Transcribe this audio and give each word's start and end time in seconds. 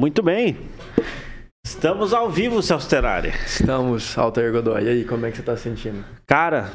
Muito 0.00 0.22
bem. 0.22 0.56
Estamos 1.62 2.14
ao 2.14 2.30
vivo, 2.30 2.62
Celso 2.62 2.88
Terari. 2.88 3.34
Estamos, 3.44 4.16
Altair 4.16 4.50
Godoy. 4.50 4.82
E 4.84 4.88
aí, 4.88 5.04
como 5.04 5.26
é 5.26 5.30
que 5.30 5.36
você 5.36 5.42
tá 5.42 5.54
sentindo? 5.58 6.02
Cara, 6.26 6.70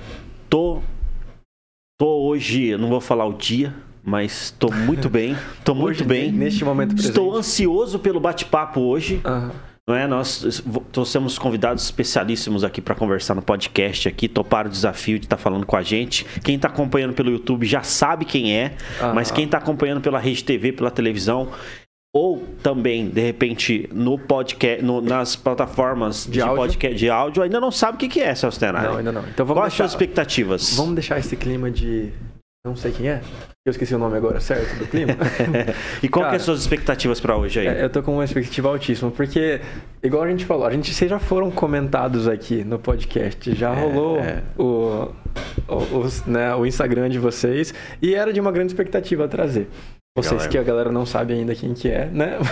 tô. 0.47 0.79
Tô 1.99 2.27
hoje, 2.27 2.77
não 2.77 2.87
vou 2.87 3.01
falar 3.01 3.25
o 3.25 3.33
dia, 3.33 3.73
mas 4.03 4.51
tô 4.51 4.69
muito 4.71 5.09
bem. 5.09 5.35
Tô 5.63 5.73
muito 5.73 6.01
Hoje, 6.01 6.03
bem. 6.03 6.31
Neste 6.31 6.63
momento 6.63 6.89
presente. 6.89 7.09
Estou 7.09 7.35
ansioso 7.35 7.97
pelo 7.97 8.19
bate-papo 8.19 8.79
hoje. 8.79 9.19
Aham. 9.25 9.51
Não 9.87 9.95
é? 9.95 10.07
Nós 10.07 10.61
trouxemos 10.91 11.39
convidados 11.39 11.83
especialíssimos 11.83 12.63
aqui 12.63 12.79
para 12.81 12.93
conversar 12.95 13.33
no 13.35 13.41
podcast 13.41 14.07
aqui, 14.07 14.27
toparam 14.27 14.67
o 14.67 14.71
desafio 14.71 15.17
de 15.19 15.25
estar 15.25 15.37
falando 15.37 15.65
com 15.65 15.75
a 15.75 15.81
gente. 15.83 16.25
Quem 16.43 16.55
está 16.55 16.67
acompanhando 16.67 17.13
pelo 17.13 17.31
YouTube 17.31 17.65
já 17.67 17.81
sabe 17.83 18.25
quem 18.25 18.55
é, 18.55 18.75
Aham. 18.99 19.13
mas 19.13 19.29
quem 19.31 19.45
está 19.45 19.59
acompanhando 19.59 20.01
pela 20.01 20.17
rede 20.19 20.43
TV, 20.43 20.71
pela 20.71 20.89
televisão, 20.89 21.49
ou 22.17 22.41
também, 22.63 23.09
de 23.09 23.19
repente, 23.19 23.89
no 23.91 24.17
podcast, 24.17 24.81
no- 24.81 25.01
nas 25.01 25.35
plataformas 25.35 26.23
de, 26.25 26.31
De 26.31 26.41
áudio? 26.41 26.55
podcast 26.55 26.97
de 26.97 27.09
áudio, 27.09 27.43
ainda 27.43 27.59
não 27.59 27.71
sabe 27.71 27.95
o 27.95 27.99
que 27.99 28.07
que 28.07 28.21
é, 28.21 28.33
Celso 28.33 28.57
Tenari. 28.57 28.87
Não, 28.87 28.97
ainda 28.97 29.11
não. 29.11 29.21
Então 29.27 29.45
vamos 29.45 29.59
Quais 29.61 29.73
as 29.73 29.77
deixar, 29.77 29.89
suas 29.89 29.91
expectativas? 29.91 30.77
vamos 30.77 30.95
deixar 30.95 31.19
esse 31.19 31.35
clima 31.35 31.69
de... 31.69 32.13
Não 32.65 32.73
sei 32.73 32.93
quem 32.93 33.09
é. 33.09 33.21
Eu 33.67 33.71
esqueci 33.71 33.93
o 33.93 33.99
nome 33.99 34.15
agora, 34.15 34.39
certo? 34.39 34.79
Do 34.79 34.87
clima. 34.87 35.13
e 36.01 36.07
qual 36.07 36.27
que 36.29 36.33
é 36.33 36.35
as 36.37 36.43
suas 36.43 36.61
expectativas 36.61 37.19
para 37.19 37.35
hoje 37.35 37.59
aí? 37.59 37.67
É, 37.67 37.83
eu 37.83 37.89
tô 37.89 38.01
com 38.01 38.13
uma 38.13 38.23
expectativa 38.23 38.69
altíssima, 38.69 39.11
porque, 39.11 39.59
igual 40.01 40.23
a 40.23 40.29
gente 40.29 40.45
falou, 40.45 40.65
a 40.65 40.71
gente, 40.71 40.93
vocês 40.93 41.09
já 41.11 41.19
foram 41.19 41.51
comentados 41.51 42.27
aqui 42.29 42.63
no 42.63 42.79
podcast, 42.79 43.53
já 43.53 43.73
rolou 43.73 44.19
é. 44.19 44.41
O, 44.57 45.09
o, 45.67 45.97
os, 45.99 46.25
né, 46.25 46.55
o 46.55 46.65
Instagram 46.65 47.09
de 47.09 47.19
vocês, 47.19 47.73
e 48.01 48.15
era 48.15 48.31
de 48.31 48.39
uma 48.39 48.51
grande 48.51 48.71
expectativa 48.71 49.27
trazer. 49.27 49.67
Vocês 50.17 50.31
Galera. 50.31 50.49
que 50.49 50.57
a 50.57 50.63
galera 50.63 50.91
não 50.93 51.05
sabe 51.05 51.33
ainda 51.33 51.53
quem 51.53 51.73
que 51.73 51.89
é, 51.89 52.05
né? 52.05 52.37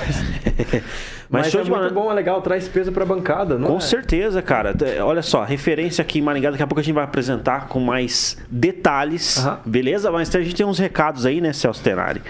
Mas, 1.30 1.46
mas, 1.46 1.52
show 1.52 1.62
é 1.62 1.64
de 1.64 1.72
muito 1.72 1.94
bom, 1.94 2.12
é 2.12 2.14
legal, 2.14 2.42
traz 2.44 2.68
peso 2.68 2.92
pra 2.92 3.06
bancada, 3.06 3.58
não 3.58 3.68
Com 3.70 3.78
é? 3.78 3.80
certeza, 3.80 4.40
cara. 4.42 4.76
Olha 5.04 5.24
só, 5.24 5.44
referência 5.44 6.02
aqui 6.02 6.20
em 6.20 6.22
Maringá, 6.22 6.52
daqui 6.52 6.62
a 6.62 6.68
pouco 6.68 6.80
a 6.82 6.84
gente 6.84 6.94
vai 6.94 7.04
apresentar 7.06 7.68
com 7.70 7.80
mais 7.80 8.38
detalhes, 8.52 9.40
Aham. 9.40 9.62
beleza? 9.66 10.12
Mas 10.12 10.36
a 10.36 10.42
gente 10.42 10.56
tem 10.56 10.66
uns 10.66 10.78
recados 10.78 11.26
aí, 11.26 11.42
né, 11.42 11.52
Celso 11.54 11.82
Tenari? 11.82 12.22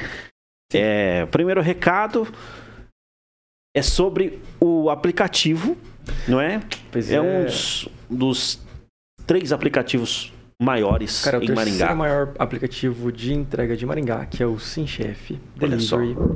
É, 0.73 1.25
primeiro 1.25 1.59
recado 1.61 2.25
é 3.75 3.81
sobre 3.81 4.39
o 4.61 4.89
aplicativo, 4.89 5.75
não 6.27 6.39
é? 6.39 6.61
Pois 6.91 7.11
É 7.11 7.15
é. 7.15 7.21
um 7.21 7.45
dos 8.09 8.61
três 9.25 9.51
aplicativos 9.51 10.31
maiores 10.63 11.23
Cara, 11.23 11.37
é 11.37 11.39
o 11.39 11.43
em 11.43 11.53
Maringá. 11.53 11.93
maior 11.93 12.31
aplicativo 12.39 13.11
de 13.11 13.33
entrega 13.33 13.75
de 13.75 13.85
Maringá, 13.85 14.25
que 14.25 14.41
é 14.41 14.45
o 14.47 14.57
SimChef 14.57 15.37
Olha 15.61 15.79
só, 15.79 15.97
Delivery. 15.97 16.27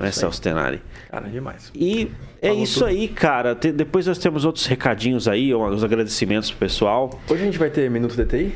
Não 0.00 0.06
é, 0.08 0.10
Celso 0.10 0.42
Tenari? 0.42 0.82
Cara, 1.08 1.28
demais. 1.28 1.70
E 1.72 2.10
é 2.42 2.48
Falou 2.48 2.62
isso 2.64 2.80
tudo. 2.80 2.88
aí, 2.88 3.06
cara. 3.06 3.54
Te- 3.54 3.70
depois 3.70 4.08
nós 4.08 4.18
temos 4.18 4.44
outros 4.44 4.66
recadinhos 4.66 5.28
aí, 5.28 5.54
os 5.54 5.84
agradecimentos 5.84 6.50
pro 6.50 6.58
pessoal. 6.58 7.20
Hoje 7.28 7.42
a 7.42 7.44
gente 7.44 7.58
vai 7.58 7.70
ter 7.70 7.88
Minuto 7.88 8.16
DTI? 8.16 8.52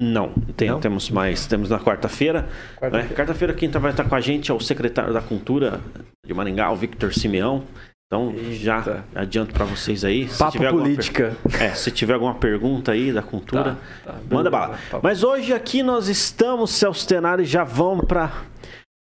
Não, 0.00 0.30
tem- 0.56 0.70
Não? 0.70 0.80
temos 0.80 1.10
mais. 1.10 1.46
Temos 1.46 1.68
na 1.68 1.78
quarta-feira. 1.78 2.48
Quarta-feira. 2.78 3.08
né? 3.08 3.14
Quarta-feira 3.14 3.52
quem 3.54 3.70
tá- 3.70 3.78
vai 3.78 3.90
estar 3.90 4.04
com 4.04 4.14
a 4.14 4.20
gente 4.20 4.50
é 4.50 4.54
o 4.54 4.58
secretário 4.60 5.12
da 5.12 5.20
Cultura 5.20 5.80
de 6.26 6.32
Maringá, 6.32 6.70
o 6.70 6.76
Victor 6.76 7.12
Simeão. 7.12 7.64
Então, 8.12 8.34
já 8.50 8.78
Eita. 8.78 9.04
adianto 9.14 9.52
para 9.54 9.64
vocês 9.64 10.04
aí. 10.04 10.26
Papo 10.36 10.58
per- 10.58 10.70
política. 10.72 11.36
É, 11.60 11.68
se 11.74 11.90
tiver 11.92 12.14
alguma 12.14 12.34
pergunta 12.34 12.90
aí 12.92 13.12
da 13.12 13.22
cultura, 13.22 13.76
Tá, 14.04 14.12
tá, 14.12 14.18
manda 14.28 14.50
beleza. 14.50 14.50
bala. 14.50 14.78
Papo- 14.90 15.00
Mas 15.06 15.22
hoje 15.22 15.52
aqui 15.52 15.80
nós 15.82 16.08
estamos, 16.08 16.70
Celso 16.72 17.06
Tenari, 17.06 17.44
já 17.44 17.62
vamos 17.62 18.06
para 18.06 18.32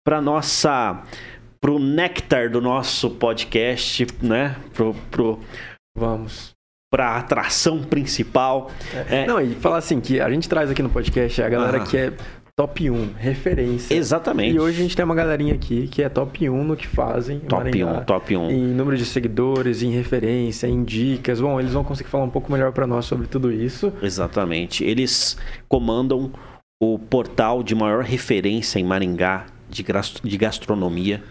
para 0.05 0.21
nossa 0.21 1.03
pro 1.63 1.79
néctar 1.79 2.51
do 2.51 2.61
nosso 2.61 3.11
podcast, 3.11 4.07
né? 4.23 4.57
Pro, 4.75 4.95
pro, 5.11 5.39
Vamos. 5.97 6.51
Pra 6.91 7.17
atração 7.17 7.83
principal. 7.83 8.71
É, 9.09 9.27
Não, 9.27 9.41
e 9.41 9.55
falar 9.55 9.79
assim, 9.79 10.01
que 10.01 10.21
a 10.21 10.29
gente 10.29 10.49
traz 10.49 10.71
aqui 10.71 10.83
no 10.83 10.91
podcast 10.91 11.41
a 11.41 11.49
galera 11.49 11.81
que 11.81 11.97
é 11.97 12.13
top 12.57 12.91
1, 12.91 13.13
referência. 13.17 13.95
exatamente. 13.95 14.57
E 14.57 14.61
hoje 14.61 14.81
a 14.81 14.83
gente 14.83 14.97
tem 14.97 15.05
uma 15.05 15.15
galerinha 15.15 15.55
aqui 15.55 15.87
que 15.89 16.03
é 16.03 16.09
top 16.09 16.51
1 16.51 16.65
no 16.65 16.77
que 16.77 16.87
fazem. 16.87 17.37
em 17.37 17.41
top 17.41 17.65
Maringá. 17.65 18.01
1, 18.01 18.05
top 18.05 18.37
1. 18.37 18.51
Em 18.51 18.63
número 18.75 18.97
de 18.97 19.05
seguidores, 19.07 19.83
em 19.83 19.91
referência, 19.93 20.67
em 20.67 20.83
dicas. 20.83 21.41
Bom, 21.41 21.61
eles 21.61 21.73
vão 21.73 21.85
conseguir 21.85 22.11
falar 22.11 22.25
um 22.25 22.31
pouco 22.31 22.53
melhor 22.53 22.73
pra 22.73 22.87
nós 22.87 23.05
sobre 23.07 23.29
tudo 23.29 23.53
isso. 23.53 23.93
Exatamente. 24.03 24.85
Eles 24.85 25.39
comandam 25.69 26.33
o 26.83 26.99
portal 26.99 27.63
de 27.63 27.75
maior 27.75 28.03
referência 28.03 28.79
em 28.81 28.85
Maringá 28.85 29.47
de 29.71 30.37
gastronomia. 30.37 31.23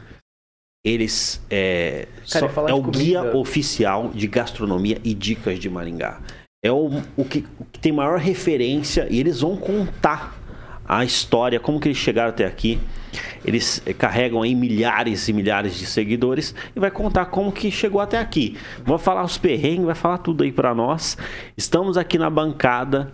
Eles 0.83 1.41
é, 1.49 2.07
Cara, 2.31 2.49
só- 2.49 2.67
é 2.69 2.73
o 2.73 2.81
guia 2.83 3.19
comida- 3.19 3.37
oficial 3.37 4.11
de 4.13 4.27
gastronomia 4.27 4.97
e 5.03 5.13
dicas 5.13 5.59
de 5.59 5.69
Maringá. 5.69 6.19
É 6.63 6.71
o, 6.71 7.01
o, 7.17 7.25
que, 7.25 7.45
o 7.59 7.65
que 7.65 7.79
tem 7.79 7.91
maior 7.91 8.17
referência 8.19 9.07
e 9.09 9.19
eles 9.19 9.41
vão 9.41 9.55
contar 9.57 10.37
a 10.87 11.05
história, 11.05 11.59
como 11.59 11.79
que 11.79 11.87
eles 11.89 11.97
chegaram 11.97 12.29
até 12.29 12.45
aqui. 12.45 12.79
Eles 13.45 13.81
eh, 13.85 13.93
carregam 13.93 14.41
aí 14.41 14.55
milhares 14.55 15.27
e 15.27 15.33
milhares 15.33 15.75
de 15.75 15.85
seguidores 15.85 16.53
e 16.75 16.79
vai 16.79 16.91
contar 16.91 17.25
como 17.27 17.51
que 17.51 17.69
chegou 17.71 18.01
até 18.01 18.17
aqui. 18.17 18.57
Vou 18.85 18.97
falar 18.97 19.23
os 19.23 19.37
perrengues, 19.37 19.85
vai 19.85 19.95
falar 19.95 20.17
tudo 20.19 20.43
aí 20.43 20.51
pra 20.51 20.73
nós. 20.75 21.17
Estamos 21.55 21.97
aqui 21.97 22.17
na 22.17 22.29
bancada 22.29 23.11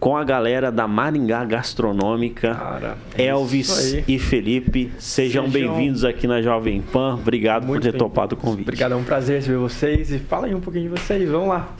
com 0.00 0.16
a 0.16 0.24
galera 0.24 0.72
da 0.72 0.88
Maringá 0.88 1.44
Gastronômica. 1.44 2.54
Cara, 2.54 2.96
é 3.16 3.26
Elvis 3.26 3.98
e 4.08 4.18
Felipe, 4.18 4.90
sejam, 4.98 5.44
Sejam 5.44 5.50
bem-vindos 5.50 6.06
aqui 6.06 6.26
na 6.26 6.40
Jovem 6.40 6.80
Pan. 6.80 7.14
Obrigado 7.14 7.66
Muito 7.66 7.82
por 7.82 7.84
ter 7.84 7.92
bem. 7.92 7.98
topado 7.98 8.34
o 8.34 8.38
convite. 8.38 8.62
Obrigado, 8.62 8.92
é 8.92 8.96
um 8.96 9.04
prazer 9.04 9.36
receber 9.36 9.58
vocês. 9.58 10.10
E 10.10 10.18
fala 10.18 10.46
aí 10.46 10.54
um 10.54 10.60
pouquinho 10.60 10.84
de 10.84 10.98
vocês, 10.98 11.28
vamos 11.28 11.48
lá. 11.48 11.74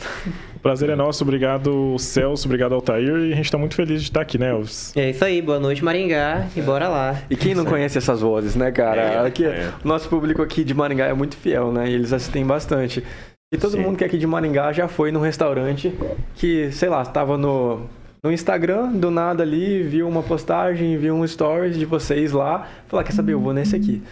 O 0.55 0.61
prazer 0.61 0.91
é 0.91 0.95
nosso, 0.95 1.25
obrigado 1.25 1.97
Celso, 1.99 2.47
obrigado 2.47 2.75
Altair 2.75 3.09
e 3.09 3.33
a 3.33 3.37
gente 3.37 3.51
tá 3.51 3.57
muito 3.57 3.75
feliz 3.75 4.03
de 4.03 4.09
estar 4.09 4.21
aqui, 4.21 4.37
né, 4.37 4.51
Elvis? 4.51 4.95
É 4.95 5.09
isso 5.09 5.25
aí, 5.25 5.41
boa 5.41 5.59
noite 5.59 5.83
Maringá 5.83 6.47
e 6.55 6.61
bora 6.61 6.87
lá. 6.87 7.17
E 7.31 7.37
quem 7.37 7.55
não 7.55 7.65
conhece 7.65 7.97
essas 7.97 8.21
vozes, 8.21 8.55
né, 8.55 8.71
cara? 8.71 9.01
É, 9.01 9.27
aqui, 9.27 9.47
é. 9.47 9.73
Nosso 9.83 10.07
público 10.11 10.43
aqui 10.43 10.63
de 10.63 10.75
Maringá 10.75 11.07
é 11.07 11.15
muito 11.15 11.39
fiel, 11.39 11.73
né? 11.73 11.89
E 11.89 11.95
eles 11.95 12.13
assistem 12.13 12.45
bastante. 12.45 13.03
E 13.51 13.57
todo 13.57 13.73
Sim. 13.73 13.81
mundo 13.81 13.97
que 13.97 14.05
é 14.05 14.07
aqui 14.07 14.19
de 14.19 14.27
Maringá 14.27 14.71
já 14.73 14.87
foi 14.87 15.11
num 15.11 15.21
restaurante 15.21 15.91
que, 16.35 16.71
sei 16.73 16.91
lá, 16.91 17.01
estava 17.01 17.39
no, 17.39 17.89
no 18.23 18.31
Instagram, 18.33 18.93
do 18.93 19.11
nada 19.11 19.43
ali, 19.43 19.83
viu 19.83 20.09
uma 20.09 20.23
postagem, 20.23 20.97
viu 20.99 21.15
um 21.15 21.27
stories 21.27 21.77
de 21.79 21.85
vocês 21.87 22.33
lá, 22.33 22.67
falou, 22.87 23.01
"Ah, 23.01 23.05
quer 23.05 23.13
saber, 23.13 23.33
eu 23.33 23.41
vou 23.41 23.53
nesse 23.55 23.75
aqui. 23.77 24.03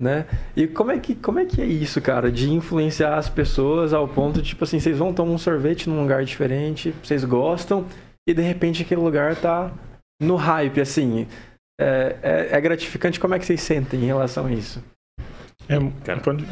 Né? 0.00 0.26
E 0.56 0.68
como 0.68 0.92
é, 0.92 0.98
que, 1.00 1.12
como 1.16 1.40
é 1.40 1.44
que 1.44 1.60
é 1.60 1.66
isso, 1.66 2.00
cara? 2.00 2.30
De 2.30 2.48
influenciar 2.52 3.16
as 3.16 3.28
pessoas 3.28 3.92
ao 3.92 4.06
ponto 4.06 4.40
de, 4.40 4.50
tipo 4.50 4.62
assim, 4.62 4.78
vocês 4.78 4.96
vão 4.96 5.12
tomar 5.12 5.32
um 5.32 5.38
sorvete 5.38 5.90
num 5.90 6.00
lugar 6.00 6.24
diferente, 6.24 6.94
vocês 7.02 7.24
gostam, 7.24 7.84
e 8.28 8.32
de 8.32 8.40
repente 8.40 8.82
aquele 8.82 9.00
lugar 9.00 9.34
tá 9.34 9.72
no 10.22 10.36
hype, 10.36 10.80
assim. 10.80 11.26
É, 11.80 12.16
é, 12.22 12.48
é 12.56 12.60
gratificante. 12.60 13.18
Como 13.18 13.34
é 13.34 13.40
que 13.40 13.44
vocês 13.46 13.60
sentem 13.60 14.00
em 14.02 14.06
relação 14.06 14.46
a 14.46 14.52
isso? 14.52 14.80
É, 15.68 15.76
Cara. 16.04 16.20
pode- 16.20 16.46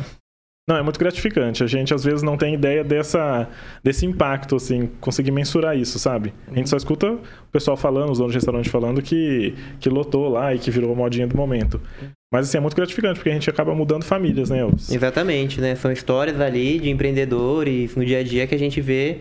Não, 0.68 0.76
é 0.76 0.82
muito 0.82 0.98
gratificante. 0.98 1.62
A 1.62 1.66
gente 1.66 1.94
às 1.94 2.02
vezes 2.02 2.24
não 2.24 2.36
tem 2.36 2.54
ideia 2.54 2.82
dessa, 2.82 3.48
desse 3.84 4.04
impacto, 4.04 4.56
assim, 4.56 4.90
conseguir 5.00 5.30
mensurar 5.30 5.76
isso, 5.78 5.96
sabe? 5.96 6.34
A 6.50 6.54
gente 6.54 6.68
só 6.68 6.76
escuta 6.76 7.12
o 7.12 7.20
pessoal 7.52 7.76
falando, 7.76 8.10
os 8.10 8.18
donos 8.18 8.32
de 8.32 8.38
restaurante 8.38 8.68
falando 8.68 9.00
que, 9.00 9.54
que 9.78 9.88
lotou 9.88 10.28
lá 10.28 10.52
e 10.52 10.58
que 10.58 10.70
virou 10.70 10.92
a 10.92 10.96
modinha 10.96 11.26
do 11.26 11.36
momento. 11.36 11.80
Mas 12.32 12.48
assim, 12.48 12.58
é 12.58 12.60
muito 12.60 12.74
gratificante, 12.74 13.14
porque 13.14 13.30
a 13.30 13.32
gente 13.32 13.48
acaba 13.48 13.72
mudando 13.76 14.02
famílias, 14.02 14.50
né, 14.50 14.58
Elvis? 14.58 14.90
Exatamente, 14.90 15.60
né? 15.60 15.76
São 15.76 15.92
histórias 15.92 16.40
ali 16.40 16.80
de 16.80 16.90
empreendedores 16.90 17.94
no 17.94 18.04
dia 18.04 18.18
a 18.18 18.22
dia 18.24 18.46
que 18.48 18.54
a 18.54 18.58
gente 18.58 18.80
vê 18.80 19.20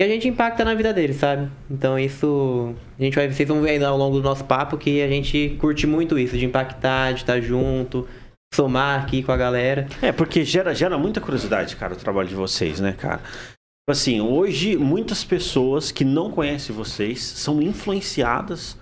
E 0.00 0.04
a 0.04 0.08
gente 0.08 0.28
impacta 0.28 0.64
na 0.64 0.74
vida 0.74 0.92
deles, 0.92 1.16
sabe? 1.16 1.48
Então 1.70 1.98
isso. 1.98 2.74
A 2.98 3.02
gente 3.02 3.14
vai, 3.14 3.30
vocês 3.30 3.48
vão 3.48 3.62
ver 3.62 3.82
ao 3.84 3.96
longo 3.96 4.16
do 4.18 4.22
nosso 4.22 4.44
papo 4.44 4.76
que 4.76 5.02
a 5.02 5.08
gente 5.08 5.56
curte 5.60 5.86
muito 5.86 6.18
isso, 6.18 6.36
de 6.36 6.44
impactar, 6.44 7.12
de 7.12 7.20
estar 7.20 7.40
junto, 7.40 8.06
somar 8.54 9.02
aqui 9.02 9.22
com 9.22 9.32
a 9.32 9.36
galera. 9.36 9.86
É, 10.02 10.12
porque 10.12 10.44
gera, 10.44 10.74
gera 10.74 10.98
muita 10.98 11.20
curiosidade, 11.20 11.76
cara, 11.76 11.94
o 11.94 11.96
trabalho 11.96 12.28
de 12.28 12.34
vocês, 12.34 12.80
né, 12.80 12.92
cara? 12.92 13.18
Tipo 13.18 13.90
Assim, 13.90 14.20
hoje 14.20 14.76
muitas 14.76 15.24
pessoas 15.24 15.90
que 15.90 16.04
não 16.04 16.30
conhecem 16.30 16.76
vocês 16.76 17.22
são 17.22 17.62
influenciadas 17.62 18.76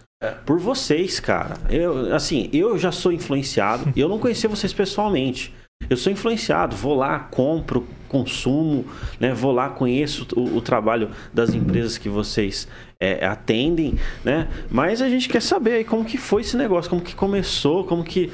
por 0.45 0.59
vocês, 0.59 1.21
cara. 1.21 1.57
Eu, 1.69 2.15
assim, 2.15 2.49
eu 2.53 2.79
já 2.79 2.91
sou 2.91 3.13
influenciado, 3.13 3.93
eu 3.97 4.09
não 4.09 4.19
conhecia 4.19 4.49
vocês 4.49 4.73
pessoalmente. 4.73 5.55
Eu 5.91 5.97
sou 5.97 6.11
influenciado, 6.11 6.75
vou 6.75 6.95
lá, 6.95 7.19
compro, 7.19 7.87
consumo, 8.09 8.87
né? 9.21 9.35
Vou 9.35 9.53
lá, 9.53 9.69
conheço 9.69 10.27
o, 10.35 10.57
o 10.57 10.61
trabalho 10.63 11.11
das 11.35 11.53
empresas 11.53 11.99
que 11.99 12.09
vocês 12.09 12.67
é, 12.99 13.27
atendem, 13.27 13.99
né? 14.25 14.49
Mas 14.71 15.03
a 15.03 15.09
gente 15.09 15.29
quer 15.29 15.43
saber 15.43 15.75
aí 15.75 15.85
como 15.85 16.05
que 16.05 16.17
foi 16.17 16.41
esse 16.41 16.57
negócio, 16.57 16.89
como 16.89 17.03
que 17.03 17.15
começou, 17.15 17.85
como 17.85 18.03
que 18.03 18.33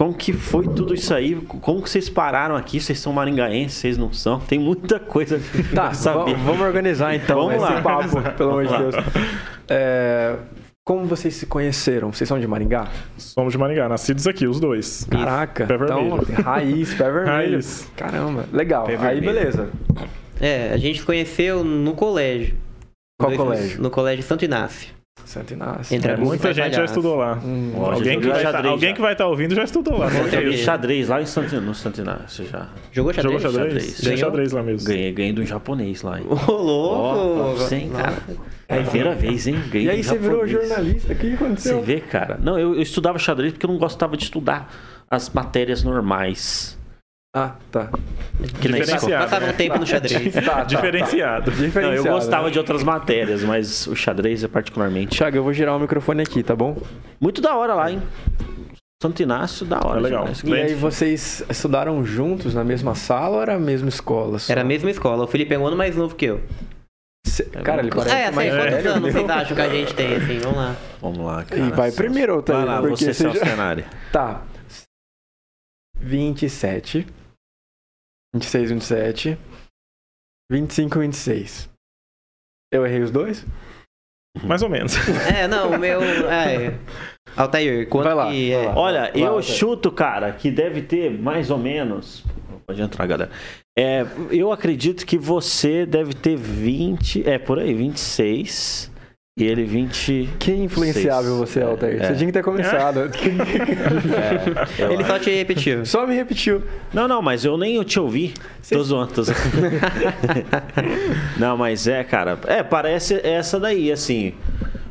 como 0.00 0.14
que 0.14 0.32
foi 0.32 0.64
tudo 0.64 0.94
isso 0.94 1.12
aí? 1.12 1.34
Como 1.34 1.82
que 1.82 1.90
vocês 1.90 2.08
pararam 2.08 2.56
aqui? 2.56 2.80
Vocês 2.80 2.98
são 2.98 3.12
maringaenses, 3.12 3.76
vocês 3.76 3.98
não 3.98 4.10
são? 4.14 4.40
Tem 4.40 4.58
muita 4.58 4.98
coisa 4.98 5.38
Tá, 5.74 5.82
pra 5.88 5.92
saber. 5.94 6.34
va- 6.36 6.42
vamos 6.44 6.62
organizar 6.62 7.14
então 7.14 7.36
Vamos 7.48 7.62
esse 7.62 7.72
lá. 7.74 7.82
papo, 7.82 8.22
pelo 8.34 8.50
amor 8.52 8.66
de 8.66 8.78
Deus. 8.78 8.94
É, 9.68 10.36
como 10.86 11.04
vocês 11.04 11.34
se 11.34 11.44
conheceram? 11.44 12.10
Vocês 12.14 12.26
são 12.26 12.40
de 12.40 12.46
Maringá? 12.46 12.88
Somos 13.18 13.52
de 13.52 13.58
Maringá, 13.58 13.90
nascidos 13.90 14.26
aqui, 14.26 14.46
os 14.46 14.58
dois. 14.58 15.06
Caraca, 15.10 15.66
Pé 15.66 15.74
então, 15.74 16.18
raiz, 16.44 16.94
pé 16.94 17.04
vermelho. 17.04 17.26
Raiz. 17.26 17.90
Caramba, 17.94 18.46
legal. 18.54 18.86
Pé 18.86 18.92
Aí 18.96 19.20
vermelho. 19.20 19.34
beleza. 19.34 19.68
É, 20.40 20.70
a 20.72 20.78
gente 20.78 21.00
se 21.00 21.04
conheceu 21.04 21.62
no 21.62 21.92
colégio. 21.92 22.56
Qual 23.20 23.30
Dois- 23.30 23.38
colégio? 23.42 23.82
No 23.82 23.90
colégio 23.90 24.24
Santo 24.24 24.46
Inácio. 24.46 24.88
Santo 25.24 25.52
Inácio. 25.52 25.94
É, 25.94 26.10
amigos 26.12 26.28
muita 26.28 26.52
gente 26.52 26.74
já 26.74 26.84
estudou 26.84 27.16
lá. 27.16 27.38
Hum, 27.44 27.72
Ó, 27.76 27.90
já 27.90 27.94
alguém 27.94 28.20
que 28.20 28.28
vai 28.28 28.42
tá, 28.42 28.68
alguém 28.68 28.88
já. 28.90 28.94
que 28.96 29.00
vai 29.00 29.12
estar 29.12 29.26
ouvindo 29.26 29.54
já 29.54 29.64
estudou 29.64 29.98
lá. 29.98 30.08
Joguei 30.10 30.56
xadrez 30.56 31.08
lá 31.08 31.20
em 31.22 31.26
Santina, 31.26 31.60
no 31.60 31.74
Santinácio 31.74 32.46
já. 32.46 32.68
Jogou 32.90 33.12
xadrez? 33.12 33.42
Jogou 33.42 33.52
xadrez? 33.52 33.84
Xadrez. 33.84 34.00
Ganhou? 34.00 34.18
xadrez 34.18 34.52
lá 34.52 34.62
mesmo. 34.62 34.88
Ganhei, 34.88 35.12
ganhei 35.12 35.32
do 35.32 35.44
japonês 35.44 36.02
lá. 36.02 36.18
Ô, 36.20 36.52
louco! 36.52 37.60
Sim, 37.60 37.90
cara. 37.90 38.16
É 38.68 38.78
a 38.78 38.82
primeira 38.82 39.14
vez, 39.14 39.46
hein? 39.46 39.56
Ganhei 39.70 39.86
E 39.86 39.90
aí 39.90 40.02
você 40.02 40.18
virou 40.18 40.46
jornalista, 40.46 41.12
o 41.12 41.16
que 41.16 41.28
Você 41.30 41.34
aconteceu? 41.44 41.82
vê, 41.82 42.00
cara? 42.00 42.38
Não, 42.42 42.58
eu, 42.58 42.74
eu 42.74 42.82
estudava 42.82 43.18
xadrez 43.18 43.52
porque 43.52 43.66
eu 43.66 43.70
não 43.70 43.78
gostava 43.78 44.16
de 44.16 44.24
estudar 44.24 44.72
as 45.08 45.30
matérias 45.30 45.82
normais. 45.84 46.78
Ah, 47.34 47.54
tá. 47.70 47.88
Que. 48.60 48.68
Diferenciado. 48.68 49.24
Passava 49.24 49.46
um 49.46 49.52
tempo 49.52 49.78
no 49.78 49.86
xadrez. 49.86 50.34
Tá, 50.34 50.40
tá, 50.42 50.64
Diferenciado. 50.64 51.44
tá. 51.44 51.56
Não, 51.56 51.62
eu 51.62 51.66
Diferenciado, 51.66 52.08
gostava 52.08 52.46
né? 52.46 52.50
de 52.50 52.58
outras 52.58 52.82
matérias, 52.82 53.44
mas 53.44 53.86
o 53.86 53.94
xadrez 53.94 54.42
é 54.42 54.48
particularmente. 54.48 55.16
Thiago, 55.16 55.36
eu 55.36 55.44
vou 55.44 55.52
girar 55.52 55.76
o 55.76 55.80
microfone 55.80 56.22
aqui, 56.22 56.42
tá 56.42 56.56
bom? 56.56 56.76
Muito 57.20 57.40
da 57.40 57.54
hora 57.54 57.74
lá, 57.74 57.90
hein? 57.90 58.02
Santo 59.00 59.22
Inácio, 59.22 59.64
da 59.64 59.78
hora. 59.78 59.98
É 60.00 60.02
legal. 60.02 60.24
demais. 60.24 60.42
E 60.42 60.54
aí 60.54 60.74
vocês 60.74 61.42
estudaram 61.48 62.04
juntos 62.04 62.52
na 62.52 62.64
mesma 62.64 62.94
sala 62.96 63.36
ou 63.36 63.42
era 63.42 63.54
a 63.54 63.58
mesma 63.60 63.88
escola? 63.88 64.38
só? 64.40 64.52
Era 64.52 64.62
a 64.62 64.64
mesma 64.64 64.90
escola. 64.90 65.24
O 65.24 65.26
Felipe 65.28 65.54
é 65.54 65.58
um 65.58 65.66
ano 65.66 65.76
mais 65.76 65.94
novo 65.96 66.14
que 66.16 66.26
eu. 66.26 66.42
Cê- 67.26 67.44
Cara, 67.44 67.80
ele 67.80 67.90
parece 67.90 68.14
é, 68.14 68.26
assim, 68.26 68.34
mais 68.36 68.50
quantos 68.54 68.70
velho. 68.74 68.90
anos 68.90 69.02
meu. 69.02 69.12
vocês 69.12 69.30
acham 69.30 69.54
que 69.56 69.62
a 69.62 69.68
gente 69.68 69.94
tem, 69.94 70.16
assim? 70.16 70.38
Vamos 70.40 70.56
lá. 70.58 70.76
Vamos 71.00 71.18
lá, 71.18 71.44
cara. 71.44 71.60
E 71.60 71.70
vai 71.70 71.92
primeiro, 71.92 72.34
Altair, 72.34 72.58
Vai 72.58 72.66
lá, 72.66 72.80
porque 72.80 73.04
você, 73.04 73.14
você 73.14 73.30
já- 73.38 73.40
Tenari. 73.44 73.84
Tá. 74.12 74.42
27. 75.98 77.06
26, 78.34 78.70
27. 78.70 79.38
25, 80.50 80.98
26. 81.00 81.68
Eu 82.72 82.86
errei 82.86 83.02
os 83.02 83.10
dois? 83.10 83.44
Mais 84.44 84.62
ou 84.62 84.68
menos. 84.68 84.94
É, 85.36 85.48
não, 85.48 85.72
o 85.72 85.78
meu. 85.78 86.00
É. 86.30 86.78
Altair, 87.36 87.88
quanto 87.88 88.04
Vai 88.04 88.14
lá, 88.14 88.30
que 88.30 88.50
vai 88.54 88.64
é? 88.64 88.68
lá. 88.68 88.76
Olha, 88.76 89.00
Vai, 89.12 89.22
eu 89.22 89.34
Altair. 89.34 89.42
chuto, 89.56 89.90
cara, 89.90 90.32
que 90.32 90.50
deve 90.50 90.82
ter 90.82 91.10
mais 91.10 91.50
ou 91.50 91.58
menos. 91.58 92.24
Pode 92.66 92.80
entrar, 92.80 93.06
galera. 93.06 93.30
É, 93.76 94.06
eu 94.30 94.52
acredito 94.52 95.04
que 95.04 95.18
você 95.18 95.84
deve 95.84 96.14
ter 96.14 96.36
20. 96.36 97.28
É, 97.28 97.38
por 97.38 97.58
aí, 97.58 97.74
26. 97.74 98.90
E 99.40 99.44
ele 99.44 99.64
20. 99.64 100.28
Que 100.38 100.52
influenciável 100.52 101.38
você 101.38 101.60
é, 101.60 101.62
Altair. 101.62 102.02
É. 102.02 102.08
Você 102.08 102.14
tinha 102.14 102.26
que 102.26 102.32
ter 102.32 102.44
começado. 102.44 103.10
É, 104.78 104.84
Ele 104.84 105.02
acho. 105.02 105.06
só 105.06 105.18
te 105.18 105.30
repetiu. 105.30 105.84
Só 105.86 106.06
me 106.06 106.14
repetiu. 106.14 106.62
Não, 106.92 107.08
não, 107.08 107.22
mas 107.22 107.44
eu 107.44 107.56
nem 107.56 107.82
te 107.82 107.98
ouvi. 107.98 108.34
Tô 108.68 108.82
zoando, 108.82 109.12
tô 109.12 109.22
zoando. 109.22 109.40
não, 111.38 111.56
mas 111.56 111.86
é, 111.86 112.04
cara. 112.04 112.38
É, 112.46 112.62
parece 112.62 113.20
essa 113.26 113.58
daí, 113.58 113.90
assim. 113.90 114.34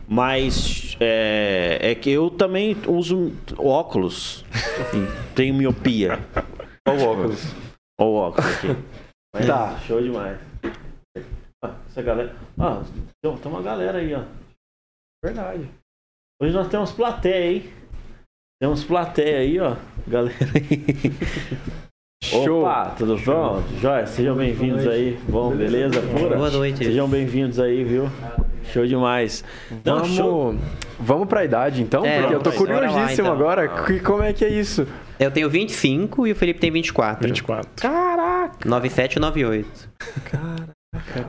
Mas 0.07 0.97
é, 0.99 1.77
é 1.81 1.95
que 1.95 2.09
eu 2.09 2.29
também 2.29 2.75
uso 2.87 3.31
óculos. 3.57 4.43
Tenho 5.35 5.53
miopia. 5.53 6.19
Olha 6.87 6.99
o 6.99 7.03
óculos. 7.03 7.43
Olha 7.99 8.09
o 8.09 8.13
óculos 8.15 8.55
aqui. 8.55 8.75
Mas 9.33 9.45
Tá. 9.45 9.77
Show 9.87 10.01
demais. 10.01 10.48
Essa 11.63 12.01
galera. 12.01 12.35
Ah, 12.57 12.81
tem 13.21 13.35
tem 13.37 13.51
uma 13.51 13.61
galera 13.61 13.97
aí, 13.97 14.13
ó. 14.13 14.23
Verdade. 15.23 15.69
Hoje 16.41 16.53
nós 16.53 16.67
temos 16.69 16.91
plateia, 16.91 17.51
hein? 17.51 17.69
Temos 18.61 18.83
plateia 18.83 19.39
aí, 19.39 19.59
ó. 19.59 19.75
Galera 20.07 20.35
aí. 20.55 21.11
Show. 22.23 22.61
Opa, 22.61 22.91
tudo 22.97 23.17
bom? 23.17 23.61
Jóia, 23.79 24.05
sejam 24.05 24.35
bem-vindos 24.35 24.85
aí. 24.87 25.17
Bom, 25.27 25.55
beleza? 25.55 26.01
Pura? 26.01 26.35
Boa 26.37 26.51
noite. 26.51 26.77
Sejam 26.85 27.09
bem-vindos 27.09 27.59
aí, 27.59 27.83
viu? 27.83 28.03
Show 28.71 28.85
demais. 28.85 29.43
Não, 29.83 30.03
show. 30.05 30.47
Vamos, 30.51 30.61
vamos 30.99 31.27
pra 31.27 31.43
idade 31.43 31.81
então? 31.81 32.05
É, 32.05 32.19
porque 32.21 32.35
eu 32.35 32.41
tô 32.41 32.51
vamos 32.51 32.65
curiosíssimo 32.67 33.27
lá, 33.29 33.33
agora. 33.33 33.65
então. 33.65 33.85
Que- 33.85 33.99
Como 34.01 34.21
é 34.21 34.31
que 34.33 34.45
é 34.45 34.49
isso? 34.49 34.85
Eu 35.17 35.31
tenho 35.31 35.49
25 35.49 36.27
e 36.27 36.31
o 36.31 36.35
Felipe 36.35 36.59
tem 36.59 36.69
24. 36.71 37.25
24. 37.27 37.69
Caraca! 37.81 38.67
97 38.67 39.15
e 39.15 39.19
98. 39.19 39.89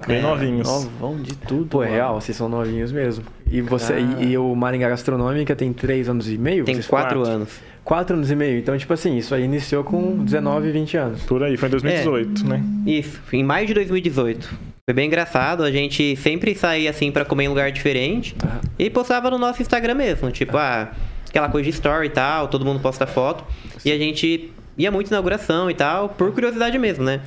Bem 0.06 0.22
novinhos. 0.22 0.66
Novão 0.66 1.20
de 1.20 1.36
tudo. 1.36 1.66
Pô, 1.66 1.82
é 1.82 1.86
mano. 1.86 1.96
real, 1.96 2.20
vocês 2.20 2.36
são 2.36 2.48
novinhos 2.48 2.92
mesmo. 2.92 3.24
E 3.50 3.60
você 3.60 3.98
e, 4.20 4.30
e 4.32 4.38
o 4.38 4.54
Maringá 4.54 4.88
Gastronômica 4.88 5.54
tem 5.54 5.72
3 5.72 6.08
anos 6.08 6.28
e 6.30 6.38
meio? 6.38 6.64
Tem 6.64 6.74
4 6.76 6.88
quatro. 6.88 7.22
anos. 7.22 7.48
quatro 7.84 8.16
anos 8.16 8.30
e 8.30 8.36
meio. 8.36 8.58
Então, 8.58 8.76
tipo 8.76 8.92
assim, 8.92 9.16
isso 9.16 9.34
aí 9.34 9.44
iniciou 9.44 9.84
com 9.84 10.24
19, 10.24 10.70
20 10.72 10.96
anos. 10.96 11.22
Por 11.24 11.42
aí, 11.42 11.56
foi 11.56 11.68
em 11.68 11.72
2018, 11.72 12.46
né? 12.48 12.62
Isso, 12.86 13.20
em 13.32 13.44
maio 13.44 13.66
de 13.66 13.74
2018. 13.74 14.48
Foi 14.88 14.94
bem 14.94 15.06
engraçado, 15.06 15.62
a 15.62 15.70
gente 15.70 16.16
sempre 16.16 16.54
saía 16.54 16.90
assim 16.90 17.12
pra 17.12 17.24
comer 17.24 17.44
em 17.44 17.48
lugar 17.48 17.70
diferente 17.70 18.34
Ah. 18.42 18.60
e 18.78 18.90
postava 18.90 19.30
no 19.30 19.38
nosso 19.38 19.62
Instagram 19.62 19.94
mesmo, 19.94 20.30
tipo, 20.32 20.56
ah, 20.56 20.90
aquela 21.28 21.48
coisa 21.48 21.64
de 21.70 21.70
story 21.76 22.06
e 22.06 22.10
tal, 22.10 22.48
todo 22.48 22.64
mundo 22.64 22.80
posta 22.80 23.06
foto. 23.06 23.44
E 23.84 23.92
a 23.92 23.98
gente 23.98 24.50
ia 24.76 24.90
muito 24.90 25.08
inauguração 25.08 25.70
e 25.70 25.74
tal, 25.74 26.08
por 26.08 26.32
curiosidade 26.32 26.76
mesmo, 26.78 27.04
né? 27.04 27.20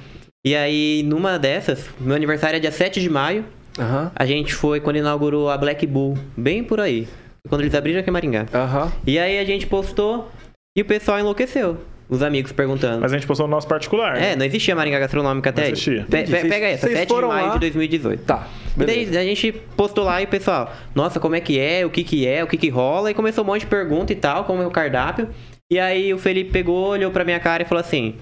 E 0.46 0.56
aí, 0.56 1.04
numa 1.06 1.40
dessas, 1.40 1.90
meu 2.00 2.16
aniversário 2.16 2.58
é 2.58 2.60
dia 2.60 2.72
7 2.72 3.00
de 3.00 3.10
maio, 3.10 3.46
Aham. 3.80 4.12
a 4.14 4.26
gente 4.26 4.54
foi 4.54 4.82
quando 4.82 4.98
inaugurou 4.98 5.50
a 5.50 5.58
Black 5.58 5.88
Bull, 5.88 6.18
bem 6.36 6.64
por 6.64 6.82
aí. 6.82 7.08
Quando 7.48 7.62
eles 7.62 7.74
abriram 7.74 8.00
aqui 8.02 8.10
em 8.10 8.14
Maringá. 8.14 8.46
Aham. 8.54 8.92
E 9.08 9.18
aí 9.18 9.40
a 9.40 9.46
gente 9.46 9.66
postou 9.68 10.30
e 10.78 10.82
o 10.82 10.86
pessoal 10.86 11.20
enlouqueceu. 11.20 11.78
Os 12.10 12.22
amigos 12.22 12.52
perguntando. 12.52 13.00
Mas 13.02 13.14
a 13.14 13.16
gente 13.16 13.26
postou 13.26 13.48
no 13.48 13.52
nosso 13.52 13.68
particular. 13.68 14.22
É, 14.22 14.36
não 14.36 14.46
existia 14.46 14.76
Maringá 14.76 15.00
Gastronômica 15.00 15.50
até 15.50 15.62
Não 15.62 15.66
aí. 15.68 15.72
existia. 15.72 16.06
Pe- 16.10 16.24
pe- 16.24 16.48
pega 16.50 16.68
essa, 16.68 16.88
vocês 16.88 17.00
7 17.00 17.08
de 17.16 17.22
maio 17.22 17.48
lá? 17.48 17.54
de 17.54 17.60
2018. 17.60 18.24
Tá. 18.26 18.48
E 18.76 18.80
daí 18.80 18.86
beleza. 19.06 19.20
a 19.20 19.24
gente 19.24 19.52
postou 19.78 20.04
lá 20.04 20.22
e 20.22 20.26
o 20.26 20.28
pessoal, 20.28 20.74
nossa, 20.94 21.20
como 21.22 21.36
é 21.36 21.40
que 21.40 21.58
é, 21.58 21.86
o 21.86 21.90
que 21.90 22.04
que 22.04 22.28
é, 22.28 22.44
o 22.44 22.48
que 22.48 22.58
que 22.58 22.68
rola, 22.70 23.10
e 23.10 23.14
começou 23.14 23.44
um 23.44 23.48
monte 23.48 23.62
de 23.62 23.68
pergunta 23.68 24.12
e 24.12 24.16
tal, 24.18 24.44
como 24.44 24.62
é 24.62 24.68
o 24.68 24.72
cardápio. 24.72 25.30
E 25.72 25.80
aí 25.80 26.14
o 26.14 26.18
Felipe 26.18 26.52
pegou, 26.52 26.90
olhou 26.90 27.10
pra 27.12 27.24
minha 27.24 27.40
cara 27.40 27.64
e 27.64 27.66
falou 27.66 27.82
assim: 27.82 28.16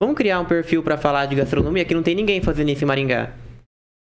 Vamos 0.00 0.16
criar 0.16 0.38
um 0.40 0.44
perfil 0.44 0.82
pra 0.82 0.96
falar 0.96 1.26
de 1.26 1.34
gastronomia 1.34 1.84
que 1.84 1.92
não 1.94 2.02
tem 2.04 2.14
ninguém 2.14 2.40
fazendo 2.40 2.70
isso 2.70 2.84
em 2.84 2.86
Maringá. 2.86 3.30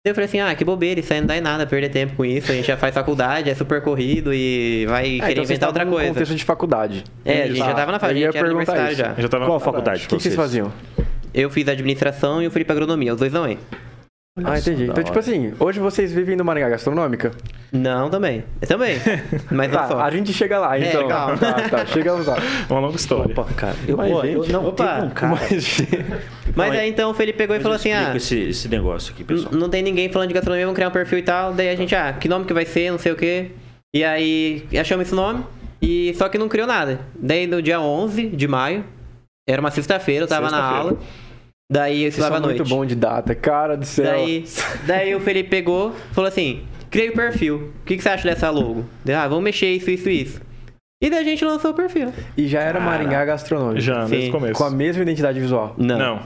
Eu 0.05 0.15
falei 0.15 0.27
assim, 0.27 0.41
ah, 0.41 0.55
que 0.55 0.65
bobeira, 0.65 1.01
isso 1.01 1.13
aí 1.13 1.21
não 1.21 1.27
dá 1.27 1.37
em 1.37 1.41
nada, 1.43 1.67
perder 1.67 1.91
tempo 1.91 2.17
com 2.17 2.25
isso, 2.25 2.51
a 2.51 2.55
gente 2.55 2.67
já 2.67 2.77
faz 2.77 2.95
faculdade, 2.95 3.51
é 3.51 3.55
super 3.55 3.83
corrido 3.83 4.33
e 4.33 4.87
vai 4.87 5.19
Ah, 5.19 5.21
querer 5.21 5.33
então 5.33 5.45
inventar 5.45 5.69
outra 5.69 5.85
coisa. 5.87 6.09
contexto 6.09 6.35
de 6.35 6.45
faculdade. 6.45 7.05
É, 7.25 7.43
a 7.43 7.47
gente 7.49 7.59
já 7.59 7.75
tava 7.75 7.93
na 7.93 7.99
Eu 7.99 8.07
a 8.07 8.31
gente 8.31 8.37
era 8.39 8.47
perguntar 8.47 8.73
universitário 8.73 8.93
isso. 8.93 8.99
já. 8.99 9.15
Eu 9.17 9.23
já 9.23 9.29
tava 9.29 9.47
Qual 9.47 9.61
faculdade? 9.61 10.05
O 10.05 10.09
que, 10.09 10.17
que 10.17 10.23
vocês 10.23 10.35
faziam? 10.35 10.73
Eu 11.35 11.51
fiz 11.51 11.69
administração 11.69 12.43
e 12.43 12.47
o 12.47 12.51
Felipe 12.51 12.73
agronomia, 12.73 13.13
os 13.13 13.19
dois 13.21 13.33
não 13.33 13.47
é. 14.39 14.43
Ah, 14.45 14.59
entendi. 14.59 14.85
Então, 14.85 15.03
tipo 15.03 15.11
hora. 15.11 15.21
assim, 15.21 15.53
hoje 15.59 15.81
vocês 15.81 16.13
vivem 16.13 16.37
no 16.37 16.45
Maringá 16.45 16.69
Gastronômica? 16.69 17.33
Não, 17.73 18.09
também. 18.09 18.45
Eu 18.61 18.67
também. 18.69 18.97
Mas 19.51 19.71
não 19.71 19.79
Tá, 19.81 19.89
só. 19.89 20.01
a 20.01 20.11
gente 20.11 20.33
chega 20.33 20.59
lá, 20.59 20.79
É, 20.79 20.89
então. 20.89 21.09
calma. 21.09 21.37
Tá, 21.37 21.69
tá, 21.69 21.87
chegamos 21.87 22.27
lá. 22.27 22.37
Uma 22.71 22.81
longa 22.81 22.97
história. 22.97 23.33
Opa, 23.33 23.45
cara. 23.55 23.77
Eu, 23.87 23.97
Mas, 23.97 24.11
eu- 24.11 24.23
gente, 24.45 24.53
não, 24.53 24.67
opa, 24.67 25.01
um 25.05 25.11
cara. 25.11 25.33
Mas, 25.35 25.79
Mas 26.57 26.73
aí 26.73 26.89
então 26.91 27.11
o 27.11 27.15
Felipe 27.15 27.39
pegou 27.39 27.55
e 27.57 27.61
falou 27.61 27.75
eu 27.75 27.81
assim: 27.81 27.93
ah, 27.93 28.13
esse, 28.17 28.39
esse 28.39 28.69
negócio 28.69 29.13
aqui, 29.13 29.25
pessoal. 29.25 29.53
não 29.55 29.69
tem 29.69 29.83
ninguém 29.83 30.11
falando 30.11 30.29
de 30.29 30.35
gastronomia, 30.35 30.65
vamos 30.67 30.77
criar 30.77 30.89
um 30.89 30.93
perfil 30.93 31.19
e 31.19 31.23
tal. 31.23 31.53
Daí 31.53 31.69
a 31.69 31.77
gente, 31.77 31.95
ah, 31.95 32.13
que 32.13 32.29
nome 32.29 32.45
que 32.45 32.53
vai 32.55 32.65
ser, 32.65 32.91
não 32.91 32.99
sei 32.99 33.13
o 33.13 33.17
quê. 33.17 33.51
E 33.95 34.05
aí 34.05 34.65
achamos 34.81 35.07
esse 35.07 35.15
nome, 35.15 35.45
e 35.83 36.15
só 36.15 36.29
que 36.29 36.39
não 36.39 36.49
criou 36.49 36.67
nada. 36.67 37.01
Daí 37.19 37.47
no 37.47 37.61
dia 37.61 37.81
11 37.81 38.29
de 38.29 38.47
maio, 38.49 38.85
era 39.49 39.61
uma 39.61 39.71
sexta-feira, 39.71 40.25
eu 40.25 40.29
tava 40.29 40.49
na 40.51 40.57
Sexta-feira. 40.57 40.79
aula. 40.81 40.99
Daí 41.71 42.03
eu 42.03 42.09
estudava 42.09 42.35
são 42.35 42.45
à 42.45 42.47
noite. 42.47 42.59
muito 42.59 42.69
bom 42.69 42.85
de 42.85 42.95
data, 42.97 43.33
cara 43.35 43.77
do 43.77 43.87
céu. 43.87 44.05
Daí, 44.07 44.45
daí 44.87 45.15
o 45.15 45.21
Felipe 45.21 45.49
pegou 45.51 45.95
falou 46.13 46.27
assim: 46.27 46.65
criei 46.91 47.11
o 47.11 47.13
perfil. 47.15 47.73
O 47.83 47.85
que, 47.85 47.97
que 47.97 48.03
você 48.03 48.09
acha 48.09 48.29
dessa 48.29 48.51
logo? 48.51 48.85
Daí, 49.05 49.15
ah, 49.15 49.29
vamos 49.29 49.45
mexer 49.45 49.71
isso, 49.71 49.89
isso, 49.91 50.11
isso. 50.11 50.41
E 51.03 51.09
daí 51.09 51.21
a 51.21 51.25
gente 51.25 51.45
lançou 51.45 51.71
o 51.71 51.75
perfil. 51.75 52.13
E 52.37 52.47
já 52.49 52.61
era 52.61 52.81
Maringá 52.81 53.25
Gastronômico. 53.25 53.81
Já, 53.81 54.05
Sim. 54.05 54.11
desde 54.11 54.29
o 54.31 54.33
começo. 54.33 54.55
Com 54.55 54.65
a 54.65 54.71
mesma 54.71 55.03
identidade 55.03 55.39
visual. 55.41 55.75
Não. 55.79 55.97
Não. 55.99 56.17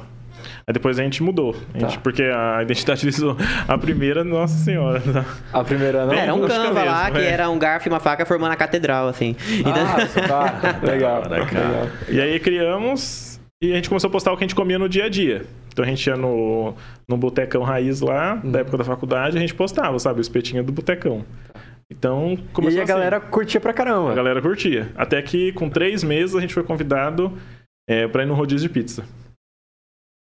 Aí 0.66 0.72
depois 0.72 0.98
a 0.98 1.02
gente 1.02 1.22
mudou. 1.22 1.54
A 1.74 1.78
gente- 1.78 1.94
Tá. 1.96 2.00
Porque 2.02 2.22
a 2.22 2.62
identidade 2.62 3.04
visual, 3.06 3.36
a 3.68 3.76
primeira, 3.78 4.24
nossa 4.24 4.56
senhora. 4.56 5.00
tá? 5.00 5.24
A 5.52 5.62
primeira 5.62 6.06
não? 6.06 6.14
Era 6.14 6.34
um 6.34 6.38
música 6.38 6.58
canva 6.58 6.82
lá 6.84 7.04
mesmo, 7.04 7.18
que 7.18 7.24
é. 7.26 7.30
era 7.30 7.50
um 7.50 7.58
garfo 7.58 7.86
e 7.86 7.90
uma 7.90 8.00
faca 8.00 8.24
formando 8.26 8.52
a 8.52 8.56
catedral, 8.56 9.06
assim. 9.08 9.36
Então, 9.60 9.72
Ah, 9.74 10.26
tá. 10.26 10.78
Legal. 10.82 11.22
cara. 11.22 11.36
legal. 11.44 11.88
E 12.08 12.20
aí 12.20 12.40
criamos 12.40 13.33
e 13.68 13.72
a 13.72 13.76
gente 13.76 13.88
começou 13.88 14.08
a 14.08 14.10
postar 14.10 14.32
o 14.32 14.36
que 14.36 14.44
a 14.44 14.46
gente 14.46 14.54
comia 14.54 14.78
no 14.78 14.88
dia 14.88 15.04
a 15.04 15.08
dia. 15.08 15.44
Então 15.72 15.84
a 15.84 15.88
gente 15.88 16.06
ia 16.06 16.16
no, 16.16 16.74
no 17.08 17.16
botecão 17.16 17.62
raiz 17.62 18.00
lá, 18.00 18.40
Uhum. 18.42 18.50
da 18.52 18.60
época 18.60 18.78
da 18.78 18.84
faculdade, 18.84 19.36
a 19.36 19.40
gente 19.40 19.54
postava, 19.54 19.98
sabe, 19.98 20.20
o 20.20 20.22
espetinho 20.22 20.62
do 20.64 20.72
botecão. 20.72 21.24
Então 21.90 22.32
E 22.32 22.36
começou 22.52 22.76
aí 22.76 22.80
a 22.80 22.84
assim. 22.84 22.92
galera 22.92 23.20
curtia 23.20 23.60
pra 23.60 23.72
caramba. 23.72 24.12
A 24.12 24.14
galera 24.14 24.40
curtia. 24.40 24.90
Até 24.96 25.20
que 25.20 25.52
com 25.52 25.68
três 25.68 26.02
meses 26.02 26.34
a 26.34 26.40
gente 26.40 26.54
foi 26.54 26.62
convidado 26.64 27.32
é, 27.88 28.08
pra 28.08 28.22
ir 28.22 28.26
no 28.26 28.34
rodízio 28.34 28.68
de 28.68 28.72
pizza. 28.72 29.04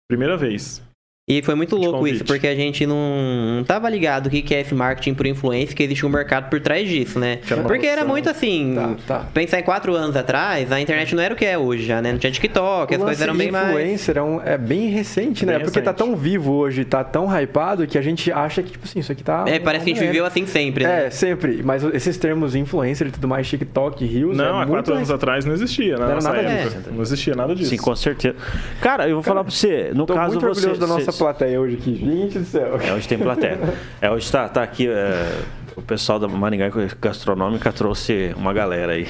Primeira 0.09 0.35
vez. 0.37 0.83
E 1.27 1.41
foi 1.41 1.55
muito 1.55 1.75
louco 1.75 1.97
convite. 1.97 2.17
isso, 2.17 2.23
porque 2.25 2.45
a 2.45 2.53
gente 2.53 2.85
não, 2.85 3.55
não 3.57 3.63
tava 3.63 3.89
ligado 3.89 4.27
o 4.27 4.29
que 4.29 4.43
que 4.43 4.53
é 4.53 4.61
esse 4.61 4.75
marketing 4.75 5.15
por 5.15 5.25
influência, 5.25 5.75
que 5.75 5.81
existe 5.81 6.05
um 6.05 6.09
mercado 6.09 6.51
por 6.51 6.61
trás 6.61 6.87
disso, 6.87 7.17
né? 7.17 7.39
Era 7.49 7.63
Porque 7.63 7.87
era 7.87 8.05
muito 8.05 8.29
assim. 8.29 8.75
Tá, 8.75 8.95
tá. 9.07 9.25
Pensar 9.33 9.59
em 9.59 9.63
quatro 9.63 9.95
anos 9.95 10.15
atrás, 10.15 10.71
a 10.71 10.79
internet 10.79 11.15
não 11.15 11.23
era 11.23 11.33
o 11.33 11.37
que 11.37 11.43
é 11.43 11.57
hoje 11.57 11.83
já, 11.83 11.99
né? 11.99 12.11
Não 12.11 12.19
tinha 12.19 12.31
TikTok, 12.31 12.93
as 12.93 13.01
O 13.01 13.03
coisas 13.05 13.19
lance 13.19 13.23
eram 13.23 13.35
bem 13.35 13.49
mais. 13.49 13.69
influencer 13.69 14.17
é, 14.17 14.21
um- 14.21 14.39
é 14.39 14.55
bem 14.55 14.87
recente, 14.91 15.47
né? 15.47 15.53
Bem 15.55 15.63
Porque 15.63 15.81
tá 15.81 15.89
recente. 15.93 16.07
tão 16.07 16.15
vivo 16.15 16.53
hoje, 16.53 16.85
tá 16.85 17.03
tão 17.03 17.25
hypado 17.27 17.87
que 17.87 17.97
a 17.97 18.03
gente 18.03 18.31
acha 18.31 18.61
que, 18.61 18.73
tipo 18.73 18.85
assim, 18.85 18.99
isso 18.99 19.11
aqui 19.11 19.23
tá. 19.23 19.45
É, 19.47 19.57
parece 19.57 19.83
que 19.83 19.91
a 19.93 19.93
gente 19.95 20.03
tá 20.03 20.11
viveu 20.11 20.25
assim 20.27 20.45
sempre, 20.45 20.83
né? 20.83 21.07
É, 21.07 21.09
sempre. 21.09 21.63
Mas 21.63 21.83
esses 21.85 22.17
termos 22.17 22.53
influencer 22.53 23.07
e 23.07 23.11
tudo 23.11 23.27
mais, 23.27 23.47
TikTok, 23.49 24.05
Reels. 24.05 24.37
Não, 24.37 24.45
é 24.45 24.49
há 24.49 24.53
muito 24.57 24.69
quatro 24.69 24.93
anos 24.93 25.09
rec- 25.09 25.15
atrás 25.15 25.43
não 25.43 25.53
existia, 25.55 25.97
na 25.97 26.07
Não 26.07 26.19
nada 26.19 26.37
época. 26.37 26.69
disso. 26.81 26.91
Não 26.93 27.01
existia 27.01 27.33
nada 27.35 27.55
disso. 27.55 27.71
Sim, 27.71 27.77
com 27.77 27.95
certeza. 27.95 28.35
Cara, 28.79 29.09
eu 29.09 29.15
vou 29.15 29.23
falar 29.23 29.43
pra 29.43 29.49
você, 29.51 29.89
no 29.91 30.05
caso 30.05 30.39
muito 30.39 30.45
você... 30.53 30.67
da 30.75 30.85
nossa 30.85 31.11
você- 31.11 31.14
plateia 31.17 31.59
hoje 31.59 31.75
aqui. 31.75 31.95
Gente 31.95 32.39
do 32.39 32.45
céu. 32.45 32.79
É, 32.81 32.93
hoje 32.93 33.07
tem 33.07 33.17
plateia. 33.17 33.59
É, 34.01 34.09
hoje 34.11 34.31
tá, 34.31 34.47
tá 34.49 34.61
aqui. 34.63 34.87
é, 34.87 35.41
o 35.75 35.81
pessoal 35.81 36.17
da 36.17 36.27
Maringá 36.27 36.69
Gastronômica 37.01 37.71
trouxe 37.73 38.33
uma 38.37 38.53
galera 38.53 38.93
aí. 38.93 39.05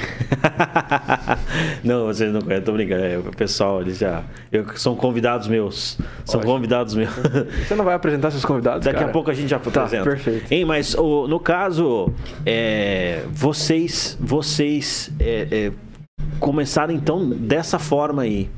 não, 1.83 2.05
vocês 2.07 2.31
não 2.33 2.41
conhecem, 2.41 2.63
tô 2.65 2.71
brincando. 2.74 3.03
É, 3.03 3.17
o 3.17 3.24
pessoal, 3.35 3.81
eles 3.81 3.97
já. 4.00 4.24
eu- 4.51 4.65
são 4.75 4.95
convidados 4.95 5.47
meus. 5.47 5.97
São 6.25 6.39
Ótimo. 6.39 6.53
convidados 6.53 6.95
meus. 6.95 7.12
Você 7.67 7.75
não 7.75 7.85
vai 7.85 7.93
apresentar 7.95 8.31
seus 8.31 8.43
convidados? 8.45 8.85
Daqui 8.85 8.97
cara? 8.97 9.09
a 9.09 9.13
pouco 9.13 9.29
a 9.29 9.33
gente 9.33 9.50
já 9.50 9.57
apresenta. 9.57 10.03
perfeito. 10.03 10.51
Hein, 10.51 10.65
mas 10.65 10.95
o- 10.95 11.27
no 11.27 11.39
caso, 11.39 12.12
é, 12.45 13.24
vocês, 13.31 14.17
vocês 14.19 15.12
é, 15.19 15.47
é, 15.51 15.71
começaram 16.39 16.93
então 16.93 17.29
dessa 17.29 17.77
forma 17.77 18.24
aí. 18.24 18.50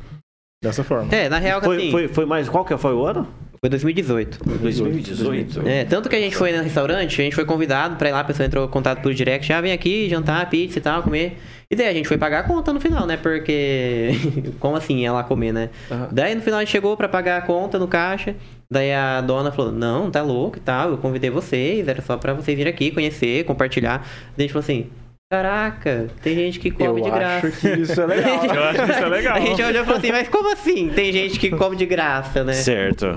Dessa 0.62 0.84
forma. 0.84 1.14
É, 1.14 1.30
na 1.30 1.38
real, 1.38 1.62
Foi, 1.62 1.78
assim, 1.78 1.92
foi, 1.92 2.08
foi 2.08 2.26
mais. 2.26 2.50
Qual 2.50 2.66
que 2.66 2.76
foi 2.78 2.94
o 2.94 3.06
ano? 3.06 3.28
foi 3.60 3.70
2018. 3.70 4.40
2018. 4.60 5.68
É, 5.68 5.84
tanto 5.86 6.10
que 6.10 6.16
a 6.16 6.20
gente 6.20 6.36
foi 6.36 6.52
no 6.52 6.64
restaurante, 6.64 7.22
a 7.22 7.24
gente 7.24 7.36
foi 7.36 7.46
convidado 7.46 7.96
pra 7.96 8.10
ir 8.10 8.12
lá, 8.12 8.20
a 8.20 8.24
pessoa 8.24 8.46
entrou 8.46 8.66
em 8.66 8.70
contato 8.70 9.02
por 9.02 9.14
direct, 9.14 9.48
já 9.48 9.60
vem 9.62 9.72
aqui, 9.72 10.08
jantar, 10.10 10.48
pizza 10.50 10.78
e 10.78 10.82
tal, 10.82 11.04
comer. 11.04 11.38
E 11.70 11.76
daí 11.76 11.88
a 11.88 11.94
gente 11.94 12.08
foi 12.08 12.18
pagar 12.18 12.40
a 12.40 12.44
conta 12.44 12.72
no 12.72 12.80
final, 12.80 13.06
né? 13.06 13.18
Porque. 13.18 14.12
Como 14.60 14.76
assim 14.76 15.00
ia 15.00 15.12
lá 15.12 15.24
comer, 15.24 15.52
né? 15.52 15.70
Aham. 15.92 16.10
Daí 16.12 16.34
no 16.36 16.42
final 16.42 16.60
a 16.60 16.64
gente 16.64 16.72
chegou 16.72 16.96
pra 16.96 17.10
pagar 17.10 17.38
a 17.38 17.42
conta 17.42 17.78
no 17.78 17.88
caixa. 17.88 18.36
Daí 18.70 18.94
a 18.94 19.22
dona 19.22 19.52
falou: 19.52 19.72
Não, 19.72 20.10
tá 20.10 20.22
louco 20.22 20.58
e 20.58 20.62
tal, 20.62 20.92
eu 20.92 20.98
convidei 20.98 21.30
vocês, 21.30 21.88
era 21.88 22.02
só 22.02 22.18
pra 22.18 22.34
vocês 22.34 22.58
virem 22.58 22.72
aqui, 22.72 22.92
conhecer, 22.92 23.44
compartilhar. 23.46 24.00
Daí 24.36 24.40
a 24.40 24.42
gente 24.44 24.54
falou 24.54 24.64
assim: 24.64 24.90
Caraca, 25.30 26.08
tem 26.24 26.34
gente 26.36 26.58
que 26.58 26.72
come 26.72 27.02
Eu 27.02 27.04
de 27.06 27.12
graça. 27.12 27.48
acho 27.48 27.60
que 27.60 27.68
isso 27.82 28.00
é 28.02 28.06
legal. 28.08 28.46
Eu 28.46 28.64
acho 28.64 28.86
que 28.86 28.92
isso 28.92 29.04
é 29.04 29.10
legal. 29.10 29.36
A 29.36 29.40
gente 29.42 29.62
olhou 29.62 29.82
e 29.82 29.86
falou 29.86 29.98
assim, 30.00 30.12
mas 30.14 30.28
como 30.30 30.54
assim? 30.54 30.88
Tem 30.88 31.12
gente 31.12 31.38
que 31.38 31.50
come 31.50 31.76
de 31.76 31.86
graça, 31.86 32.46
né? 32.46 32.54
Certo. 32.54 33.08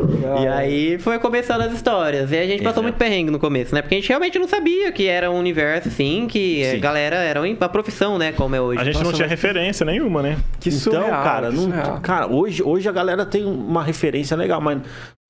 E 0.42 0.46
aí 0.48 0.98
foi 0.98 1.20
começando 1.20 1.60
as 1.60 1.72
histórias. 1.72 2.32
E 2.32 2.36
a 2.36 2.42
gente 2.42 2.64
passou 2.64 2.70
Exato. 2.70 2.82
muito 2.82 2.96
perrengue 2.96 3.30
no 3.30 3.38
começo, 3.38 3.72
né? 3.72 3.80
Porque 3.80 3.94
a 3.94 3.98
gente 3.98 4.08
realmente 4.08 4.36
não 4.40 4.48
sabia 4.48 4.90
que 4.90 5.06
era 5.06 5.30
um 5.30 5.38
universo, 5.38 5.86
assim, 5.86 6.26
que 6.28 6.66
a 6.66 6.70
Sim. 6.72 6.80
galera 6.80 7.14
era 7.14 7.40
uma 7.40 7.68
profissão, 7.68 8.18
né? 8.18 8.32
Como 8.32 8.56
é 8.56 8.60
hoje. 8.60 8.80
A 8.80 8.84
gente 8.84 8.94
não 8.96 9.02
Nossa, 9.04 9.14
tinha 9.14 9.28
mas- 9.28 9.40
referência 9.40 9.86
nenhuma, 9.86 10.20
né? 10.20 10.36
Que 10.58 10.68
Então, 10.68 10.80
surreal, 10.80 11.22
cara, 11.22 11.48
que 11.50 11.54
não- 11.54 11.62
surreal. 11.62 12.00
cara 12.00 12.26
hoje, 12.26 12.60
hoje 12.60 12.88
a 12.88 12.92
galera 12.92 13.24
tem 13.24 13.44
uma 13.44 13.84
referência 13.84 14.36
legal, 14.36 14.60
mas 14.60 14.80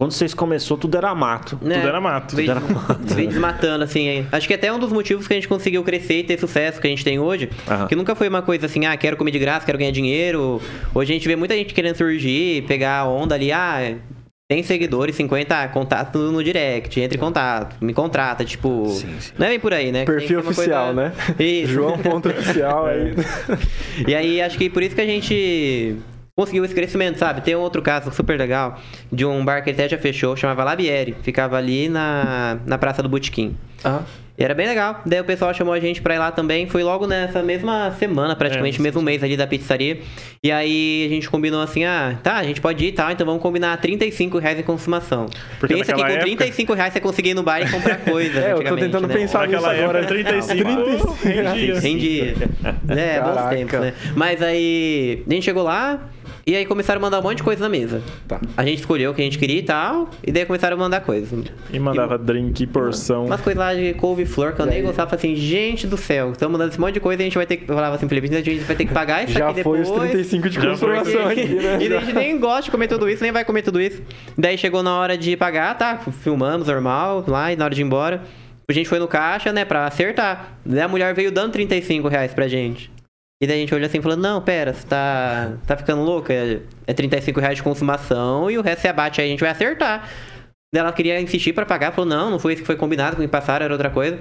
quando 0.00 0.12
vocês 0.12 0.32
começou, 0.32 0.78
tudo 0.78 0.96
era 0.96 1.14
mato. 1.14 1.58
né? 1.60 1.74
Tudo 1.74 1.88
era 1.88 2.00
mato. 2.00 2.34
Veio, 2.34 2.54
Tudo 2.54 2.64
era 2.66 2.74
mato. 2.74 3.14
veio 3.14 3.28
desmatando, 3.28 3.84
assim. 3.84 4.08
aí. 4.08 4.26
Acho 4.32 4.48
que 4.48 4.54
até 4.54 4.72
um 4.72 4.78
dos 4.78 4.90
motivos 4.90 5.28
que 5.28 5.34
a 5.34 5.36
gente 5.36 5.46
conseguiu 5.46 5.84
crescer 5.84 6.20
e 6.20 6.22
ter 6.24 6.40
sucesso 6.40 6.80
que 6.80 6.86
a 6.86 6.90
gente 6.90 7.04
tem 7.04 7.18
hoje, 7.18 7.50
Aham. 7.68 7.86
que 7.86 7.94
nunca 7.94 8.14
foi 8.14 8.26
uma 8.26 8.40
coisa 8.40 8.64
assim, 8.64 8.86
ah, 8.86 8.96
quero 8.96 9.14
comer 9.18 9.30
de 9.30 9.38
graça, 9.38 9.66
quero 9.66 9.76
ganhar 9.76 9.90
dinheiro. 9.90 10.58
Hoje 10.94 11.12
a 11.12 11.14
gente 11.14 11.28
vê 11.28 11.36
muita 11.36 11.54
gente 11.54 11.74
querendo 11.74 11.96
surgir, 11.96 12.62
pegar 12.62 13.00
a 13.00 13.08
onda 13.10 13.34
ali, 13.34 13.52
ah, 13.52 13.94
tem 14.48 14.62
seguidores, 14.62 15.14
50, 15.16 15.54
ah, 15.64 15.68
contato 15.68 16.18
no 16.18 16.42
direct, 16.42 16.98
entre 16.98 17.18
em 17.18 17.20
contato, 17.20 17.76
me 17.84 17.92
contrata, 17.92 18.42
tipo. 18.42 18.86
Sim, 18.88 19.14
sim. 19.20 19.32
Não 19.38 19.46
é 19.46 19.50
bem 19.50 19.60
por 19.60 19.74
aí, 19.74 19.92
né? 19.92 20.06
Perfil 20.06 20.40
oficial, 20.40 20.94
coisa- 20.94 21.10
né? 21.10 21.12
Isso. 21.38 21.72
João 21.74 21.98
ponto 21.98 22.30
oficial 22.30 22.86
aí. 22.88 23.12
E 24.08 24.14
aí, 24.14 24.40
acho 24.40 24.56
que 24.56 24.70
por 24.70 24.82
isso 24.82 24.94
que 24.94 25.00
a 25.02 25.06
gente 25.06 25.96
conseguiu 26.40 26.64
esse 26.64 26.74
crescimento, 26.74 27.18
sabe? 27.18 27.42
Tem 27.42 27.54
outro 27.54 27.82
caso 27.82 28.10
super 28.12 28.38
legal 28.38 28.78
de 29.12 29.24
um 29.26 29.44
bar 29.44 29.62
que 29.62 29.70
até 29.70 29.88
já 29.88 29.98
fechou, 29.98 30.34
chamava 30.36 30.64
Labieri. 30.64 31.14
Ficava 31.22 31.56
ali 31.56 31.88
na, 31.88 32.58
na 32.66 32.78
Praça 32.78 33.02
do 33.02 33.08
Botequim. 33.08 33.56
Aham. 33.84 34.04
E 34.38 34.42
era 34.42 34.54
bem 34.54 34.66
legal. 34.66 35.02
Daí 35.04 35.20
o 35.20 35.24
pessoal 35.24 35.52
chamou 35.52 35.74
a 35.74 35.78
gente 35.78 36.00
pra 36.00 36.14
ir 36.14 36.18
lá 36.18 36.30
também. 36.32 36.66
Foi 36.66 36.82
logo 36.82 37.06
nessa 37.06 37.42
mesma 37.42 37.94
semana, 37.98 38.34
praticamente, 38.34 38.78
É, 38.78 38.82
mesmo 38.82 39.02
mês 39.02 39.22
ali 39.22 39.36
da 39.36 39.46
pizzaria. 39.46 40.00
E 40.42 40.50
aí 40.50 41.04
a 41.04 41.08
gente 41.10 41.28
combinou 41.28 41.60
assim: 41.60 41.84
ah, 41.84 42.16
tá, 42.22 42.36
a 42.36 42.42
gente 42.42 42.58
pode 42.58 42.82
ir 42.82 42.88
e 42.88 42.92
tal, 42.92 43.10
então 43.10 43.26
vamos 43.26 43.42
combinar 43.42 43.76
35 43.76 44.38
reais 44.38 44.58
em 44.58 44.62
consumação. 44.62 45.26
Porque 45.58 45.74
Pensa 45.74 45.92
que 45.92 46.00
com 46.00 46.06
época- 46.06 46.22
35 46.24 46.72
reais 46.72 46.90
você 46.94 47.00
conseguia 47.00 47.32
ir 47.32 47.34
no 47.34 47.42
bar 47.42 47.60
e 47.60 47.70
comprar 47.70 47.96
coisa. 48.00 48.40
É, 48.40 48.52
eu 48.54 48.64
tô 48.64 48.76
tentando 48.76 49.06
né? 49.08 49.12
pensar 49.14 49.46
nisso 49.46 49.58
agora. 49.66 49.98
época, 49.98 50.06
35 50.06 51.18
rendia. 51.22 51.80
Rendia. 51.80 52.34
É, 52.88 53.20
bons 53.20 53.48
tempos, 53.50 53.78
né? 53.80 53.92
Mas 54.16 54.40
aí, 54.40 55.22
a 55.28 55.34
gente 55.34 55.44
chegou 55.44 55.64
lá 55.64 56.00
e 56.50 56.56
aí 56.56 56.66
começaram 56.66 56.98
a 56.98 57.02
mandar 57.02 57.18
um 57.20 57.22
monte 57.22 57.38
de 57.38 57.42
coisa 57.42 57.62
na 57.62 57.68
mesa. 57.68 58.02
Tá. 58.26 58.40
A 58.56 58.64
gente 58.64 58.78
escolheu 58.80 59.10
o 59.10 59.14
que 59.14 59.20
a 59.20 59.24
gente 59.24 59.38
queria 59.38 59.58
e 59.58 59.62
tal, 59.62 60.08
e 60.26 60.32
daí 60.32 60.44
começaram 60.44 60.76
a 60.76 60.80
mandar 60.80 61.00
coisa. 61.00 61.36
E 61.72 61.78
mandava 61.78 62.18
drink, 62.18 62.66
porção. 62.66 63.26
Umas 63.26 63.40
coisas 63.40 63.58
lá 63.58 63.74
de 63.74 63.94
couve-flor 63.94 64.52
que 64.54 64.60
eu 64.60 64.66
E 64.66 64.68
nem 64.68 64.78
aí? 64.78 64.82
gostava, 64.84 65.10
falei 65.10 65.32
assim, 65.32 65.40
gente 65.40 65.86
do 65.86 65.96
céu, 65.96 66.32
estão 66.32 66.48
mandando 66.50 66.70
esse 66.70 66.80
monte 66.80 66.94
de 66.94 67.00
coisa 67.00 67.22
e 67.22 67.24
a 67.24 67.26
gente 67.26 67.36
vai 67.36 67.46
ter 67.46 67.56
que. 67.58 67.70
Eu 67.70 67.74
falava 67.74 67.96
assim, 67.96 68.08
Felipe, 68.08 68.28
a 68.34 68.40
gente 68.42 68.58
vai 68.60 68.76
ter 68.76 68.84
que 68.86 68.92
pagar 68.92 69.24
isso 69.24 69.32
Já 69.32 69.48
aqui 69.50 69.62
foi 69.62 69.78
depois. 69.78 69.90
os 69.90 70.10
35 70.10 70.48
de 70.48 70.54
Já 70.56 70.76
foi. 70.76 70.96
consumação 70.96 71.26
aqui, 71.28 71.44
né? 71.46 71.78
E 71.80 71.88
daí 71.88 71.98
a 71.98 72.00
gente 72.00 72.14
nem 72.14 72.38
gosta 72.38 72.62
de 72.62 72.70
comer 72.70 72.88
tudo 72.88 73.08
isso, 73.08 73.22
nem 73.22 73.32
vai 73.32 73.44
comer 73.44 73.62
tudo 73.62 73.80
isso. 73.80 74.02
Daí 74.36 74.56
chegou 74.58 74.82
na 74.82 74.94
hora 74.98 75.16
de 75.16 75.36
pagar, 75.36 75.76
tá? 75.78 75.98
Filmamos 76.22 76.66
normal 76.66 77.24
lá, 77.26 77.52
e 77.52 77.56
na 77.56 77.64
hora 77.64 77.74
de 77.74 77.80
ir 77.80 77.84
embora. 77.84 78.22
A 78.68 78.72
gente 78.72 78.88
foi 78.88 79.00
no 79.00 79.08
caixa, 79.08 79.52
né, 79.52 79.64
pra 79.64 79.86
acertar. 79.86 80.58
Daí 80.64 80.80
a 80.82 80.86
mulher 80.88 81.12
veio 81.12 81.32
dando 81.32 81.50
35 81.52 82.06
reais 82.06 82.32
pra 82.32 82.46
gente. 82.46 82.88
E 83.42 83.46
daí 83.46 83.56
a 83.56 83.60
gente 83.60 83.74
olhou 83.74 83.86
assim 83.86 84.02
falou, 84.02 84.18
não, 84.18 84.42
pera, 84.42 84.74
você 84.74 84.86
tá, 84.86 85.56
tá 85.66 85.74
ficando 85.74 86.02
louca? 86.02 86.32
É, 86.32 86.60
é 86.86 86.92
35 86.92 87.40
reais 87.40 87.56
de 87.56 87.62
consumação 87.62 88.50
e 88.50 88.58
o 88.58 88.62
resto 88.62 88.82
você 88.82 88.88
abate 88.88 89.20
aí, 89.20 89.28
a 89.28 89.30
gente 89.30 89.40
vai 89.40 89.50
acertar. 89.50 90.10
Ela 90.74 90.92
queria 90.92 91.18
insistir 91.20 91.54
pra 91.54 91.64
pagar, 91.64 91.92
falou, 91.92 92.08
não, 92.08 92.30
não 92.30 92.38
foi 92.38 92.52
isso 92.52 92.62
que 92.62 92.66
foi 92.66 92.76
combinado, 92.76 93.16
que 93.16 93.26
passaram, 93.26 93.64
era 93.64 93.74
outra 93.74 93.88
coisa. 93.90 94.20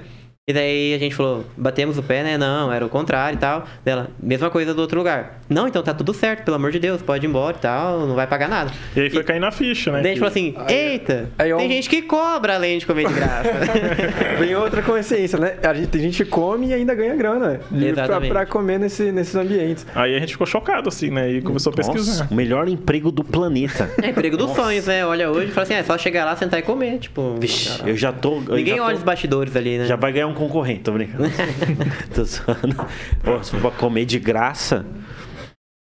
E 0.50 0.52
daí 0.52 0.94
a 0.94 0.98
gente 0.98 1.14
falou, 1.14 1.44
batemos 1.56 1.96
o 1.96 2.02
pé, 2.02 2.24
né? 2.24 2.36
Não, 2.36 2.72
era 2.72 2.84
o 2.84 2.88
contrário 2.88 3.36
e 3.36 3.38
tal. 3.38 3.64
Dela, 3.84 4.08
mesma 4.20 4.50
coisa 4.50 4.74
do 4.74 4.80
outro 4.80 4.98
lugar. 4.98 5.38
Não, 5.48 5.68
então 5.68 5.80
tá 5.80 5.94
tudo 5.94 6.12
certo, 6.12 6.42
pelo 6.44 6.56
amor 6.56 6.72
de 6.72 6.80
Deus, 6.80 7.00
pode 7.00 7.24
ir 7.24 7.28
embora 7.28 7.56
e 7.56 7.60
tal, 7.60 8.04
não 8.06 8.16
vai 8.16 8.26
pagar 8.26 8.48
nada. 8.48 8.72
E 8.96 9.00
aí 9.00 9.10
foi 9.10 9.22
cair 9.22 9.38
na 9.38 9.52
ficha, 9.52 9.92
né? 9.92 9.98
Daí 10.02 10.06
a 10.06 10.14
gente 10.14 10.18
falou 10.18 10.30
assim, 10.30 10.54
Aí- 10.66 10.74
eita, 10.74 11.30
aí 11.38 11.50
eu- 11.50 11.58
tem 11.58 11.68
gente 11.68 11.88
que 11.88 12.02
cobra 12.02 12.56
além 12.56 12.78
de 12.78 12.86
comer 12.86 13.06
de 13.06 13.14
graça. 13.14 13.48
Vem 14.40 14.54
outra 14.56 14.82
consciência, 14.82 15.38
né? 15.38 15.54
A 15.62 15.72
gente, 15.72 15.86
tem 15.88 16.00
gente 16.00 16.24
que 16.24 16.28
come 16.30 16.68
e 16.68 16.74
ainda 16.74 16.94
ganha 16.96 17.14
grana. 17.14 17.60
de- 17.70 17.78
Pra, 17.92 18.02
Exatamente. 18.04 18.30
pra 18.32 18.46
comer 18.46 18.78
nesse, 18.80 19.12
nesses 19.12 19.34
ambientes. 19.36 19.86
Aí 19.94 20.16
a 20.16 20.18
gente 20.18 20.32
ficou 20.32 20.46
chocado, 20.46 20.88
assim, 20.88 21.10
né? 21.10 21.30
E 21.30 21.42
começou 21.42 21.72
a 21.72 21.76
pesquisar. 21.76 22.22
Nossa, 22.24 22.28
o 22.32 22.36
melhor 22.36 22.68
emprego 22.68 23.12
do 23.12 23.22
planeta. 23.22 23.88
é 24.02 24.08
emprego 24.10 24.36
dos 24.36 24.50
sonhos, 24.56 24.86
né? 24.86 25.04
Olha 25.06 25.30
hoje 25.30 25.46
e 25.48 25.50
fala 25.52 25.62
assim, 25.64 25.74
é 25.74 25.82
só 25.84 25.96
chegar 25.96 26.24
lá, 26.24 26.34
sentar 26.36 26.58
e 26.58 26.62
comer. 26.62 26.98
Tipo, 26.98 27.36
Vixe, 27.38 27.80
eu 27.86 27.96
já 27.96 28.12
tô. 28.12 28.40
eu 28.48 28.56
ninguém 28.56 28.76
já 28.76 28.82
olha 28.82 28.92
tô- 28.94 28.98
os 28.98 29.04
bastidores 29.04 29.54
ali, 29.54 29.78
né? 29.78 29.84
Já 29.86 29.96
vai 29.96 30.12
ganhar 30.12 30.26
um 30.26 30.34
concorrente, 30.40 30.80
tô 30.80 30.92
brincando. 30.92 31.24
tô 32.14 32.24
zoando. 32.24 32.86
Pô, 33.22 33.42
se 33.42 33.50
for 33.52 33.60
pra 33.60 33.70
comer 33.72 34.04
de 34.04 34.18
graça. 34.18 34.84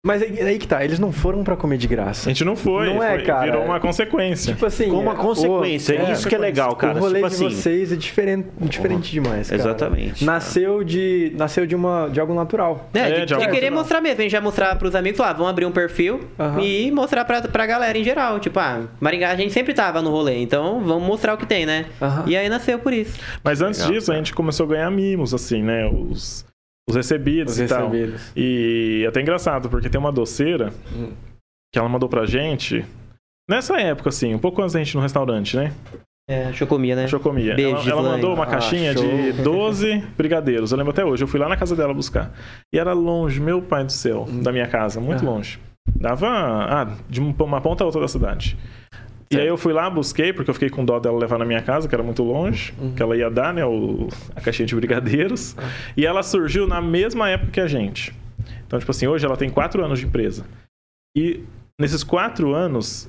Mas 0.05 0.21
aí, 0.23 0.39
aí 0.43 0.59
que 0.59 0.69
tá, 0.69 0.85
eles 0.85 0.99
não 0.99 1.11
foram 1.11 1.43
pra 1.43 1.57
comer 1.57 1.79
de 1.79 1.87
A 1.87 1.91
graça. 1.91 2.29
gente 2.29 2.45
não 2.45 2.55
foi, 2.55 2.93
Não 2.93 3.03
é, 3.03 3.15
foi- 3.15 3.23
cara. 3.25 3.45
virou 3.51 3.65
uma 3.65 3.81
consequência. 3.81 4.53
Tipo 4.53 4.67
assim. 4.67 4.91
Com 4.91 4.99
uma 5.01 5.13
é, 5.13 5.17
consequência, 5.17 5.99
o- 6.05 6.13
isso 6.13 6.29
que 6.29 6.35
é 6.35 6.39
legal, 6.39 6.77
cara. 6.77 6.99
O 6.99 7.01
rolê 7.01 7.21
tipo 7.23 7.29
de 7.31 7.35
assim, 7.35 7.49
vocês 7.51 7.91
é 7.91 7.97
diferente, 7.97 8.49
diferente 8.61 9.11
demais, 9.11 9.49
cara. 9.49 9.63
Exatamente. 9.63 10.23
Nasceu 10.23 10.85
de, 10.85 11.33
nasceu 11.37 11.67
de, 11.67 11.75
uma, 11.75 12.09
de 12.09 12.21
algo 12.21 12.35
natural. 12.35 12.89
É, 12.93 12.99
É, 12.99 13.11
de, 13.13 13.21
de 13.21 13.27
de 13.27 13.35
algo 13.35 13.47
querer 13.47 13.61
natural. 13.71 13.79
mostrar 13.83 14.01
mesmo. 14.03 14.19
A 14.21 14.23
gente 14.25 14.33
já 14.33 14.41
mostrar 14.43 14.77
pros 14.77 14.95
amigos, 14.95 15.17
falar, 15.17 15.33
vamos 15.33 15.49
abrir 15.49 15.65
um 15.65 15.73
perfil 15.73 16.21
Aham. 16.39 16.61
e 16.61 16.91
mostrar 16.91 17.25
pra, 17.25 17.41
pra 17.41 17.65
galera 17.65 17.97
em 17.97 18.05
geral. 18.05 18.39
Tipo, 18.39 18.59
ah, 18.61 18.83
Maringá 19.01 19.31
a 19.31 19.37
gente 19.37 19.55
sempre 19.55 19.73
tava 19.73 20.03
no 20.03 20.11
rolê, 20.11 20.37
então 20.43 20.83
vamos 20.85 21.09
mostrar 21.09 21.33
o 21.33 21.39
que 21.39 21.47
tem, 21.47 21.65
né? 21.65 21.87
Aham. 22.03 22.25
E 22.27 22.37
aí 22.37 22.49
nasceu 22.51 22.79
por 22.79 22.93
isso. 22.93 23.19
Mas 23.43 23.63
antes 23.63 23.81
Legal, 23.81 23.95
disso, 23.95 24.13
a 24.13 24.17
gente 24.17 24.35
começou 24.35 24.67
a 24.67 24.69
ganhar 24.69 24.91
mimos, 24.91 25.33
assim, 25.33 25.63
né? 25.63 25.87
Os, 25.87 26.45
os 26.88 26.97
recebidos 26.97 27.55
Os 27.55 27.61
e 27.61 27.67
tal. 27.67 27.91
recebidos. 27.91 28.33
E 28.37 29.03
é 29.05 29.09
até 29.09 29.21
engraçado, 29.21 29.69
porque 29.69 29.88
tem 29.88 29.99
uma 29.99 30.12
doceira 30.12 30.73
Hum. 30.95 31.12
que 31.73 31.79
ela 31.79 31.88
mandou 31.88 32.09
pra 32.09 32.26
gente. 32.26 32.85
Nessa 33.49 33.81
época, 33.81 34.09
assim, 34.09 34.35
um 34.35 34.38
pouco 34.38 34.61
antes 34.62 34.73
da 34.75 34.79
gente 34.81 34.93
ir 34.93 34.97
no 34.97 35.03
restaurante, 35.03 35.57
né? 35.57 35.73
É, 36.29 36.50
chocomia, 36.55 36.97
né? 36.97 37.07
Chocomia. 37.07 37.55
Beijo, 37.55 37.91
ela, 37.91 38.00
ela 38.00 38.12
mandou 38.12 38.33
uma 38.35 38.45
Ah, 38.45 38.47
caixinha 38.47 38.95
show. 38.95 39.03
de 39.07 39.33
12 39.43 39.99
brigadeiros. 40.17 40.73
Eu 40.73 40.79
lembro 40.79 40.93
até 40.93 41.05
hoje. 41.05 41.23
Eu 41.23 41.29
fui 41.29 41.38
lá 41.38 41.49
na 41.49 41.57
casa 41.57 41.76
dela 41.76 41.93
buscar. 41.93 42.33
E 42.75 42.79
era 42.79 42.95
longe, 42.95 43.38
meu 43.41 43.61
pai 43.61 43.85
do 43.85 43.93
céu, 43.93 44.25
da 44.43 44.50
minha 44.50 44.67
casa, 44.67 45.00
muito 45.00 45.23
Ah. 45.23 45.29
longe. 45.31 45.59
Dava 45.95 46.26
ah, 46.29 46.97
de 47.11 47.21
um- 47.21 47.35
uma 47.41 47.61
ponta 47.61 47.85
a 47.85 47.87
outra 47.87 48.00
da 48.00 48.09
cidade. 48.09 48.57
E 49.37 49.41
aí 49.41 49.47
eu 49.47 49.57
fui 49.57 49.73
lá, 49.73 49.88
busquei, 49.91 50.33
porque 50.33 50.50
eu 50.50 50.55
fiquei 50.55 50.71
com 50.71 50.85
dó 50.85 50.99
dela 50.99 51.19
levar 51.19 51.38
na 51.38 51.45
minha 51.45 51.62
casa, 51.62 51.88
que 51.88 51.95
era 51.95 52.03
muito 52.03 52.23
longe, 52.23 52.73
que 52.97 53.03
ela 53.03 53.17
ia 53.17 53.31
dar, 53.31 53.53
né, 53.53 53.64
o, 53.64 54.09
a 54.35 54.41
caixinha 54.41 54.67
de 54.67 54.75
brigadeiros. 54.75 55.57
E 55.97 56.07
ela 56.07 56.23
surgiu 56.23 56.67
na 56.67 56.81
mesma 56.81 57.29
época 57.29 57.53
que 57.53 57.61
a 57.61 57.67
gente. 57.67 58.14
Então, 58.67 58.79
tipo 58.79 58.91
assim, 58.91 59.07
hoje 59.07 59.25
ela 59.25 59.37
tem 59.37 59.50
quatro 59.50 59.85
anos 59.85 59.99
de 59.99 60.07
empresa. 60.07 60.45
E 61.17 61.45
nesses 61.81 62.03
quatro 62.03 62.55
anos, 62.55 63.09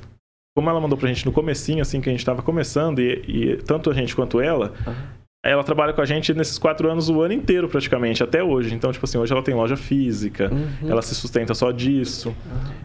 como 0.55 0.69
ela 0.69 0.79
mandou 0.79 0.97
pra 0.97 1.07
gente 1.07 1.25
no 1.25 1.31
comecinho, 1.31 1.81
assim, 1.81 1.99
que 2.01 2.09
a 2.09 2.11
gente 2.11 2.25
tava 2.25 2.41
começando, 2.41 2.99
e, 2.99 3.23
e 3.27 3.57
tanto 3.57 3.89
a 3.89 3.93
gente 3.93 4.15
quanto 4.15 4.39
ela, 4.39 4.73
ela 5.49 5.63
trabalha 5.63 5.93
com 5.93 6.01
a 6.01 6.05
gente 6.05 6.33
nesses 6.33 6.57
quatro 6.57 6.89
anos 6.89 7.09
o 7.09 7.21
ano 7.21 7.33
inteiro, 7.33 7.67
praticamente, 7.69 8.23
até 8.23 8.43
hoje. 8.43 8.73
Então, 8.73 8.91
tipo 8.91 9.05
assim, 9.05 9.17
hoje 9.17 9.31
ela 9.31 9.41
tem 9.43 9.53
loja 9.55 9.77
física, 9.77 10.49
Uhum. 10.51 10.89
ela 10.89 11.01
se 11.01 11.13
sustenta 11.15 11.53
só 11.53 11.71
disso. 11.71 12.35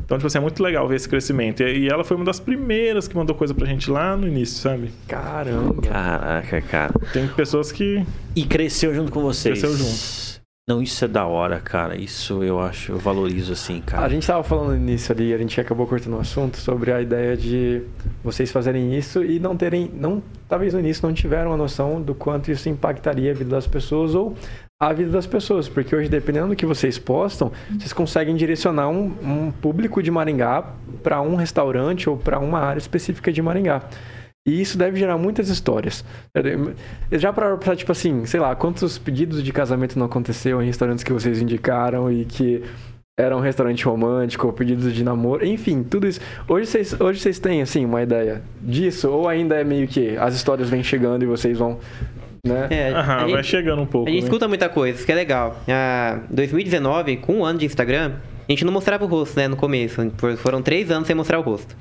Então, 0.05 0.19
tipo 0.19 0.27
assim, 0.27 0.39
é 0.39 0.41
muito 0.41 0.63
legal 0.63 0.87
ver 0.89 0.97
esse 0.97 1.09
crescimento. 1.09 1.63
E, 1.63 1.85
e 1.85 1.89
ela 1.89 2.05
foi 2.05 2.17
uma 2.17 2.25
das 2.27 2.39
primeiras 2.41 3.07
que 3.09 3.17
mandou 3.17 3.35
coisa 3.35 3.55
pra 3.55 3.67
gente 3.67 3.91
lá 3.91 4.17
no 4.17 4.27
início, 4.27 4.57
sabe? 4.61 4.91
Caramba. 5.09 5.81
Caraca, 5.83 6.61
cara. 6.63 6.93
Tem 7.13 7.27
pessoas 7.29 7.71
que. 7.73 8.05
E 8.37 8.45
cresceu 8.45 8.95
junto 8.95 9.11
com 9.13 9.21
vocês. 9.23 9.59
Cresceu 9.61 9.77
junto. 9.77 10.30
Não, 10.71 10.81
isso 10.81 11.05
é 11.05 11.09
da 11.09 11.27
hora, 11.27 11.59
cara. 11.59 11.97
Isso 11.97 12.45
eu 12.45 12.61
acho, 12.61 12.93
eu 12.93 12.99
valorizo 12.99 13.53
assim, 13.53 13.83
A 13.89 13.91
cara. 13.91 14.09
gente 14.09 14.25
tava 14.25 14.45
falando 14.45 14.77
início 14.77 15.13
ali, 15.13 15.35
a 15.35 15.39
gente 15.39 15.61
acabou 15.61 15.85
cortando 15.85 16.15
o 16.15 16.21
assunto 16.21 16.59
sobre 16.59 16.93
a 16.93 17.03
ideia 17.03 17.37
de 17.37 17.83
vocês 18.23 18.53
fazerem 18.53 18.97
isso 18.97 19.25
e 19.25 19.41
não 19.41 19.57
terem, 19.57 19.91
não, 19.93 20.23
talvez 20.49 20.73
no 20.73 20.79
início 20.79 21.05
não 21.05 21.13
tiveram 21.13 21.53
a 21.53 21.57
noção 21.57 22.01
do 22.01 22.15
quanto 22.15 22.53
isso 22.53 22.69
impactaria 22.69 23.33
a 23.33 23.35
vida 23.35 23.51
das 23.51 23.67
pessoas 23.67 24.15
ou 24.15 24.37
a 24.79 24.93
vida 24.93 25.11
das 25.11 25.27
pessoas, 25.27 25.69
porque 25.69 25.95
hoje 25.95 26.09
dependendo 26.09 26.47
do 26.47 26.55
que 26.55 26.65
vocês 26.65 27.01
postam, 27.01 27.51
vocês 27.77 27.93
conseguem 27.93 28.37
direcionar 28.37 28.91
um, 28.91 29.13
um 29.25 29.51
público 29.51 30.01
de 30.01 30.11
Maringá 30.13 30.73
para 31.03 31.21
um 31.21 31.35
restaurante 31.35 32.09
ou 32.09 32.17
para 32.17 32.39
uma 32.39 32.61
área 32.61 32.79
específica 32.79 33.33
de 33.33 33.43
Maringá. 33.43 33.83
E 34.47 34.61
isso 34.61 34.79
deve 34.79 34.99
gerar 34.99 35.19
muitas 35.19 35.49
histórias. 35.49 36.05
Já 37.13 37.33
para 37.33 37.59
tipo 37.77 37.93
assim, 37.93 38.25
sei 38.25 38.41
lá, 38.41 38.55
quantos 38.57 38.99
pedidos 38.99 39.43
de 39.43 39.53
casamento 39.53 39.99
não 39.99 40.07
aconteceu 40.07 40.63
em 40.63 40.67
restaurantes 40.67 41.05
que 41.05 41.13
vocês 41.13 41.41
indicaram 41.43 42.11
e 42.11 42.25
que 42.25 42.63
era 43.19 43.37
um 43.37 43.41
restaurante 43.41 43.85
romântico, 43.85 44.47
ou 44.47 44.53
pedidos 44.53 44.95
de 44.95 45.05
namoro, 45.05 45.45
enfim, 45.45 45.83
tudo 45.83 46.07
isso. 46.07 46.21
Hoje 46.49 46.67
vocês, 46.67 46.99
hoje 46.99 47.21
vocês 47.21 47.39
têm, 47.39 47.61
assim, 47.61 47.85
uma 47.85 48.01
ideia 48.03 48.41
disso? 48.63 49.11
Ou 49.11 49.29
ainda 49.29 49.57
é 49.57 49.65
meio 49.65 49.87
que 49.87 50.17
as 50.17 50.35
histórias 50.35 50.71
vêm 50.71 50.83
chegando 50.83 51.23
e 51.23 51.27
vocês 51.27 51.59
vão, 51.59 51.79
né? 52.47 52.67
É, 52.71 52.91
Aham, 52.95 53.19
vai 53.19 53.29
gente- 53.29 53.47
chegando 53.47 53.83
um 53.83 53.87
pouco. 53.87 54.09
A 54.09 54.11
gente 54.11 54.23
né? 54.23 54.27
escuta 54.27 54.49
muita 54.49 54.71
coisa, 54.71 54.97
isso 54.97 55.05
que 55.05 55.13
é 55.13 55.17
legal. 55.17 55.61
Ah, 55.69 56.21
2019, 56.31 57.19
com 57.19 57.41
um 57.41 57.45
ano 57.45 57.59
de 57.59 57.67
Instagram, 57.67 58.13
a 58.49 58.53
gente 58.53 58.65
não 58.65 58.73
mostrava 58.73 59.05
o 59.05 59.07
rosto, 59.07 59.37
né, 59.39 59.47
no 59.49 59.57
começo. 59.57 60.11
For- 60.17 60.37
Foram 60.39 60.63
três 60.63 60.91
anos 60.91 61.07
sem 61.07 61.15
mostrar 61.15 61.39
o 61.39 61.43
rosto. 61.43 61.77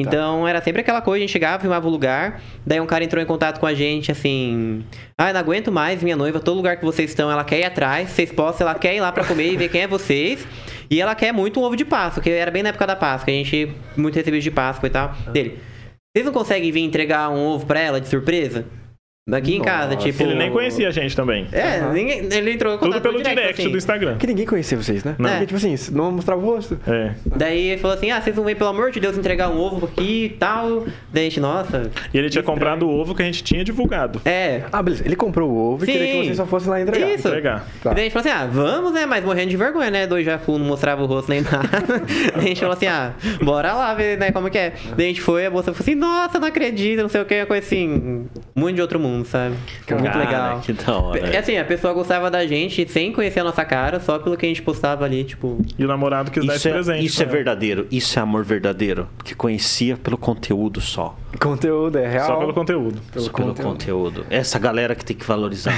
Então 0.00 0.46
era 0.46 0.60
sempre 0.60 0.80
aquela 0.80 1.00
coisa, 1.00 1.18
a 1.18 1.20
gente 1.20 1.32
chegava, 1.32 1.60
filmava 1.60 1.86
o 1.86 1.90
lugar, 1.90 2.40
daí 2.66 2.80
um 2.80 2.86
cara 2.86 3.04
entrou 3.04 3.22
em 3.22 3.26
contato 3.26 3.58
com 3.58 3.66
a 3.66 3.74
gente, 3.74 4.12
assim... 4.12 4.84
Ah, 5.16 5.32
não 5.32 5.40
aguento 5.40 5.72
mais, 5.72 6.02
minha 6.02 6.16
noiva, 6.16 6.40
todo 6.40 6.56
lugar 6.56 6.76
que 6.76 6.84
vocês 6.84 7.10
estão, 7.10 7.30
ela 7.30 7.44
quer 7.44 7.60
ir 7.60 7.64
atrás, 7.64 8.10
vocês 8.10 8.30
postam, 8.32 8.68
ela 8.68 8.78
quer 8.78 8.94
ir 8.94 9.00
lá 9.00 9.10
pra 9.10 9.24
comer 9.24 9.52
e 9.52 9.56
ver 9.56 9.68
quem 9.68 9.82
é 9.82 9.86
vocês. 9.86 10.46
E 10.90 11.00
ela 11.00 11.14
quer 11.14 11.32
muito 11.32 11.60
um 11.60 11.64
ovo 11.64 11.76
de 11.76 11.84
Páscoa, 11.84 12.22
que 12.22 12.30
era 12.30 12.50
bem 12.50 12.62
na 12.62 12.70
época 12.70 12.86
da 12.86 12.96
Páscoa, 12.96 13.32
a 13.32 13.36
gente... 13.36 13.72
Muito 13.96 14.14
recebido 14.14 14.42
de 14.42 14.50
Páscoa 14.50 14.86
e 14.86 14.90
tal. 14.90 15.14
Dele, 15.32 15.58
vocês 16.14 16.24
não 16.24 16.32
conseguem 16.32 16.72
vir 16.72 16.80
entregar 16.80 17.30
um 17.30 17.46
ovo 17.46 17.66
pra 17.66 17.80
ela 17.80 18.00
de 18.00 18.08
surpresa? 18.08 18.66
Daqui 19.28 19.56
em 19.56 19.60
casa, 19.60 19.94
Nossa. 19.94 20.06
tipo... 20.06 20.22
Ele 20.22 20.34
nem 20.34 20.50
conhecia 20.50 20.88
a 20.88 20.90
gente 20.90 21.14
também. 21.14 21.46
É, 21.52 21.80
Aham. 21.80 21.92
ninguém, 21.92 22.28
ele 22.32 22.52
entrou 22.52 22.74
em 22.74 22.78
Tudo 22.78 23.00
pelo 23.00 23.18
direto, 23.18 23.34
direct 23.36 23.60
assim. 23.60 23.70
do 23.70 23.76
Instagram. 23.76 24.12
Porque 24.12 24.26
ninguém 24.26 24.46
conhecia 24.46 24.76
vocês, 24.76 25.04
né? 25.04 25.14
Não. 25.18 25.28
Porque, 25.28 25.46
tipo 25.46 25.56
assim, 25.56 25.74
não 25.92 26.10
mostrava 26.10 26.40
o 26.40 26.44
rosto. 26.44 26.78
É. 26.86 27.12
Daí 27.26 27.68
ele 27.68 27.80
falou 27.80 27.96
assim: 27.96 28.10
ah, 28.10 28.20
vocês 28.20 28.34
não 28.34 28.42
vêm, 28.42 28.56
pelo 28.56 28.70
amor 28.70 28.90
de 28.90 29.00
Deus, 29.00 29.18
entregar 29.18 29.50
um 29.50 29.58
ovo 29.58 29.86
aqui 29.86 30.24
e 30.24 30.28
tal. 30.30 30.86
Daí 31.12 31.26
a 31.26 31.28
gente, 31.28 31.40
nossa. 31.40 31.90
E 32.12 32.18
ele 32.18 32.30
tinha 32.30 32.42
comprado 32.42 32.88
o 32.88 32.90
ovo 32.90 33.14
que 33.14 33.22
a 33.22 33.24
gente 33.26 33.42
tinha 33.44 33.62
divulgado. 33.62 34.20
É. 34.24 34.62
Ah, 34.72 34.82
beleza. 34.82 35.04
Ele 35.04 35.14
comprou 35.14 35.50
o 35.50 35.72
ovo 35.74 35.84
e 35.84 35.86
queria 35.86 36.06
que 36.06 36.12
Sim. 36.12 36.24
vocês 36.24 36.36
só 36.36 36.46
fossem 36.46 36.70
lá 36.70 36.80
entregar. 36.80 37.10
Isso. 37.10 37.28
Entregar. 37.28 37.66
Tá. 37.82 37.92
E 37.92 37.94
daí 37.94 38.00
a 38.00 38.04
gente 38.04 38.12
falou 38.12 38.28
assim: 38.28 38.42
ah, 38.42 38.48
vamos, 38.50 38.92
né? 38.92 39.04
Mas 39.04 39.24
morrendo 39.24 39.50
de 39.50 39.56
vergonha, 39.56 39.90
né? 39.90 40.06
Dois 40.06 40.24
jacu 40.24 40.58
não 40.58 40.64
mostrava 40.64 41.02
o 41.02 41.06
rosto 41.06 41.28
nem 41.28 41.42
nada. 41.42 41.68
daí 42.34 42.44
a 42.44 42.48
gente 42.48 42.60
falou 42.60 42.74
assim: 42.74 42.86
ah, 42.86 43.12
bora 43.42 43.74
lá 43.74 43.92
ver, 43.92 44.18
né? 44.18 44.32
Como 44.32 44.48
que 44.50 44.56
é. 44.58 44.72
Daí 44.96 45.06
a 45.06 45.08
gente 45.08 45.20
foi, 45.20 45.44
a 45.44 45.50
moça 45.50 45.72
falou 45.72 45.80
assim: 45.80 45.94
nossa, 45.94 46.38
não 46.38 46.48
acredito, 46.48 47.02
não 47.02 47.08
sei 47.08 47.20
o 47.20 47.24
que, 47.26 47.40
uma 47.40 47.46
coisa 47.46 47.66
assim. 47.66 48.26
Muito 48.54 48.76
de 48.76 48.82
outro 48.82 48.98
mundo, 48.98 49.17
sabe? 49.24 49.54
Foi 49.86 49.96
muito 49.96 50.12
Cara, 50.12 50.24
legal. 50.24 50.60
Que 50.60 50.72
da 50.72 50.96
hora. 50.98 51.18
É 51.28 51.38
assim, 51.38 51.56
a 51.56 51.64
pessoa 51.64 51.92
gostava 51.92 52.30
da 52.30 52.46
gente 52.46 52.88
sem 52.88 53.12
conhecer 53.12 53.40
a 53.40 53.44
nossa 53.44 53.64
cara, 53.64 54.00
só 54.00 54.18
pelo 54.18 54.36
que 54.36 54.46
a 54.46 54.48
gente 54.48 54.62
postava 54.62 55.04
ali, 55.04 55.24
tipo. 55.24 55.60
E 55.78 55.84
o 55.84 55.88
namorado 55.88 56.30
quis 56.30 56.44
dar 56.44 56.54
esse 56.56 56.60
Isso, 56.60 56.68
é, 56.68 56.72
presente. 56.72 57.04
isso 57.06 57.20
é 57.22 57.24
ela. 57.24 57.32
verdadeiro. 57.32 57.86
Isso 57.90 58.18
é 58.18 58.22
amor 58.22 58.44
verdadeiro. 58.44 59.08
Que 59.24 59.34
conhecia 59.34 59.96
pelo 59.96 60.16
conteúdo 60.18 60.80
só. 60.80 61.16
Conteúdo 61.38 61.98
é 61.98 62.08
real. 62.08 62.26
Só 62.26 62.36
pelo 62.36 62.54
conteúdo. 62.54 63.00
Pelo 63.12 63.24
Só 63.26 63.32
pelo 63.32 63.48
conteúdo. 63.48 63.68
conteúdo. 63.68 64.26
Essa 64.30 64.58
galera 64.58 64.94
que 64.94 65.04
tem 65.04 65.16
que 65.16 65.24
valorizar. 65.26 65.72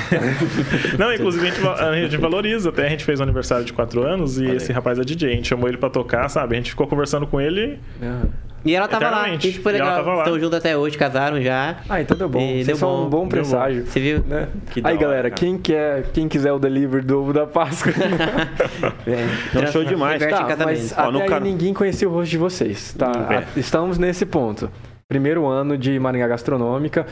Não, 0.98 1.12
inclusive 1.12 1.46
a 1.48 1.50
gente, 1.50 1.66
a 1.66 1.94
gente 1.96 2.16
valoriza. 2.16 2.68
Até 2.70 2.86
a 2.86 2.88
gente 2.90 3.04
fez 3.04 3.20
um 3.20 3.24
aniversário 3.24 3.64
de 3.64 3.72
4 3.72 4.02
anos 4.06 4.38
e 4.38 4.46
Olha 4.46 4.56
esse 4.56 4.72
rapaz 4.72 4.98
é 4.98 5.02
DJ. 5.02 5.32
A 5.32 5.34
gente 5.36 5.48
chamou 5.48 5.68
ele 5.68 5.76
pra 5.78 5.90
tocar, 5.90 6.28
sabe? 6.28 6.54
A 6.54 6.58
gente 6.58 6.70
ficou 6.70 6.86
conversando 6.86 7.26
com 7.26 7.40
ele. 7.40 7.78
Aham. 8.02 8.28
E 8.64 8.74
ela 8.74 8.86
tava 8.86 9.08
lá, 9.08 9.28
isso 9.34 9.62
foi 9.62 9.72
legal. 9.72 10.18
Estão 10.18 10.38
juntos 10.38 10.58
até 10.58 10.76
hoje, 10.76 10.98
casaram 10.98 11.40
já. 11.40 11.76
Ah, 11.88 12.00
então 12.02 12.16
deu 12.16 12.28
bom. 12.28 12.40
E 12.40 12.52
Vocês 12.56 12.66
deu 12.66 12.76
são 12.76 12.88
bom, 12.88 13.06
um 13.06 13.08
bom 13.08 13.28
presságio. 13.28 13.86
Você 13.86 14.00
viu? 14.00 14.22
Né? 14.26 14.48
Aí, 14.76 14.82
hora, 14.84 14.96
galera, 14.96 15.30
cara. 15.30 15.40
quem 15.40 15.56
quer, 15.56 16.02
quem 16.12 16.28
quiser 16.28 16.52
o 16.52 16.58
delivery 16.58 17.02
do 17.04 17.20
ovo 17.20 17.32
da 17.32 17.46
Páscoa. 17.46 17.92
É, 19.06 19.26
Então, 19.48 19.66
show 19.72 19.84
demais. 19.84 20.22
Tá, 20.24 20.56
mas 20.64 20.92
Ó, 20.92 21.00
até 21.00 21.10
no 21.12 21.20
aí 21.22 21.28
can- 21.28 21.40
ninguém 21.40 21.72
conhecia 21.74 22.08
o 22.08 22.12
rosto 22.12 22.30
de 22.30 22.38
vocês, 22.38 22.92
tá? 22.94 23.10
É. 23.56 23.58
Estamos 23.58 23.98
nesse 23.98 24.26
ponto. 24.26 24.70
Primeiro 25.08 25.46
ano 25.46 25.76
de 25.76 25.98
Maringá 25.98 26.28
Gastronômica. 26.28 27.06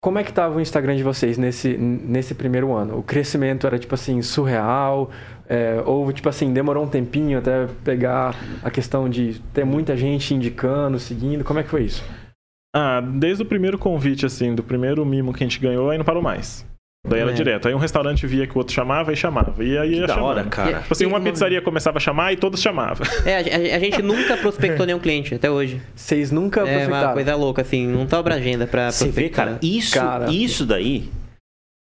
Como 0.00 0.18
é 0.18 0.22
que 0.22 0.32
tava 0.32 0.56
o 0.56 0.60
Instagram 0.60 0.94
de 0.96 1.02
vocês 1.02 1.36
nesse, 1.36 1.76
nesse 1.76 2.34
primeiro 2.34 2.72
ano? 2.72 2.98
O 2.98 3.02
crescimento 3.02 3.66
era, 3.66 3.78
tipo 3.78 3.94
assim, 3.94 4.22
surreal? 4.22 5.10
É, 5.48 5.82
ou, 5.86 6.12
tipo 6.12 6.28
assim, 6.28 6.52
demorou 6.52 6.84
um 6.84 6.88
tempinho 6.88 7.38
até 7.38 7.66
pegar 7.82 8.34
a 8.62 8.70
questão 8.70 9.08
de 9.08 9.40
ter 9.54 9.64
muita 9.64 9.96
gente 9.96 10.34
indicando, 10.34 10.98
seguindo? 10.98 11.42
Como 11.42 11.58
é 11.58 11.62
que 11.62 11.70
foi 11.70 11.84
isso? 11.84 12.04
Ah, 12.76 13.00
desde 13.00 13.42
o 13.42 13.46
primeiro 13.46 13.78
convite, 13.78 14.26
assim, 14.26 14.54
do 14.54 14.62
primeiro 14.62 15.04
mimo 15.06 15.32
que 15.32 15.42
a 15.42 15.46
gente 15.46 15.58
ganhou, 15.58 15.88
aí 15.88 15.96
não 15.96 16.04
parou 16.04 16.22
mais. 16.22 16.66
Daí 17.08 17.20
era 17.20 17.30
É. 17.30 17.34
direto. 17.34 17.66
Aí 17.68 17.74
um 17.74 17.78
restaurante 17.78 18.26
via 18.26 18.46
que 18.46 18.54
o 18.54 18.58
outro 18.58 18.74
chamava 18.74 19.10
e 19.12 19.16
chamava. 19.16 19.64
E 19.64 19.78
aí 19.78 19.90
Que 19.92 19.94
ia 20.00 20.06
da 20.06 20.14
chamando. 20.14 20.26
hora, 20.26 20.44
cara. 20.44 20.80
Tipo 20.80 20.92
assim, 20.92 21.06
uma 21.06 21.20
pizzaria 21.20 21.62
começava 21.62 21.96
a 21.96 22.00
chamar 22.00 22.32
e 22.34 22.36
todos 22.36 22.60
chamavam. 22.60 23.06
É, 23.24 23.36
a, 23.36 23.38
a- 23.38 23.76
a 23.76 23.78
gente 23.78 24.02
nunca 24.02 24.36
prospectou 24.36 24.84
nenhum 24.84 24.98
cliente 24.98 25.34
até 25.34 25.50
hoje. 25.50 25.80
Vocês 25.94 26.30
nunca 26.30 26.60
É 26.60 26.64
uma 26.64 26.72
prospectaram? 26.74 27.12
coisa 27.14 27.36
louca, 27.36 27.62
assim, 27.62 27.86
não 27.86 28.06
sobra 28.06 28.34
agenda 28.34 28.66
pra 28.66 28.90
Você 28.90 29.04
vê, 29.06 29.12
prospectar. 29.30 29.46
cara, 29.46 29.58
isso, 29.62 29.94
Cara. 29.94 30.30
isso 30.30 30.66
daí 30.66 31.08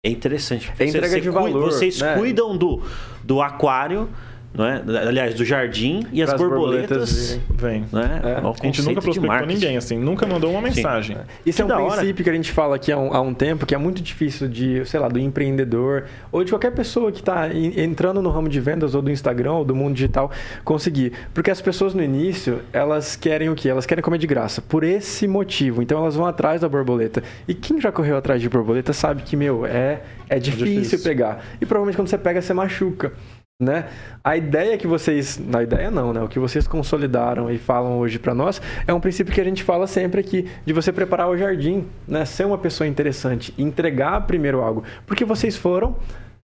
é 0.03 0.09
interessante. 0.09 0.71
É 0.79 0.85
entrega 0.85 1.21
de 1.21 1.29
cui- 1.29 1.31
valor, 1.31 1.65
Vocês 1.71 2.01
né? 2.01 2.15
cuidam 2.17 2.57
do, 2.57 2.81
do 3.23 3.39
aquário, 3.39 4.09
não 4.53 4.65
é? 4.65 4.81
aliás, 5.07 5.33
do 5.33 5.45
jardim 5.45 6.05
e 6.11 6.21
as 6.21 6.29
Pras 6.29 6.41
borboletas. 6.41 7.31
virem. 7.31 7.43
Vem. 7.55 7.85
né? 7.91 8.21
É. 8.23 8.31
É 8.31 8.41
um 8.41 8.49
A 8.51 8.65
gente 8.65 8.81
nunca 8.81 9.01
prospectou 9.01 9.47
ninguém, 9.47 9.77
assim. 9.77 9.97
Nunca 9.97 10.25
mandou 10.27 10.51
uma 10.51 10.61
mensagem. 10.61 11.17
Isso 11.45 11.57
Que 11.57 11.61
é 11.61 11.65
um 11.65 11.67
da 11.67 11.79
hora. 11.79 11.97
princípio 11.97 12.23
que 12.23 12.29
a 12.29 12.33
gente 12.33 12.51
fala 12.51 12.75
aqui 12.75 12.91
há 12.91 12.97
um, 12.97 13.13
há 13.13 13.21
um 13.21 13.33
tempo, 13.33 13.65
que 13.65 13.73
é 13.73 13.77
muito 13.77 14.01
difícil 14.01 14.47
de, 14.49 14.85
sei 14.85 14.99
lá, 14.99 15.07
do 15.07 15.17
empreendedor 15.19 16.05
ou 16.31 16.43
de 16.43 16.51
qualquer 16.51 16.71
pessoa 16.71 17.11
que 17.11 17.19
está 17.19 17.47
entrando 17.53 18.21
no 18.21 18.29
ramo 18.29 18.49
de 18.49 18.59
vendas 18.59 18.93
ou 18.93 19.01
do 19.01 19.09
Instagram 19.09 19.53
ou 19.53 19.65
do 19.65 19.75
mundo 19.75 19.93
digital 19.93 20.29
conseguir. 20.65 21.13
Porque 21.33 21.49
as 21.49 21.61
pessoas 21.61 21.93
no 21.93 22.03
início, 22.03 22.59
elas 22.73 23.15
querem 23.15 23.49
o 23.49 23.55
quê? 23.55 23.69
Elas 23.69 23.85
querem 23.85 24.03
comer 24.03 24.17
de 24.17 24.27
graça. 24.27 24.61
Por 24.61 24.83
esse 24.83 25.27
motivo. 25.27 25.81
Então 25.81 25.97
elas 25.97 26.15
vão 26.15 26.25
atrás 26.25 26.59
da 26.61 26.67
borboleta. 26.67 27.23
E 27.47 27.53
quem 27.53 27.79
já 27.79 27.91
correu 27.91 28.17
atrás 28.17 28.41
de 28.41 28.49
borboleta 28.49 28.91
sabe 28.91 29.23
que, 29.23 29.35
meu, 29.37 29.65
é, 29.65 30.01
é 30.27 30.39
difícil, 30.39 30.65
difícil. 30.81 30.99
pegar. 31.03 31.43
E 31.61 31.65
provavelmente 31.65 31.95
quando 31.95 32.07
você 32.09 32.17
pega, 32.17 32.41
você 32.41 32.53
machuca. 32.53 33.13
Né? 33.61 33.85
A 34.23 34.35
ideia 34.35 34.75
que 34.77 34.87
vocês, 34.87 35.37
na 35.37 35.61
ideia 35.61 35.91
não, 35.91 36.11
né? 36.11 36.21
O 36.21 36.27
que 36.27 36.39
vocês 36.39 36.67
consolidaram 36.67 37.49
e 37.51 37.59
falam 37.59 37.99
hoje 37.99 38.17
para 38.17 38.33
nós 38.33 38.59
é 38.87 38.93
um 38.93 38.99
princípio 38.99 39.33
que 39.33 39.39
a 39.39 39.43
gente 39.43 39.63
fala 39.63 39.85
sempre 39.85 40.19
aqui 40.19 40.47
de 40.65 40.73
você 40.73 40.91
preparar 40.91 41.29
o 41.29 41.37
jardim, 41.37 41.85
né? 42.07 42.25
Ser 42.25 42.45
uma 42.45 42.57
pessoa 42.57 42.87
interessante, 42.87 43.53
entregar 43.57 44.25
primeiro 44.25 44.61
algo, 44.61 44.83
porque 45.05 45.23
vocês 45.23 45.55
foram, 45.55 45.95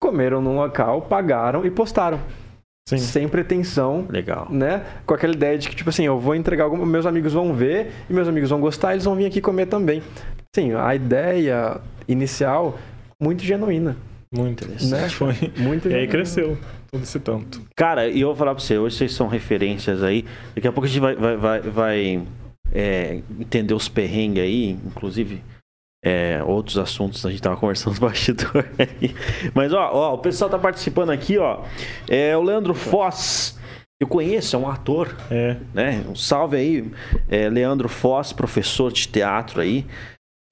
comeram 0.00 0.40
num 0.40 0.54
local, 0.54 1.02
pagaram 1.02 1.66
e 1.66 1.70
postaram. 1.70 2.20
Sim. 2.88 2.98
Sem 2.98 3.28
pretensão, 3.28 4.06
Legal. 4.08 4.48
né? 4.50 4.84
Com 5.04 5.14
aquela 5.14 5.32
ideia 5.32 5.58
de 5.58 5.68
que, 5.68 5.76
tipo 5.76 5.90
assim, 5.90 6.04
eu 6.04 6.18
vou 6.18 6.34
entregar 6.34 6.64
algo, 6.64 6.84
meus 6.86 7.06
amigos 7.06 7.32
vão 7.32 7.52
ver 7.52 7.92
e 8.08 8.12
meus 8.12 8.26
amigos 8.26 8.50
vão 8.50 8.60
gostar, 8.60 8.92
eles 8.92 9.04
vão 9.04 9.14
vir 9.14 9.26
aqui 9.26 9.40
comer 9.40 9.66
também. 9.66 10.02
Sim, 10.54 10.74
a 10.74 10.94
ideia 10.94 11.80
inicial, 12.08 12.78
muito 13.20 13.44
genuína. 13.44 13.96
Muito. 14.32 14.66
Né? 14.66 15.08
Foi. 15.08 15.34
Muito 15.56 15.88
E 15.88 15.94
aí 15.94 16.08
cresceu 16.08 16.56
tanto. 17.22 17.62
Cara, 17.76 18.08
e 18.08 18.20
eu 18.20 18.28
vou 18.28 18.36
falar 18.36 18.54
pra 18.54 18.62
você, 18.62 18.78
hoje 18.78 18.96
vocês 18.96 19.12
são 19.12 19.28
referências 19.28 20.02
aí. 20.02 20.24
Daqui 20.54 20.66
a 20.66 20.72
pouco 20.72 20.86
a 20.86 20.88
gente 20.88 21.00
vai, 21.00 21.14
vai, 21.14 21.36
vai, 21.36 21.60
vai, 21.60 22.22
é, 22.72 23.22
entender 23.38 23.74
os 23.74 23.88
perrengues 23.88 24.42
aí, 24.42 24.70
inclusive 24.70 25.42
é, 26.04 26.42
outros 26.44 26.78
assuntos, 26.78 27.24
a 27.26 27.30
gente 27.30 27.42
tava 27.42 27.56
conversando 27.56 27.90
nos 27.90 27.98
bastidores 27.98 28.70
aí. 28.78 29.14
Mas 29.54 29.72
ó, 29.72 29.90
ó, 29.92 30.14
o 30.14 30.18
pessoal 30.18 30.50
tá 30.50 30.58
participando 30.58 31.10
aqui, 31.10 31.38
ó. 31.38 31.64
É 32.08 32.36
o 32.36 32.42
Leandro 32.42 32.74
Foz. 32.74 33.58
Eu 34.02 34.08
conheço, 34.08 34.56
é 34.56 34.58
um 34.58 34.66
ator, 34.66 35.14
É. 35.30 35.58
né? 35.74 36.02
Um 36.08 36.14
salve 36.14 36.56
aí, 36.56 36.90
é, 37.28 37.50
Leandro 37.50 37.86
Foz, 37.86 38.32
professor 38.32 38.90
de 38.90 39.06
teatro 39.06 39.60
aí. 39.60 39.84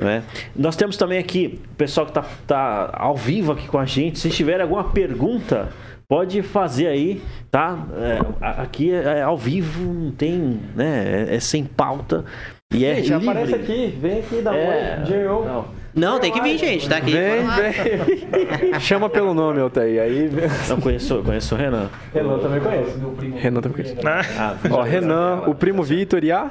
Né? 0.00 0.22
Nós 0.54 0.76
temos 0.76 0.96
também 0.98 1.18
aqui 1.18 1.58
o 1.72 1.74
pessoal 1.74 2.06
que 2.06 2.12
tá, 2.12 2.22
tá 2.46 2.90
ao 2.92 3.16
vivo 3.16 3.52
aqui 3.52 3.66
com 3.66 3.78
a 3.78 3.86
gente. 3.86 4.18
Se 4.18 4.28
tiver 4.28 4.60
alguma 4.60 4.84
pergunta, 4.92 5.72
pode 6.08 6.42
fazer 6.42 6.86
aí, 6.86 7.22
tá? 7.50 7.78
É, 7.96 8.18
aqui 8.62 8.90
é, 8.92 9.18
é 9.18 9.22
ao 9.22 9.36
vivo, 9.36 9.92
não 9.92 10.10
tem, 10.10 10.60
né? 10.74 11.26
É, 11.28 11.36
é 11.36 11.40
sem 11.40 11.64
pauta 11.64 12.24
e 12.72 12.84
é 12.84 12.96
Gente, 12.96 13.12
livre. 13.12 13.28
aparece 13.28 13.54
aqui, 13.54 13.98
vem 14.00 14.18
aqui, 14.20 14.40
dá 14.42 14.50
um 14.52 14.54
É, 14.54 14.96
oi. 15.00 15.04
J.O. 15.04 15.44
não. 15.44 15.78
Não, 15.94 16.20
tem 16.20 16.30
que 16.30 16.40
vir, 16.40 16.58
gente. 16.58 16.88
Tá 16.88 16.98
aqui. 16.98 17.10
Vem, 17.10 17.44
vem. 17.48 18.78
Chama 18.78 19.08
pelo 19.08 19.34
nome, 19.34 19.58
Altair. 19.58 20.00
Aí. 20.00 20.30
Não 20.68 20.80
conheço, 20.80 21.22
conheço 21.24 21.54
o 21.56 21.58
Renan. 21.58 21.88
Renan 22.14 22.38
também 22.38 22.60
conhece. 22.60 22.98
Renan 23.36 23.60
também 23.60 23.84
conhece. 23.84 24.06
Ah, 24.38 24.54
Ó, 24.70 24.82
Renan, 24.82 25.42
o 25.48 25.54
primo 25.56 25.82
Vitor 25.82 26.22
e 26.22 26.30
a 26.30 26.50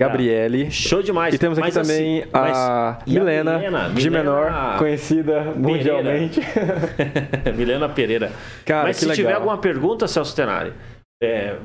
Gabriele. 0.00 0.70
show 0.70 1.02
demais. 1.02 1.34
E 1.34 1.38
temos 1.38 1.58
aqui 1.58 1.66
Mas 1.68 1.74
também 1.74 2.20
assim, 2.22 2.30
a 2.32 2.98
e 3.06 3.16
a 3.16 3.20
Milena, 3.20 3.54
Milena? 3.58 3.88
de 3.88 3.94
Milena 4.10 4.18
menor, 4.24 4.78
conhecida 4.78 5.40
mundialmente. 5.56 6.40
Milena 7.56 7.88
Pereira. 7.88 8.32
Cara, 8.64 8.84
Mas 8.88 8.96
se 8.98 9.08
tiver 9.10 9.28
legal. 9.28 9.34
alguma 9.40 9.58
pergunta, 9.58 10.06
Celso 10.06 10.34
Tenari, 10.36 10.72
é, 11.22 11.56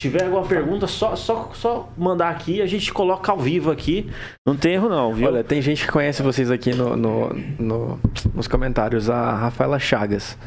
tiver 0.00 0.22
alguma 0.24 0.44
pergunta, 0.46 0.86
só, 0.86 1.16
só, 1.16 1.50
só 1.52 1.88
mandar 1.96 2.30
aqui, 2.30 2.62
a 2.62 2.66
gente 2.66 2.92
coloca 2.92 3.32
ao 3.32 3.38
vivo 3.38 3.70
aqui. 3.70 4.10
Não 4.46 4.56
tem 4.56 4.74
erro 4.74 4.88
não, 4.88 5.12
viu? 5.12 5.26
Olha, 5.26 5.42
tem 5.44 5.60
gente 5.60 5.84
que 5.84 5.92
conhece 5.92 6.22
vocês 6.22 6.50
aqui 6.50 6.72
no, 6.74 6.96
no- 6.96 7.30
no- 7.58 8.00
nos 8.34 8.46
comentários. 8.46 9.10
A 9.10 9.32
Rafaela 9.34 9.78
Chagas 9.78 10.38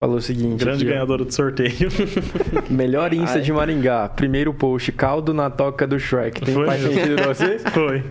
falou 0.00 0.16
o 0.16 0.20
seguinte: 0.22 0.62
grande 0.64 0.84
aqui, 0.84 0.92
ganhadora 0.92 1.24
do 1.24 1.32
sorteio. 1.32 1.88
Melhor 2.70 3.12
Insta 3.12 3.38
Ai. 3.38 3.42
de 3.44 3.52
Maringá. 3.52 4.08
Primeiro 4.08 4.52
post, 4.52 4.92
caldo 4.92 5.32
na 5.32 5.50
toca 5.50 5.86
do 5.86 5.98
Shrek. 5.98 6.42
Tem 6.44 6.54
Foi. 6.54 6.66
mais 6.66 6.82
sentido 6.82 7.16
pra 7.16 7.28
vocês? 7.28 7.62
Foi. 7.72 8.02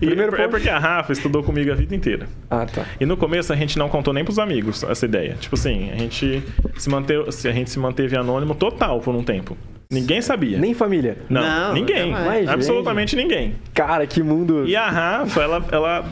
E 0.00 0.06
Primeiro 0.06 0.34
é 0.34 0.38
ponto. 0.42 0.50
porque 0.50 0.68
a 0.68 0.78
Rafa 0.78 1.12
estudou 1.12 1.42
comigo 1.42 1.72
a 1.72 1.74
vida 1.74 1.94
inteira. 1.96 2.28
Ah, 2.50 2.66
tá. 2.66 2.84
E 3.00 3.06
no 3.06 3.16
começo 3.16 3.52
a 3.52 3.56
gente 3.56 3.78
não 3.78 3.88
contou 3.88 4.12
nem 4.12 4.22
pros 4.24 4.38
amigos 4.38 4.82
essa 4.84 5.06
ideia. 5.06 5.34
Tipo 5.40 5.54
assim, 5.54 5.90
a 5.90 5.96
gente 5.96 6.42
se 6.76 6.88
manteve, 6.90 7.24
a 7.28 7.52
gente 7.52 7.70
se 7.70 7.78
manteve 7.78 8.16
anônimo 8.16 8.54
total 8.54 9.00
por 9.00 9.14
um 9.14 9.24
tempo. 9.24 9.56
Ninguém 9.90 10.20
sabia. 10.20 10.58
Nem 10.58 10.74
família. 10.74 11.18
Não, 11.28 11.42
Não, 11.42 11.74
ninguém. 11.74 12.10
jamais. 12.12 12.48
Absolutamente 12.48 13.16
ninguém. 13.16 13.54
Cara, 13.72 14.06
que 14.06 14.22
mundo. 14.22 14.66
E 14.66 14.76
a 14.76 14.88
Rafa, 14.88 15.42
ela, 15.42 15.64
ela 15.72 16.04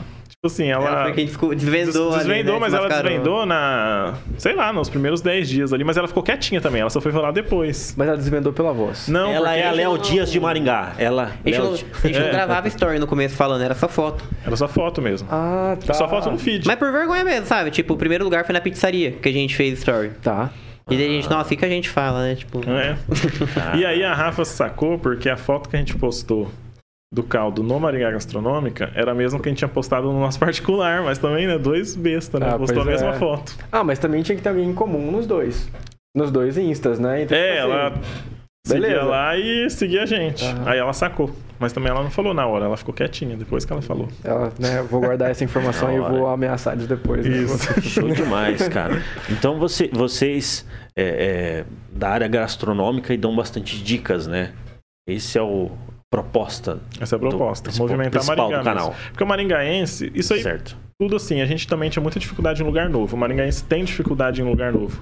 assim, 0.45 0.67
ela, 0.67 0.85
Ela 0.89 1.03
foi 1.03 1.13
quem 1.13 1.25
desco- 1.25 1.55
desvendou 1.55 2.09
des- 2.09 2.19
ali, 2.19 2.27
desvendou, 2.27 2.53
né, 2.55 2.59
mas 2.59 2.73
ela 2.73 2.89
desvendou 2.89 3.45
na, 3.45 4.13
sei 4.37 4.53
lá, 4.53 4.73
nos 4.73 4.89
primeiros 4.89 5.21
10 5.21 5.47
dias 5.47 5.71
ali, 5.71 5.85
mas 5.85 5.95
ela 5.95 6.05
ficou 6.07 6.21
quietinha 6.21 6.59
também, 6.59 6.81
ela 6.81 6.89
só 6.89 6.99
foi 6.99 7.13
falar 7.13 7.31
depois. 7.31 7.93
Mas 7.97 8.07
ela 8.09 8.17
desvendou 8.17 8.51
pela 8.51 8.73
voz. 8.73 9.07
Não, 9.07 9.31
Ela 9.31 9.55
é 9.55 9.65
a 9.65 9.71
Léo 9.71 9.97
Dias 9.97 10.29
de 10.29 10.39
Maringá. 10.41 10.93
Ela. 10.97 11.31
A 11.45 11.49
gente, 11.49 11.59
não, 11.59 11.73
a 11.73 11.77
gente 12.07 12.19
não 12.19 12.27
É. 12.27 12.31
gravava 12.31 12.67
story 12.67 12.99
no 12.99 13.07
começo 13.07 13.35
falando, 13.37 13.61
era 13.63 13.73
só 13.73 13.87
foto. 13.87 14.21
era 14.45 14.55
só 14.57 14.67
foto 14.67 15.01
mesmo. 15.01 15.27
Ah, 15.31 15.77
tá. 15.85 15.93
Só 15.93 16.09
foto 16.09 16.29
no 16.29 16.37
feed. 16.37 16.67
Mas 16.67 16.75
por 16.75 16.91
vergonha 16.91 17.23
mesmo, 17.23 17.45
sabe? 17.45 17.71
Tipo, 17.71 17.93
o 17.93 17.97
primeiro 17.97 18.25
lugar 18.25 18.45
foi 18.45 18.51
na 18.51 18.59
pizzaria 18.59 19.13
que 19.13 19.29
a 19.29 19.31
gente 19.31 19.55
fez 19.55 19.79
story. 19.79 20.11
Tá. 20.21 20.49
E 20.91 20.97
daí 20.97 21.05
a 21.07 21.09
gente, 21.09 21.29
nossa, 21.29 21.45
o 21.45 21.49
que 21.49 21.55
que 21.55 21.63
a 21.65 21.69
gente 21.69 21.87
fala, 21.89 22.21
né? 22.23 22.35
Tipo, 22.35 22.59
É. 22.69 22.97
E 23.79 23.85
aí 23.85 24.03
a 24.03 24.13
Rafa 24.13 24.43
sacou 24.43 24.99
porque 24.99 25.29
a 25.29 25.37
foto 25.37 25.69
que 25.69 25.77
a 25.77 25.79
gente 25.79 25.95
postou 25.95 26.51
do 27.13 27.21
caldo 27.21 27.61
no 27.61 27.79
Maringá 27.79 28.09
Gastronômica 28.09 28.91
era 28.95 29.11
a 29.11 29.13
mesma 29.13 29.39
que 29.39 29.47
a 29.47 29.51
gente 29.51 29.59
tinha 29.59 29.69
postado 29.69 30.11
no 30.11 30.19
nosso 30.19 30.39
particular, 30.41 31.03
mas 31.03 31.19
também, 31.19 31.45
né? 31.45 31.59
Dois 31.59 31.95
besta, 31.95 32.39
né? 32.39 32.49
Ah, 32.51 32.57
Postou 32.57 32.81
a 32.81 32.85
mesma 32.85 33.09
é. 33.11 33.13
foto. 33.19 33.55
Ah, 33.71 33.83
mas 33.83 33.99
também 33.99 34.23
tinha 34.23 34.35
que 34.35 34.41
ter 34.41 34.49
alguém 34.49 34.67
em 34.67 34.73
comum 34.73 35.11
nos 35.11 35.27
dois. 35.27 35.69
Nos 36.15 36.31
dois 36.31 36.57
instas, 36.57 36.99
né? 36.99 37.21
Então, 37.21 37.37
É, 37.37 37.51
tipo 37.61 37.61
assim, 37.61 37.71
ela 37.71 37.93
seguia 38.65 38.87
beleza. 38.87 39.03
lá 39.05 39.37
e 39.37 39.69
seguia 39.69 40.03
a 40.03 40.05
gente. 40.07 40.43
Aham. 40.43 40.63
Aí 40.65 40.79
ela 40.79 40.93
sacou. 40.93 41.29
Mas 41.59 41.71
também 41.71 41.91
ela 41.91 42.01
não 42.03 42.09
falou 42.09 42.33
na 42.33 42.45
hora, 42.47 42.65
ela 42.65 42.75
ficou 42.75 42.93
quietinha 42.93 43.37
depois 43.37 43.63
que 43.63 43.71
ela 43.71 43.81
falou. 43.81 44.07
Ela, 44.23 44.51
né, 44.59 44.81
vou 44.81 44.99
guardar 44.99 45.29
essa 45.29 45.43
informação 45.43 45.93
e 45.95 45.99
vou 46.09 46.27
ameaçar 46.27 46.73
eles 46.73 46.87
depois. 46.87 47.23
né? 47.25 47.37
Isso. 47.37 47.81
Show 47.87 48.09
demais, 48.09 48.67
cara. 48.69 49.01
Então 49.29 49.59
você, 49.59 49.87
vocês 49.93 50.65
é, 50.97 51.03
é, 51.03 51.65
da 51.95 52.09
área 52.09 52.27
gastronômica 52.27 53.13
e 53.13 53.17
dão 53.17 53.35
bastante 53.35 53.81
dicas, 53.81 54.25
né? 54.27 54.51
Esse 55.07 55.37
é 55.37 55.41
o 55.41 55.71
proposta. 56.13 56.77
Essa 57.01 57.15
é 57.15 57.17
a 57.17 57.19
do 57.19 57.27
proposta. 57.29 57.63
principal- 57.63 57.87
movimentar 57.87 58.11
principal 58.11 58.37
Maringá 58.51 58.59
do 58.59 58.63
canal. 58.63 58.87
mesmo. 58.89 59.03
Porque 59.09 59.23
o 59.23 59.27
maringaense, 59.27 60.11
isso 60.13 60.33
aí 60.33 60.43
Certo. 60.43 60.77
tudo 61.01 61.15
assim, 61.15 61.41
a 61.41 61.45
gente 61.47 61.67
também 61.67 61.89
tinha 61.89 62.03
muita 62.03 62.19
dificuldade 62.19 62.61
em 62.61 62.65
lugar 62.65 62.87
novo. 62.87 63.15
O 63.15 63.19
maringaense 63.19 63.63
tem 63.63 63.83
dificuldade 63.83 64.39
em 64.41 64.45
lugar 64.45 64.71
novo. 64.71 65.01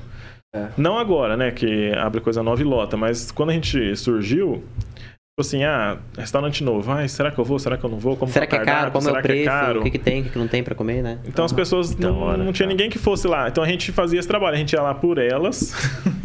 É. 0.56 0.68
Não 0.78 0.98
agora, 0.98 1.36
né, 1.36 1.52
que 1.52 1.92
abre 1.96 2.22
coisa 2.22 2.42
nova 2.42 2.62
e 2.62 2.66
lota, 2.66 2.96
mas 2.96 3.30
quando 3.32 3.50
a 3.50 3.54
gente 3.54 3.96
surgiu, 3.96 4.64
tipo 4.98 5.40
assim, 5.40 5.64
ah, 5.64 5.98
restaurante 6.18 6.62
novo, 6.64 6.92
ai, 6.92 7.08
será 7.08 7.30
que 7.32 7.40
eu 7.40 7.46
vou, 7.46 7.58
será 7.60 7.78
que 7.78 7.84
eu 7.86 7.90
não 7.90 7.98
vou? 7.98 8.16
Como 8.18 8.32
será 8.32 8.46
tá 8.46 8.50
que 8.58 8.62
o 8.62 8.62
é 8.62 8.66
caro? 8.66 8.92
Como 8.92 9.04
é 9.04 9.12
será 9.12 9.20
o 9.20 9.22
que 9.22 9.28
preço? 9.30 9.44
é 9.44 9.46
caro? 9.52 9.80
O 9.80 9.84
que, 9.84 9.92
que 9.92 10.00
tem, 10.00 10.22
o 10.22 10.24
que, 10.26 10.30
que 10.32 10.38
não 10.40 10.48
tem 10.48 10.62
pra 10.64 10.76
comer, 10.76 11.02
né? 11.02 11.20
Então 11.26 11.44
as 11.46 11.54
pessoas 11.54 11.94
da 11.96 12.10
não, 12.10 12.20
hora, 12.20 12.38
não 12.38 12.52
tinha 12.54 12.66
cara. 12.68 12.70
ninguém 12.78 12.90
que 12.90 12.98
fosse 13.00 13.28
lá. 13.28 13.48
Então 13.50 13.64
a 13.64 13.68
gente 13.68 13.92
fazia 13.92 14.20
esse 14.20 14.28
trabalho, 14.28 14.56
a 14.56 14.60
gente 14.60 14.74
ia 14.74 14.82
lá 14.82 14.94
por 14.94 15.18
elas, 15.18 15.74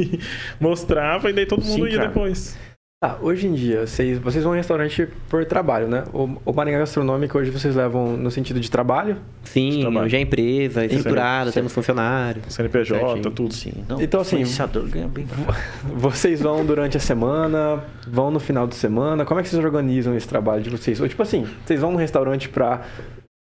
mostrava 0.61 1.31
e 1.31 1.33
daí 1.33 1.47
todo 1.47 1.65
mundo 1.65 1.85
Sim, 1.87 1.91
ia 1.93 1.97
cara. 1.99 2.09
depois. 2.09 2.59
Tá, 2.99 3.19
hoje 3.21 3.47
em 3.47 3.53
dia, 3.53 3.87
vocês, 3.87 4.19
vocês 4.19 4.43
vão 4.43 4.55
em 4.55 4.57
restaurante 4.57 5.07
por 5.29 5.45
trabalho, 5.45 5.87
né? 5.87 6.05
O, 6.15 6.31
o 6.47 6.53
Maringá 6.55 6.79
Gastronômico 6.79 7.37
hoje 7.37 7.51
vocês 7.51 7.77
levam 7.77 8.17
no 8.17 8.31
sentido 8.31 8.59
de 8.59 8.71
trabalho? 8.71 9.19
Sim, 9.45 9.81
trabalho. 9.83 10.07
hoje 10.07 10.17
é 10.17 10.21
empresa, 10.21 10.83
estruturada, 10.83 11.45
Certo. 11.45 11.55
temos 11.57 11.75
funcionários. 11.75 12.47
CNPJ, 12.49 12.99
Certinho. 12.99 13.31
tudo. 13.33 13.53
Sim. 13.53 13.85
Não, 13.87 14.01
Então, 14.01 14.19
assim, 14.19 14.43
ganha 14.89 15.09
bem. 15.09 15.27
Vocês 15.95 16.41
vão 16.41 16.65
durante 16.65 16.97
a 16.97 17.01
semana, 17.01 17.85
vão 18.09 18.31
no 18.31 18.41
final 18.41 18.67
de 18.67 18.75
semana, 18.75 19.27
como 19.27 19.41
é 19.41 19.43
que 19.43 19.51
vocês 19.51 19.63
organizam 19.63 20.17
esse 20.17 20.27
trabalho 20.27 20.63
de 20.63 20.71
vocês? 20.71 20.99
Ou 20.99 21.07
tipo 21.07 21.23
assim, 21.23 21.47
vocês 21.67 21.79
vão 21.79 21.93
no 21.93 21.99
restaurante 21.99 22.49
pra 22.49 22.81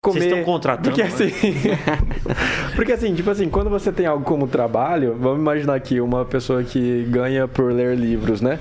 comer... 0.00 0.20
Vocês 0.20 0.24
estão 0.26 0.44
contratando. 0.44 0.90
Porque 0.90 1.02
né? 1.02 1.08
assim, 1.08 1.32
porque 2.76 2.92
assim, 2.92 3.14
tipo 3.16 3.28
assim, 3.28 3.48
quando 3.48 3.68
você 3.68 3.90
tem 3.90 4.06
algo 4.06 4.24
como 4.24 4.46
trabalho, 4.46 5.16
vamos 5.18 5.40
imaginar 5.40 5.74
aqui 5.74 6.00
uma 6.00 6.24
pessoa 6.24 6.62
que 6.62 7.02
ganha 7.10 7.48
por 7.48 7.72
ler 7.72 7.96
livros, 7.98 8.40
né? 8.40 8.60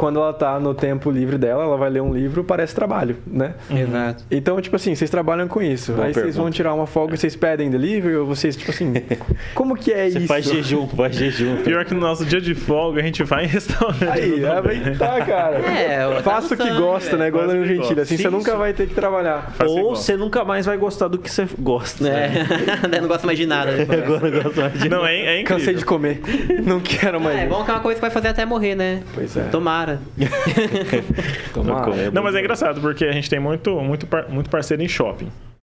Quando 0.00 0.20
ela 0.20 0.32
tá 0.32 0.60
no 0.60 0.74
tempo 0.74 1.10
livre 1.10 1.36
dela, 1.36 1.64
ela 1.64 1.76
vai 1.76 1.90
ler 1.90 2.00
um 2.00 2.14
livro, 2.14 2.44
parece 2.44 2.72
trabalho, 2.72 3.16
né? 3.26 3.54
Exato. 3.68 4.22
Então, 4.30 4.60
tipo 4.60 4.76
assim, 4.76 4.94
vocês 4.94 5.10
trabalham 5.10 5.48
com 5.48 5.60
isso. 5.60 5.90
Boa 5.92 6.06
Aí 6.06 6.14
vocês 6.14 6.36
vão 6.36 6.44
pergunta. 6.44 6.54
tirar 6.54 6.72
uma 6.72 6.86
folga, 6.86 7.16
vocês 7.16 7.34
pedem 7.34 7.68
delivery 7.68 8.14
ou 8.14 8.24
vocês, 8.24 8.54
tipo 8.54 8.70
assim, 8.70 8.92
como 9.56 9.74
que 9.76 9.92
é 9.92 10.08
Você 10.08 10.18
isso? 10.18 10.28
faz 10.28 10.44
jejum, 10.44 10.86
faz 10.86 11.16
jejum. 11.16 11.56
Pior 11.64 11.84
que 11.84 11.94
no 11.94 12.00
nosso 12.00 12.24
dia 12.24 12.40
de 12.40 12.54
folga 12.54 13.00
a 13.00 13.02
gente 13.02 13.24
vai 13.24 13.46
em 13.46 13.48
restaurante. 13.48 14.04
Aí, 14.08 14.34
aí 14.44 14.96
tá, 14.96 15.20
cara. 15.26 15.58
É, 15.68 16.04
eu- 16.04 16.22
Faça 16.22 16.54
o 16.54 16.56
que 16.56 16.70
gosta, 16.74 17.10
sangue, 17.10 17.22
né? 17.22 17.26
Igual 17.26 17.46
no 17.48 17.76
gosta. 17.78 18.02
assim, 18.02 18.16
Sim, 18.16 18.22
você 18.22 18.30
nunca 18.30 18.54
vai 18.56 18.72
ter 18.72 18.86
que 18.86 18.94
trabalhar. 18.94 19.52
Ou 19.66 19.96
você 19.96 20.16
nunca 20.16 20.44
mais 20.44 20.64
vai 20.64 20.76
gostar 20.76 21.08
do 21.08 21.18
que 21.18 21.28
você 21.28 21.44
gosta. 21.58 22.06
É, 22.08 22.30
daí 22.88 23.00
não 23.00 23.08
gosto 23.08 23.26
mais 23.26 23.36
de 23.36 23.46
nada. 23.46 23.72
né? 23.72 23.82
Agora 23.82 24.28
eu 24.28 24.42
gosto 24.44 24.60
mais 24.60 24.74
de 24.80 24.88
Não, 24.88 25.04
é, 25.04 25.16
é 25.16 25.40
incrível. 25.40 25.58
Cansei 25.58 25.74
de 25.74 25.84
comer. 25.84 26.20
Não 26.64 26.78
quero 26.78 27.20
mais. 27.20 27.36
É, 27.36 27.42
é 27.42 27.46
bom 27.48 27.64
que 27.64 27.70
é 27.72 27.74
uma 27.74 27.80
coisa 27.80 27.96
que 27.96 28.00
vai 28.00 28.10
fazer 28.10 28.28
até 28.28 28.46
morrer, 28.46 28.76
né? 28.76 29.02
Pois 29.12 29.36
é. 29.36 29.42
Tomara. 29.48 29.87
Tomara. 31.54 32.10
Não, 32.10 32.22
mas 32.22 32.34
é 32.34 32.40
engraçado, 32.40 32.80
porque 32.80 33.04
a 33.04 33.12
gente 33.12 33.28
tem 33.30 33.38
muito, 33.38 33.80
muito, 33.80 34.06
par- 34.06 34.28
muito 34.28 34.50
parceiro 34.50 34.82
em 34.82 34.88
shopping. 34.88 35.30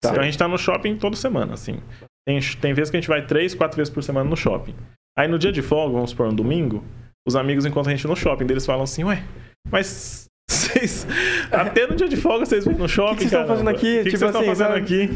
Tá. 0.03 0.11
Então 0.11 0.23
a 0.23 0.25
gente 0.25 0.39
tá 0.39 0.47
no 0.49 0.57
shopping 0.59 0.97
toda 0.97 1.17
semana, 1.17 1.55
assim. 1.55 1.79
Tem, 2.27 2.39
tem 2.61 2.75
vezes 2.75 2.91
que 2.91 2.97
a 2.97 3.01
gente 3.01 3.09
vai 3.09 3.25
três, 3.25 3.55
quatro 3.55 3.77
vezes 3.77 3.93
por 3.93 4.03
semana 4.03 4.29
no 4.29 4.37
shopping. 4.37 4.75
Aí 5.19 5.27
no 5.27 5.39
dia 5.39 5.51
de 5.51 5.63
folga, 5.63 5.95
vamos 5.95 6.11
supor, 6.11 6.29
um 6.29 6.35
domingo, 6.35 6.85
os 7.27 7.35
amigos 7.35 7.67
encontram 7.67 7.93
a 7.93 7.97
gente 7.97 8.07
no 8.07 8.15
shopping. 8.15 8.45
Eles 8.49 8.65
falam 8.65 8.85
assim, 8.85 9.05
ué, 9.05 9.23
mas 9.71 10.27
vocês. 10.49 11.07
Até 11.51 11.87
no 11.87 11.97
dia 11.97 12.09
de 12.09 12.17
folga 12.17 12.47
vocês 12.47 12.65
vêm 12.65 12.77
no 12.77 12.89
shopping. 12.89 13.17
que 13.17 13.29
vocês 13.29 13.33
estão 13.41 13.47
fazendo 13.49 13.71
aqui? 13.71 14.01
O 14.01 14.05
que, 14.05 14.11
Tipo 14.11 14.19
vocês 14.19 14.23
estão 14.23 14.41
assim, 14.41 14.49
fazendo 14.51 14.69
sabe? 14.69 14.81
aqui? 14.81 15.11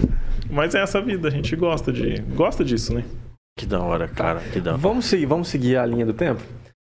Mas 0.51 0.75
é 0.75 0.81
essa 0.83 1.01
vida, 1.01 1.29
a 1.29 1.31
gente 1.31 1.55
gosta 1.57 1.93
de. 1.93 2.21
Gosta 2.35 2.65
disso, 2.65 2.93
né? 2.93 3.05
Que 3.59 3.65
da 3.67 3.81
hora, 3.81 4.09
cara. 4.09 4.41
Que 4.53 4.61
da 4.61 4.73
hora. 4.73 4.79
Vamos 4.79 5.07
seguir, 5.07 5.27
vamos 5.27 5.49
seguir 5.49 5.77
a 5.77 5.87
linha 5.87 6.05
do 6.05 6.13
tempo? 6.15 6.43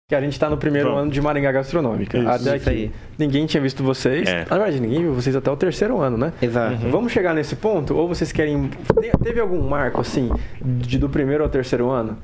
Que 0.08 0.14
a 0.14 0.22
gente 0.22 0.40
tá 0.40 0.48
no 0.48 0.56
primeiro 0.56 0.88
Vamos. 0.88 1.02
ano 1.02 1.10
de 1.10 1.20
Maringá 1.20 1.52
Gastronômica. 1.52 2.16
Isso, 2.16 2.26
até 2.28 2.56
isso 2.56 2.68
aqui. 2.70 2.78
aí. 2.84 2.92
Ninguém 3.18 3.44
tinha 3.44 3.62
visto 3.62 3.84
vocês. 3.84 4.26
É. 4.26 4.46
Na 4.48 4.56
verdade, 4.56 4.80
ninguém 4.80 5.02
viu 5.02 5.12
vocês 5.12 5.36
até 5.36 5.50
o 5.50 5.56
terceiro 5.56 6.00
ano, 6.00 6.16
né? 6.16 6.32
Exato. 6.40 6.78
Vamos 6.88 7.12
chegar 7.12 7.34
nesse 7.34 7.54
ponto? 7.56 7.94
Ou 7.94 8.08
vocês 8.08 8.32
querem. 8.32 8.68
Te- 8.68 9.18
Teve 9.22 9.38
algum 9.38 9.60
marco, 9.68 10.00
assim, 10.00 10.30
de, 10.64 10.98
do 10.98 11.10
primeiro 11.10 11.44
ao 11.44 11.50
terceiro 11.50 11.90
ano? 11.90 12.16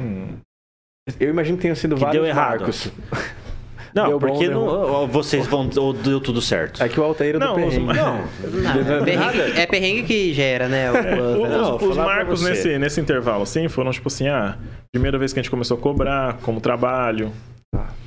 Hum. 0.00 0.28
Eu 1.20 1.28
imagino 1.28 1.58
que 1.58 1.62
tenham 1.62 1.76
sido 1.76 1.94
Que 1.94 2.00
vários 2.00 2.22
deu 2.22 2.26
errado. 2.30 2.60
marcos. 2.60 2.90
Não, 3.94 4.08
Deu 4.08 4.18
bom, 4.18 4.26
porque 4.28 4.48
deu 4.48 4.58
não, 4.60 4.66
ou 4.66 5.06
vocês 5.06 5.46
vão. 5.46 5.68
Ou 5.76 5.92
deu 5.92 6.22
tudo 6.22 6.40
certo. 6.40 6.82
É 6.82 6.88
que 6.88 6.98
o 6.98 7.02
Altair 7.04 7.34
do 7.34 7.38
Não, 7.38 7.54
os- 7.54 7.74
perrengue. 7.74 7.92
Não. 7.92 8.16
Ah, 8.24 9.04
perrengue- 9.04 9.60
é 9.60 9.66
perrengue 9.66 10.02
que 10.04 10.32
gera, 10.32 10.68
né? 10.68 10.90
o- 10.90 10.96
É, 10.96 11.20
o- 11.20 11.46
Não, 11.48 11.76
os, 11.76 11.82
os 11.82 11.96
marcos 11.98 12.42
nesse, 12.42 12.78
nesse 12.78 12.98
intervalo, 12.98 13.42
assim, 13.42 13.68
foram 13.68 13.90
tipo 13.90 14.08
assim, 14.08 14.26
ah, 14.26 14.56
primeira 14.94 15.18
vez 15.18 15.32
que 15.32 15.40
a 15.40 15.42
gente 15.42 15.50
começou 15.50 15.76
a 15.76 15.80
cobrar 15.80 16.34
como 16.42 16.60
trabalho, 16.60 17.32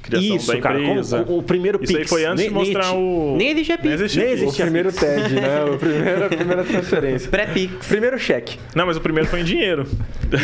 criação 0.02 0.36
Isso, 0.38 0.48
da 0.54 0.58
cara. 0.62 0.80
empresa. 0.80 1.22
como- 1.26 1.36
o, 1.38 1.40
o 1.40 1.44
primeiro 1.44 1.78
Isso 1.84 1.92
aí 1.92 1.98
Pix. 2.00 2.10
foi 2.10 2.24
antes 2.24 2.46
de 2.46 2.50
mostrar 2.50 2.94
o... 2.94 3.36
Nem 3.38 3.50
existe 3.52 3.74
a 3.74 3.76
Nem 3.76 3.84
Pix. 3.84 3.94
existia 4.02 4.24
Nem 4.24 4.30
Pix. 4.32 4.42
O 4.42 4.46
existia 4.46 4.66
primeiro 4.66 4.92
TED, 4.94 5.34
né? 5.36 5.64
O 5.66 5.78
primeiro, 5.78 6.26
a 6.26 6.30
primeira 6.30 6.64
transferência. 6.64 7.30
Pré-Pix. 7.30 7.88
Primeiro 7.88 8.18
cheque. 8.18 8.58
Não, 8.74 8.86
mas 8.86 8.96
o 8.96 9.02
primeiro 9.02 9.28
foi 9.28 9.42
em 9.42 9.44
dinheiro. 9.44 9.86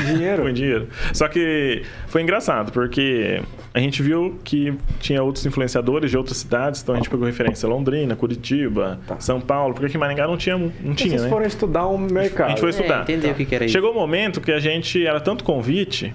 Dinheiro? 0.07 0.41
foi 0.43 0.51
em 0.51 0.53
dinheiro. 0.53 0.89
Só 1.13 1.29
que 1.29 1.83
foi 2.07 2.21
engraçado, 2.21 2.73
porque 2.73 3.41
a 3.73 3.79
gente 3.79 4.03
viu 4.03 4.37
que 4.43 4.73
tinha 4.99 5.23
outros 5.23 5.45
influenciadores 5.45 6.11
de 6.11 6.17
outras 6.17 6.37
cidades, 6.37 6.81
então 6.83 6.93
a 6.93 6.97
gente 6.97 7.09
pegou 7.09 7.25
referência 7.25 7.65
Londrina, 7.69 8.17
Curitiba, 8.17 8.99
Tá. 9.07 9.17
São 9.21 9.39
Paulo, 9.39 9.73
porque 9.73 9.85
aqui 9.87 9.95
em 9.95 9.99
Maringá 9.99 10.27
não 10.27 10.35
tinha, 10.35 10.57
não 10.57 10.93
tinha 10.93 11.09
Vocês 11.11 11.23
né? 11.23 11.29
foram 11.29 11.45
estudar 11.45 11.87
um 11.87 11.97
mercado. 11.97 12.47
A 12.47 12.49
gente 12.49 12.59
foi 12.59 12.69
É, 12.69 12.71
estudar. 12.71 13.03
entendeu 13.03 13.31
o 13.31 13.33
que, 13.33 13.45
que 13.45 13.55
era 13.55 13.63
isso. 13.63 13.71
Chegou 13.71 13.91
o 13.91 13.93
um 13.93 13.97
momento 13.97 14.41
que 14.41 14.51
a 14.51 14.59
gente 14.59 15.05
era 15.07 15.21
tanto 15.21 15.43
convite, 15.45 16.13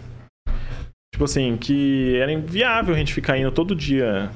tipo 1.18 1.24
assim, 1.24 1.56
que 1.56 2.16
era 2.16 2.30
inviável 2.30 2.94
a 2.94 2.98
gente 2.98 3.12
ficar 3.12 3.36
indo 3.36 3.50
todo 3.50 3.74
dia 3.74 4.30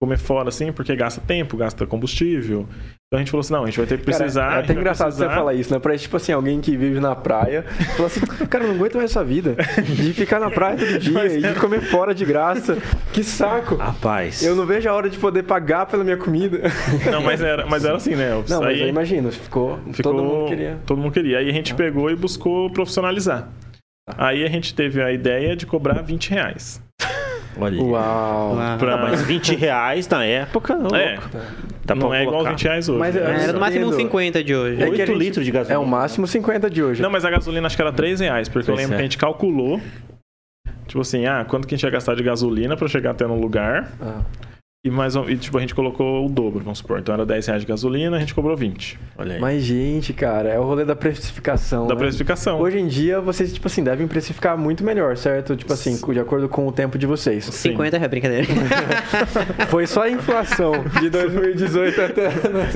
comer 0.00 0.18
fora, 0.18 0.48
assim, 0.48 0.72
porque 0.72 0.94
gasta 0.94 1.20
tempo, 1.20 1.56
gasta 1.56 1.86
combustível. 1.86 2.68
Então 3.06 3.16
a 3.16 3.18
gente 3.18 3.30
falou 3.30 3.40
assim, 3.40 3.52
não, 3.52 3.62
a 3.62 3.66
gente 3.66 3.78
vai 3.78 3.86
ter 3.86 3.98
que 3.98 4.04
precisar. 4.04 4.48
Cara, 4.48 4.60
é 4.60 4.64
até 4.64 4.72
engraçado 4.72 5.06
precisar. 5.06 5.28
você 5.28 5.34
falar 5.34 5.54
isso, 5.54 5.72
né? 5.72 5.78
Parece 5.78 6.02
tipo 6.02 6.16
assim, 6.16 6.32
alguém 6.32 6.60
que 6.60 6.76
vive 6.76 6.98
na 7.00 7.14
praia, 7.14 7.62
fala 7.96 8.06
assim, 8.06 8.20
cara, 8.46 8.64
eu 8.64 8.68
não 8.68 8.76
aguento 8.76 8.96
mais 8.96 9.10
essa 9.10 9.24
vida. 9.24 9.56
De 9.82 10.12
ficar 10.12 10.40
na 10.40 10.50
praia 10.50 10.76
todo 10.76 10.98
dia 10.98 11.24
e 11.26 11.40
de 11.40 11.54
comer 11.54 11.80
fora 11.82 12.12
de 12.12 12.24
graça. 12.24 12.76
Que 13.12 13.22
saco. 13.22 13.76
Rapaz. 13.76 14.42
Eu 14.42 14.56
não 14.56 14.66
vejo 14.66 14.88
a 14.88 14.92
hora 14.92 15.08
de 15.08 15.18
poder 15.18 15.44
pagar 15.44 15.86
pela 15.86 16.02
minha 16.02 16.16
comida. 16.16 16.62
Não, 17.10 17.22
mas 17.22 17.40
era, 17.40 17.64
mas 17.66 17.84
era 17.84 17.96
assim, 17.96 18.14
né? 18.14 18.30
Não, 18.48 18.60
mas 18.60 18.68
Aí 18.68 18.82
eu 18.82 18.88
imagino, 18.88 19.30
ficou, 19.32 19.78
ficou, 19.92 20.12
todo 20.12 20.22
mundo 20.22 20.48
queria. 20.48 20.72
Ah. 20.74 20.84
todo 20.84 20.98
mundo 20.98 21.12
queria. 21.12 21.38
Aí 21.38 21.48
a 21.48 21.52
gente 21.52 21.74
pegou 21.74 22.10
e 22.10 22.16
buscou 22.16 22.70
profissionalizar. 22.70 23.48
Tá. 24.08 24.26
Aí 24.26 24.44
a 24.44 24.48
gente 24.48 24.74
teve 24.74 25.02
a 25.02 25.12
ideia 25.12 25.54
de 25.56 25.66
cobrar 25.66 26.02
20 26.02 26.30
reais. 26.30 26.82
Olha. 27.60 27.82
Uau. 27.82 28.56
Pra- 28.78 28.96
Não, 28.96 29.08
mas 29.08 29.22
20 29.22 29.54
reais 29.56 30.06
na 30.08 30.24
época, 30.24 30.76
não. 30.76 30.94
É, 30.96 31.14
louco. 31.14 31.28
Dá 31.84 31.94
não 31.94 32.08
pra 32.08 32.18
é 32.18 32.22
igual 32.22 32.34
colocar 32.36 32.50
20 32.50 32.62
reais 32.64 32.88
hoje. 32.88 32.98
Mas 33.00 33.14
né? 33.14 33.20
é- 33.20 33.42
Era 33.44 33.52
no 33.52 33.60
máximo 33.60 33.86
uns 33.86 33.94
Entendo. 33.94 34.02
50 34.06 34.44
de 34.44 34.54
hoje. 34.54 34.74
É 34.74 34.76
que 34.78 34.84
a 34.84 34.88
8 34.90 35.06
gente- 35.06 35.18
litros 35.18 35.44
de 35.44 35.50
gasolina. 35.50 35.74
É 35.74 35.78
o 35.78 35.86
máximo 35.86 36.26
50 36.26 36.70
de 36.70 36.82
hoje. 36.82 37.02
Não, 37.02 37.10
mas 37.10 37.24
a 37.24 37.30
gasolina 37.30 37.66
acho 37.66 37.74
que 37.76 37.82
era 37.82 37.92
3 37.92 38.20
reais, 38.20 38.48
porque 38.48 38.70
eu 38.70 38.74
Pois 38.74 38.78
lembro 38.78 38.94
é. 38.94 38.96
que 38.98 39.02
a 39.02 39.04
gente 39.04 39.18
calculou. 39.18 39.80
Tipo 40.86 41.00
assim, 41.00 41.26
ah, 41.26 41.44
quanto 41.46 41.66
que 41.66 41.74
a 41.74 41.76
gente 41.76 41.84
ia 41.84 41.90
gastar 41.90 42.14
de 42.14 42.22
gasolina 42.22 42.76
pra 42.76 42.86
chegar 42.88 43.10
até 43.10 43.26
no 43.26 43.38
lugar. 43.38 43.90
Ah. 44.00 44.20
E, 44.84 44.90
mais, 44.92 45.16
um- 45.16 45.28
e 45.28 45.36
tipo, 45.36 45.58
a 45.58 45.60
gente 45.60 45.74
colocou 45.74 46.24
o 46.24 46.28
dobro, 46.28 46.60
vamos 46.62 46.78
supor. 46.78 47.00
Então 47.00 47.12
era 47.12 47.26
10 47.26 47.44
reais 47.48 47.62
de 47.62 47.66
gasolina, 47.66 48.16
a 48.16 48.20
gente 48.20 48.32
cobrou 48.32 48.56
20. 48.56 48.96
Olha 49.18 49.34
aí. 49.34 49.40
Mas, 49.40 49.64
gente, 49.64 50.12
cara, 50.12 50.50
é 50.50 50.58
o 50.58 50.62
rolê 50.62 50.84
da 50.84 50.94
precificação. 50.94 51.88
Da 51.88 51.94
né? 51.94 51.98
precificação. 52.00 52.60
Hoje 52.60 52.78
em 52.78 52.86
dia, 52.86 53.20
vocês, 53.20 53.52
tipo 53.52 53.66
assim, 53.66 53.82
devem 53.82 54.06
precificar 54.06 54.56
muito 54.56 54.84
melhor, 54.84 55.16
certo? 55.16 55.56
Tipo 55.56 55.72
assim, 55.72 55.98
de 56.12 56.20
acordo 56.20 56.48
com 56.48 56.64
o 56.64 56.70
tempo 56.70 56.96
de 56.96 57.06
vocês. 57.06 57.44
50 57.46 57.96
é 57.96 58.06
brincadeira. 58.08 58.46
Foi 59.68 59.84
só 59.84 60.02
a 60.02 60.10
inflação 60.10 60.72
de 61.00 61.10
2018 61.10 62.00
até. 62.00 62.28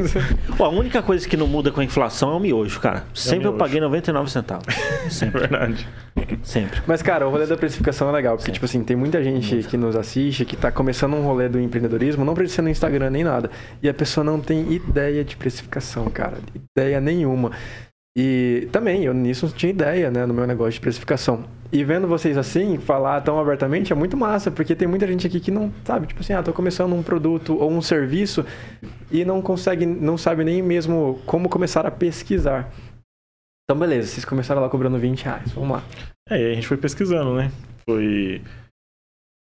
Ó, 0.58 0.64
a 0.64 0.70
única 0.70 1.02
coisa 1.02 1.26
que 1.28 1.36
não 1.36 1.46
muda 1.46 1.70
com 1.70 1.80
a 1.80 1.84
inflação 1.84 2.32
é 2.32 2.34
o 2.34 2.40
miojo, 2.40 2.80
cara. 2.80 3.04
Sempre 3.14 3.46
eu 3.46 3.52
miojo. 3.52 3.58
paguei 3.58 3.80
99 3.80 4.28
centavos. 4.28 4.66
É 5.06 5.06
Sempre, 5.08 5.38
verdade. 5.38 5.88
sempre. 6.42 6.80
Mas, 6.84 7.00
cara, 7.00 7.28
o 7.28 7.30
rolê 7.30 7.46
da 7.46 7.56
precificação 7.56 8.08
é 8.08 8.12
legal, 8.12 8.36
porque, 8.36 8.50
tipo 8.50 8.64
assim, 8.64 8.82
tem 8.82 8.96
muita 8.96 9.22
gente 9.22 9.62
que 9.68 9.76
nos 9.76 9.94
assiste, 9.94 10.44
que 10.44 10.56
tá 10.56 10.72
começando 10.72 11.14
um 11.14 11.22
rolê 11.22 11.48
do 11.48 11.60
empreendedorismo, 11.92 12.24
não 12.24 12.34
precisa 12.34 12.56
ser 12.56 12.62
no 12.62 12.70
Instagram 12.70 13.10
nem 13.10 13.24
nada. 13.24 13.50
E 13.82 13.88
a 13.88 13.94
pessoa 13.94 14.24
não 14.24 14.40
tem 14.40 14.72
ideia 14.72 15.24
de 15.24 15.36
precificação, 15.36 16.08
cara. 16.10 16.38
Ideia 16.76 17.00
nenhuma. 17.00 17.52
E 18.16 18.68
também, 18.70 19.04
eu 19.04 19.14
nisso 19.14 19.46
não 19.46 19.52
tinha 19.52 19.70
ideia, 19.70 20.10
né, 20.10 20.26
no 20.26 20.34
meu 20.34 20.46
negócio 20.46 20.72
de 20.72 20.80
precificação. 20.80 21.44
E 21.72 21.82
vendo 21.82 22.06
vocês 22.06 22.36
assim, 22.36 22.76
falar 22.76 23.22
tão 23.22 23.40
abertamente, 23.40 23.92
é 23.92 23.96
muito 23.96 24.16
massa, 24.16 24.50
porque 24.50 24.74
tem 24.74 24.86
muita 24.86 25.06
gente 25.06 25.26
aqui 25.26 25.40
que 25.40 25.50
não 25.50 25.72
sabe, 25.84 26.06
tipo 26.06 26.20
assim, 26.20 26.34
ah, 26.34 26.42
tô 26.42 26.52
começando 26.52 26.92
um 26.92 27.02
produto 27.02 27.56
ou 27.56 27.70
um 27.70 27.80
serviço 27.80 28.44
e 29.10 29.24
não 29.24 29.40
consegue, 29.40 29.86
não 29.86 30.18
sabe 30.18 30.44
nem 30.44 30.60
mesmo 30.60 31.22
como 31.24 31.48
começar 31.48 31.86
a 31.86 31.90
pesquisar. 31.90 32.70
Então, 33.64 33.78
beleza, 33.78 34.08
vocês 34.08 34.24
começaram 34.26 34.60
lá 34.60 34.68
cobrando 34.68 34.98
20 34.98 35.24
reais, 35.24 35.50
vamos 35.52 35.76
lá. 35.76 35.82
É, 36.28 36.50
a 36.50 36.54
gente 36.54 36.66
foi 36.66 36.76
pesquisando, 36.76 37.34
né? 37.34 37.50
Foi 37.88 38.42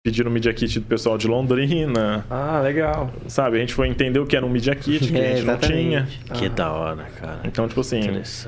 pedindo 0.03 0.27
o 0.27 0.31
Media 0.31 0.51
Kit 0.53 0.79
do 0.79 0.85
pessoal 0.85 1.15
de 1.17 1.27
Londrina, 1.27 2.25
Ah, 2.29 2.59
legal. 2.61 3.11
sabe? 3.27 3.57
A 3.57 3.59
gente 3.59 3.73
foi 3.73 3.87
entender 3.87 4.19
o 4.19 4.25
que 4.25 4.35
era 4.35 4.43
um 4.45 4.49
Media 4.49 4.73
Kit, 4.75 5.07
que 5.07 5.15
É, 5.17 5.33
a 5.33 5.35
gente 5.35 5.45
não 5.45 5.53
exatamente. 5.53 5.83
tinha. 5.83 6.07
Que 6.33 6.45
Ah. 6.45 6.49
da 6.49 6.71
hora, 6.71 7.03
cara. 7.19 7.39
Então, 7.43 7.67
tipo 7.67 7.81
assim. 7.81 8.01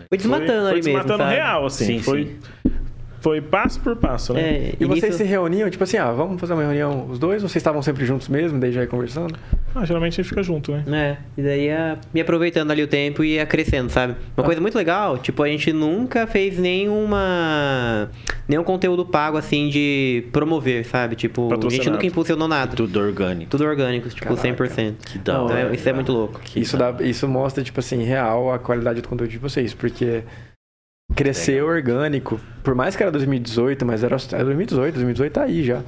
Foi 0.10 0.18
desmatando 0.18 0.50
foi, 0.52 0.60
foi 0.60 0.70
ali 0.72 0.76
mesmo, 0.84 1.00
desmatando 1.04 1.24
real, 1.30 1.66
assim. 1.66 1.86
Sim, 1.86 2.00
foi, 2.00 2.36
foi 3.24 3.40
passo 3.42 3.80
por 3.80 3.96
passo, 3.96 4.34
né? 4.34 4.42
É, 4.42 4.74
E 4.80 4.86
vocês 4.86 5.04
nisso- 5.06 5.18
se 5.20 5.24
reuniam, 5.24 5.70
tipo 5.70 5.84
assim, 5.84 5.98
ah, 5.98 6.12
vamos 6.12 6.40
fazer 6.40 6.54
uma 6.54 6.62
reunião 6.64 7.08
os 7.10 7.18
dois? 7.18 7.42
Ou 7.42 7.48
vocês 7.50 7.56
estavam 7.62 7.82
sempre 7.82 8.06
juntos 8.06 8.28
mesmo, 8.28 8.60
daí 8.60 8.72
já 8.72 8.82
ia 8.82 8.88
conversando? 8.88 9.34
Ah, 9.74 9.86
geralmente 9.86 10.14
a 10.14 10.16
gente 10.18 10.28
fica 10.30 10.44
junto, 10.44 10.72
né? 10.74 10.84
É, 11.38 11.40
e 11.40 11.44
daí 11.44 11.66
ia 11.68 11.98
me 12.14 12.20
aproveitando 12.22 12.70
ali 12.70 12.84
o 12.84 12.88
tempo 12.88 13.24
e 13.24 13.36
ia 13.36 13.46
crescendo, 13.46 13.90
sabe? 13.90 14.16
Uma 14.38 14.44
coisa 14.46 14.60
muito 14.62 14.76
legal, 14.78 15.18
tipo, 15.18 15.42
a 15.42 15.48
gente 15.48 15.72
nunca 15.74 16.28
fez 16.28 16.60
nenhuma. 16.60 18.10
nenhum 18.48 18.64
conteúdo 18.64 19.06
pago 19.06 19.38
assim 19.38 19.70
de 19.70 20.26
promover, 20.32 20.86
sabe? 20.86 21.16
Tipo, 21.16 21.50
a 21.54 21.70
gente 21.70 21.90
nunca 21.90 22.06
impulsionou 22.06 22.48
nada. 22.48 22.76
Tudo 22.76 23.00
orgânico. 23.00 23.50
Tudo 23.50 23.64
orgânico, 23.66 24.10
tipo, 24.10 24.22
Caraca. 24.22 24.42
100%. 24.42 24.96
Que 25.06 25.18
da 25.20 25.42
hora. 25.42 25.60
Então, 25.62 25.72
é- 25.72 25.76
isso 25.76 25.90
é 25.90 25.94
muito 25.94 26.12
louco. 26.12 26.42
Isso, 26.56 26.78
dá, 26.78 26.94
isso 27.00 27.28
mostra, 27.28 27.64
tipo 27.64 27.80
assim, 27.80 28.04
real 28.04 28.52
a 28.52 28.60
qualidade 28.60 29.02
do 29.02 29.08
conteúdo 29.08 29.32
de 29.32 29.38
vocês, 29.38 29.74
porque 29.74 30.24
crescer 31.16 31.64
orgânico, 31.64 32.40
por 32.64 32.76
mais 32.76 32.96
que 32.96 33.04
era 33.04 33.12
2018, 33.12 33.86
mas 33.86 34.04
era, 34.04 34.16
era 34.32 34.44
2018, 34.46 34.94
2018 34.96 35.34
tá 35.34 35.44
aí 35.44 35.64
já. 35.64 35.82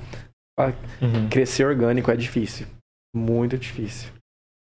Ah, 0.60 0.72
Uhum. 1.02 1.28
Crescer 1.30 1.66
orgânico 1.66 2.10
é 2.12 2.16
difícil. 2.16 2.66
Muito 3.16 3.58
difícil. 3.58 4.10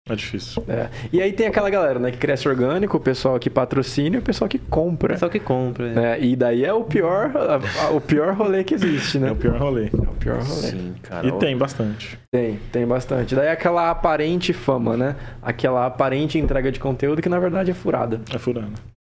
É 0.07 0.15
difícil. 0.15 0.63
É. 0.69 0.91
E 1.11 1.23
aí 1.23 1.33
tem 1.33 1.47
aquela 1.47 1.71
galera, 1.71 1.99
né, 1.99 2.11
que 2.11 2.19
cresce 2.19 2.47
orgânico, 2.47 2.95
o 2.97 3.01
pessoal 3.01 3.39
que 3.39 3.49
patrocina 3.49 4.17
e 4.17 4.19
o 4.19 4.23
pessoal 4.23 4.47
que 4.49 4.59
compra. 4.59 5.15
Pessoal 5.15 5.31
que 5.31 5.41
compra. 5.41 5.87
é. 5.89 5.95
né? 5.95 6.21
E 6.21 6.37
daí 6.37 6.63
é 6.63 6.73
o 6.75 6.85
pior, 6.85 7.33
a- 7.35 7.87
a- 7.87 7.91
o 7.91 8.01
pior 8.03 8.35
rolê 8.35 8.63
que 8.65 8.75
existe, 8.75 9.19
né? 9.19 9.29
É 9.29 9.33
o 9.33 9.37
pior 9.37 9.57
rolê. 9.59 9.85
É 9.87 9.97
o 10.11 10.15
pior 10.17 10.37
rolê. 10.43 10.45
Sim, 10.69 10.95
cara. 11.03 11.27
E 11.27 11.33
tem 11.39 11.57
bastante. 11.57 12.19
Tem, 12.31 12.59
tem 12.71 12.87
bastante. 12.87 13.35
Daí 13.35 13.47
é 13.47 13.53
aquela 13.53 13.89
aparente 13.91 14.53
fama, 14.53 14.95
né? 14.95 15.17
Aquela 15.41 15.87
aparente 15.87 16.39
entrega 16.39 16.71
de 16.71 16.79
conteúdo 16.79 17.23
que 17.23 17.29
na 17.31 17.39
verdade 17.39 17.71
é 17.71 17.75
furada. 17.75 18.21
É. 18.35 18.39
Furada 18.39 18.73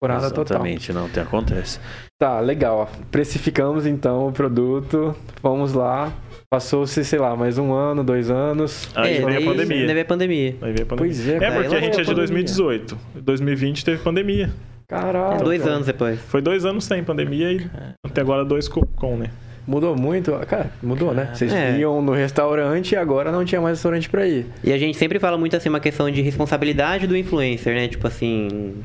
total. 0.09 0.57
Exatamente, 0.57 0.93
não 0.93 1.09
tem, 1.09 1.23
acontece. 1.23 1.79
Tá, 2.19 2.41
legal. 2.41 2.91
ó. 2.91 3.01
Precificamos 3.11 3.87
então 3.87 4.29
o 4.29 4.33
produto. 4.33 5.15
Vamos 5.43 5.75
lá. 5.75 6.13
Passou-se, 6.51 7.05
sei 7.05 7.19
lá, 7.19 7.37
mais 7.37 7.59
um 7.59 7.73
ano, 7.73 8.03
dois 8.03 8.31
anos. 8.31 8.89
Aí 8.95 9.19
é, 9.19 9.25
veio 9.25 9.39
a 9.39 9.53
pandemia. 9.53 9.77
Ainda 9.81 9.93
veio 9.93 10.05
a 10.05 10.09
pandemia. 10.09 10.57
Aí 10.63 10.73
veio 10.73 10.83
a 10.83 10.87
pandemia. 10.87 10.97
Pois 11.15 11.29
é, 11.29 11.37
É 11.37 11.51
porque 11.51 11.77
a 11.77 11.81
gente 11.81 12.01
é 12.01 12.03
de 12.03 12.09
pandemia. 12.09 12.15
2018. 12.15 12.99
2020 13.23 13.85
teve 13.85 13.99
pandemia. 14.03 14.51
Caralho. 14.89 15.41
É, 15.41 15.45
dois 15.45 15.63
cara. 15.63 15.75
anos 15.75 15.87
depois. 15.87 16.19
Foi 16.23 16.41
dois 16.43 16.65
anos 16.65 16.85
sem 16.85 17.05
pandemia 17.05 17.53
e 17.53 17.71
até 18.05 18.21
agora 18.23 18.45
dois 18.45 18.67
com, 18.69 18.81
com, 18.81 19.17
né? 19.17 19.31
Mudou 19.67 19.95
muito. 19.95 20.33
Cara, 20.49 20.71
mudou, 20.83 21.15
né? 21.15 21.31
Vocês 21.33 21.53
É. 21.53 21.79
iam 21.79 22.03
no 22.03 22.13
restaurante 22.13 22.93
e 22.93 22.97
agora 22.97 23.31
não 23.31 23.45
tinha 23.45 23.61
mais 23.61 23.77
restaurante 23.79 24.09
pra 24.11 24.27
ir. 24.27 24.47
E 24.65 24.73
a 24.73 24.79
gente 24.79 24.99
sempre 24.99 25.21
fala 25.21 25.39
muito 25.39 25.55
assim, 25.57 25.69
uma 25.69 25.79
questão 25.79 26.11
de 26.11 26.21
responsabilidade 26.23 27.07
do 27.07 27.17
influencer, 27.17 27.75
né? 27.75 27.87
Tipo 27.87 28.09
assim. 28.09 28.83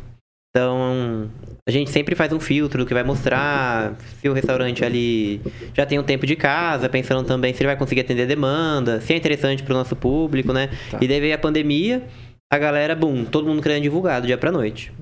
Então, 0.56 1.30
a 1.68 1.72
gente 1.72 1.92
sempre 1.92 2.16
faz 2.16 2.32
um 2.32 2.40
filtro 2.40 2.82
do 2.82 2.88
que 2.88 2.94
vai 2.94 3.04
mostrar 3.04 3.94
se 4.22 4.30
o 4.30 4.32
restaurante 4.32 4.86
ali 4.86 5.42
já 5.74 5.86
tem 5.86 6.00
um 6.00 6.04
tempo 6.04 6.26
de 6.26 6.34
casa, 6.34 6.88
pensando 6.88 7.28
também 7.28 7.54
se 7.54 7.60
ele 7.60 7.68
vai 7.68 7.76
conseguir 7.76 8.00
atender 8.00 8.24
a 8.24 8.26
demanda, 8.26 9.02
se 9.02 9.12
é 9.12 9.18
interessante 9.18 9.64
pro 9.64 9.74
nosso 9.74 9.98
público, 9.98 10.54
né? 10.54 10.70
Tá. 10.90 11.00
E 11.02 11.10
daí 11.10 11.20
veio 11.20 11.36
a 11.36 11.38
pandemia, 11.38 12.04
a 12.50 12.58
galera, 12.58 12.96
bum, 12.96 13.26
todo 13.26 13.46
mundo 13.46 13.62
querendo 13.62 13.84
divulgar 13.84 14.22
do 14.22 14.28
dia 14.28 14.38
pra 14.38 14.50
noite. 14.50 14.94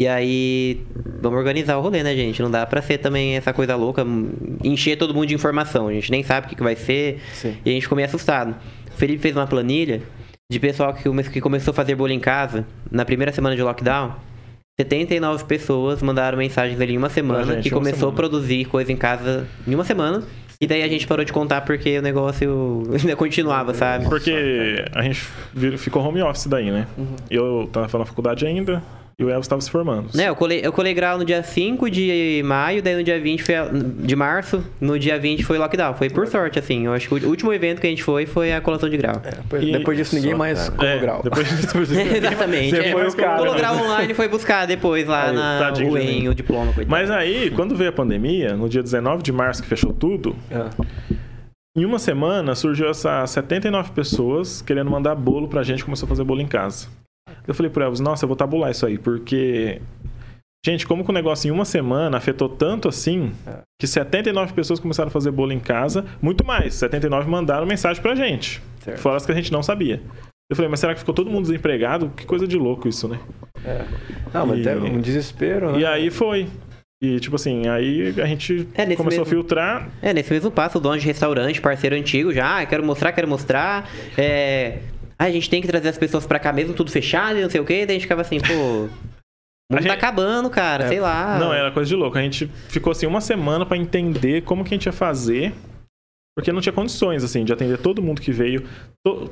E 0.00 0.08
aí, 0.08 0.80
vamos 1.20 1.38
organizar 1.38 1.76
o 1.76 1.82
rolê, 1.82 2.02
né, 2.02 2.16
gente? 2.16 2.40
Não 2.40 2.50
dá 2.50 2.64
pra 2.64 2.80
ser 2.80 2.96
também 2.96 3.36
essa 3.36 3.52
coisa 3.52 3.76
louca, 3.76 4.06
encher 4.64 4.96
todo 4.96 5.12
mundo 5.12 5.26
de 5.26 5.34
informação. 5.34 5.88
A 5.88 5.92
gente 5.92 6.10
nem 6.10 6.22
sabe 6.22 6.46
o 6.46 6.48
que, 6.48 6.56
que 6.56 6.62
vai 6.62 6.76
ser. 6.76 7.20
Sim. 7.34 7.58
E 7.62 7.68
a 7.68 7.72
gente 7.74 7.82
ficou 7.82 7.96
meio 7.96 8.08
assustado. 8.08 8.56
O 8.90 8.96
Felipe 8.96 9.20
fez 9.20 9.36
uma 9.36 9.46
planilha 9.46 10.00
de 10.50 10.58
pessoal 10.58 10.94
que 10.94 11.42
começou 11.42 11.72
a 11.72 11.74
fazer 11.74 11.94
bolo 11.94 12.10
em 12.10 12.18
casa 12.18 12.66
na 12.90 13.04
primeira 13.04 13.30
semana 13.30 13.54
de 13.54 13.62
lockdown. 13.62 14.14
79 14.80 15.44
pessoas 15.44 16.02
mandaram 16.02 16.36
mensagens 16.36 16.80
ali 16.80 16.94
em 16.94 16.98
uma 16.98 17.08
semana, 17.08 17.54
gente, 17.54 17.62
que 17.62 17.74
uma 17.74 17.78
começou 17.78 18.10
semana. 18.10 18.12
a 18.12 18.16
produzir 18.16 18.64
coisa 18.64 18.90
em 18.90 18.96
casa 18.96 19.46
em 19.66 19.74
uma 19.74 19.84
semana. 19.84 20.22
E 20.60 20.66
daí 20.66 20.82
a 20.82 20.88
gente 20.88 21.06
parou 21.06 21.24
de 21.24 21.32
contar 21.32 21.60
porque 21.60 21.98
o 21.98 22.02
negócio 22.02 22.82
ainda 22.92 23.14
continuava, 23.14 23.72
sabe? 23.74 24.08
Porque 24.08 24.84
a 24.92 25.02
gente 25.02 25.20
ficou 25.78 26.02
home 26.02 26.22
office 26.22 26.46
daí, 26.46 26.70
né? 26.70 26.86
Eu 27.30 27.68
tava 27.72 27.98
na 27.98 28.04
faculdade 28.04 28.46
ainda 28.46 28.82
e 29.18 29.24
o 29.24 29.30
Elvis 29.30 29.44
estava 29.46 29.60
se 29.60 29.70
formando. 29.70 30.08
Né, 30.14 30.28
eu 30.28 30.34
colei, 30.36 30.60
eu 30.62 30.72
colei 30.72 30.92
grau 30.94 31.16
no 31.18 31.24
dia 31.24 31.42
5 31.42 31.88
de 31.90 32.42
maio, 32.44 32.82
daí 32.82 32.96
no 32.96 33.02
dia 33.04 33.20
20 33.20 33.42
foi 33.42 33.54
a- 33.54 33.68
de 33.72 34.16
março, 34.16 34.62
no 34.80 34.98
dia 34.98 35.18
20 35.18 35.44
foi 35.44 35.56
lockdown. 35.58 35.94
Foi 35.94 36.10
por 36.10 36.26
sorte, 36.26 36.58
assim. 36.58 36.86
Eu 36.86 36.92
acho 36.92 37.08
que 37.08 37.24
o 37.24 37.28
último 37.28 37.52
evento 37.52 37.80
que 37.80 37.86
a 37.86 37.90
gente 37.90 38.02
foi 38.02 38.26
foi 38.26 38.52
a 38.52 38.60
colação 38.60 38.88
de 38.88 38.96
grau. 38.96 39.20
Depois, 39.22 39.62
E- 39.62 39.72
depois 39.72 39.96
disso, 39.98 40.14
ninguém 40.16 40.32
Só, 40.32 40.36
mais 40.38 40.68
colou 40.68 40.90
É, 40.90 40.98
grau. 40.98 41.22
Depois 41.22 41.48
disso, 41.48 41.78
Exatamente. 42.16 42.70
Você 42.70 42.80
é. 42.82 42.92
foi 42.92 43.06
o 43.08 43.14
cara, 43.16 43.38
Colou 43.38 43.52
né? 43.54 43.58
grau 43.60 43.76
online 43.76 44.14
foi 44.14 44.28
buscar 44.28 44.66
depois 44.66 45.06
lá 45.06 45.28
Aí, 45.28 45.34
na 45.34 45.72
UEM 45.90 46.28
o 46.28 46.34
diploma. 46.34 46.66
coitado. 46.72 46.90
Mas 46.90 47.10
aí, 47.10 47.50
quando 47.50 47.74
veio 47.76 47.90
a 47.90 47.92
pandemia, 47.92 48.54
no 48.56 48.68
dia 48.68 48.82
19 48.82 49.22
de 49.22 49.32
março 49.32 49.62
que 49.62 49.68
fechou 49.68 49.92
tudo, 49.92 50.34
Ah, 50.50 50.70
em 51.76 51.84
uma 51.84 51.98
semana 51.98 52.54
surgiu 52.54 52.88
essas 52.88 53.30
79 53.30 53.90
pessoas 53.92 54.62
querendo 54.62 54.90
mandar 54.90 55.14
bolo 55.14 55.48
pra 55.48 55.62
gente, 55.62 55.84
começou 55.84 56.06
a 56.06 56.08
fazer 56.08 56.24
bolo 56.24 56.40
em 56.40 56.46
casa. 56.46 56.88
Eu 57.46 57.54
falei 57.54 57.70
pro 57.70 57.82
Elvis, 57.84 58.00
nossa, 58.00 58.24
eu 58.24 58.28
vou 58.28 58.36
tabular 58.36 58.70
isso 58.70 58.86
aí, 58.86 58.98
porque. 58.98 59.80
Gente, 60.66 60.86
como 60.86 61.04
que 61.04 61.10
o 61.10 61.12
negócio 61.12 61.46
em 61.46 61.50
uma 61.50 61.66
semana 61.66 62.16
afetou 62.16 62.48
tanto 62.48 62.88
assim 62.88 63.32
que 63.78 63.86
79 63.86 64.54
pessoas 64.54 64.80
começaram 64.80 65.08
a 65.08 65.10
fazer 65.10 65.30
bolo 65.30 65.52
em 65.52 65.60
casa, 65.60 66.06
muito 66.22 66.42
mais. 66.42 66.72
79 66.76 67.28
mandaram 67.30 67.66
mensagem 67.66 68.00
pra 68.02 68.14
gente. 68.14 68.62
Certo. 68.80 68.98
Fora 68.98 69.16
as 69.18 69.26
que 69.26 69.32
a 69.32 69.34
gente 69.34 69.52
não 69.52 69.62
sabia. 69.62 70.00
Eu 70.48 70.56
falei, 70.56 70.70
mas 70.70 70.80
será 70.80 70.94
que 70.94 71.00
ficou 71.00 71.14
todo 71.14 71.30
mundo 71.30 71.42
desempregado? 71.42 72.10
Que 72.16 72.24
coisa 72.24 72.46
de 72.48 72.56
louco 72.56 72.88
isso, 72.88 73.06
né? 73.06 73.20
Não, 74.32 74.46
mas 74.46 74.58
E- 74.58 74.62
até 74.62 74.76
um 74.78 75.00
desespero, 75.02 75.72
né? 75.72 75.80
E 75.80 75.86
aí 75.86 76.10
foi. 76.10 76.46
E 77.02 77.20
tipo 77.20 77.36
assim, 77.36 77.68
aí 77.68 78.14
a 78.18 78.26
gente 78.26 78.66
É, 78.74 78.84
começou 78.86 79.04
mesmo- 79.04 79.22
a 79.22 79.26
filtrar. 79.26 79.88
É, 80.00 80.14
nesse 80.14 80.32
mesmo 80.32 80.50
passo, 80.50 80.78
o 80.78 80.80
dono 80.80 80.98
de 80.98 81.04
restaurante, 81.04 81.60
parceiro 81.60 81.94
antigo, 81.94 82.32
já, 82.32 82.60
ah, 82.60 82.64
quero 82.66 82.82
mostrar, 82.84 83.12
quero 83.12 83.28
mostrar. 83.28 83.86
É. 84.16 84.78
Ah, 85.18 85.24
a 85.24 85.30
gente 85.30 85.48
tem 85.48 85.60
que 85.60 85.68
trazer 85.68 85.88
as 85.88 85.98
pessoas 85.98 86.26
pra 86.26 86.38
cá 86.38 86.52
mesmo, 86.52 86.74
tudo 86.74 86.90
fechado 86.90 87.38
e 87.38 87.42
não 87.42 87.50
sei 87.50 87.60
o 87.60 87.64
quê. 87.64 87.86
Daí 87.86 87.96
a 87.96 87.98
gente 87.98 88.02
ficava 88.02 88.22
assim, 88.22 88.38
pô. 88.40 88.88
O 89.72 89.76
A 89.76 89.76
mundo 89.76 89.86
tá 89.86 89.92
gente- 89.94 89.98
acabando, 89.98 90.50
cara, 90.50 90.84
É, 90.84 90.88
sei 90.88 91.00
lá. 91.00 91.38
Não, 91.38 91.50
era 91.50 91.70
coisa 91.70 91.88
de 91.88 91.96
louco. 91.96 92.18
A 92.18 92.20
gente 92.20 92.46
ficou 92.68 92.90
assim 92.90 93.06
uma 93.06 93.22
semana 93.22 93.64
pra 93.64 93.78
entender 93.78 94.42
como 94.42 94.62
que 94.62 94.74
a 94.74 94.76
gente 94.76 94.84
ia 94.84 94.92
fazer. 94.92 95.54
Porque 96.36 96.52
não 96.52 96.60
tinha 96.60 96.72
condições, 96.72 97.24
assim, 97.24 97.44
de 97.44 97.52
atender 97.52 97.78
todo 97.78 98.02
mundo 98.02 98.20
que 98.20 98.30
veio. 98.30 98.64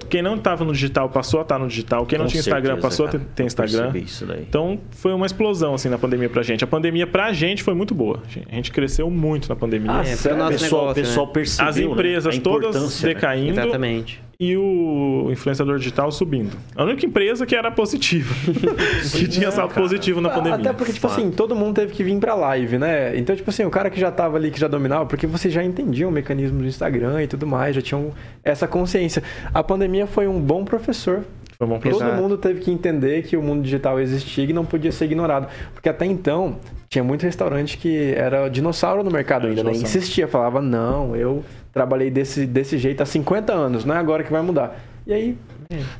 Quem 0.08 0.22
não 0.22 0.38
tava 0.38 0.64
no 0.64 0.72
digital 0.72 1.10
passou 1.10 1.40
a 1.40 1.42
estar 1.42 1.58
no 1.58 1.66
digital. 1.68 2.06
Quem 2.06 2.16
não 2.16 2.24
Com 2.26 2.30
tinha 2.30 2.40
Instagram 2.40 2.76
certeza, 2.76 2.88
passou 2.88 3.06
a 3.06 3.08
ter, 3.10 3.18
cara. 3.18 3.30
ter 3.34 3.42
Eu 3.42 3.46
Instagram. 3.46 3.82
percebi 3.92 4.04
Isso 4.06 4.24
daí. 4.24 4.40
Então 4.48 4.80
foi 4.92 5.12
uma 5.12 5.26
explosão, 5.26 5.74
assim, 5.74 5.88
na 5.90 5.98
pandemia 5.98 6.30
pra 6.30 6.42
gente. 6.42 6.62
A 6.64 6.66
pandemia 6.66 7.06
pra 7.06 7.32
gente 7.34 7.62
foi 7.62 7.74
muito 7.74 7.92
boa. 7.94 8.22
A 8.50 8.54
gente 8.54 8.70
cresceu 8.72 9.10
muito 9.10 9.48
na 9.50 9.56
pandemia. 9.56 9.90
Ah, 9.90 9.96
É, 10.06 10.32
o 10.32 10.36
nosso 10.36 10.52
pessoal, 10.52 10.82
o 10.82 10.86
negócio, 10.86 10.94
pessoal 11.02 11.26
né? 11.26 11.32
percebeu 11.34 11.68
As 11.68 11.76
né, 11.76 11.82
empresas 11.82 12.38
a 12.38 12.40
todas 12.40 12.68
importância, 12.70 13.06
né? 13.08 13.14
decaindo 13.14 13.60
Exatamente. 13.60 14.22
E 14.42 14.56
o 14.56 15.28
influenciador 15.30 15.78
digital 15.78 16.10
subindo. 16.10 16.56
A 16.74 16.82
única 16.82 17.06
empresa 17.06 17.46
que 17.46 17.54
era 17.54 17.70
positiva. 17.70 18.34
que 19.16 19.28
tinha 19.28 19.52
salto 19.52 19.72
positivo 19.72 20.20
na 20.20 20.30
Ah, 20.30 20.34
pandemia. 20.34 20.58
Até 20.58 20.72
porque, 20.72 20.92
tipo 20.92 21.06
Fato. 21.06 21.20
assim, 21.20 21.30
todo 21.30 21.54
mundo 21.54 21.76
teve 21.76 21.92
que 21.92 22.02
vir 22.02 22.18
pra 22.18 22.34
live, 22.34 22.76
né? 22.76 23.16
Então, 23.16 23.36
tipo 23.36 23.48
assim, 23.48 23.64
o 23.64 23.70
cara 23.70 23.88
que 23.88 24.00
já 24.00 24.10
tava 24.10 24.36
ali, 24.36 24.50
que 24.50 24.58
já 24.58 24.66
dominava, 24.66 25.06
porque 25.06 25.28
vocês 25.28 25.54
já 25.54 25.62
entendiam 25.62 26.10
o 26.10 26.12
mecanismo 26.12 26.58
do 26.58 26.66
Instagram 26.66 27.22
e 27.22 27.28
tudo 27.28 27.46
mais, 27.46 27.76
já 27.76 27.80
tinham 27.80 28.10
essa 28.42 28.66
consciência. 28.66 29.22
A 29.54 29.62
pandemia 29.62 30.08
foi 30.08 30.26
um 30.26 30.40
bom 30.40 30.64
professor. 30.64 31.22
Foi 31.56 31.68
bom 31.68 31.78
pra 31.78 31.92
Todo 31.92 32.12
mundo 32.14 32.36
teve 32.36 32.58
que 32.58 32.72
entender 32.72 33.22
que 33.22 33.36
o 33.36 33.42
mundo 33.42 33.62
digital 33.62 34.00
existia 34.00 34.42
e 34.42 34.52
não 34.52 34.64
podia 34.64 34.90
ser 34.90 35.04
ignorado. 35.04 35.46
Porque 35.72 35.88
até 35.88 36.04
então, 36.04 36.56
tinha 36.88 37.04
muito 37.04 37.22
restaurante 37.22 37.78
que 37.78 38.12
era 38.16 38.48
dinossauro 38.48 39.04
no 39.04 39.10
mercado 39.12 39.46
Era 39.46 39.50
ainda, 39.50 39.70
né? 39.70 39.70
Insistia, 39.70 40.26
falava, 40.26 40.60
não, 40.60 41.14
eu 41.14 41.44
trabalhei 41.72 42.10
desse, 42.10 42.46
desse 42.46 42.76
jeito 42.78 43.02
há 43.02 43.06
50 43.06 43.52
anos, 43.52 43.84
não 43.84 43.94
é 43.94 43.98
agora 43.98 44.22
que 44.22 44.30
vai 44.32 44.42
mudar. 44.42 44.78
E 45.06 45.12
aí, 45.12 45.38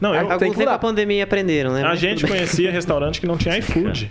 Não, 0.01 0.15
eu, 0.15 0.27
Tem 0.39 0.39
que 0.39 0.45
Alguns 0.45 0.65
com 0.65 0.71
a 0.71 0.79
pandemia 0.79 1.25
aprenderam, 1.25 1.73
né? 1.73 1.83
a 1.83 1.89
Mas 1.89 1.99
gente 1.99 2.27
conhecia 2.27 2.71
restaurante 2.73 3.21
que 3.21 3.27
não 3.27 3.37
tinha 3.37 3.57
iFood. 3.59 4.11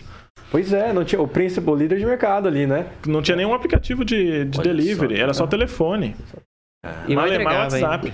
pois 0.50 0.74
é, 0.74 0.91
não 0.91 1.06
tinha 1.06 1.21
o 1.21 1.28
principal 1.28 1.76
líder 1.76 2.00
de 2.00 2.06
mercado 2.06 2.47
ali, 2.47 2.65
né? 2.67 2.88
Não 3.06 3.21
tinha 3.21 3.38
nenhum 3.38 3.54
aplicativo 3.54 4.04
de, 4.04 4.45
de 4.45 4.62
delivery, 4.62 5.15
só, 5.15 5.21
era 5.24 5.34
só 5.34 5.47
telefone. 5.47 6.15
E 7.08 7.15
Malemar 7.15 7.54
hein? 7.54 7.60
WhatsApp. 7.60 8.13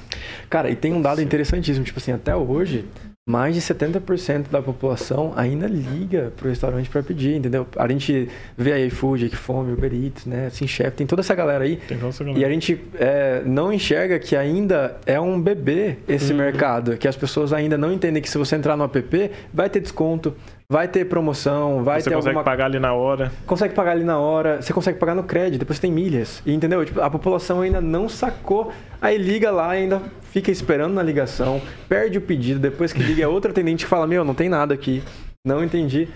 Cara, 0.49 0.69
e 0.69 0.75
tem 0.75 0.93
um 0.93 1.01
dado 1.01 1.21
interessantíssimo, 1.21 1.85
tipo 1.85 1.99
assim, 1.99 2.11
até 2.11 2.35
hoje, 2.35 2.85
mais 3.27 3.53
de 3.53 3.61
70% 3.61 4.45
da 4.49 4.61
população 4.61 5.33
ainda 5.35 5.67
liga 5.67 6.31
pro 6.37 6.47
restaurante 6.47 6.89
para 6.89 7.03
pedir, 7.03 7.35
entendeu? 7.35 7.67
A 7.75 7.85
gente 7.89 8.29
vê 8.57 8.71
a 8.71 8.79
iFood, 8.85 9.29
Fome, 9.35 9.73
Uber 9.73 9.93
Eats, 9.93 10.25
né, 10.25 10.45
Assim 10.47 10.65
Chef, 10.65 10.95
tem 10.95 11.05
toda 11.05 11.19
essa 11.21 11.35
galera 11.35 11.65
aí. 11.65 11.75
Tem 11.75 11.97
toda 11.97 12.09
essa 12.09 12.23
E 12.23 12.27
galera. 12.27 12.47
a 12.47 12.49
gente 12.51 12.81
é, 12.95 13.41
não 13.45 13.73
enxerga 13.73 14.17
que 14.17 14.33
ainda 14.33 14.95
é 15.05 15.19
um 15.19 15.39
bebê 15.41 15.97
esse 16.07 16.31
Uhum. 16.31 16.37
mercado, 16.39 16.95
que 16.95 17.05
as 17.07 17.17
pessoas 17.17 17.51
ainda 17.51 17.77
não 17.77 17.91
entendem 17.91 18.21
que 18.23 18.29
se 18.29 18.37
você 18.37 18.55
entrar 18.55 18.77
no 18.77 18.85
app, 18.85 19.31
vai 19.53 19.69
ter 19.69 19.81
desconto, 19.81 20.33
vai 20.71 20.87
ter 20.87 21.05
promoção, 21.05 21.83
vai 21.83 22.01
Você 22.01 22.09
ter 22.09 22.15
consegue 22.15 22.35
alguma 22.35 22.43
pagar 22.43 22.65
ali 22.65 22.79
na 22.79 22.93
hora. 22.93 23.31
consegue 23.45 23.73
pagar 23.73 23.91
ali 23.91 24.03
na 24.03 24.17
hora, 24.19 24.61
você 24.61 24.73
consegue 24.73 24.99
pagar 24.99 25.15
no 25.15 25.23
crédito, 25.23 25.59
depois 25.59 25.79
tem 25.79 25.91
milhas. 25.91 26.41
E, 26.45 26.53
entendeu? 26.53 26.83
Tipo, 26.83 27.01
a 27.01 27.09
população 27.09 27.61
ainda 27.61 27.79
não 27.79 28.09
sacou. 28.09 28.71
Aí 29.01 29.17
liga 29.17 29.49
lá, 29.49 29.69
ainda 29.71 30.01
fica 30.23 30.51
esperando 30.51 30.93
na 30.93 31.01
ligação, 31.03 31.61
perde 31.87 32.17
o 32.17 32.21
pedido, 32.21 32.59
depois 32.59 32.91
que 32.91 33.01
liga 33.01 33.23
é 33.23 33.27
outra 33.27 33.51
atendente 33.51 33.85
que 33.85 33.89
fala: 33.89 34.05
Meu, 34.05 34.23
não 34.25 34.33
tem 34.33 34.49
nada 34.49 34.73
aqui, 34.73 35.01
não 35.45 35.63
entendi. 35.63 36.07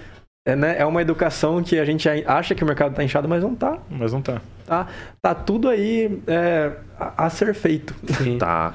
É, 0.46 0.56
né? 0.56 0.76
é 0.80 0.86
uma 0.88 1.04
educação 1.04 1.62
que 1.62 1.78
a 1.78 1.86
gente 1.86 2.10
acha 2.26 2.56
que 2.56 2.64
o 2.64 2.68
mercado 2.68 2.96
tá 2.96 3.04
inchado, 3.04 3.30
mas 3.30 3.44
não 3.44 3.54
tá. 3.54 3.78
Mas 3.90 4.12
não 4.12 4.22
tá. 4.24 4.42
Tá, 4.66 4.88
tá 5.22 5.36
tudo 5.36 5.70
aí 5.70 6.20
é, 6.26 6.72
a, 7.00 7.26
a 7.26 7.30
ser 7.30 7.54
feito. 7.54 7.94
Sim. 8.18 8.40
Tá. 8.40 8.74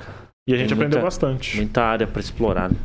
E 0.49 0.55
a 0.55 0.57
gente 0.57 0.69
Tem 0.69 0.77
aprendeu 0.77 1.01
muita- 1.01 1.05
bastante. 1.07 1.57
Muita 1.57 1.83
área 1.83 2.07
pra 2.07 2.21
explorar. 2.21 2.71
né? 2.71 2.77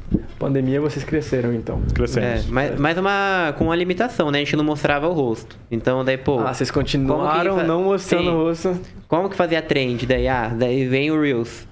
Pandemia, 0.41 0.81
vocês 0.81 1.05
cresceram 1.05 1.53
então. 1.53 1.81
É, 1.89 1.93
Crescemos. 1.93 2.45
mas, 2.47 2.79
mas 2.79 2.97
uma, 2.97 3.53
com 3.57 3.65
uma 3.65 3.75
limitação, 3.75 4.31
né? 4.31 4.39
A 4.39 4.43
gente 4.43 4.55
não 4.55 4.63
mostrava 4.63 5.07
o 5.07 5.13
rosto. 5.13 5.55
Então, 5.69 6.03
daí, 6.03 6.17
pô, 6.17 6.39
Ah, 6.39 6.53
vocês 6.53 6.71
continuaram 6.71 7.57
que 7.57 7.63
não 7.63 7.83
mostrando 7.83 8.23
Sim. 8.23 8.29
o 8.29 8.43
rosto. 8.43 8.79
como 9.07 9.29
que 9.29 9.35
fazia 9.35 9.61
trend? 9.61 10.05
Daí, 10.05 10.27
ah, 10.27 10.47
daí 10.49 10.87
vem 10.87 11.11
o 11.11 11.21
Reels. 11.21 11.67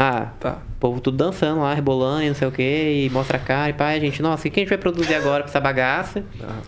Ah, 0.00 0.32
Tá. 0.38 0.58
o 0.76 0.78
povo 0.80 1.00
tudo 1.00 1.16
dançando 1.16 1.60
lá, 1.60 1.74
rebolando 1.74 2.22
e 2.22 2.28
não 2.28 2.34
sei 2.34 2.46
o 2.46 2.52
que, 2.52 2.62
e 3.06 3.10
mostra 3.10 3.36
a 3.36 3.40
cara, 3.40 3.70
e 3.70 3.72
pá, 3.72 3.88
a 3.88 3.98
gente, 3.98 4.22
nossa, 4.22 4.46
o 4.46 4.50
que 4.50 4.60
a 4.60 4.62
gente 4.62 4.68
vai 4.68 4.78
produzir 4.78 5.14
agora 5.14 5.42
com 5.42 5.48
essa 5.48 5.58
bagaça, 5.60 6.22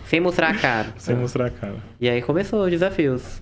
sem 0.05 0.19
mostrar 0.19 0.49
a 0.49 0.53
cara? 0.57 0.89
Sem 0.99 1.15
mostrar 1.15 1.45
a 1.45 1.49
cara. 1.49 1.75
E 1.99 2.09
aí 2.09 2.21
começou 2.21 2.63
os 2.65 2.69
desafios. 2.69 3.41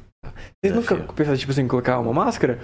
Vocês 0.64 0.76
nunca 0.76 0.94
Desafio. 0.96 1.14
pensaram, 1.16 1.38
tipo 1.38 1.52
assim, 1.52 1.62
em 1.64 1.68
colocar 1.68 1.98
uma 2.00 2.14
máscara? 2.14 2.60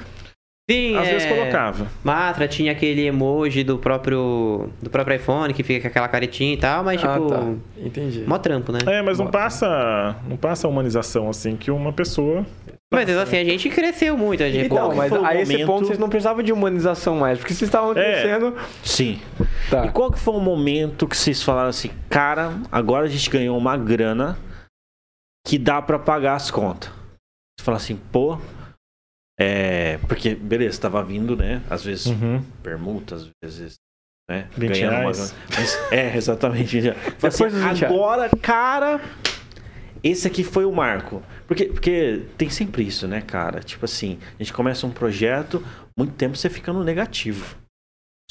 Sim, 0.69 0.97
Às 0.97 1.08
é... 1.08 1.12
vezes 1.12 1.28
colocava. 1.30 1.88
Máscara, 2.04 2.47
tinha 2.47 2.71
aquele 2.71 3.06
emoji 3.06 3.63
do 3.63 3.78
próprio, 3.78 4.69
do 4.82 4.89
próprio 4.89 5.15
iPhone, 5.15 5.54
que 5.54 5.62
fica 5.62 5.82
com 5.82 5.88
aquela 5.89 6.08
caretinha 6.08 6.54
e 6.54 6.58
tal, 6.58 6.84
mas 6.84 6.99
tipo, 6.99 7.12
Ah, 7.13 7.19
tá. 7.30 7.54
Entendi. 7.78 8.23
mó 8.25 8.39
trampo, 8.39 8.71
né? 8.71 8.80
É, 8.88 9.01
mas 9.04 9.19
não 9.19 9.28
passa, 9.28 10.15
não 10.28 10.36
passa 10.36 10.65
a 10.65 10.69
humanização 10.69 11.30
assim 11.30 11.56
que 11.56 11.69
uma 11.69 11.93
pessoa. 11.93 12.43
Mas 12.91 13.08
assim, 13.10 13.38
a 13.38 13.43
gente 13.43 13.69
cresceu 13.69 14.17
muito, 14.17 14.41
a 14.41 14.49
gente... 14.49 14.65
Então, 14.65 14.95
mas 14.95 15.12
a 15.13 15.36
esse 15.36 15.51
momento- 15.51 15.67
ponto 15.67 15.86
vocês 15.88 15.99
não 15.99 16.10
precisavam 16.10 16.41
de 16.41 16.51
humanização 16.51 17.15
mais, 17.17 17.38
porque 17.38 17.54
vocês 17.54 17.67
estavam 17.67 17.91
É. 17.91 17.93
crescendo. 17.93 18.56
Sim. 18.84 19.19
Tá. 19.69 19.86
E 19.86 19.91
qual 19.91 20.12
que 20.12 20.17
foi 20.19 20.34
o 20.34 20.39
momento 20.39 21.08
que 21.08 21.15
vocês 21.17 21.43
falaram 21.43 21.69
assim, 21.69 21.91
cara, 22.10 22.54
agora 22.71 23.06
a 23.06 23.10
gente 23.10 23.30
ganhou 23.30 23.56
uma 23.58 23.78
grana 23.78 24.38
que 25.45 25.60
dá 25.60 25.80
pra 25.82 25.99
pagar 25.99 26.36
as 26.36 26.49
contas? 26.49 26.89
Você 27.60 27.63
fala 27.65 27.78
assim, 27.78 27.95
pô, 28.12 28.38
é, 29.39 29.98
porque 30.08 30.34
beleza, 30.36 30.80
tava 30.82 31.04
vindo, 31.04 31.36
né? 31.36 31.62
Às 31.69 31.84
vezes 31.84 32.06
Uhum. 32.08 32.41
permuta, 32.63 33.15
às 33.15 33.30
vezes, 33.43 33.76
né? 34.30 34.48
20 34.58 34.69
ganhando 34.71 34.91
uma 34.93 35.00
reais. 35.02 35.17
grana. 35.17 35.34
Mas, 35.50 35.91
é, 35.91 36.15
exatamente. 36.17 36.82
Depois 36.82 37.24
assim, 37.24 37.43
dos 37.45 37.54
20 37.54 37.63
reais. 37.63 37.84
agora, 37.84 38.30
cara, 38.41 39.02
esse 40.04 40.28
aqui 40.28 40.43
foi 40.43 40.65
o 40.65 40.71
marco. 40.71 41.21
Porque, 41.48 41.65
porque 41.65 42.24
tem 42.38 42.50
sempre 42.50 42.84
isso, 42.84 43.08
né, 43.08 43.21
cara? 43.21 43.60
Tipo 43.62 43.86
assim, 43.86 44.17
a 44.39 44.43
gente 44.43 44.54
começa 44.54 44.88
um 44.88 44.91
projeto, 44.91 45.63
muito 45.98 46.13
tempo 46.13 46.36
você 46.38 46.50
fica 46.50 46.71
no 46.74 46.84
negativo. 46.84 47.56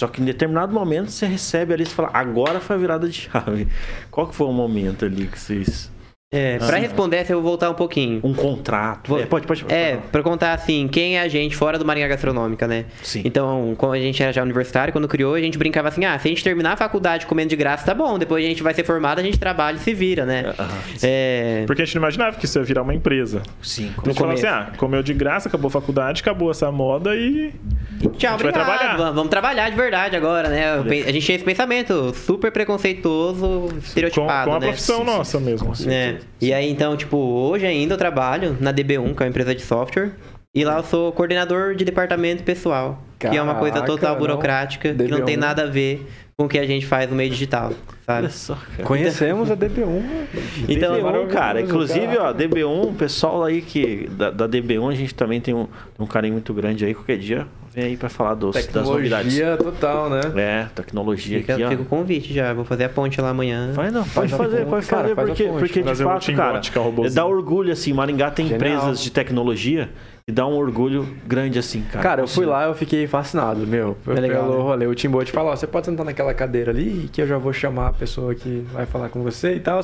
Só 0.01 0.09
que 0.09 0.21
em 0.21 0.25
determinado 0.25 0.73
momento 0.73 1.11
você 1.13 1.25
recebe 1.25 1.73
ali 1.73 1.85
e 1.85 1.87
fala, 1.87 2.11
agora 2.13 2.59
foi 2.61 2.75
a 2.75 2.79
virada 2.81 3.09
de 3.09 3.15
chave. 3.31 3.69
Qual 4.11 4.27
que 4.27 4.35
foi 4.35 4.47
o 4.49 4.53
momento 4.53 5.05
ali 5.05 5.27
que 5.29 5.39
vocês. 5.39 5.93
É, 6.35 6.59
pra 6.59 6.77
responder 6.79 7.19
essa 7.19 7.33
eu 7.33 7.41
vou 7.41 7.51
voltar 7.51 7.71
um 7.71 7.75
pouquinho. 7.75 8.21
Um 8.25 8.35
contrato. 8.35 9.09
Vou- 9.09 9.21
É, 9.21 9.27
pode, 9.27 9.47
pode. 9.47 9.65
É, 9.69 9.99
pra 10.11 10.23
contar 10.23 10.53
assim, 10.53 10.89
quem 10.89 11.17
é 11.17 11.21
a 11.23 11.29
gente 11.29 11.55
fora 11.57 11.79
do 11.79 11.85
Maringá 11.85 12.09
Gastronômica, 12.09 12.67
né? 12.67 12.87
Sim. 13.03 13.23
Então, 13.25 13.75
como 13.79 13.93
a 13.93 13.99
gente 13.99 14.23
era 14.23 14.33
já 14.33 14.43
universitário, 14.43 14.93
quando 14.93 15.07
criou, 15.07 15.35
a 15.35 15.41
gente 15.41 15.57
brincava 15.57 15.89
assim, 15.89 16.05
ah, 16.05 16.19
se 16.19 16.27
a 16.27 16.31
gente 16.31 16.43
terminar 16.43 16.73
a 16.73 16.77
faculdade 16.77 17.27
comendo 17.27 17.51
de 17.51 17.57
graça, 17.57 17.85
tá 17.87 17.95
bom. 17.95 18.19
Depois 18.19 18.45
a 18.45 18.49
gente 18.49 18.63
vai 18.63 18.75
ser 18.75 18.85
formado, 18.85 19.19
a 19.19 19.23
gente 19.23 19.39
trabalha 19.39 19.77
e 19.77 19.79
se 19.81 19.95
vira, 19.95 20.25
né? 20.27 20.53
Aham. 20.59 20.69
É... 21.03 21.65
Porque 21.67 21.83
a 21.83 21.85
gente 21.85 21.95
não 21.95 22.03
imaginava 22.03 22.37
que 22.37 22.45
isso 22.47 22.59
ia 22.59 22.65
virar 22.65 22.83
uma 22.83 22.95
empresa. 22.95 23.43
Sim. 23.63 23.93
A 24.03 24.07
gente 24.09 24.17
falava 24.19 24.35
assim, 24.35 24.47
ah, 24.47 24.73
comeu 24.77 25.03
de 25.03 25.15
graça, 25.15 25.49
acabou 25.49 25.69
a 25.69 25.71
faculdade, 25.71 26.21
acabou 26.21 26.51
essa 26.51 26.71
moda 26.73 27.15
e. 27.15 27.53
Tchau, 28.01 28.05
A 28.05 28.09
gente 28.09 28.23
vai 28.27 28.35
obrigado. 28.35 28.53
trabalhar. 28.55 28.97
Vamos, 28.97 29.15
vamos 29.15 29.31
trabalhar 29.31 29.71
de 29.71 29.77
verdade 29.77 30.17
agora, 30.17 30.49
né? 30.49 30.73
A 30.75 31.13
gente 31.13 31.21
tinha 31.25 31.37
esse 31.37 31.45
pensamento 31.45 32.13
super 32.15 32.51
preconceituoso, 32.53 33.69
Com, 33.71 33.79
estereotipado, 33.79 34.51
com 34.51 34.57
a 34.57 34.61
né? 34.61 34.67
profissão 34.67 34.99
Sim, 34.99 35.05
sim, 35.05 35.07
nossa 35.17 35.41
mesmo. 35.41 35.73
assim. 35.73 35.91
É. 35.93 36.19
E 36.41 36.53
aí, 36.53 36.71
então, 36.71 36.97
tipo, 36.97 37.17
hoje 37.17 37.67
ainda 37.67 37.95
eu 37.95 37.99
trabalho 37.99 38.57
na 38.61 38.73
DB1, 38.73 39.15
que 39.15 39.23
é 39.23 39.27
uma 39.27 39.29
empresa 39.29 39.55
de 39.55 39.63
software. 39.63 40.13
E 40.55 40.65
lá 40.65 40.77
eu 40.79 40.85
sou 40.85 41.11
coordenador 41.13 41.75
de 41.75 41.85
departamento 41.85 42.43
pessoal. 42.45 43.03
que 43.19 43.27
é 43.27 43.43
uma 43.43 43.55
coisa 43.57 43.75
Caraca, 43.77 43.93
total 43.93 44.13
não. 44.13 44.21
burocrática, 44.21 44.95
que 44.95 45.09
não 45.09 45.19
DB1. 45.21 45.25
tem 45.25 45.37
nada 45.37 45.63
a 45.63 45.67
ver 45.67 46.07
com 46.37 46.45
o 46.45 46.49
que 46.49 46.59
a 46.59 46.67
gente 46.67 46.85
faz 46.87 47.09
no 47.09 47.17
meio 47.17 47.31
digital, 47.31 47.73
sabe? 48.05 48.19
Olha 48.23 48.31
só, 48.31 48.55
cara. 48.55 48.83
Conhecemos 48.85 49.51
a 49.51 49.57
DB1. 49.57 50.03
Então, 50.69 50.95
DB1, 50.95 51.03
maravilhoso, 51.03 51.35
cara. 51.35 51.61
Inclusive, 51.61 52.19
ó, 52.19 52.33
DB1, 52.33 52.89
o 52.89 52.95
pessoal 52.95 53.45
aí 53.45 53.63
que. 53.63 54.09
Da, 54.11 54.31
da 54.31 54.49
DB1 54.49 54.91
a 54.91 54.95
gente 54.95 55.15
também 55.15 55.41
tem 55.41 55.55
um, 55.55 55.67
um 55.99 56.07
carinho 56.07 56.35
muito 56.35 56.53
grande 56.53 56.85
aí. 56.85 56.95
Qualquer 56.95 57.19
dia 57.19 57.47
vem 57.75 57.85
aí 57.85 57.97
pra 57.97 58.09
falar 58.09 58.35
dos, 58.35 58.55
das 58.55 58.89
novidades. 58.89 59.35
Tecnologia 59.35 59.57
total, 59.57 60.11
né? 60.11 60.21
É, 60.37 60.67
tecnologia 60.75 61.41
Fica, 61.41 61.55
aqui, 61.55 61.65
ó. 61.65 61.69
fica 61.69 61.83
o 61.83 61.87
convite 61.87 62.33
já, 62.33 62.53
vou 62.53 62.65
fazer 62.65 62.85
a 62.85 62.89
ponte 62.89 63.21
lá 63.21 63.31
amanhã. 63.31 63.73
Vai 63.73 63.91
não, 63.91 64.05
pode 64.05 64.13
Faz 64.13 64.31
fazer, 64.31 64.67
pode 64.67 64.87
cara, 64.87 65.03
fazer, 65.03 65.15
faz 65.15 65.29
porque, 65.29 65.45
porque 65.45 65.83
de 65.83 65.95
fato, 65.97 66.33
cara, 66.35 66.61
é 67.05 67.11
dá 67.11 67.27
orgulho, 67.27 67.73
assim, 67.73 67.93
Maringá 67.93 68.31
tem 68.31 68.47
Genial. 68.47 68.57
empresas 68.57 69.03
de 69.03 69.11
tecnologia 69.11 69.91
e 70.27 70.33
dá 70.33 70.47
um 70.47 70.55
orgulho 70.55 71.07
grande, 71.27 71.59
assim, 71.59 71.83
cara. 71.83 72.03
Cara, 72.03 72.23
eu 72.23 72.29
fui 72.29 72.47
lá 72.47 72.65
eu 72.65 72.75
fiquei 72.75 73.07
fascinado, 73.07 73.67
meu. 73.67 73.97
É 74.07 74.21
legal, 74.21 74.45
pelo 74.45 74.57
né? 74.57 74.63
rolê. 74.63 74.87
O 74.87 74.95
Timbot 74.95 75.31
falou, 75.31 75.53
ó, 75.53 75.57
você 75.57 75.67
pode 75.67 75.85
sentar 75.85 76.07
naquela 76.07 76.33
cadeira 76.33 76.71
ali 76.71 77.11
que 77.13 77.21
eu 77.21 77.27
já 77.27 77.37
vou 77.37 77.53
chamar 77.53 77.89
a 77.89 77.93
pessoa 77.93 78.35
que 78.35 78.61
vai 78.73 78.87
falar 78.87 79.11
com 79.11 79.23
você 79.23 79.55
e 79.57 79.61
tal. 79.61 79.83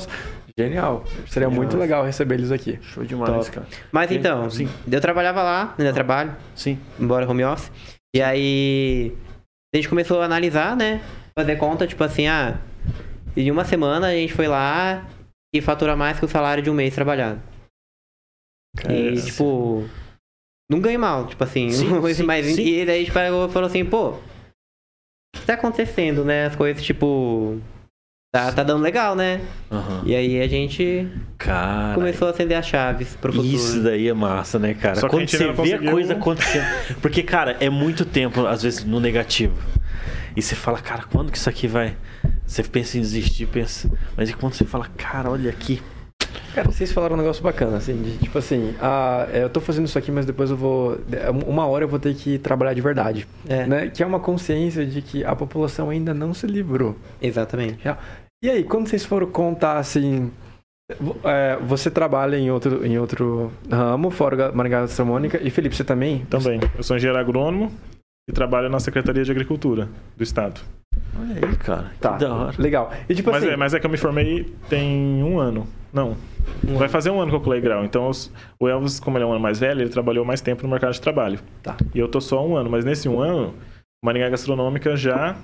Genial. 0.58 1.04
Seria 1.26 1.48
Genial. 1.48 1.52
muito 1.52 1.76
legal 1.76 2.04
receber 2.04 2.36
eles 2.36 2.50
aqui. 2.50 2.78
Show 2.80 3.04
demais, 3.04 3.30
Top. 3.30 3.50
cara. 3.50 3.66
Mas 3.92 4.08
Sim, 4.08 4.16
então, 4.16 4.50
sim. 4.50 4.68
eu 4.90 5.00
trabalhava 5.00 5.42
lá, 5.42 5.74
ainda 5.78 5.92
trabalho, 5.92 6.34
Sim. 6.54 6.78
embora 6.98 7.28
home 7.28 7.44
office. 7.44 7.70
E 8.16 8.22
aí 8.22 9.14
a 9.74 9.76
gente 9.76 9.90
começou 9.90 10.22
a 10.22 10.24
analisar, 10.24 10.74
né? 10.74 11.02
Fazer 11.38 11.56
conta, 11.56 11.86
tipo 11.86 12.02
assim, 12.02 12.26
ah, 12.26 12.58
em 13.36 13.50
uma 13.50 13.64
semana 13.64 14.08
a 14.08 14.12
gente 14.12 14.32
foi 14.32 14.48
lá 14.48 15.06
e 15.54 15.60
fatura 15.60 15.94
mais 15.94 16.18
que 16.18 16.24
o 16.24 16.28
salário 16.28 16.62
de 16.62 16.70
um 16.70 16.74
mês 16.74 16.94
trabalhado. 16.94 17.40
E, 18.88 19.20
tipo, 19.20 19.84
não 20.70 20.80
ganhei 20.80 20.96
mal, 20.96 21.26
tipo 21.26 21.42
assim, 21.44 21.70
Sim, 21.70 21.88
uma 21.88 22.00
coisa 22.00 22.22
sim. 22.42 22.62
E 22.62 22.86
daí 22.86 22.96
a 22.96 23.00
gente 23.00 23.12
pegou 23.12 23.46
e 23.48 23.52
falou 23.52 23.66
assim, 23.66 23.84
pô, 23.84 24.10
o 24.10 24.20
que 25.34 25.44
tá 25.46 25.54
acontecendo, 25.54 26.24
né? 26.24 26.46
As 26.46 26.56
coisas, 26.56 26.82
tipo. 26.82 27.58
Tá, 28.32 28.52
tá 28.52 28.62
dando 28.62 28.80
legal, 28.80 29.16
né? 29.16 29.40
Aham. 29.72 30.02
E 30.06 30.14
aí 30.14 30.40
a 30.40 30.46
gente 30.46 31.08
Cara, 31.36 31.94
começou 31.94 32.28
a 32.28 32.30
acender 32.30 32.56
as 32.56 32.64
chaves 32.64 33.16
pro 33.16 33.32
futuro. 33.32 33.52
Isso 33.52 33.82
daí 33.82 34.06
é 34.06 34.14
massa, 34.14 34.56
né, 34.56 34.72
cara? 34.72 34.94
Só 35.00 35.08
Quando 35.08 35.28
você 35.28 35.38
vê 35.38 35.44
não 35.46 35.52
a 35.52 35.56
conseguiu- 35.56 35.90
coisa 35.90 36.12
acontecendo. 36.12 36.64
Porque, 37.02 37.24
cara, 37.24 37.56
é 37.58 37.68
muito 37.68 38.04
tempo, 38.04 38.46
às 38.46 38.62
vezes, 38.62 38.84
no 38.84 39.00
negativo. 39.00 39.56
E 40.36 40.40
você 40.40 40.54
fala, 40.54 40.78
cara, 40.78 41.02
quando 41.10 41.32
que 41.32 41.38
isso 41.38 41.50
aqui 41.50 41.66
vai. 41.66 41.96
Você 42.46 42.62
pensa 42.62 42.98
em 42.98 43.00
desistir, 43.00 43.46
pensa. 43.46 43.90
Mas 44.16 44.30
e 44.30 44.32
quando 44.32 44.52
você 44.54 44.64
fala, 44.64 44.86
cara, 44.96 45.28
olha 45.28 45.50
aqui. 45.50 45.82
Cara, 46.54 46.70
vocês 46.70 46.92
falaram 46.92 47.14
um 47.14 47.18
negócio 47.18 47.42
bacana, 47.42 47.76
assim, 47.76 48.00
de, 48.02 48.18
tipo 48.18 48.36
assim, 48.38 48.74
ah, 48.80 49.26
é, 49.32 49.44
eu 49.44 49.50
tô 49.50 49.60
fazendo 49.60 49.86
isso 49.86 49.98
aqui, 49.98 50.10
mas 50.10 50.26
depois 50.26 50.50
eu 50.50 50.56
vou. 50.56 50.98
Uma 51.46 51.66
hora 51.66 51.84
eu 51.84 51.88
vou 51.88 51.98
ter 51.98 52.14
que 52.14 52.38
trabalhar 52.38 52.74
de 52.74 52.80
verdade. 52.80 53.26
É. 53.48 53.66
Né? 53.66 53.88
Que 53.88 54.02
é 54.02 54.06
uma 54.06 54.20
consciência 54.20 54.84
de 54.84 55.00
que 55.02 55.24
a 55.24 55.34
população 55.36 55.90
ainda 55.90 56.12
não 56.12 56.34
se 56.34 56.46
livrou. 56.46 56.96
Exatamente. 57.22 57.78
E 58.42 58.50
aí, 58.50 58.64
quando 58.64 58.88
vocês 58.88 59.04
foram 59.04 59.26
contar 59.26 59.78
assim. 59.78 60.30
é, 61.24 61.56
você 61.62 61.90
trabalha 61.90 62.36
em 62.36 62.50
outro, 62.50 62.84
em 62.84 62.98
outro 62.98 63.52
ramo, 63.70 64.10
fora 64.10 64.36
da 64.36 64.52
Maringá 64.52 64.80
Gastronômica, 64.80 65.38
e 65.42 65.50
Felipe, 65.50 65.76
você 65.76 65.84
também? 65.84 66.24
Também. 66.26 66.60
Eu 66.76 66.82
sou 66.82 66.96
engenheiro 66.96 67.18
agrônomo 67.18 67.70
e 68.30 68.32
trabalho 68.32 68.68
na 68.68 68.80
Secretaria 68.80 69.22
de 69.24 69.30
Agricultura 69.30 69.88
do 70.16 70.22
Estado. 70.22 70.60
Olha 71.18 71.34
aí, 71.34 71.56
cara. 71.56 71.90
Tá, 72.00 72.16
da 72.16 72.34
hora. 72.34 72.54
legal. 72.58 72.92
E 73.08 73.14
tipo 73.14 73.30
Mas, 73.30 73.42
assim, 73.42 73.52
é, 73.52 73.56
mas 73.56 73.74
é 73.74 73.80
que 73.80 73.86
eu 73.86 73.90
me 73.90 73.96
formei 73.96 74.44
tem 74.68 75.22
um 75.22 75.38
ano. 75.38 75.66
Não. 75.92 76.16
Vai 76.78 76.88
fazer 76.88 77.10
um 77.10 77.20
ano 77.20 77.30
que 77.30 77.36
eu 77.36 77.40
pulei 77.40 77.60
grau. 77.60 77.84
Então, 77.84 78.08
os- 78.08 78.32
o 78.60 78.68
Elvis, 78.68 78.98
como 79.00 79.16
ele 79.18 79.24
é 79.24 79.26
um 79.26 79.32
ano 79.32 79.40
mais 79.40 79.58
velho, 79.58 79.80
ele 79.82 79.90
trabalhou 79.90 80.24
mais 80.24 80.40
tempo 80.40 80.62
no 80.62 80.68
mercado 80.68 80.92
de 80.92 81.00
trabalho. 81.00 81.38
Tá. 81.62 81.76
E 81.94 81.98
eu 81.98 82.08
tô 82.08 82.20
só 82.20 82.46
um 82.46 82.56
ano. 82.56 82.70
Mas 82.70 82.84
nesse 82.84 83.08
um 83.08 83.20
ano, 83.20 83.54
Maringá 84.04 84.28
Gastronômica 84.30 84.96
já, 84.96 85.36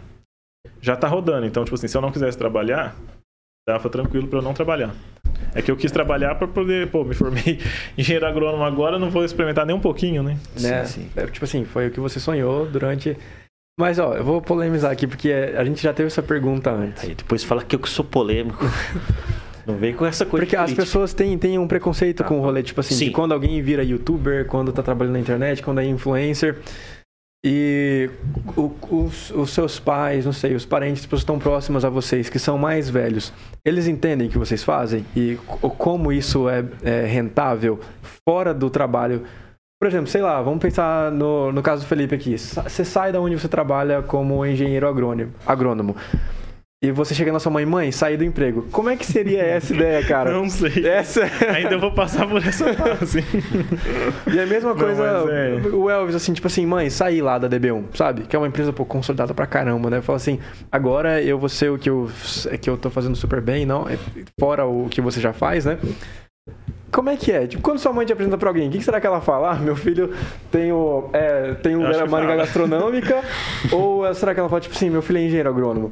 já 0.80 0.96
tá 0.96 1.08
rodando. 1.08 1.46
Então, 1.46 1.64
tipo 1.64 1.74
assim, 1.74 1.88
se 1.88 1.96
eu 1.96 2.00
não 2.00 2.12
quisesse 2.12 2.38
trabalhar, 2.38 2.94
dava 3.68 3.90
tranquilo 3.90 4.28
pra 4.28 4.38
eu 4.38 4.42
não 4.42 4.54
trabalhar. 4.54 4.94
É 5.54 5.62
que 5.62 5.70
eu 5.70 5.76
quis 5.76 5.90
trabalhar 5.90 6.34
pra 6.34 6.46
poder, 6.46 6.90
pô, 6.90 7.04
me 7.04 7.14
formei 7.14 7.60
engenheiro 7.96 8.26
agrônomo 8.26 8.64
agora, 8.64 8.98
não 8.98 9.10
vou 9.10 9.24
experimentar 9.24 9.64
nem 9.64 9.74
um 9.74 9.80
pouquinho, 9.80 10.22
né? 10.22 10.38
né? 10.60 10.84
Sim, 10.84 11.02
sim. 11.02 11.10
é, 11.16 11.26
tipo 11.26 11.44
assim, 11.44 11.64
foi 11.64 11.88
o 11.88 11.90
que 11.90 12.00
você 12.00 12.20
sonhou 12.20 12.66
durante. 12.66 13.16
Mas 13.78 13.98
ó, 13.98 14.14
eu 14.14 14.24
vou 14.24 14.40
polemizar 14.40 14.90
aqui, 14.90 15.06
porque 15.06 15.30
a 15.30 15.64
gente 15.64 15.82
já 15.82 15.92
teve 15.92 16.06
essa 16.06 16.22
pergunta 16.22 16.70
antes. 16.70 17.04
Aí 17.04 17.14
depois 17.14 17.44
fala 17.44 17.62
que 17.62 17.76
eu 17.76 17.80
que 17.80 17.88
sou 17.88 18.04
polêmico. 18.04 18.64
Não 19.66 19.76
vem 19.76 19.92
com 19.92 20.06
essa 20.06 20.24
coisa. 20.24 20.46
Porque 20.46 20.56
as 20.56 20.72
pessoas 20.72 21.12
têm, 21.12 21.36
têm 21.36 21.58
um 21.58 21.66
preconceito 21.66 22.22
com 22.22 22.38
o 22.38 22.40
rolê, 22.40 22.62
tipo 22.62 22.80
assim, 22.80 23.10
quando 23.10 23.32
alguém 23.32 23.60
vira 23.60 23.82
youtuber, 23.82 24.46
quando 24.46 24.72
tá 24.72 24.80
trabalhando 24.80 25.14
na 25.14 25.20
internet, 25.20 25.60
quando 25.60 25.80
é 25.80 25.84
influencer. 25.84 26.58
E 27.48 28.10
o- 28.56 28.72
os, 28.90 29.30
os 29.30 29.50
seus 29.50 29.78
pais, 29.78 30.24
não 30.26 30.32
sei, 30.32 30.56
os 30.56 30.66
parentes, 30.66 31.06
que 31.06 31.14
estão 31.14 31.38
próximas 31.38 31.84
a 31.84 31.88
vocês, 31.88 32.28
que 32.28 32.40
são 32.40 32.58
mais 32.58 32.90
velhos, 32.90 33.32
eles 33.64 33.86
entendem 33.86 34.26
o 34.26 34.30
que 34.30 34.36
vocês 34.36 34.64
fazem 34.64 35.06
e 35.14 35.38
co- 35.46 35.70
como 35.70 36.10
isso 36.10 36.48
é, 36.48 36.64
é 36.82 37.04
rentável 37.06 37.78
fora 38.28 38.52
do 38.52 38.68
trabalho. 38.68 39.22
Por 39.80 39.86
exemplo, 39.86 40.08
sei 40.08 40.22
lá, 40.22 40.42
vamos 40.42 40.58
pensar 40.58 41.12
no, 41.12 41.52
no 41.52 41.62
caso 41.62 41.84
do 41.84 41.86
Felipe 41.88 42.16
aqui. 42.16 42.36
Você 42.36 42.84
sai 42.84 43.12
da 43.12 43.20
onde 43.20 43.38
você 43.38 43.46
trabalha 43.46 44.02
como 44.02 44.44
engenheiro 44.44 44.88
agrônomo. 44.88 45.30
agrônomo 45.46 45.94
e 46.86 46.92
você 46.92 47.14
chega 47.14 47.32
na 47.32 47.40
sua 47.40 47.50
mãe, 47.50 47.66
mãe, 47.66 47.90
sair 47.90 48.16
do 48.16 48.24
emprego. 48.24 48.66
Como 48.70 48.88
é 48.88 48.96
que 48.96 49.04
seria 49.04 49.42
essa 49.42 49.74
ideia, 49.74 50.04
cara? 50.04 50.30
Não 50.32 50.48
sei. 50.48 50.86
Essa... 50.86 51.22
Ainda 51.54 51.74
eu 51.74 51.80
vou 51.80 51.92
passar 51.92 52.26
por 52.28 52.44
essa 52.44 52.72
fase. 52.74 53.24
E 54.32 54.38
é 54.38 54.42
a 54.42 54.46
mesma 54.46 54.70
Não, 54.70 54.76
coisa, 54.76 55.24
mas 55.24 55.30
é. 55.30 55.68
o 55.68 55.88
Elvis, 55.88 56.14
assim, 56.14 56.32
tipo 56.32 56.46
assim, 56.46 56.66
mãe, 56.66 56.90
sair 56.90 57.22
lá 57.22 57.38
da 57.38 57.48
DB1, 57.48 57.84
sabe? 57.94 58.22
Que 58.22 58.34
é 58.34 58.38
uma 58.38 58.48
empresa, 58.48 58.72
pô, 58.72 58.84
consolidada 58.84 59.32
pra 59.34 59.46
caramba, 59.46 59.88
né? 59.88 60.00
Fala 60.00 60.16
assim, 60.16 60.38
agora 60.70 61.22
eu 61.22 61.38
vou 61.38 61.48
ser 61.48 61.70
o 61.70 61.78
que 61.78 61.88
eu, 61.88 62.10
que 62.60 62.68
eu 62.68 62.76
tô 62.76 62.90
fazendo 62.90 63.16
super 63.16 63.40
bem, 63.40 63.64
não? 63.64 63.88
é 63.88 63.96
Fora 64.38 64.66
o 64.66 64.88
que 64.88 65.00
você 65.00 65.20
já 65.20 65.32
faz, 65.32 65.64
né? 65.64 65.78
Como 66.92 67.10
é 67.10 67.16
que 67.16 67.30
é? 67.32 67.46
Tipo, 67.46 67.62
quando 67.62 67.78
sua 67.78 67.92
mãe 67.92 68.06
te 68.06 68.12
apresenta 68.12 68.38
pra 68.38 68.48
alguém, 68.48 68.68
o 68.68 68.70
que 68.70 68.80
será 68.80 69.00
que 69.00 69.06
ela 69.06 69.20
fala? 69.20 69.50
Ah, 69.50 69.54
meu 69.56 69.74
filho 69.76 70.14
tem 70.50 70.72
o. 70.72 71.10
É, 71.12 71.54
tem 71.54 71.76
um 71.76 71.82
fala. 72.08 72.36
Gastronômica? 72.36 73.22
ou 73.72 74.14
será 74.14 74.32
que 74.32 74.40
ela 74.40 74.48
fala, 74.48 74.60
tipo 74.60 74.74
assim, 74.74 74.88
meu 74.88 75.02
filho 75.02 75.18
é 75.18 75.22
engenheiro 75.22 75.48
agrônomo? 75.48 75.90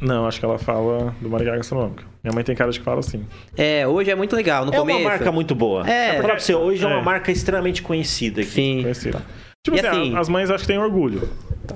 Não, 0.00 0.26
acho 0.26 0.38
que 0.38 0.44
ela 0.44 0.58
fala 0.58 1.14
do 1.20 1.30
Maringá 1.30 1.56
Gastronômica. 1.56 2.04
Minha 2.22 2.34
mãe 2.34 2.42
tem 2.44 2.54
cara 2.54 2.70
de 2.70 2.78
que 2.78 2.84
fala 2.84 2.98
assim. 3.00 3.24
É, 3.56 3.86
hoje 3.86 4.10
é 4.10 4.14
muito 4.14 4.34
legal. 4.34 4.64
No 4.66 4.74
É 4.74 4.76
começo. 4.76 4.98
uma 4.98 5.08
marca 5.08 5.32
muito 5.32 5.54
boa. 5.54 5.88
É. 5.88 6.12
Vou 6.14 6.22
falar 6.22 6.34
pra 6.34 6.40
você, 6.40 6.54
hoje 6.54 6.84
é 6.84 6.86
uma 6.88 6.98
É. 6.98 7.02
marca 7.02 7.30
extremamente 7.32 7.80
conhecida 7.82 8.40
aqui. 8.40 8.50
Sim. 8.50 8.82
Conhecida. 8.82 9.22
Tipo 9.64 9.76
E 9.76 9.80
assim, 9.80 9.88
assim- 9.88 10.16
as 10.18 10.28
mães 10.28 10.50
acho 10.50 10.62
que 10.64 10.68
têm 10.68 10.78
orgulho. 10.78 11.28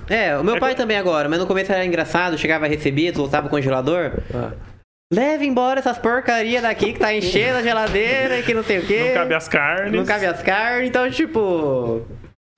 É, 0.09 0.36
o 0.36 0.43
meu 0.45 0.57
É 0.57 0.61
pai 0.61 0.70
que- 0.72 0.76
também 0.80 0.97
agora, 0.97 1.28
mas 1.28 1.38
no 1.38 1.47
começo 1.47 1.70
era 1.72 1.84
engraçado, 1.84 2.36
chegava 2.38 2.66
recebido, 2.66 3.16
voltava 3.16 3.47
o 3.47 3.51
congelador. 3.51 4.12
Ah. 4.34 4.51
Leve 5.12 5.44
embora 5.46 5.78
essas 5.80 5.98
porcarias 5.98 6.62
daqui 6.62 6.92
que 6.94 6.98
tá 6.98 7.12
enchendo 7.14 7.58
a 7.58 7.62
geladeira 7.62 8.38
e 8.38 8.42
que 8.42 8.54
não 8.54 8.62
sei 8.64 8.78
o 8.78 8.86
quê. 8.86 9.08
Não 9.08 9.14
cabe 9.14 9.34
as 9.34 9.48
carnes. 9.48 9.92
Não 9.92 10.04
cabe 10.06 10.26
as 10.26 10.42
carnes, 10.42 10.88
então, 10.88 11.10
tipo. 11.10 12.02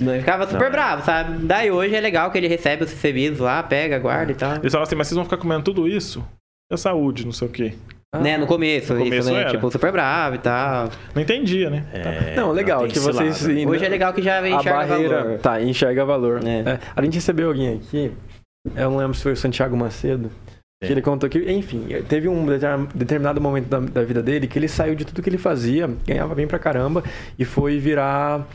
Ele 0.00 0.18
ficava 0.20 0.44
super 0.46 0.58
Não, 0.60 0.66
é. 0.66 0.70
bravo, 0.70 1.04
sabe? 1.04 1.44
Daí 1.46 1.70
hoje 1.70 1.94
é 1.94 2.00
legal 2.00 2.30
que 2.30 2.38
ele 2.38 2.48
recebe 2.48 2.84
os 2.84 2.90
recebidos 2.90 3.38
lá, 3.40 3.62
pega, 3.62 3.98
guarda 3.98 4.32
e 4.32 4.34
tal. 4.34 4.56
Eles 4.56 4.72
falam 4.72 4.82
assim, 4.84 4.94
mas 4.96 5.06
vocês 5.08 5.16
vão 5.16 5.24
ficar 5.24 5.36
comendo 5.36 5.62
tudo 5.62 5.88
isso? 5.88 6.24
E 6.70 6.74
a 6.74 6.76
saúde, 6.76 7.24
não 7.24 7.32
sei 7.32 7.48
o 7.48 7.50
quê. 7.50 7.74
Né, 8.20 8.36
no 8.38 8.46
começo, 8.46 8.94
No 8.94 9.00
isso, 9.00 9.08
começo 9.10 9.32
né? 9.32 9.40
era. 9.40 9.50
Tipo, 9.50 9.70
super 9.72 9.90
bravo 9.90 10.36
e 10.36 10.38
tal. 10.38 10.88
Não 11.14 11.20
entendia, 11.22 11.68
né? 11.68 11.84
É, 11.92 12.36
Não, 12.36 12.52
legal, 12.52 12.82
tem 12.82 12.90
que 12.90 13.00
vocês. 13.00 13.44
ainda- 13.48 13.68
Hoje 13.70 13.84
é 13.84 13.88
legal 13.88 14.12
que 14.12 14.22
já 14.22 14.38
a 14.38 14.48
enxerga 14.48 14.86
barreira. 14.86 15.22
valor. 15.24 15.38
Tá, 15.40 15.60
enxerga 15.60 16.04
valor. 16.04 16.40
É. 16.46 16.70
É, 16.74 16.78
a 16.94 17.02
gente 17.02 17.14
recebeu 17.14 17.48
alguém 17.48 17.74
aqui, 17.74 18.12
eu 18.76 18.90
não 18.90 18.98
lembro 18.98 19.14
se 19.14 19.22
foi 19.22 19.32
o 19.32 19.36
Santiago 19.36 19.76
Macedo, 19.76 20.30
que 20.84 20.90
É. 20.90 20.92
ele 20.92 21.02
contou 21.02 21.28
que, 21.28 21.38
enfim, 21.50 21.86
teve 22.08 22.28
um 22.28 22.46
determin- 22.46 22.88
determinado 22.94 23.40
momento 23.40 23.66
da, 23.68 23.80
da 23.80 24.02
vida 24.02 24.22
dele 24.22 24.46
que 24.46 24.58
ele 24.58 24.68
saiu 24.68 24.94
de 24.94 25.04
tudo 25.04 25.22
que 25.22 25.28
ele 25.28 25.38
fazia, 25.38 25.90
ganhava 26.06 26.34
bem 26.34 26.46
pra 26.46 26.58
caramba, 26.58 27.02
e 27.38 27.44
foi 27.44 27.78
virar 27.78 28.46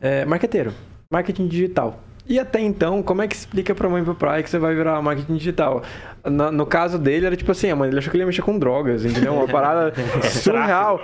é, 0.00 0.24
marqueteiro, 0.24 0.72
marketing 1.10 1.46
digital. 1.48 2.00
E 2.26 2.38
até 2.38 2.60
então, 2.60 3.02
como 3.02 3.20
é 3.20 3.26
que 3.26 3.34
explica 3.34 3.74
pra 3.74 3.88
mãe 3.88 4.00
e 4.00 4.04
pro 4.04 4.14
pai 4.14 4.42
que 4.44 4.48
você 4.50 4.58
vai 4.58 4.74
virar 4.74 5.02
marketing 5.02 5.36
digital? 5.36 5.82
No, 6.24 6.52
no 6.52 6.64
caso 6.64 6.98
dele, 7.00 7.26
era 7.26 7.36
tipo 7.36 7.50
assim, 7.50 7.68
a 7.68 7.74
mãe 7.74 7.88
dele 7.88 7.98
achou 7.98 8.08
que 8.10 8.16
ele 8.16 8.22
ia 8.22 8.26
mexer 8.26 8.42
com 8.42 8.56
drogas, 8.56 9.04
entendeu? 9.04 9.34
Uma 9.34 9.48
parada 9.48 9.92
surreal, 10.30 11.00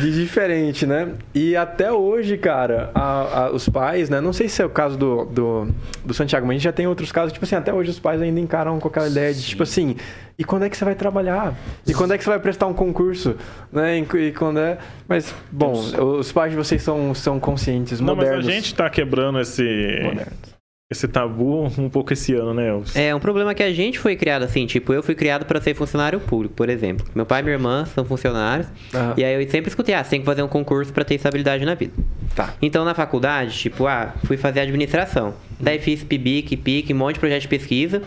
de 0.00 0.10
diferente, 0.12 0.84
né? 0.84 1.10
E 1.32 1.54
até 1.54 1.92
hoje, 1.92 2.36
cara, 2.36 2.90
a- 2.92 3.44
a- 3.44 3.50
os 3.52 3.68
pais, 3.68 4.10
né? 4.10 4.20
Não 4.20 4.32
sei 4.32 4.48
se 4.48 4.60
é 4.60 4.64
o 4.66 4.68
caso 4.70 4.98
do, 4.98 5.24
do, 5.26 5.68
do 6.04 6.12
Santiago, 6.12 6.44
mas 6.44 6.54
a 6.54 6.56
gente 6.58 6.64
já 6.64 6.72
tem 6.72 6.88
outros 6.88 7.12
casos, 7.12 7.32
tipo 7.32 7.44
assim, 7.44 7.54
até 7.54 7.72
hoje 7.72 7.90
os 7.90 8.00
pais 8.00 8.20
ainda 8.20 8.40
encaram 8.40 8.80
com 8.80 8.88
aquela 8.88 9.06
ideia 9.08 9.32
de, 9.32 9.42
tipo 9.42 9.62
assim, 9.62 9.94
e 10.36 10.42
quando 10.42 10.64
é 10.64 10.68
que 10.70 10.76
você 10.76 10.84
vai 10.84 10.96
trabalhar? 10.96 11.54
E 11.86 11.94
quando 11.94 12.14
é 12.14 12.18
que 12.18 12.24
você 12.24 12.30
vai 12.30 12.40
prestar 12.40 12.66
um 12.66 12.74
concurso? 12.74 13.36
Né? 13.72 13.98
E, 14.00 14.32
quando 14.32 14.58
é... 14.58 14.78
Mas, 15.06 15.32
bom, 15.52 15.72
os 15.72 16.32
pais 16.32 16.50
de 16.50 16.56
vocês 16.56 16.82
são, 16.82 17.14
são 17.14 17.38
conscientes, 17.38 18.00
Não, 18.00 18.16
mas 18.16 18.24
modernos. 18.26 18.48
a 18.48 18.50
gente 18.50 18.74
tá 18.74 18.90
quebrando 18.90 19.38
esse, 19.40 19.62
Modernos. 20.02 20.57
Esse 20.90 21.06
tabu 21.06 21.66
um 21.76 21.90
pouco 21.90 22.14
esse 22.14 22.32
ano, 22.34 22.54
né, 22.54 22.68
Elvis? 22.68 22.96
É 22.96 23.14
um 23.14 23.20
problema 23.20 23.54
que 23.54 23.62
a 23.62 23.70
gente 23.70 23.98
foi 23.98 24.16
criado 24.16 24.42
assim, 24.42 24.64
tipo, 24.64 24.90
eu 24.90 25.02
fui 25.02 25.14
criado 25.14 25.44
pra 25.44 25.60
ser 25.60 25.74
funcionário 25.74 26.18
público, 26.18 26.54
por 26.54 26.70
exemplo. 26.70 27.06
Meu 27.14 27.26
pai 27.26 27.40
e 27.40 27.42
minha 27.42 27.56
irmã 27.56 27.84
são 27.84 28.06
funcionários. 28.06 28.66
E 29.14 29.22
aí 29.22 29.42
eu 29.42 29.50
sempre 29.50 29.68
escutei, 29.68 29.94
ah, 29.94 30.02
você 30.02 30.10
tem 30.10 30.20
que 30.20 30.24
fazer 30.24 30.42
um 30.42 30.48
concurso 30.48 30.90
pra 30.90 31.04
ter 31.04 31.16
estabilidade 31.16 31.62
na 31.66 31.74
vida. 31.74 31.92
Tá. 32.34 32.54
Então 32.62 32.86
na 32.86 32.94
faculdade, 32.94 33.52
tipo, 33.58 33.86
ah, 33.86 34.14
fui 34.24 34.38
fazer 34.38 34.60
administração. 34.60 35.34
Daí 35.60 35.78
fiz 35.78 36.02
PIBIC, 36.02 36.56
PIC, 36.56 36.94
um 36.94 36.96
monte 36.96 37.14
de 37.14 37.20
projeto 37.20 37.42
de 37.42 37.48
pesquisa. 37.48 38.00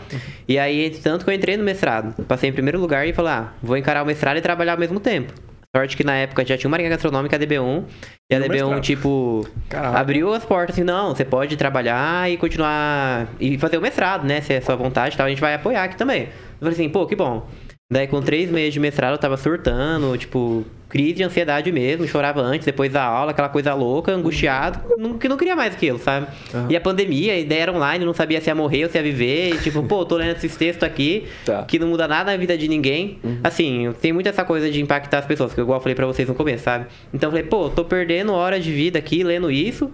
E 0.48 0.58
aí, 0.58 0.90
tanto 0.90 1.24
que 1.24 1.30
eu 1.30 1.34
entrei 1.34 1.56
no 1.56 1.62
mestrado. 1.62 2.20
Passei 2.24 2.50
em 2.50 2.52
primeiro 2.52 2.80
lugar 2.80 3.06
e 3.06 3.12
falei, 3.12 3.32
ah, 3.32 3.52
vou 3.62 3.76
encarar 3.76 4.02
o 4.02 4.06
mestrado 4.06 4.38
e 4.38 4.40
trabalhar 4.40 4.72
ao 4.72 4.78
mesmo 4.78 4.98
tempo. 4.98 5.32
Sorte 5.74 5.96
que 5.96 6.04
na 6.04 6.14
época 6.16 6.44
já 6.44 6.58
tinha 6.58 6.68
uma 6.68 6.72
Marinha 6.72 6.90
Gastronômica, 6.90 7.34
a 7.34 7.38
DB1. 7.38 7.84
E 8.30 8.34
a 8.34 8.38
E 8.38 8.42
o 8.42 8.44
DB1, 8.44 8.48
mestrado. 8.50 8.80
tipo, 8.82 9.46
abriu 9.70 10.32
as 10.34 10.44
portas 10.44 10.76
assim, 10.76 10.84
não, 10.84 11.14
você 11.14 11.24
pode 11.24 11.56
trabalhar 11.56 12.30
e 12.30 12.36
continuar. 12.36 13.26
E 13.40 13.56
fazer 13.56 13.78
o 13.78 13.80
mestrado, 13.80 14.26
né? 14.26 14.42
Se 14.42 14.52
é 14.52 14.60
sua 14.60 14.76
vontade 14.76 15.14
e 15.14 15.16
tal, 15.16 15.26
a 15.26 15.30
gente 15.30 15.40
vai 15.40 15.54
apoiar 15.54 15.84
aqui 15.84 15.96
também. 15.96 16.24
Eu 16.24 16.58
falei 16.58 16.74
assim, 16.74 16.88
pô, 16.90 17.06
que 17.06 17.16
bom. 17.16 17.48
Daí 17.92 18.06
com 18.06 18.22
três 18.22 18.50
meses 18.50 18.72
de 18.72 18.80
mestrado 18.80 19.12
eu 19.12 19.18
tava 19.18 19.36
surtando, 19.36 20.16
tipo, 20.16 20.64
crise 20.88 21.12
de 21.12 21.22
ansiedade 21.24 21.70
mesmo, 21.70 22.06
chorava 22.08 22.40
antes, 22.40 22.64
depois 22.64 22.90
da 22.90 23.02
aula, 23.04 23.32
aquela 23.32 23.50
coisa 23.50 23.74
louca, 23.74 24.10
angustiado, 24.12 24.80
não, 24.96 25.18
que 25.18 25.28
não 25.28 25.36
queria 25.36 25.54
mais 25.54 25.74
aquilo, 25.74 25.98
sabe? 25.98 26.26
Aham. 26.54 26.68
E 26.70 26.76
a 26.76 26.80
pandemia, 26.80 27.34
a 27.34 27.38
ideia 27.38 27.62
era 27.64 27.72
online, 27.72 28.02
não 28.04 28.14
sabia 28.14 28.40
se 28.40 28.48
ia 28.48 28.54
morrer 28.54 28.84
ou 28.84 28.90
se 28.90 28.96
ia 28.96 29.02
viver, 29.02 29.54
e, 29.54 29.58
tipo, 29.58 29.82
pô, 29.82 30.06
tô 30.06 30.16
lendo 30.16 30.34
esses 30.36 30.56
textos 30.56 30.82
aqui, 30.84 31.24
Tá. 31.44 31.60
Uhum. 31.60 31.64
que 31.66 31.78
não 31.78 31.88
muda 31.88 32.08
nada 32.08 32.32
na 32.32 32.36
vida 32.38 32.56
de 32.56 32.66
ninguém. 32.66 33.18
Assim, 33.44 33.92
tem 34.00 34.10
muito 34.10 34.26
essa 34.28 34.42
coisa 34.42 34.70
de 34.70 34.80
impactar 34.80 35.18
as 35.18 35.26
pessoas, 35.26 35.52
que 35.52 35.60
igual 35.60 35.76
eu 35.76 35.82
falei 35.82 35.94
pra 35.94 36.06
vocês 36.06 36.26
no 36.26 36.34
começo, 36.34 36.64
sabe? 36.64 36.86
Então 37.12 37.28
eu 37.28 37.32
falei, 37.32 37.46
pô, 37.46 37.68
tô 37.68 37.84
perdendo 37.84 38.32
horas 38.32 38.64
de 38.64 38.72
vida 38.72 38.98
aqui 38.98 39.22
lendo 39.22 39.50
isso, 39.50 39.90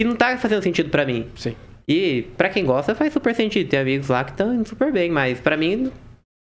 e 0.00 0.04
não 0.04 0.14
tá 0.14 0.38
fazendo 0.38 0.62
sentido 0.62 0.88
pra 0.88 1.04
mim. 1.04 1.26
Sim. 1.34 1.56
E 1.88 2.26
pra 2.36 2.48
quem 2.48 2.64
gosta 2.64 2.94
faz 2.94 3.12
super 3.12 3.34
sentido. 3.34 3.68
Tem 3.68 3.80
amigos 3.80 4.08
lá 4.08 4.22
que 4.22 4.30
estão 4.30 4.54
indo 4.54 4.68
super 4.68 4.92
bem, 4.92 5.10
mas 5.10 5.40
pra 5.40 5.56
mim 5.56 5.90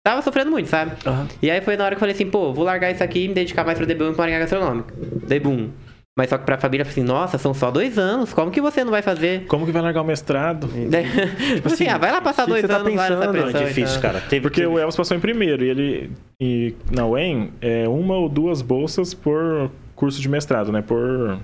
tava 0.04 0.22
sofrendo 0.22 0.52
muito, 0.52 0.68
sabe? 0.68 0.92
Aham. 1.06 1.28
E 1.42 1.50
aí 1.52 1.62
foi 1.62 1.78
na 1.78 1.84
hora 1.86 1.96
que 1.96 1.98
eu 1.98 2.00
falei 2.00 2.16
assim, 2.16 2.30
pô, 2.30 2.54
vou 2.54 2.64
largar 2.64 2.92
isso 2.92 3.04
aqui 3.04 3.26
e 3.26 3.28
me 3.28 3.34
dedicar 3.34 3.64
mais 3.66 3.78
pra 3.78 3.86
DBU 3.88 4.06
e 4.06 4.14
pra 4.14 4.18
Marinha 4.24 4.40
Gastronômica. 4.40 4.94
Boom. 5.42 5.70
Mas 6.18 6.30
só 6.30 6.38
que 6.38 6.46
pra 6.46 6.58
família, 6.58 6.82
eu 6.82 6.86
falei 6.86 7.02
assim, 7.04 7.08
nossa, 7.10 7.38
são 7.38 7.54
só 7.54 7.72
dois 7.72 7.98
anos, 7.98 8.34
como 8.34 8.52
que 8.52 8.60
você 8.60 8.84
não 8.84 8.92
vai 8.92 9.02
fazer? 9.02 9.46
Como 9.48 9.66
que 9.66 9.72
vai 9.72 9.82
largar 9.82 10.02
o 10.02 10.06
mestrado? 10.06 10.68
Daí, 10.90 11.06
tipo 11.56 11.68
assim, 11.70 11.88
ah, 11.88 11.98
vai 11.98 12.12
lá 12.12 12.20
passar 12.22 12.46
dois 12.46 12.62
você 12.62 12.68
tá 12.68 12.76
anos 12.78 12.94
lá 12.94 13.10
nessa 13.10 13.16
pensando? 13.16 13.34
Não, 13.34 13.42
pressão. 13.44 13.62
é 13.62 13.66
difícil, 13.66 14.02
tal. 14.02 14.12
cara. 14.12 14.22
Teve, 14.28 14.42
Porque 14.42 14.62
teve- 14.62 14.74
o 14.74 14.78
Elvis 14.78 14.96
passou 14.96 15.16
em 15.16 15.22
primeiro 15.22 15.64
e 15.64 15.70
ele. 15.70 16.12
E 16.42 16.76
na 16.92 17.06
UEM 17.08 17.52
é 17.62 17.88
uma 17.88 18.16
ou 18.18 18.28
duas 18.28 18.62
bolsas 18.62 19.14
por 19.14 19.72
curso 19.96 20.20
de 20.20 20.28
mestrado, 20.28 20.70
né? 20.72 20.82
Por. 20.82 21.40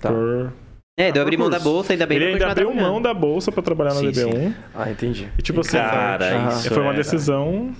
Tá. 0.00 0.08
por... 0.10 0.52
É, 0.98 1.12
deu 1.12 1.22
abrir 1.22 1.36
mão 1.36 1.50
da 1.50 1.60
bolsa, 1.60 1.92
ainda 1.92 2.06
bem 2.06 2.16
Ele 2.16 2.26
ainda 2.32 2.50
abriu 2.50 2.74
mão 2.74 3.00
da 3.02 3.12
bolsa 3.14 3.52
pra 3.52 3.62
trabalhar 3.62 3.90
na 3.94 4.00
Sim, 4.00 4.10
DB1. 4.10 4.52
Ah, 4.74 4.90
entendi. 4.90 5.28
E 5.38 5.42
tipo 5.42 5.60
assim, 5.60 5.76
Cara, 5.76 6.48
isso 6.48 6.70
foi 6.72 6.82
uma 6.82 6.92
é- 6.94 6.96
decisão. 6.96 7.72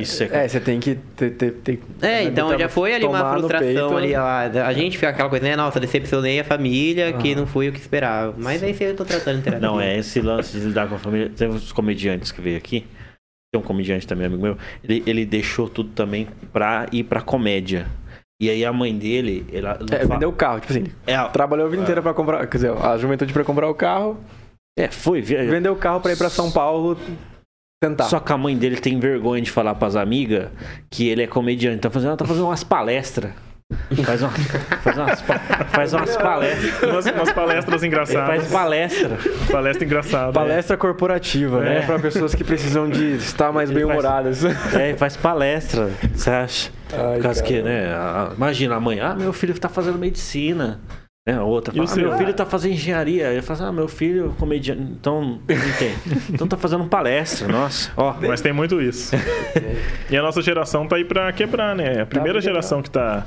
Isso 0.00 0.24
é- 0.24 0.44
É, 0.44 0.48
você 0.48 0.58
tem 0.58 0.80
que 0.80 0.96
ter. 1.16 1.30
ter, 1.30 1.52
ter 1.52 1.80
É, 2.02 2.24
então 2.24 2.58
já 2.58 2.68
foi 2.68 2.92
ali 2.92 3.04
uma 3.04 3.32
frustração 3.38 3.96
ali. 3.96 4.14
A, 4.16 4.40
a 4.66 4.72
gente 4.72 4.96
fica 4.98 5.10
aquela 5.10 5.28
coisa, 5.30 5.44
né? 5.44 5.54
Nossa, 5.54 5.78
decepcionei 5.78 6.40
a 6.40 6.44
família, 6.44 7.12
que 7.12 7.36
não 7.36 7.46
foi 7.46 7.68
o 7.68 7.72
que 7.72 7.78
esperava. 7.78 8.34
Mas 8.36 8.62
aí 8.64 8.76
eu 8.80 8.96
tô 8.96 9.04
tratando 9.04 9.42
terapia. 9.44 9.64
Não, 9.68 9.80
é 9.80 9.96
esse 9.98 10.20
lance 10.20 10.58
de 10.58 10.66
lidar 10.66 10.88
com 10.88 10.96
a 10.96 10.98
família. 10.98 11.30
Teve 11.36 11.54
uns 11.54 11.70
comediantes 11.70 12.32
que 12.32 12.40
veio 12.40 12.56
aqui. 12.56 12.84
Tem 13.54 13.60
um 13.62 13.64
comediante 13.64 14.08
também, 14.08 14.26
amigo 14.26 14.42
meu. 14.42 14.58
Ele, 14.82 15.04
ele 15.06 15.24
deixou 15.24 15.68
tudo 15.68 15.90
também 15.90 16.26
pra 16.52 16.86
ir 16.90 17.04
pra 17.04 17.20
comédia. 17.20 17.86
E 18.42 18.50
aí 18.50 18.64
a 18.64 18.72
mãe 18.72 18.92
dele, 18.98 19.46
ela. 19.52 19.78
É, 19.92 20.00
fa- 20.04 20.14
vendeu 20.14 20.30
o 20.30 20.32
carro, 20.32 20.58
tipo 20.58 20.72
assim. 20.72 20.86
É, 21.06 21.16
Trabalhou 21.28 21.66
a 21.66 21.70
vida 21.70 21.82
inteira 21.84 22.02
pra 22.02 22.12
comprar. 22.12 22.44
Quer 22.48 22.56
dizer, 22.56 22.72
a 22.72 22.98
juventude 22.98 23.32
pra 23.32 23.44
comprar 23.44 23.68
o 23.70 23.74
carro, 23.74 24.18
é, 24.76 24.88
foi. 24.88 25.22
via- 25.22 25.46
vendeu 25.46 25.72
o 25.74 25.76
carro 25.76 26.00
pra 26.00 26.12
ir 26.12 26.18
pra 26.18 26.28
São 26.28 26.50
Paulo 26.50 26.98
tentar. 27.80 28.04
Só 28.04 28.20
que 28.20 28.32
a 28.32 28.36
mãe 28.36 28.56
dele 28.56 28.76
tem 28.76 28.98
vergonha 28.98 29.42
de 29.42 29.50
falar 29.50 29.74
pras 29.74 29.96
amigas 29.96 30.48
que 30.90 31.08
ele 31.08 31.22
é 31.22 31.26
comediante. 31.26 31.78
Tá 31.80 31.90
fazendo, 31.90 32.16
tá 32.16 32.24
fazendo 32.24 32.46
umas 32.46 32.64
palestras. 32.64 33.32
Faz, 34.04 34.22
uma, 34.22 34.30
faz, 34.30 34.96
umas, 34.96 35.20
faz 35.72 35.92
umas 35.92 36.16
palestras. 36.16 36.82
Umas, 36.84 37.06
umas 37.06 37.32
palestras 37.32 37.82
Ele 37.82 37.96
faz 37.96 38.10
engraçadas. 38.12 38.52
palestra. 38.52 39.18
Palestra 39.50 39.84
engraçada. 39.84 40.32
Palestra 40.32 40.76
corporativa, 40.76 41.60
né? 41.60 41.78
É. 41.78 41.82
Pra 41.82 41.98
pessoas 41.98 42.32
que 42.32 42.44
precisam 42.44 42.88
de 42.88 43.16
estar 43.16 43.50
mais 43.50 43.68
bem-humoradas. 43.68 44.44
É, 44.72 44.94
faz 44.96 45.16
palestra. 45.16 45.90
Você 46.14 46.30
acha? 46.30 46.70
Ai, 46.92 47.16
Por 47.16 47.22
causa 47.24 47.42
que, 47.42 47.60
né? 47.60 47.88
Imagina 48.36 48.76
a 48.76 48.80
mãe, 48.80 49.00
ah, 49.00 49.16
meu 49.16 49.32
filho 49.32 49.58
tá 49.58 49.68
fazendo 49.68 49.98
medicina. 49.98 50.80
Né? 51.26 51.34
A 51.34 51.42
outra 51.42 51.72
fala, 51.74 51.84
ah, 51.84 51.96
meu 51.96 52.08
seu? 52.10 52.18
filho 52.18 52.34
tá 52.34 52.46
fazendo 52.46 52.72
engenharia. 52.72 53.32
Ele 53.32 53.42
fala, 53.42 53.68
ah, 53.68 53.72
meu 53.72 53.88
filho 53.88 54.32
é 54.32 54.38
comediante. 54.38 54.80
Então. 54.80 55.40
Então 56.30 56.46
tá 56.46 56.56
fazendo 56.56 56.86
palestra, 56.86 57.48
nossa. 57.48 57.90
Ó, 57.96 58.14
Mas 58.20 58.40
tem 58.40 58.52
muito 58.52 58.80
isso. 58.80 59.14
e 60.10 60.16
a 60.16 60.22
nossa 60.22 60.40
geração 60.42 60.86
tá 60.86 60.96
aí 60.96 61.04
pra 61.04 61.32
quebrar, 61.32 61.74
né? 61.74 61.94
É 61.94 62.00
a 62.02 62.06
primeira 62.06 62.38
pra 62.38 62.42
geração 62.42 62.82
que 62.82 62.90
tá 62.90 63.26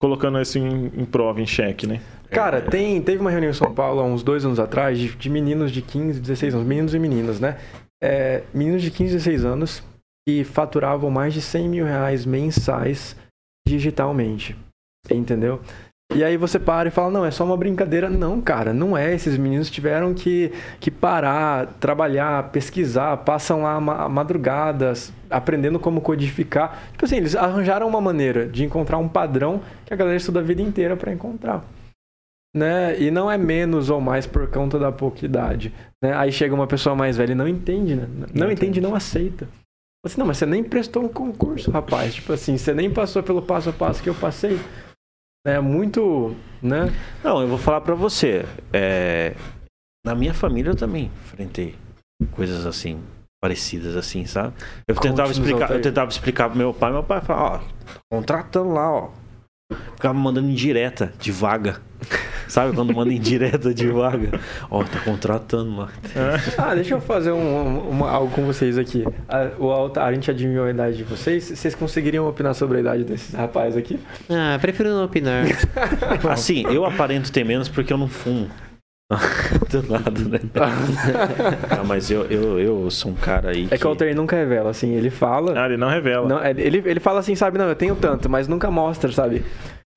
colocando 0.00 0.40
isso 0.40 0.58
em, 0.58 0.86
em 0.86 1.04
prova, 1.04 1.40
em 1.40 1.46
xeque, 1.46 1.86
né? 1.86 2.00
Cara, 2.30 2.60
tem, 2.60 3.00
teve 3.02 3.20
uma 3.20 3.30
reunião 3.30 3.50
em 3.50 3.54
São 3.54 3.72
Paulo 3.74 4.00
há 4.00 4.04
uns 4.04 4.22
dois 4.22 4.44
anos 4.44 4.60
atrás 4.60 4.98
de, 4.98 5.14
de 5.14 5.30
meninos 5.30 5.70
de 5.70 5.82
15, 5.82 6.20
16 6.20 6.54
anos, 6.54 6.66
meninos 6.66 6.94
e 6.94 6.98
meninas, 6.98 7.40
né? 7.40 7.58
É, 8.02 8.42
meninos 8.54 8.82
de 8.82 8.90
15, 8.90 9.14
16 9.14 9.44
anos 9.44 9.82
que 10.26 10.44
faturavam 10.44 11.10
mais 11.10 11.34
de 11.34 11.40
100 11.40 11.68
mil 11.68 11.84
reais 11.84 12.24
mensais 12.24 13.16
digitalmente. 13.66 14.56
Entendeu? 15.10 15.60
E 16.14 16.24
aí 16.24 16.38
você 16.38 16.58
para 16.58 16.88
e 16.88 16.90
fala, 16.90 17.10
não, 17.10 17.24
é 17.24 17.30
só 17.30 17.44
uma 17.44 17.56
brincadeira. 17.56 18.08
Não, 18.08 18.40
cara, 18.40 18.72
não 18.72 18.96
é. 18.96 19.14
Esses 19.14 19.36
meninos 19.36 19.70
tiveram 19.70 20.14
que, 20.14 20.50
que 20.80 20.90
parar, 20.90 21.66
trabalhar, 21.78 22.50
pesquisar, 22.50 23.18
passam 23.18 23.62
lá 23.62 23.78
ma- 23.78 24.08
madrugadas, 24.08 25.12
aprendendo 25.28 25.78
como 25.78 26.00
codificar. 26.00 26.82
Tipo 26.92 27.04
assim, 27.04 27.16
eles 27.18 27.36
arranjaram 27.36 27.86
uma 27.86 28.00
maneira 28.00 28.48
de 28.48 28.64
encontrar 28.64 28.96
um 28.96 29.06
padrão 29.08 29.60
que 29.84 29.92
a 29.92 29.96
galera 29.96 30.16
estuda 30.16 30.40
a 30.40 30.42
vida 30.42 30.62
inteira 30.62 30.96
para 30.96 31.12
encontrar. 31.12 31.62
Né? 32.56 32.98
E 32.98 33.10
não 33.10 33.30
é 33.30 33.36
menos 33.36 33.90
ou 33.90 34.00
mais 34.00 34.26
por 34.26 34.48
conta 34.50 34.78
da 34.78 34.90
pouca 34.90 35.24
idade. 35.26 35.74
Né? 36.02 36.14
Aí 36.16 36.32
chega 36.32 36.54
uma 36.54 36.66
pessoa 36.66 36.96
mais 36.96 37.18
velha 37.18 37.32
e 37.32 37.36
não 37.36 37.46
entende, 37.46 37.94
né? 37.94 38.08
Não, 38.08 38.46
Não 38.46 38.50
entende, 38.50 38.78
entende. 38.78 38.80
não 38.80 38.94
aceita. 38.94 39.46
Assim, 40.04 40.18
não, 40.18 40.26
mas 40.26 40.38
você 40.38 40.46
nem 40.46 40.64
prestou 40.64 41.04
um 41.04 41.08
concurso, 41.08 41.70
rapaz. 41.70 42.14
Tipo 42.14 42.32
assim, 42.32 42.56
você 42.56 42.72
nem 42.72 42.90
passou 42.90 43.22
pelo 43.22 43.42
passo 43.42 43.68
a 43.68 43.72
passo 43.74 44.02
que 44.02 44.08
eu 44.08 44.14
passei. 44.14 44.58
É 45.48 45.60
muito, 45.60 46.36
né? 46.62 46.92
Não, 47.24 47.40
eu 47.40 47.48
vou 47.48 47.58
falar 47.58 47.80
pra 47.80 47.94
você. 47.94 48.44
é, 48.72 49.34
na 50.04 50.14
minha 50.14 50.34
família 50.34 50.70
eu 50.70 50.76
também 50.76 51.10
enfrentei 51.24 51.74
coisas 52.32 52.66
assim, 52.66 53.00
parecidas 53.42 53.96
assim, 53.96 54.26
sabe? 54.26 54.54
Eu 54.86 54.94
tentava 54.94 55.30
explicar, 55.30 55.70
eu 55.70 55.80
tentava 55.80 56.10
explicar 56.10 56.48
pro 56.48 56.58
meu 56.58 56.74
pai, 56.74 56.92
meu 56.92 57.02
pai 57.02 57.20
falava, 57.20 57.56
ó, 57.56 57.94
contratando 58.12 58.72
lá, 58.72 58.92
ó. 58.92 59.10
Ficava 59.94 60.14
mandando 60.14 60.48
indireta 60.50 61.12
de 61.18 61.30
vaga. 61.30 61.80
Sabe 62.48 62.74
quando 62.74 62.94
manda 62.94 63.12
indireta 63.12 63.72
de 63.74 63.86
vaga? 63.88 64.40
Ó, 64.70 64.82
tá 64.82 64.98
contratando 65.04 65.76
lá. 65.76 65.88
Ah, 66.56 66.74
deixa 66.74 66.94
eu 66.94 67.00
fazer 67.00 67.30
um, 67.30 67.38
um- 67.38 67.88
uma- 67.90 68.10
algo 68.10 68.32
com 68.34 68.44
vocês 68.46 68.78
aqui. 68.78 69.04
A, 69.28 69.50
o 69.58 69.70
Alta, 69.70 70.02
a 70.02 70.12
gente 70.12 70.30
adivinhou 70.30 70.64
a 70.66 70.70
idade 70.70 70.96
de 70.96 71.04
vocês. 71.04 71.44
Vocês 71.44 71.74
conseguiriam 71.74 72.26
opinar 72.26 72.54
sobre 72.54 72.78
a 72.78 72.80
idade 72.80 73.04
desses 73.04 73.34
rapazes 73.34 73.76
aqui? 73.76 73.98
Ah, 74.30 74.58
prefiro 74.60 74.88
não 74.88 75.04
opinar. 75.04 75.44
Assim, 76.30 76.64
eu 76.72 76.84
aparento 76.84 77.30
ter 77.30 77.44
menos 77.44 77.68
porque 77.68 77.92
eu 77.92 77.98
não 77.98 78.08
fumo. 78.08 78.48
Do 79.70 79.82
nada, 79.90 80.10
né? 80.28 80.40
Ah, 81.70 81.82
mas 81.84 82.10
eu, 82.10 82.24
eu, 82.26 82.58
eu 82.58 82.90
sou 82.90 83.12
um 83.12 83.14
cara 83.14 83.50
aí. 83.50 83.68
É 83.70 83.78
que 83.78 83.86
o 83.86 83.88
Altair 83.90 84.14
nunca 84.14 84.36
revela, 84.36 84.70
assim, 84.70 84.94
ele 84.94 85.10
fala. 85.10 85.58
Ah, 85.62 85.66
ele 85.66 85.76
não 85.76 85.88
revela. 85.88 86.28
Não, 86.28 86.38
é, 86.42 86.50
ele, 86.50 86.82
ele 86.84 87.00
fala 87.00 87.20
assim, 87.20 87.34
sabe, 87.34 87.56
não, 87.58 87.66
eu 87.68 87.74
tenho 87.74 87.94
tanto, 87.96 88.28
mas 88.28 88.46
nunca 88.48 88.70
mostra, 88.70 89.10
sabe? 89.12 89.44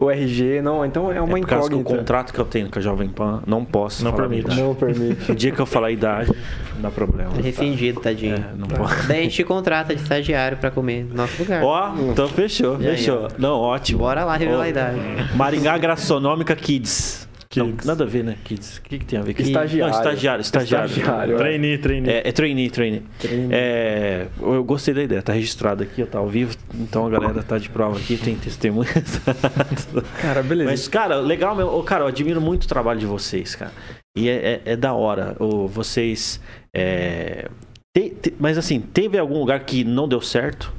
O 0.02 0.10
RG, 0.10 0.64
não, 0.64 0.84
então 0.84 1.12
é 1.12 1.22
uma 1.22 1.38
é 1.38 1.42
por 1.42 1.48
causa 1.48 1.70
que 1.70 1.76
o 1.76 1.78
incógnita. 1.80 2.00
contrato 2.00 2.34
que 2.34 2.40
eu 2.40 2.46
tenho 2.46 2.70
com 2.72 2.80
a 2.80 2.82
Jovem 2.82 3.08
Pan 3.08 3.44
não 3.46 3.64
posso 3.64 4.04
Não 4.04 4.12
permite. 4.12 4.46
idade. 4.46 4.60
Não 4.60 4.74
permite. 4.74 5.32
O 5.32 5.36
dia 5.36 5.52
que 5.52 5.60
eu 5.60 5.66
falar 5.68 5.88
a 5.88 5.92
idade, 5.92 6.32
não 6.74 6.82
dá 6.82 6.90
problema. 6.90 7.30
Rescindido, 7.40 8.00
tadinho. 8.02 8.34
É, 8.36 8.44
não 8.58 8.68
pode. 8.68 9.08
Daí 9.08 9.20
a 9.20 9.24
gente 9.24 9.36
te 9.36 9.44
contrata 9.44 9.94
de 9.96 10.02
estagiário 10.02 10.58
pra 10.58 10.72
comer 10.72 11.06
no 11.06 11.14
nosso 11.14 11.40
lugar. 11.44 11.64
Ó, 11.64 11.94
então 12.12 12.28
fechou, 12.28 12.78
aí, 12.78 12.82
fechou. 12.82 13.26
ó? 13.26 13.28
Não, 13.38 13.60
ótimo. 13.60 14.00
Bora 14.00 14.26
lá 14.26 14.36
revelar 14.36 14.58
Ó, 14.60 14.64
a 14.64 14.70
idade. 14.70 14.98
Maringá 15.36 15.78
Gastronômica 15.78 16.56
Kids. 16.56 17.30
Não, 17.60 17.74
nada 17.86 18.04
a 18.04 18.08
ver, 18.08 18.24
né? 18.24 18.38
Kids. 18.44 18.78
O 18.78 18.82
que, 18.84 19.00
que 19.00 19.06
tem 19.06 19.20
a 19.20 19.22
ver? 19.22 19.34
Kids? 19.34 19.50
Estagiário. 19.50 19.92
Não, 19.94 20.00
estagiário, 20.00 20.42
estagiário. 20.42 20.90
Estagiário. 20.90 21.38
Trainee, 21.38 21.78
trainee. 21.78 22.10
É, 22.12 22.28
é 22.28 22.32
trainee, 22.32 22.70
trainee. 22.70 23.04
Trainee. 23.20 23.50
É, 23.52 24.28
eu 24.42 24.64
gostei 24.64 24.94
da 24.94 25.04
ideia, 25.04 25.22
tá 25.22 25.34
registrado 25.34 25.84
aqui, 25.84 26.04
tá 26.06 26.20
ao 26.20 26.28
vivo, 26.30 26.56
então 26.76 27.06
a 27.08 27.10
galera 27.10 27.44
tá 27.44 27.58
de 27.58 27.70
prova 27.70 27.98
aqui, 27.98 28.18
tem 28.18 28.36
testemunhas. 28.36 28.94
Cara, 30.22 30.42
beleza. 30.44 30.70
Mas, 30.70 30.88
cara, 30.88 31.16
legal, 31.20 31.56
meu. 31.56 31.68
Ô, 31.68 31.84
Cara, 31.84 32.04
eu 32.04 32.08
admiro 32.08 32.40
muito 32.42 32.64
o 32.64 32.68
trabalho 32.68 33.00
de 33.00 33.06
vocês, 33.06 33.56
cara. 33.56 33.72
E 34.16 34.30
é, 34.30 34.34
é- 34.66 34.72
é 34.74 34.76
da 34.76 34.94
hora. 34.94 35.36
Ô, 35.40 35.68
vocês. 35.68 36.40
é, 36.76 37.50
te- 37.96 38.10
te- 38.12 38.34
mas 38.40 38.58
assim, 38.58 38.80
teve 38.80 39.18
algum 39.18 39.40
lugar 39.40 39.60
que 39.66 39.84
não 39.84 40.08
deu 40.08 40.22
certo? 40.22 40.74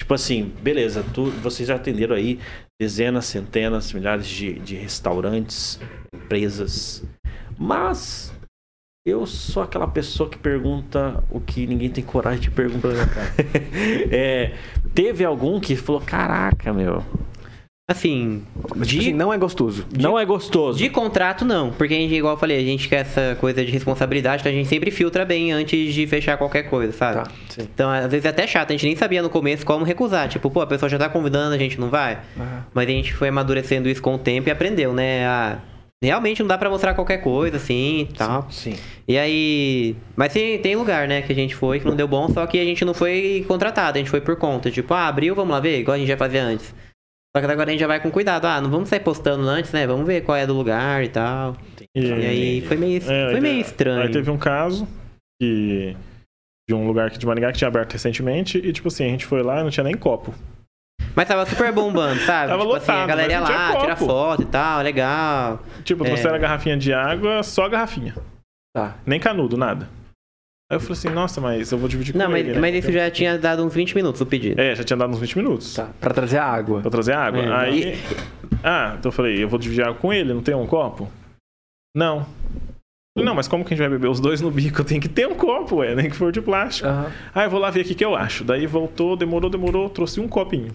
Tipo 0.00 0.14
assim, 0.14 0.52
beleza, 0.60 1.04
tu, 1.14 1.26
vocês 1.42 1.68
já 1.68 1.76
atenderam 1.76 2.16
aí 2.16 2.38
dezenas, 2.82 3.26
centenas, 3.26 3.92
milhares 3.92 4.26
de, 4.26 4.54
de 4.54 4.74
restaurantes, 4.74 5.78
empresas. 6.12 7.04
Mas 7.56 8.34
eu 9.06 9.24
sou 9.24 9.62
aquela 9.62 9.86
pessoa 9.86 10.28
que 10.28 10.36
pergunta 10.36 11.22
o 11.30 11.40
que 11.40 11.64
ninguém 11.64 11.88
tem 11.88 12.02
coragem 12.02 12.40
de 12.40 12.50
perguntar. 12.50 12.90
É, 14.10 14.54
teve 14.94 15.24
algum 15.24 15.60
que 15.60 15.76
falou: 15.76 16.00
Caraca, 16.00 16.72
meu, 16.72 17.04
Assim, 17.92 18.42
Tipo 18.66 18.84
de, 18.84 18.98
assim, 18.98 19.12
não 19.12 19.32
é 19.32 19.38
gostoso. 19.38 19.86
não 19.98 20.18
é 20.18 20.24
gostoso. 20.24 20.78
de 20.78 20.88
contrato 20.88 21.44
não. 21.44 21.70
Porque 21.70 21.94
a 21.94 21.96
gente, 21.96 22.14
igual 22.14 22.34
eu 22.34 22.38
falei, 22.38 22.58
a 22.58 22.64
gente 22.64 22.88
quer 22.88 23.00
essa 23.02 23.36
coisa 23.40 23.64
de 23.64 23.70
responsabilidade, 23.70 24.40
então 24.42 24.50
a 24.50 24.54
gente 24.54 24.68
sempre 24.68 24.90
filtra 24.90 25.24
bem 25.24 25.52
antes 25.52 25.94
de 25.94 26.06
fechar 26.06 26.36
qualquer 26.36 26.64
coisa, 26.64 26.92
sabe? 26.92 27.24
Tá, 27.24 27.30
sim. 27.48 27.62
Então, 27.62 27.90
às 27.90 28.10
vezes 28.10 28.24
é 28.24 28.28
até 28.28 28.46
chato, 28.46 28.70
a 28.70 28.72
gente 28.72 28.86
nem 28.86 28.96
sabia 28.96 29.22
no 29.22 29.30
começo 29.30 29.64
como 29.64 29.84
recusar. 29.84 30.28
Tipo, 30.28 30.50
pô, 30.50 30.60
a 30.60 30.66
pessoa 30.66 30.88
já 30.88 30.98
tá 30.98 31.08
convidando, 31.08 31.54
a 31.54 31.58
gente 31.58 31.78
não 31.78 31.88
vai. 31.90 32.18
Aham. 32.36 32.64
Mas 32.74 32.88
a 32.88 32.90
gente 32.90 33.12
foi 33.14 33.28
amadurecendo 33.28 33.88
isso 33.88 34.02
com 34.02 34.14
o 34.14 34.18
tempo 34.18 34.48
e 34.48 34.52
aprendeu, 34.52 34.92
né? 34.92 35.26
A... 35.26 35.58
Realmente 36.02 36.40
não 36.40 36.48
dá 36.48 36.58
pra 36.58 36.68
mostrar 36.68 36.94
qualquer 36.94 37.18
coisa, 37.18 37.58
assim, 37.58 38.08
e 38.10 38.14
tal. 38.14 38.48
Sim. 38.50 38.74
E 39.06 39.16
aí... 39.16 39.94
Mas 40.16 40.32
tem, 40.32 40.58
tem 40.58 40.74
lugar, 40.74 41.06
né, 41.06 41.22
que 41.22 41.30
a 41.32 41.34
gente 41.34 41.54
foi, 41.54 41.78
que 41.78 41.86
não 41.86 41.94
deu 41.94 42.08
bom, 42.08 42.28
só 42.28 42.44
que 42.46 42.58
a 42.58 42.64
gente 42.64 42.84
não 42.84 42.92
foi 42.92 43.44
contratado, 43.46 43.96
a 43.96 44.00
gente 44.00 44.10
foi 44.10 44.20
por 44.20 44.34
conta. 44.36 44.68
Tipo, 44.68 44.94
ah, 44.94 45.06
abriu, 45.06 45.32
vamos 45.34 45.52
lá 45.52 45.60
ver, 45.60 45.78
igual 45.78 45.94
a 45.94 45.98
gente 45.98 46.08
já 46.08 46.16
fazia 46.16 46.42
antes. 46.42 46.74
Só 47.34 47.40
que 47.40 47.50
agora 47.50 47.70
a 47.70 47.72
gente 47.72 47.80
já 47.80 47.86
vai 47.86 47.98
com 48.00 48.10
cuidado. 48.10 48.44
Ah, 48.46 48.60
não 48.60 48.70
vamos 48.70 48.88
sair 48.90 49.00
postando 49.00 49.48
antes, 49.48 49.72
né? 49.72 49.86
Vamos 49.86 50.06
ver 50.06 50.20
qual 50.22 50.36
é 50.36 50.46
do 50.46 50.52
lugar 50.54 51.02
e 51.02 51.08
tal. 51.08 51.56
E, 51.96 52.00
E 52.06 52.12
aí 52.26 52.60
foi 52.60 52.76
meio, 52.76 53.02
é, 53.10 53.30
foi 53.30 53.40
meio 53.40 53.60
estranho. 53.60 54.02
Aí 54.02 54.10
teve 54.10 54.30
um 54.30 54.36
caso 54.36 54.86
que, 55.40 55.96
de 56.68 56.74
um 56.74 56.86
lugar 56.86 57.06
aqui 57.06 57.18
de 57.18 57.26
Maringá 57.26 57.50
que 57.50 57.58
tinha 57.58 57.68
aberto 57.68 57.92
recentemente 57.92 58.58
e, 58.58 58.70
tipo 58.72 58.88
assim, 58.88 59.04
a 59.06 59.08
gente 59.08 59.24
foi 59.24 59.42
lá 59.42 59.60
e 59.60 59.62
não 59.62 59.70
tinha 59.70 59.84
nem 59.84 59.94
copo. 59.96 60.34
Mas 61.14 61.26
tava 61.26 61.46
super 61.46 61.72
bombando, 61.72 62.20
sabe? 62.24 62.50
Tava 62.50 62.62
tipo 62.62 62.74
assim, 62.76 62.90
a 62.90 62.94
lotado, 62.94 63.08
galera 63.08 63.32
ia 63.32 63.40
lá, 63.40 63.76
tira 63.80 63.96
foto 63.96 64.42
e 64.42 64.46
tal, 64.46 64.82
legal. 64.82 65.62
Tipo, 65.84 66.04
É. 66.04 66.08
trouxeram 66.08 66.34
a 66.36 66.38
garrafinha 66.38 66.76
de 66.76 66.92
água, 66.92 67.42
só 67.42 67.66
garrafinha. 67.68 68.14
Tá. 68.76 68.96
Nem 69.06 69.18
canudo, 69.18 69.56
nada. 69.56 69.88
Aí 70.72 70.76
eu 70.76 70.80
falei 70.80 70.92
assim, 70.94 71.08
nossa, 71.10 71.38
mas 71.38 71.70
eu 71.70 71.76
vou 71.76 71.86
dividir 71.86 72.16
Não, 72.16 72.24
com 72.26 72.32
mas, 72.32 72.40
ele, 72.40 72.54
né? 72.54 72.58
mas 72.60 72.74
isso 72.76 72.90
já 72.90 73.10
tinha 73.10 73.36
dado 73.36 73.62
uns 73.62 73.74
20 73.74 73.94
minutos 73.94 74.20
o 74.22 74.26
pedido. 74.26 74.58
É, 74.58 74.74
já 74.74 74.82
tinha 74.82 74.96
dado 74.96 75.10
uns 75.10 75.18
20 75.20 75.36
minutos. 75.36 75.74
Tá. 75.74 75.90
Pra 76.00 76.14
trazer 76.14 76.38
a 76.38 76.44
água. 76.46 76.80
Pra 76.80 76.90
trazer 76.90 77.12
água. 77.12 77.42
É, 77.42 77.52
Aí. 77.54 77.98
Ah, 78.64 78.94
então 78.98 79.10
eu 79.10 79.12
falei, 79.12 79.44
eu 79.44 79.48
vou 79.50 79.58
dividir 79.58 79.84
água 79.84 79.96
com 79.96 80.10
ele, 80.12 80.32
não 80.32 80.40
tem 80.42 80.54
um 80.54 80.66
copo? 80.66 81.10
Não. 81.94 82.20
Falei, 83.14 83.26
Não, 83.28 83.34
mas 83.34 83.46
como 83.48 83.64
que 83.66 83.74
a 83.74 83.76
gente 83.76 83.86
vai 83.86 83.90
beber 83.98 84.08
os 84.08 84.18
dois 84.18 84.40
no 84.40 84.50
bico? 84.50 84.82
Tem 84.82 84.98
que 84.98 85.08
ter 85.10 85.28
um 85.28 85.34
copo, 85.34 85.76
ué, 85.76 85.94
nem 85.94 86.08
que 86.08 86.16
for 86.16 86.32
de 86.32 86.40
plástico. 86.40 86.88
Aham. 86.88 87.12
Ah, 87.34 87.44
eu 87.44 87.50
vou 87.50 87.60
lá 87.60 87.68
ver 87.68 87.82
o 87.82 87.84
que 87.84 88.02
eu 88.02 88.16
acho. 88.16 88.42
Daí 88.42 88.66
voltou, 88.66 89.14
demorou, 89.14 89.50
demorou, 89.50 89.90
trouxe 89.90 90.20
um 90.20 90.26
copinho. 90.28 90.72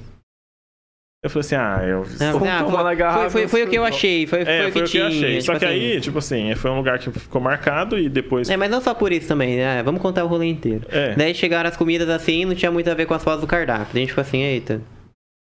Eu 1.24 1.32
falei 1.32 1.40
assim, 1.42 1.56
ah, 1.56 1.80
eu. 1.84 2.06
Não, 2.20 2.34
Vamos 2.34 2.48
não, 2.48 2.66
tomar 2.66 2.72
foi, 2.78 2.84
na 2.84 2.94
garrafa, 2.94 3.30
foi, 3.32 3.42
foi, 3.42 3.48
foi 3.48 3.64
o 3.64 3.68
que 3.68 3.76
eu 3.78 3.84
achei, 3.84 4.28
foi, 4.28 4.42
É, 4.42 4.46
foi, 4.46 4.56
foi 4.56 4.68
o 4.70 4.72
que 4.72 4.80
eu 4.80 4.86
tinha. 4.86 5.08
achei. 5.08 5.42
Só 5.42 5.54
tipo 5.54 5.60
que 5.60 5.66
assim. 5.66 5.74
aí, 5.76 6.00
tipo 6.02 6.18
assim, 6.20 6.56
foi 6.56 6.72
um 6.72 6.78
lugar 6.78 7.00
que 7.00 7.12
ficou 7.12 7.42
marcado 7.42 7.98
e 7.98 8.08
depois. 8.08 8.48
É, 8.50 8.56
mas 8.56 8.70
não 8.70 8.80
só 8.80 8.94
por 8.94 9.12
isso 9.12 9.28
também, 9.28 9.58
né? 9.58 9.82
Vamos 9.84 10.00
contar 10.00 10.24
o 10.24 10.28
rolê 10.28 10.46
inteiro. 10.46 10.86
É. 10.90 11.16
Daí 11.16 11.34
chegaram 11.34 11.68
as 11.70 11.76
comidas 11.76 12.08
assim, 12.10 12.46
não 12.46 12.54
tinha 12.54 12.72
muito 12.72 12.88
a 12.90 12.94
ver 12.94 13.08
com 13.08 13.16
as 13.16 13.24
fotos 13.24 13.42
do 13.42 13.48
cardápio. 13.48 13.88
A 13.96 13.98
gente 14.00 14.10
ficou 14.10 14.22
assim, 14.22 14.42
eita. 14.44 14.80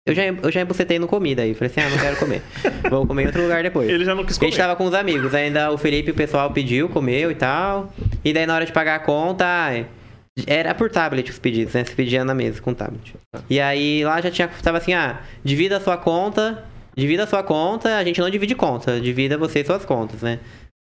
Eu 0.06 0.14
já, 0.14 0.22
eu 0.24 0.50
já 0.52 0.60
embucetei 0.62 0.98
no 0.98 1.06
comida 1.06 1.42
aí. 1.42 1.52
Falei 1.52 1.70
assim, 1.70 1.80
ah, 1.80 1.90
não 1.90 1.98
quero 1.98 2.16
comer. 2.16 2.40
Vou 2.88 3.06
comer 3.06 3.24
em 3.24 3.26
outro 3.26 3.42
lugar 3.42 3.62
depois. 3.62 3.88
Ele 3.90 4.04
já 4.04 4.14
não 4.14 4.24
quis 4.24 4.36
A 4.36 4.38
comer. 4.40 4.52
gente 4.52 4.58
tava 4.60 4.76
com 4.76 4.84
os 4.84 4.94
amigos, 4.94 5.34
ainda 5.34 5.70
o 5.72 5.76
Felipe 5.76 6.08
e 6.08 6.12
o 6.12 6.14
pessoal 6.14 6.50
pediu, 6.52 6.88
comeu 6.88 7.30
e 7.30 7.34
tal. 7.34 7.92
E 8.24 8.32
daí 8.32 8.46
na 8.46 8.54
hora 8.54 8.64
de 8.64 8.72
pagar 8.72 8.94
a 8.94 8.98
conta, 9.00 9.44
ai, 9.44 9.86
era 10.46 10.74
por 10.74 10.90
tablet 10.90 11.30
os 11.30 11.38
pedidos, 11.38 11.74
né? 11.74 11.84
Se 11.84 11.94
pedia 11.94 12.24
na 12.24 12.34
mesa 12.34 12.60
com 12.60 12.74
tablet. 12.74 13.14
E 13.48 13.60
aí 13.60 14.04
lá 14.04 14.20
já 14.20 14.30
tinha, 14.30 14.48
tava 14.48 14.78
assim, 14.78 14.92
ah, 14.92 15.20
divida 15.44 15.76
a 15.76 15.80
sua 15.80 15.96
conta, 15.96 16.64
divida 16.96 17.24
a 17.24 17.26
sua 17.26 17.42
conta, 17.42 17.96
a 17.96 18.04
gente 18.04 18.20
não 18.20 18.28
divide 18.28 18.54
conta, 18.54 19.00
divida 19.00 19.38
você 19.38 19.60
e 19.60 19.64
suas 19.64 19.84
contas, 19.84 20.22
né? 20.22 20.40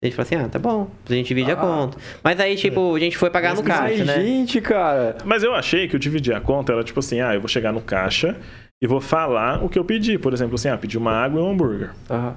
A 0.01 0.05
gente 0.07 0.15
falou 0.15 0.25
assim, 0.25 0.35
ah, 0.35 0.49
tá 0.49 0.57
bom, 0.59 0.89
a 1.09 1.13
gente 1.13 1.27
divide 1.27 1.51
a 1.51 1.55
Ah. 1.55 1.57
conta. 1.57 1.97
Mas 2.23 2.39
aí, 2.39 2.55
tipo, 2.55 2.95
a 2.95 2.99
gente 2.99 3.17
foi 3.17 3.29
pagar 3.29 3.53
no 3.55 3.63
caixa, 3.63 4.01
Ai, 4.01 4.05
né? 4.05 4.21
gente, 4.25 4.61
cara. 4.61 5.17
Mas 5.25 5.43
eu 5.43 5.53
achei 5.53 5.87
que 5.89 5.95
o 5.95 5.99
dividir 5.99 6.33
a 6.33 6.39
conta 6.41 6.71
era 6.73 6.83
tipo 6.83 6.99
assim, 6.99 7.19
ah, 7.21 7.33
eu 7.33 7.41
vou 7.41 7.49
chegar 7.49 7.71
no 7.73 7.81
caixa 7.81 8.37
e 8.81 8.87
vou 8.87 9.01
falar 9.01 9.61
o 9.63 9.67
que 9.67 9.77
eu 9.77 9.83
pedi. 9.83 10.17
Por 10.17 10.31
exemplo, 10.33 10.55
assim, 10.55 10.69
ah, 10.69 10.77
pedi 10.77 10.97
uma 10.97 11.11
água 11.11 11.39
e 11.39 11.43
um 11.43 11.51
hambúrguer. 11.51 11.91
Aham. 12.09 12.35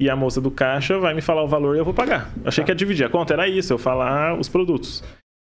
E 0.00 0.08
a 0.08 0.16
moça 0.16 0.40
do 0.40 0.50
caixa 0.50 0.98
vai 0.98 1.12
me 1.12 1.20
falar 1.20 1.42
o 1.42 1.46
valor 1.48 1.76
e 1.76 1.78
eu 1.78 1.84
vou 1.84 1.92
pagar. 1.94 2.30
Eu 2.42 2.48
achei 2.48 2.62
Tá. 2.62 2.66
que 2.66 2.72
ia 2.72 2.74
dividir 2.76 3.04
a 3.06 3.10
conta, 3.10 3.34
era 3.34 3.46
isso, 3.46 3.72
eu 3.74 3.78
falar 3.78 4.38
os 4.38 4.48
produtos. 4.48 5.04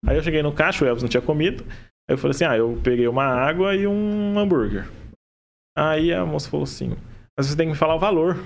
Aí 0.06 0.16
eu 0.16 0.22
cheguei 0.22 0.42
no 0.42 0.52
caixa, 0.52 0.84
o 0.84 0.88
Elvis 0.88 1.02
não 1.02 1.08
tinha 1.08 1.22
comido. 1.22 1.64
Aí 2.08 2.14
eu 2.14 2.18
falei 2.18 2.34
assim, 2.34 2.44
ah, 2.44 2.56
eu 2.56 2.78
peguei 2.82 3.08
uma 3.08 3.24
água 3.24 3.74
e 3.74 3.86
um 3.86 4.38
hambúrguer. 4.38 4.86
Aí 5.76 6.12
a 6.12 6.24
moça 6.24 6.48
falou 6.48 6.64
assim, 6.64 6.96
mas 7.36 7.46
você 7.46 7.56
tem 7.56 7.66
que 7.66 7.72
me 7.72 7.78
falar 7.78 7.94
o 7.94 7.98
valor. 7.98 8.36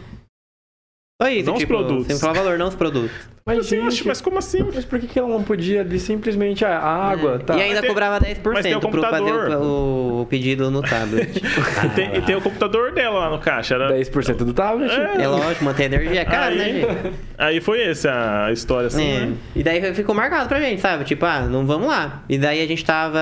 Só 1.21 1.29
isso, 1.29 1.47
Não 1.47 1.55
os 1.55 1.59
tipo, 1.59 1.75
produtos. 1.75 2.07
sem 2.07 2.17
falar 2.19 2.33
valor, 2.35 2.57
não 2.59 2.69
os 2.69 2.77
produtos. 2.77 3.11
Mas, 3.45 3.59
Assim, 3.59 3.77
gente, 3.77 3.87
"Oxe, 3.89 4.07
mas 4.07 4.21
como 4.21 4.39
assim? 4.39 4.63
mas 4.73 4.85
por 4.85 5.01
que, 5.01 5.09
que 5.09 5.19
ela 5.19 5.27
não 5.29 5.43
podia 5.43 5.85
de 5.85 5.99
simplesmente 5.99 6.65
a 6.65 6.79
água? 6.79 7.37
É. 7.37 7.39
Tá. 7.39 7.57
E 7.57 7.63
ainda 7.63 7.81
tem- 7.81 7.89
cobrava 7.89 8.21
10% 8.25 8.53
mas 8.53 8.63
tem 8.63 8.77
o 8.77 8.81
pra 8.81 8.91
eu 8.91 9.03
fazer 9.11 9.57
o, 9.57 10.21
o 10.23 10.27
pedido 10.27 10.71
no 10.71 10.81
tablet. 10.81 11.43
E 11.85 11.89
tem, 11.89 12.17
e 12.17 12.23
tem 12.23 12.37
o 12.37 12.41
computador 12.41 12.93
dela 12.93 13.19
lá 13.19 13.31
no 13.31 13.41
caixa. 13.41 13.75
Era... 13.75 13.91
10% 13.99 14.37
do 14.45 14.53
tablet? 14.55 14.93
É. 14.93 15.23
é 15.23 15.27
lógico, 15.27 15.65
manter 15.65 15.85
energia 15.85 16.21
é 16.21 16.25
caro, 16.25 16.55
né, 16.55 16.65
Aí, 16.65 16.73
gente? 16.83 17.13
aí 17.37 17.61
foi 17.61 17.83
essa 17.83 18.45
a 18.45 18.53
história, 18.53 18.87
assim, 18.87 19.11
É. 19.11 19.21
né? 19.27 19.33
E 19.57 19.63
daí 19.65 19.95
ficou 19.95 20.15
marcado 20.15 20.49
pra 20.49 20.61
gente, 20.61 20.81
sabe? 20.81 21.03
Tipo, 21.05 21.25
ah, 21.27 21.41
não 21.41 21.67
vamos 21.67 21.89
lá. 21.89 22.23
E 22.29 22.39
daí 22.39 22.63
a 22.63 22.67
gente 22.67 22.85
tava. 22.85 23.19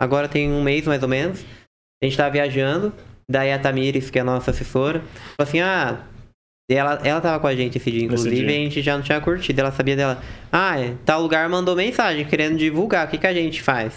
Agora 0.00 0.26
tem 0.26 0.50
um 0.50 0.62
mês 0.64 0.84
mais 0.84 1.00
ou 1.02 1.08
menos. 1.08 1.44
A 2.02 2.06
gente 2.06 2.16
tava 2.16 2.30
viajando. 2.30 2.92
Daí 3.30 3.52
a 3.52 3.58
Tamires, 3.58 4.10
que 4.10 4.18
é 4.18 4.22
a 4.22 4.24
nossa 4.24 4.50
assessora, 4.50 4.98
falou 5.36 5.48
assim: 5.48 5.60
ah. 5.60 5.98
E 6.70 6.74
Ela, 6.74 6.98
ela 7.04 7.20
tava 7.20 7.38
com 7.40 7.46
a 7.46 7.54
gente 7.54 7.76
esse 7.78 7.90
dia, 7.90 8.04
inclusive, 8.04 8.34
dia. 8.36 8.44
e 8.46 8.48
a 8.48 8.64
gente 8.64 8.82
já 8.82 8.96
não 8.96 9.02
tinha 9.04 9.20
curtido. 9.20 9.60
Ela 9.60 9.70
sabia 9.72 9.96
dela. 9.96 10.22
Ah, 10.50 10.78
é, 10.80 10.94
tal 11.04 11.20
lugar 11.22 11.48
mandou 11.48 11.76
mensagem 11.76 12.24
querendo 12.24 12.56
divulgar. 12.56 13.06
O 13.06 13.10
que, 13.10 13.18
que 13.18 13.26
a 13.26 13.34
gente 13.34 13.62
faz? 13.62 13.94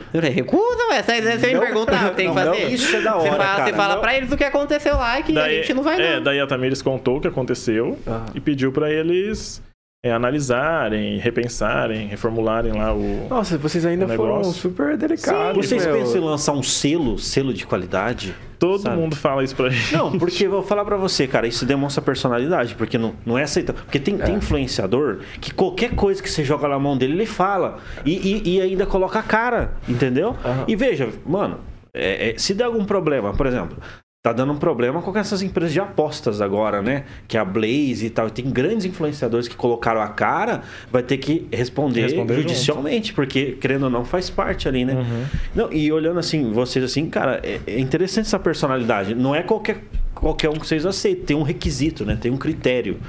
Eu 0.00 0.20
falei, 0.20 0.30
recusa, 0.30 0.86
ué. 0.90 1.02
Você, 1.02 1.20
você 1.20 1.46
me 1.48 1.54
Não. 1.54 1.60
perguntar 1.60 2.06
o 2.06 2.10
que 2.10 2.16
tem 2.16 2.28
que 2.30 2.34
Não, 2.34 2.52
fazer. 2.54 2.68
isso 2.72 2.96
é 2.96 3.00
da 3.02 3.12
Você 3.14 3.28
hora, 3.28 3.36
fala, 3.36 3.44
cara. 3.56 3.64
você 3.66 3.72
fala 3.76 3.94
Não. 3.94 4.00
pra 4.00 4.16
eles 4.16 4.32
o 4.32 4.36
que 4.36 4.44
aconteceu 4.44 4.96
lá 4.96 5.20
e 5.20 5.22
que 5.22 5.38
a 5.38 5.48
gente 5.48 5.74
não 5.74 5.82
vai, 5.82 5.96
não. 5.98 6.04
É, 6.04 6.20
daí 6.20 6.40
a 6.40 6.46
Tamires 6.46 6.82
contou 6.82 7.18
o 7.18 7.20
que 7.20 7.28
aconteceu 7.28 7.98
Ah. 8.06 8.26
e 8.34 8.40
pediu 8.40 8.72
pra 8.72 8.90
eles 8.90 9.62
é, 10.04 10.10
analisarem, 10.10 11.16
repensarem, 11.18 12.08
reformularem 12.08 12.72
lá 12.72 12.92
o. 12.92 13.28
Nossa, 13.30 13.56
vocês 13.56 13.86
ainda 13.86 14.08
foram 14.08 14.42
super 14.42 14.96
delicados. 14.96 15.64
Vocês 15.64 15.86
meu. 15.86 15.94
pensam 15.96 16.20
em 16.20 16.24
lançar 16.24 16.52
um 16.52 16.62
selo, 16.62 17.18
selo 17.20 17.54
de 17.54 17.64
qualidade? 17.64 18.34
Todo 18.58 18.80
sabe? 18.82 18.96
mundo 18.96 19.14
fala 19.14 19.44
isso 19.44 19.54
pra 19.54 19.68
gente. 19.70 19.94
Não, 19.94 20.18
porque 20.18 20.46
eu 20.46 20.50
vou 20.50 20.62
falar 20.62 20.84
pra 20.84 20.96
você, 20.96 21.26
cara, 21.28 21.46
isso 21.46 21.64
demonstra 21.64 22.02
personalidade, 22.02 22.74
porque 22.74 22.98
não, 22.98 23.14
não 23.24 23.38
é 23.38 23.44
aceitável. 23.44 23.80
Porque 23.84 24.00
tem, 24.00 24.16
tem 24.18 24.34
influenciador 24.36 25.20
que 25.40 25.54
qualquer 25.54 25.94
coisa 25.94 26.20
que 26.20 26.28
você 26.30 26.42
joga 26.42 26.66
na 26.68 26.78
mão 26.80 26.96
dele, 26.96 27.12
ele 27.12 27.26
fala. 27.26 27.78
E, 28.04 28.12
e- 28.12 28.56
e 28.56 28.60
ainda 28.60 28.86
coloca 28.86 29.20
a 29.20 29.22
cara, 29.22 29.74
entendeu? 29.88 30.36
Aham. 30.44 30.64
E 30.66 30.74
veja, 30.74 31.08
mano, 31.24 31.58
é- 31.94 32.30
é, 32.30 32.38
se 32.38 32.54
der 32.54 32.64
algum 32.64 32.84
problema, 32.84 33.32
por 33.34 33.46
exemplo, 33.46 33.76
tá 34.22 34.32
dando 34.32 34.52
um 34.52 34.56
problema 34.56 35.02
com 35.02 35.18
essas 35.18 35.42
empresas 35.42 35.72
de 35.72 35.80
apostas 35.80 36.40
agora, 36.40 36.80
né? 36.80 37.04
Que 37.26 37.36
é 37.36 37.40
a 37.40 37.44
Blaze 37.44 38.06
e 38.06 38.10
tal. 38.10 38.28
E 38.28 38.30
tem 38.30 38.48
grandes 38.48 38.86
influenciadores 38.86 39.48
que 39.48 39.56
colocaram 39.56 40.00
a 40.00 40.06
cara, 40.06 40.62
vai 40.92 41.02
ter 41.02 41.16
que 41.16 41.48
responder, 41.52 42.02
Responder 42.02 42.36
judicialmente, 42.36 43.12
porque, 43.12 43.56
querendo 43.60 43.84
ou 43.84 43.90
não, 43.90 44.04
faz 44.04 44.30
parte 44.30 44.68
ali, 44.68 44.84
né? 44.84 44.94
Uhum. 44.94 45.24
Não, 45.56 45.72
e 45.72 45.90
olhando 45.90 46.20
assim, 46.20 46.52
vocês 46.52 46.84
assim, 46.84 47.10
cara, 47.10 47.40
é, 47.42 47.58
é 47.66 47.80
interessante 47.80 48.26
essa 48.26 48.38
personalidade. 48.38 49.12
Não 49.12 49.34
é 49.34 49.42
qualquer, 49.42 49.78
qualquer 50.14 50.50
um 50.50 50.54
que 50.54 50.68
vocês 50.68 50.86
aceitem. 50.86 51.24
Tem 51.24 51.36
um 51.36 51.42
requisito, 51.42 52.04
né? 52.04 52.16
Tem 52.20 52.30
um 52.30 52.36
critério. 52.36 53.00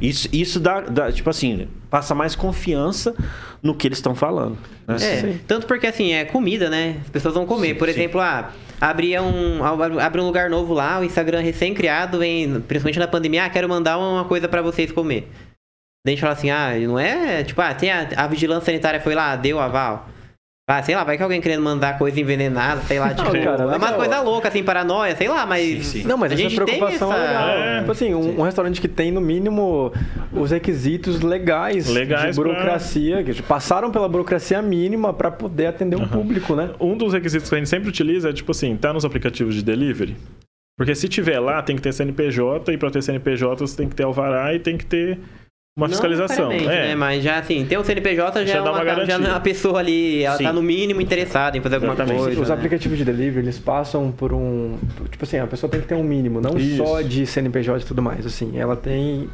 Isso, 0.00 0.28
isso 0.32 0.60
dá, 0.60 0.82
dá, 0.82 1.10
tipo 1.10 1.28
assim, 1.28 1.66
passa 1.90 2.14
mais 2.14 2.36
confiança 2.36 3.12
no 3.60 3.74
que 3.74 3.88
eles 3.88 3.98
estão 3.98 4.14
falando. 4.14 4.56
né? 4.86 4.96
É, 5.00 5.34
tanto 5.48 5.66
porque 5.66 5.88
assim, 5.88 6.12
é 6.12 6.24
comida, 6.24 6.70
né? 6.70 6.98
As 7.02 7.10
pessoas 7.10 7.34
vão 7.34 7.44
comer. 7.44 7.70
Sim, 7.70 7.74
Por 7.74 7.88
sim. 7.88 7.94
exemplo, 7.94 8.20
ah, 8.20 8.52
abria 8.80 9.22
um, 9.22 9.62
abre 9.62 10.20
um 10.20 10.26
lugar 10.26 10.48
novo 10.48 10.72
lá, 10.72 10.98
o 10.98 11.04
Instagram 11.04 11.40
recém-criado, 11.40 12.18
principalmente 12.66 12.98
na 12.98 13.06
pandemia, 13.06 13.44
ah, 13.44 13.50
quero 13.50 13.68
mandar 13.68 13.98
uma 13.98 14.24
coisa 14.24 14.48
pra 14.48 14.62
vocês 14.62 14.90
comer. 14.90 15.28
Daí 16.04 16.14
a 16.14 16.16
gente 16.16 16.20
fala 16.20 16.32
assim, 16.32 16.50
ah, 16.50 16.70
não 16.78 16.98
é, 16.98 17.44
tipo, 17.44 17.60
ah, 17.60 17.74
tem 17.74 17.90
a, 17.90 18.08
a 18.16 18.26
vigilância 18.26 18.66
sanitária 18.66 19.00
foi 19.00 19.14
lá, 19.14 19.36
deu 19.36 19.60
aval. 19.60 20.08
Ah, 20.72 20.82
sei 20.84 20.94
lá, 20.94 21.02
vai 21.02 21.16
que 21.16 21.22
alguém 21.22 21.40
querendo 21.40 21.62
mandar 21.62 21.98
coisa 21.98 22.20
envenenada, 22.20 22.80
sei 22.82 23.00
lá, 23.00 23.12
tipo. 23.12 23.28
cara, 23.32 23.64
é 23.64 23.76
uma 23.76 23.92
coisa 23.92 24.20
louca, 24.20 24.46
assim, 24.46 24.62
paranoia, 24.62 25.16
sei 25.16 25.28
lá, 25.28 25.44
mas. 25.44 25.86
Sim, 25.86 26.02
sim. 26.02 26.08
Não, 26.08 26.16
mas 26.16 26.30
a 26.30 26.34
essa 26.34 26.42
gente 26.44 26.54
preocupação 26.54 27.10
tem 27.10 27.18
é 27.18 27.24
essa... 27.24 27.32
legal. 27.32 27.48
É. 27.58 27.78
Tipo 27.80 27.92
assim, 27.92 28.14
um, 28.14 28.40
um 28.40 28.42
restaurante 28.42 28.80
que 28.80 28.86
tem, 28.86 29.10
no 29.10 29.20
mínimo, 29.20 29.92
os 30.32 30.52
requisitos 30.52 31.20
legais, 31.20 31.88
Legais 31.88 32.36
de 32.36 32.40
pra- 32.40 32.52
burocracia, 32.52 33.24
que 33.24 33.42
passaram 33.42 33.90
pela 33.90 34.08
burocracia 34.08 34.62
mínima 34.62 35.12
para 35.12 35.30
poder 35.30 35.66
atender 35.66 35.96
o 35.96 36.06
público, 36.06 36.54
né? 36.54 36.70
Um 36.78 36.96
dos 36.96 37.12
requisitos 37.12 37.48
que 37.48 37.54
a 37.56 37.58
gente 37.58 37.68
sempre 37.68 37.88
utiliza 37.88 38.30
é, 38.30 38.32
tipo 38.32 38.52
assim, 38.52 38.76
tá 38.76 38.92
nos 38.92 39.04
aplicativos 39.04 39.56
de 39.56 39.64
delivery. 39.64 40.16
Porque 40.78 40.94
se 40.94 41.08
tiver 41.08 41.38
lá, 41.40 41.60
tem 41.62 41.76
que 41.76 41.82
ter 41.82 41.92
CNPJ, 41.92 42.72
e 42.72 42.78
pra 42.78 42.90
ter 42.90 43.02
CNPJ 43.02 43.66
você 43.66 43.76
tem 43.76 43.88
que 43.88 43.94
ter 43.94 44.04
alvará 44.04 44.54
e 44.54 44.58
tem 44.58 44.78
que 44.78 44.86
ter 44.86 45.18
uma 45.80 45.88
Não 45.88 45.92
fiscalização. 45.92 46.52
É. 46.52 46.60
Né? 46.60 46.94
Mas 46.94 47.22
já 47.22 47.38
assim, 47.38 47.64
ter 47.64 47.78
um 47.78 47.84
CNPJ 47.84 48.44
já, 48.46 48.52
Já 48.52 48.58
é 48.58 48.62
dá 48.62 48.70
uma, 48.70 48.70
uma 48.70 48.78
já 48.78 48.84
garantia. 48.84 49.18
não 49.18 49.36
é 49.36 49.40
pessoa 49.40 49.78
ali, 49.78 50.22
ela 50.22 50.36
Sim. 50.36 50.44
tá 50.44 50.52
no 50.52 50.62
mínimo 50.62 51.00
interessada 51.00 51.56
em 51.56 51.60
fazer 51.60 51.76
alguma 51.76 51.94
Exatamente. 51.94 52.22
coisa. 52.22 52.40
Os 52.42 52.48
né? 52.48 52.54
aplicativos 52.54 52.98
de 52.98 53.04
delivery, 53.04 53.44
eles 53.46 53.58
passam 53.58 54.12
por 54.12 54.32
um... 54.32 54.76
Tipo 55.10 55.24
assim, 55.24 55.38
a 55.38 55.46
pessoa 55.46 55.70
tem 55.70 55.80
que 55.80 55.86
ter 55.86 55.94
um 55.94 56.04
mínimo, 56.04 56.40
não 56.40 56.56
Isso. 56.58 56.84
só 56.84 57.00
de 57.00 57.26
CNPJ 57.26 57.82
e 57.82 57.86
tudo 57.86 58.02
mais. 58.02 58.26
Assim, 58.26 58.58
ela 58.58 58.76
tem... 58.76 59.28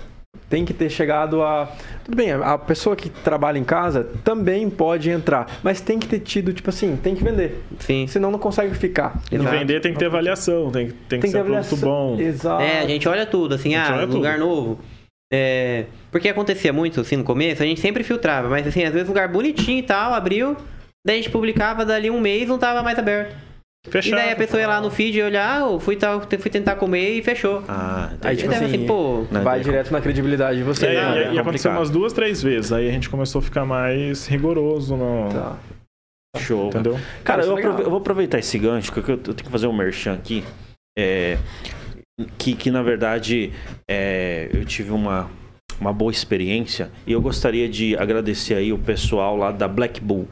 Tem 0.49 0.64
que 0.64 0.72
ter 0.72 0.88
chegado 0.90 1.42
a. 1.42 1.68
Tudo 2.05 2.14
bem, 2.14 2.30
a 2.30 2.57
pessoa 2.57 2.94
que 2.94 3.09
trabalha 3.09 3.59
em 3.59 3.64
casa 3.64 4.07
também 4.22 4.70
pode 4.70 5.11
entrar, 5.11 5.59
mas 5.62 5.80
tem 5.80 5.99
que 5.99 6.07
ter 6.07 6.20
tido, 6.20 6.53
tipo 6.53 6.70
assim, 6.70 6.94
tem 6.94 7.16
que 7.16 7.24
vender. 7.24 7.64
Sim. 7.80 8.07
Senão 8.07 8.30
não 8.30 8.38
consegue 8.38 8.72
ficar. 8.76 9.20
E 9.32 9.38
vender 9.38 9.80
tem 9.80 9.92
que 9.92 9.99
ter 9.99 10.05
avaliação, 10.07 10.70
tem, 10.70 10.92
tem, 11.09 11.20
que 11.20 11.26
ser 11.26 11.42
um 11.42 11.47
produto 11.47 11.76
bom. 11.78 12.20
Exato. 12.20 12.62
É, 12.62 12.80
a 12.80 12.86
gente 12.86 13.09
olha 13.09 13.26
tudo, 13.26 13.57
assim, 13.57 13.74
A 13.74 14.03
ah, 14.03 14.05
lugar 14.05 14.38
tudo. 14.38 14.47
novo. 14.47 14.78
É, 15.33 15.87
porque 16.11 16.29
acontecia 16.29 16.72
muito, 16.72 17.01
assim, 17.01 17.16
no 17.16 17.24
começo, 17.24 17.62
a 17.62 17.66
gente 17.66 17.81
sempre 17.81 18.05
filtrava, 18.05 18.49
mas 18.49 18.66
assim, 18.66 18.85
às 18.85 18.93
vezes 18.93 19.09
lugar 19.09 19.29
bonitinho 19.29 19.79
e 19.79 19.83
tal, 19.83 20.14
abriu, 20.14 20.57
daí 21.05 21.18
a 21.18 21.22
gente 21.22 21.31
publicava, 21.31 21.85
dali 21.85 22.11
um 22.11 22.20
mês 22.20 22.49
não 22.49 22.59
tava 22.59 22.83
mais 22.83 22.99
aberto. 22.99 23.35
Fechado. 23.89 24.14
E 24.20 24.22
daí 24.22 24.33
a 24.33 24.37
pessoa 24.37 24.61
ia 24.61 24.66
lá 24.66 24.81
no 24.81 24.91
feed 24.91 25.16
e 25.18 25.22
olhar, 25.22 25.59
ah, 25.62 25.66
eu 25.66 25.79
fui, 25.79 25.95
tal- 25.95 26.20
fui 26.20 26.51
tentar 26.51 26.74
comer 26.74 27.11
e 27.18 27.22
fechou. 27.22 27.62
Ah, 27.68 28.09
Aí, 28.22 28.35
entendi. 28.35 28.37
tipo 28.43 28.47
e 28.53 28.55
daí 28.57 28.64
assim, 28.66 28.77
assim, 28.77 28.87
pô, 28.87 29.24
Não, 29.31 29.43
Vai 29.43 29.61
direto 29.61 29.93
na 29.93 30.01
credibilidade 30.01 30.57
de 30.57 30.62
É, 30.62 30.64
vocês. 30.64 30.93
e- 30.93 30.95
né? 31.01 31.33
e, 31.33 31.35
e 31.35 31.39
aconteceu 31.39 31.70
umas 31.70 31.89
duas, 31.91 32.12
três 32.12 32.43
vezes. 32.43 32.72
Aí 32.72 32.89
a 32.89 32.93
gente 32.93 33.09
começou 33.09 33.39
a 33.39 33.43
ficar 33.43 33.64
mais 33.64 34.27
rigoroso 34.27 34.97
no. 34.97 35.29
Tá. 35.33 35.57
Show. 36.39 36.66
Entendeu? 36.68 36.99
Cara, 37.24 37.45
eu, 37.45 37.57
é 37.57 37.61
aprove- 37.61 37.83
eu 37.85 37.91
vou 37.91 37.99
aproveitar 38.01 38.39
esse 38.41 38.59
gancho, 38.59 38.93
porque 38.93 39.11
eu, 39.11 39.14
eu 39.16 39.22
tenho 39.22 39.37
que 39.37 39.51
fazer 39.51 39.66
um 39.68 39.72
merchan 39.72 40.14
aqui. 40.14 40.45
É, 40.99 41.39
que, 42.39 42.55
que 42.55 42.71
na 42.71 42.83
verdade 42.83 43.53
é, 43.89 44.49
eu 44.53 44.64
tive 44.64 44.91
uma, 44.91 45.31
uma 45.81 45.93
boa 45.93 46.11
experiência 46.11 46.91
e 47.07 47.12
eu 47.12 47.21
gostaria 47.21 47.69
de 47.69 47.97
agradecer 47.97 48.55
aí 48.55 48.73
o 48.73 48.79
pessoal 48.79 49.37
lá 49.37 49.53
da 49.53 49.69
Black 49.69 50.01
Bull, 50.01 50.27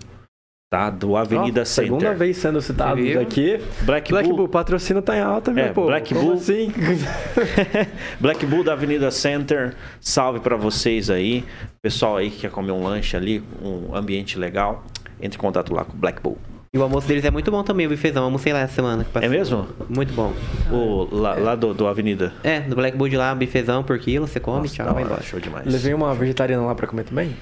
tá? 0.73 0.89
Do 0.89 1.15
Avenida 1.17 1.61
Ó, 1.61 1.65
Center. 1.65 1.91
Segunda 1.91 2.15
vez 2.15 2.37
sendo 2.39 2.61
citado 2.63 3.03
viu? 3.03 3.21
aqui. 3.21 3.59
Black, 3.83 4.11
Black 4.11 4.29
Bull, 4.29 4.39
Bull, 4.39 4.49
patrocínio 4.49 5.03
tá 5.03 5.17
em 5.17 5.21
alta, 5.21 5.53
meu 5.53 5.65
É, 5.67 5.73
pô. 5.73 5.87
Black 5.87 6.15
Como 6.15 6.27
Bull. 6.27 6.35
assim? 6.35 6.73
Black 8.19 8.47
Bull 8.47 8.65
da 8.65 8.73
Avenida 8.73 9.11
Center, 9.11 9.75
salve 10.01 10.41
pra 10.41 10.57
vocês 10.57 11.11
aí. 11.11 11.45
Pessoal 11.83 12.17
aí 12.17 12.31
que 12.31 12.41
quer 12.41 12.51
comer 12.51 12.73
um 12.73 12.83
lanche 12.83 13.15
ali, 13.15 13.43
um 13.63 13.95
ambiente 13.95 14.39
legal, 14.39 14.85
entre 15.21 15.37
em 15.37 15.41
contato 15.41 15.75
lá 15.75 15.85
com 15.85 15.93
o 15.93 15.97
Black 15.97 16.23
Bull. 16.23 16.39
E 16.75 16.79
o 16.79 16.83
almoço 16.83 17.07
deles 17.07 17.25
é 17.25 17.31
muito 17.31 17.51
bom 17.51 17.63
também, 17.63 17.87
o 17.87 17.89
bifezão, 17.89 18.25
almocei 18.25 18.53
lá 18.53 18.61
essa 18.61 18.75
semana. 18.75 19.05
que 19.05 19.11
passou. 19.11 19.27
É 19.27 19.31
mesmo? 19.31 19.69
Muito 19.89 20.13
bom. 20.13 20.33
O, 20.73 21.09
lá 21.15 21.35
lá 21.37 21.55
do, 21.55 21.73
do 21.73 21.87
Avenida. 21.87 22.33
É, 22.43 22.61
do 22.61 22.75
Black 22.75 22.97
Bull 22.97 23.09
de 23.09 23.17
lá, 23.17 23.35
bifezão 23.35 23.83
por 23.85 23.99
quilo, 23.99 24.27
você 24.27 24.41
come, 24.41 24.63
Nossa, 24.63 24.75
tchau, 24.75 24.93
vai 24.93 25.05
embora. 25.05 25.23
Show 25.23 25.39
demais. 25.39 25.65
Levei 25.67 25.95
uma 25.95 26.13
vegetariana 26.15 26.65
lá 26.67 26.75
pra 26.75 26.87
comer 26.87 27.05
também. 27.05 27.35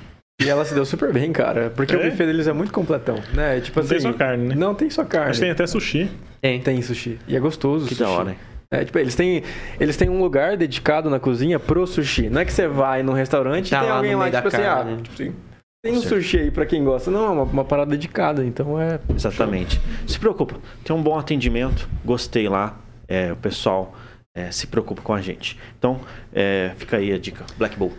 E 0.42 0.48
ela 0.48 0.64
se 0.64 0.74
deu 0.74 0.84
super 0.84 1.12
bem, 1.12 1.32
cara. 1.32 1.72
Porque 1.74 1.94
É? 1.94 1.98
o 1.98 2.10
buffet 2.10 2.26
deles 2.26 2.46
é 2.46 2.52
muito 2.52 2.72
completão, 2.72 3.16
né? 3.32 3.60
Tipo 3.60 3.78
Não 3.80 3.84
assim. 3.86 3.94
tem 3.94 4.00
só 4.00 4.12
carne, 4.12 4.48
né? 4.48 4.54
Não 4.54 4.74
tem 4.74 4.90
só 4.90 5.04
carne. 5.04 5.32
Que 5.32 5.40
tem 5.40 5.50
até 5.50 5.66
sushi. 5.66 6.10
Tem. 6.40 6.60
Tem 6.60 6.82
sushi. 6.82 7.18
E 7.28 7.36
é 7.36 7.40
gostoso. 7.40 7.86
Que 7.86 7.94
sushi. 7.94 8.02
da 8.02 8.10
hora, 8.10 8.30
hein? 8.30 8.36
É, 8.70 8.84
tipo, 8.84 8.98
eles 8.98 9.14
têm, 9.14 9.42
eles 9.78 9.96
têm 9.96 10.08
um 10.08 10.20
lugar 10.20 10.56
dedicado 10.56 11.08
na 11.10 11.20
cozinha 11.20 11.60
pro 11.60 11.86
sushi. 11.86 12.28
Não 12.30 12.40
é 12.40 12.44
que 12.44 12.52
você 12.52 12.66
vai 12.66 13.02
num 13.02 13.12
restaurante 13.12 13.70
Tá 13.70 13.76
e 13.76 13.80
tem 13.80 13.88
lá 13.90 13.96
alguém 13.96 14.12
no 14.12 14.18
lá, 14.18 14.24
meio 14.24 14.36
tipo 14.36 14.48
assim, 14.48 14.62
ah, 14.66 14.74
carne. 14.76 14.96
tipo 15.02 15.14
assim, 15.22 15.34
tem 15.82 15.94
um 15.94 16.00
sushi 16.00 16.38
aí 16.38 16.50
pra 16.50 16.64
quem 16.64 16.84
gosta. 16.84 17.10
Não, 17.10 17.24
é 17.24 17.30
uma, 17.30 17.42
uma 17.42 17.64
parada 17.64 17.90
dedicada, 17.90 18.44
então 18.44 18.80
é. 18.80 19.00
Exatamente. 19.14 19.80
Se 20.06 20.18
preocupa, 20.18 20.56
tem 20.84 20.94
um 20.94 21.02
bom 21.02 21.18
atendimento, 21.18 21.88
gostei 22.04 22.48
lá. 22.48 22.78
É, 23.08 23.32
o 23.32 23.36
pessoal 23.36 23.92
é, 24.34 24.50
se 24.50 24.66
preocupa 24.68 25.02
com 25.02 25.12
a 25.12 25.20
gente. 25.20 25.58
Então, 25.76 26.00
é, 26.32 26.70
fica 26.76 26.96
aí 26.96 27.12
a 27.12 27.18
dica. 27.18 27.44
Black 27.58 27.76
Bull. 27.76 27.92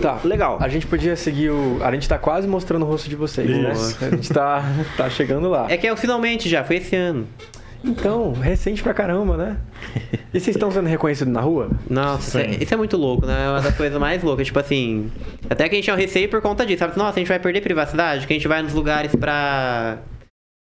Tá. 0.00 0.20
Legal. 0.24 0.58
A 0.60 0.68
gente 0.68 0.86
podia 0.86 1.16
seguir 1.16 1.50
o. 1.50 1.82
A 1.82 1.92
gente 1.92 2.08
tá 2.08 2.18
quase 2.18 2.46
mostrando 2.46 2.84
o 2.84 2.88
rosto 2.88 3.08
de 3.08 3.16
vocês, 3.16 3.50
Isso. 3.50 4.00
né? 4.00 4.06
A 4.06 4.10
gente 4.10 4.32
tá, 4.32 4.62
tá 4.96 5.10
chegando 5.10 5.48
lá. 5.48 5.66
É 5.68 5.76
que 5.76 5.86
é 5.86 5.92
o 5.92 5.96
finalmente 5.96 6.48
já, 6.48 6.62
foi 6.62 6.76
esse 6.76 6.94
ano. 6.94 7.26
Então, 7.84 8.32
recente 8.32 8.82
pra 8.82 8.92
caramba, 8.94 9.36
né? 9.36 9.56
E 10.34 10.38
vocês 10.38 10.56
estão 10.56 10.70
sendo 10.70 10.86
reconhecidos 10.88 11.32
na 11.32 11.40
rua? 11.40 11.70
Nossa, 11.88 12.42
isso 12.42 12.50
é, 12.60 12.62
isso 12.62 12.74
é 12.74 12.76
muito 12.76 12.98
louco, 12.98 13.24
né? 13.24 13.46
É 13.46 13.48
uma 13.48 13.62
das 13.62 13.74
coisas 13.74 13.98
mais 13.98 14.22
loucas. 14.22 14.46
Tipo 14.46 14.58
assim, 14.58 15.10
até 15.48 15.66
que 15.68 15.74
a 15.74 15.78
gente 15.78 15.84
tinha 15.84 15.94
um 15.96 15.98
receio 15.98 16.28
por 16.28 16.42
conta 16.42 16.66
disso, 16.66 16.80
sabe? 16.80 16.98
Nossa, 16.98 17.12
a 17.16 17.18
gente 17.20 17.28
vai 17.28 17.38
perder 17.38 17.62
privacidade, 17.62 18.26
que 18.26 18.32
a 18.34 18.36
gente 18.36 18.46
vai 18.46 18.60
nos 18.62 18.74
lugares 18.74 19.14
pra, 19.16 19.98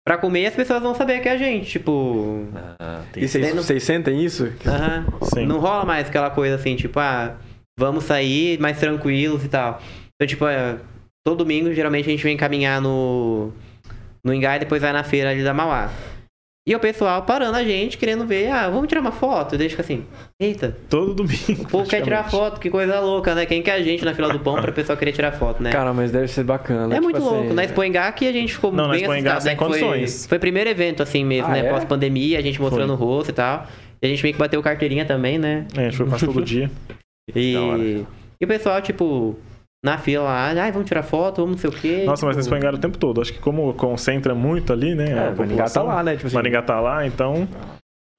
pra 0.07 0.19
comer 0.19 0.43
e 0.43 0.47
as 0.49 0.55
pessoas 0.55 0.83
vão 0.83 0.95
saber 0.95 1.21
que 1.21 1.29
é 1.31 1.33
a 1.33 1.37
gente. 1.39 1.71
Tipo, 1.71 2.47
Ah, 2.79 3.01
tem 3.11 3.23
E 3.25 3.29
vocês, 3.29 3.83
sentem 3.83 4.23
isso? 4.23 4.53
aham. 4.67 5.07
Sim. 5.23 5.47
não 5.47 5.61
rola 5.61 5.87
mais 5.87 6.09
aquela 6.09 6.29
coisa 6.29 6.57
assim, 6.57 6.77
tipo, 6.77 7.01
ah, 7.01 7.35
vamos 7.79 8.05
sair 8.05 8.61
mais 8.61 8.79
tranquilos 8.79 9.45
e 9.47 9.49
tal. 9.49 9.81
Então, 10.15 10.29
tipo, 10.29 10.47
é, 10.47 10.77
todo 11.27 11.39
domingo 11.39 11.73
geralmente 11.73 12.07
a 12.07 12.13
gente 12.13 12.23
vem 12.23 12.37
caminhar 12.37 12.83
no, 12.83 13.51
no 14.23 14.35
Engai 14.35 14.57
e 14.57 14.61
depois 14.61 14.83
vai 14.83 14.93
na 14.93 15.03
feira 15.05 15.31
ali 15.31 15.43
da 15.43 15.55
Mauá. 15.55 15.91
E 16.67 16.75
o 16.75 16.81
pessoal 16.81 17.21
parando 17.23 17.59
a 17.59 17.63
gente, 17.63 17.99
querendo 17.99 18.27
ver, 18.27 18.49
ah, 18.51 18.71
vamos 18.71 18.89
tirar 18.89 19.03
uma 19.03 19.13
foto? 19.13 19.55
Deixa 19.59 19.83
assim, 19.83 20.07
eita, 20.41 20.75
Todo 20.89 21.13
domingo. 21.13 21.63
O 21.63 21.69
povo 21.69 21.87
quer 21.87 22.01
tirar 22.03 22.31
foto, 22.31 22.59
que 22.59 22.71
coisa 22.71 23.01
louca, 23.01 23.35
né? 23.35 23.45
Quem 23.45 23.63
que 23.63 23.69
é 23.71 23.75
a 23.75 23.83
gente 23.83 24.03
na 24.03 24.15
fila 24.15 24.33
do 24.33 24.41
pão 24.41 24.55
pra 24.55 24.73
pessoa 24.73 24.97
querer 24.97 25.13
tirar 25.13 25.33
foto, 25.33 25.63
né? 25.63 25.71
Cara, 25.71 25.93
mas 25.93 26.11
deve 26.11 26.27
ser 26.29 26.43
bacana. 26.43 26.95
é 26.95 26.97
tipo 26.97 27.03
muito 27.05 27.17
assim, 27.19 27.27
louco. 27.27 27.53
Na 27.53 27.65
Expo 27.65 27.85
Engá 27.85 28.11
que 28.13 28.27
a 28.27 28.33
gente 28.33 28.55
ficou 28.55 28.73
Não, 28.73 28.85
na 28.89 28.95
bem 28.95 29.03
Expo 29.03 29.15
Engá 29.15 29.33
assustado, 29.37 29.43
sem 29.43 29.53
né? 29.53 29.59
Foi, 29.59 29.81
condições. 29.91 30.27
foi 30.27 30.39
o 30.39 30.41
primeiro 30.41 30.71
evento 30.71 31.03
assim 31.03 31.23
mesmo, 31.23 31.49
Ah, 31.49 31.53
né? 31.53 31.67
é? 31.67 31.71
Pós-pandemia, 31.71 32.39
a 32.39 32.43
gente 32.43 32.59
mostrando 32.59 32.95
o 32.95 32.97
rosto 32.97 33.29
e 33.29 33.35
tal. 33.35 33.67
E 34.01 34.07
a 34.07 34.09
gente 34.09 34.23
meio 34.23 34.33
que 34.33 34.39
bateu 34.41 34.63
carteirinha 34.63 35.05
também, 35.05 35.37
né? 35.39 35.67
É, 35.77 35.81
a 35.81 35.85
gente 35.85 35.99
foi 35.99 36.07
quase 36.07 36.25
todo 36.25 36.41
dia. 36.45 36.71
E, 37.37 38.05
e 38.41 38.45
o 38.45 38.49
pessoal, 38.49 38.81
tipo, 38.81 39.39
na 39.85 39.99
fila 39.99 40.25
lá, 40.25 40.47
ai, 40.49 40.73
vamos 40.73 40.89
tirar 40.89 41.03
foto, 41.03 41.43
vamos 41.43 41.63
não 41.63 41.71
sei 41.71 41.71
o 41.71 41.73
quê. 41.81 42.05
Nossa, 42.07 42.25
mas 42.25 42.35
tipo, 42.37 42.49
eles 42.55 42.63
foi 42.65 42.75
o 42.75 42.79
tempo 42.79 42.97
todo. 42.97 43.21
Acho 43.21 43.35
que 43.35 43.39
como 43.39 43.73
concentra 43.75 44.35
muito 44.35 44.73
ali, 44.73 44.95
né? 44.95 45.11
É, 45.11 45.29
a 45.29 45.31
Maringá 45.33 45.67
tá 45.69 45.83
lá, 45.83 46.03
né? 46.03 46.15
Tipo 46.17 46.27
assim, 46.27 46.37
Maringá 46.37 46.63
tá 46.63 46.81
lá, 46.81 47.07
então. 47.07 47.47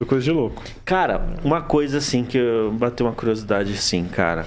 Foi 0.00 0.08
coisa 0.08 0.24
de 0.24 0.30
louco. 0.30 0.62
Cara, 0.84 1.26
uma 1.42 1.60
coisa 1.60 1.98
assim 1.98 2.22
que 2.24 2.38
eu 2.38 2.70
bateu 2.70 3.04
uma 3.04 3.12
curiosidade 3.12 3.72
assim, 3.72 4.04
cara. 4.04 4.46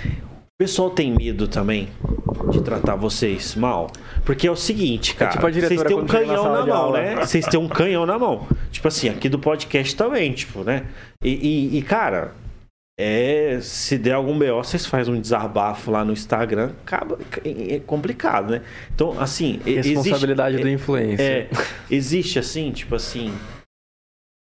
O 0.00 0.56
pessoal 0.58 0.88
tem 0.88 1.12
medo 1.12 1.46
também 1.46 1.88
de 2.50 2.62
tratar 2.62 2.94
vocês 2.96 3.54
mal? 3.54 3.90
Porque 4.24 4.46
é 4.46 4.50
o 4.50 4.56
seguinte, 4.56 5.14
cara. 5.14 5.32
tipo 5.32 5.46
a 5.46 5.50
diretora 5.50 5.76
vocês 5.76 5.88
têm 5.88 5.96
um 5.98 6.02
na 6.02 6.08
canhão 6.08 6.52
na 6.54 6.60
de 6.62 6.68
mão, 6.68 6.76
aula. 6.78 7.00
né? 7.02 7.16
Vocês 7.16 7.44
têm 7.46 7.60
um 7.60 7.68
canhão 7.68 8.06
na 8.06 8.18
mão. 8.18 8.46
Tipo 8.70 8.88
assim, 8.88 9.10
aqui 9.10 9.28
do 9.28 9.38
podcast 9.38 9.94
também, 9.94 10.32
tipo, 10.32 10.64
né? 10.64 10.84
E, 11.22 11.28
e- 11.74 11.78
e, 11.78 11.82
cara, 11.82 12.32
é, 12.98 13.58
se 13.60 13.98
der 13.98 14.12
algum 14.12 14.38
BO, 14.38 14.56
vocês 14.56 14.86
fazem 14.86 15.14
um 15.14 15.20
desabafo 15.20 15.90
lá 15.90 16.04
no 16.04 16.12
Instagram, 16.12 16.72
acaba, 16.82 17.18
é 17.44 17.78
complicado, 17.80 18.52
né? 18.52 18.62
Então, 18.94 19.18
assim, 19.20 19.58
responsabilidade 19.64 20.56
existe, 20.56 20.62
do 20.62 20.70
influencer. 20.74 21.20
é, 21.20 21.48
existe 21.90 22.38
assim, 22.38 22.72
tipo 22.72 22.94
assim. 22.94 23.30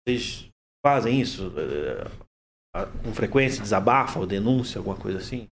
Vocês 0.07 0.47
fazem 0.85 1.21
isso 1.21 1.53
a- 2.75 2.85
com 2.85 3.13
frequência, 3.13 3.61
desabafa 3.61 4.19
ou 4.19 4.25
denúncia, 4.25 4.79
alguma 4.79 4.95
coisa 4.95 5.19
assim? 5.19 5.45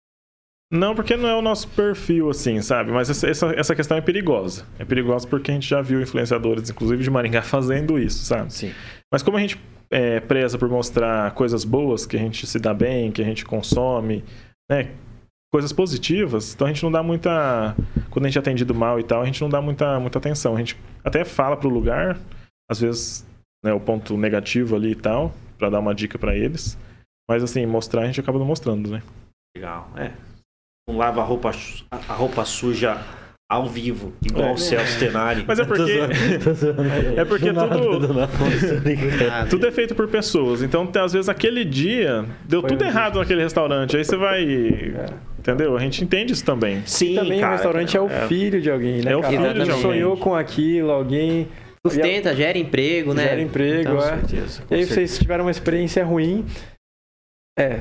Não, 0.72 0.94
porque 0.96 1.16
não 1.16 1.28
é 1.28 1.34
o 1.34 1.42
nosso 1.42 1.68
perfil, 1.68 2.28
assim, 2.28 2.60
sabe? 2.60 2.90
Mas 2.90 3.08
essa, 3.08 3.28
essa, 3.28 3.46
essa 3.52 3.74
questão 3.74 3.96
é 3.96 4.00
perigosa. 4.00 4.66
É 4.78 4.84
perigosa 4.84 5.26
porque 5.26 5.50
a 5.50 5.54
gente 5.54 5.68
já 5.68 5.80
viu 5.80 6.00
influenciadores, 6.02 6.68
inclusive 6.70 7.02
de 7.04 7.10
Maringá, 7.10 7.40
fazendo 7.42 7.98
isso, 7.98 8.24
sabe? 8.24 8.52
Sim. 8.52 8.72
Mas 9.12 9.22
como 9.22 9.36
a 9.36 9.40
gente 9.40 9.60
é, 9.90 10.20
preza 10.20 10.58
por 10.58 10.68
mostrar 10.68 11.32
coisas 11.34 11.64
boas, 11.64 12.06
que 12.06 12.16
a 12.16 12.18
gente 12.18 12.46
se 12.46 12.58
dá 12.58 12.74
bem, 12.74 13.12
que 13.12 13.22
a 13.22 13.24
gente 13.24 13.44
consome, 13.44 14.24
né? 14.70 14.94
Coisas 15.52 15.72
positivas, 15.72 16.54
então 16.54 16.66
a 16.66 16.72
gente 16.72 16.82
não 16.82 16.90
dá 16.90 17.02
muita. 17.02 17.74
Quando 18.10 18.26
a 18.26 18.28
gente 18.28 18.36
é 18.36 18.40
atendido 18.40 18.74
mal 18.74 18.98
e 18.98 19.04
tal, 19.04 19.22
a 19.22 19.24
gente 19.24 19.40
não 19.40 19.48
dá 19.48 19.60
muita, 19.62 19.98
muita 20.00 20.18
atenção. 20.18 20.54
A 20.54 20.58
gente 20.58 20.76
até 21.04 21.24
fala 21.24 21.56
pro 21.56 21.68
lugar, 21.68 22.18
às 22.68 22.80
vezes, 22.80 23.26
né, 23.64 23.72
o 23.72 23.80
ponto 23.80 24.16
negativo 24.16 24.74
ali 24.74 24.90
e 24.90 24.96
tal, 24.96 25.32
pra 25.56 25.70
dar 25.70 25.78
uma 25.78 25.94
dica 25.94 26.18
pra 26.18 26.36
eles. 26.36 26.76
Mas 27.28 27.42
assim, 27.42 27.64
mostrar 27.64 28.02
a 28.02 28.06
gente 28.06 28.20
acaba 28.20 28.38
não 28.38 28.46
mostrando, 28.46 28.90
né? 28.90 29.02
Legal, 29.56 29.88
é. 29.96 30.12
Não 30.88 30.96
lava 30.96 31.20
a 31.20 31.24
roupa, 31.24 31.50
a 31.90 32.12
roupa 32.12 32.44
suja 32.44 33.00
ao 33.48 33.66
vivo, 33.66 34.12
igual 34.24 34.48
É. 34.48 34.52
o 34.52 34.56
Celso 34.58 34.98
Tenari. 34.98 35.44
Mas 35.46 35.58
é 35.60 35.64
porque-. 35.64 36.00
É 37.16 37.24
porque 37.24 37.52
tudo- 37.52 38.28
Tudo 39.48 39.66
é 39.66 39.70
feito 39.72 39.94
por 39.94 40.08
pessoas. 40.08 40.62
Então, 40.62 40.90
às 41.02 41.12
vezes, 41.12 41.28
aquele 41.28 41.64
dia 41.64 42.24
deu 42.44 42.60
Foi 42.60 42.70
tudo 42.70 42.84
um 42.84 42.88
errado 42.88 43.18
naquele 43.20 43.42
restaurante. 43.42 43.96
Aí 43.96 44.04
você 44.04 44.16
vai. 44.16 44.42
Entendeu? 45.38 45.76
A 45.76 45.80
gente 45.80 46.02
entende 46.02 46.32
isso 46.32 46.44
também. 46.44 46.82
Sim, 46.86 47.14
Também 47.14 47.38
cara, 47.38 47.52
o 47.52 47.54
restaurante 47.56 47.96
é 47.96 48.00
o 48.00 48.08
é- 48.10 48.26
filho 48.26 48.60
de 48.60 48.68
alguém, 48.68 49.00
né? 49.00 49.12
é 49.12 49.16
o 49.16 49.20
cara? 49.20 49.32
filho 49.32 49.46
Alguém 49.48 49.64
de 49.64 49.70
alguém. 49.70 49.82
sonhou 49.82 50.16
com 50.16 50.34
aquilo, 50.34 50.90
alguém 50.90 51.46
Sustenta, 51.86 52.34
gera 52.34 52.58
emprego, 52.58 53.14
né? 53.14 53.22
gera 53.28 53.40
emprego, 53.40 53.80
Então, 53.92 53.98
é. 53.98 54.02
certeza, 54.16 54.62
com 54.62 54.74
E 54.74 54.78
aí 54.78 54.84
certeza. 54.84 54.94
vocês 54.94 55.18
tiveram 55.20 55.44
uma 55.44 55.52
experiência 55.52 56.04
ruim. 56.04 56.44
É. 57.56 57.78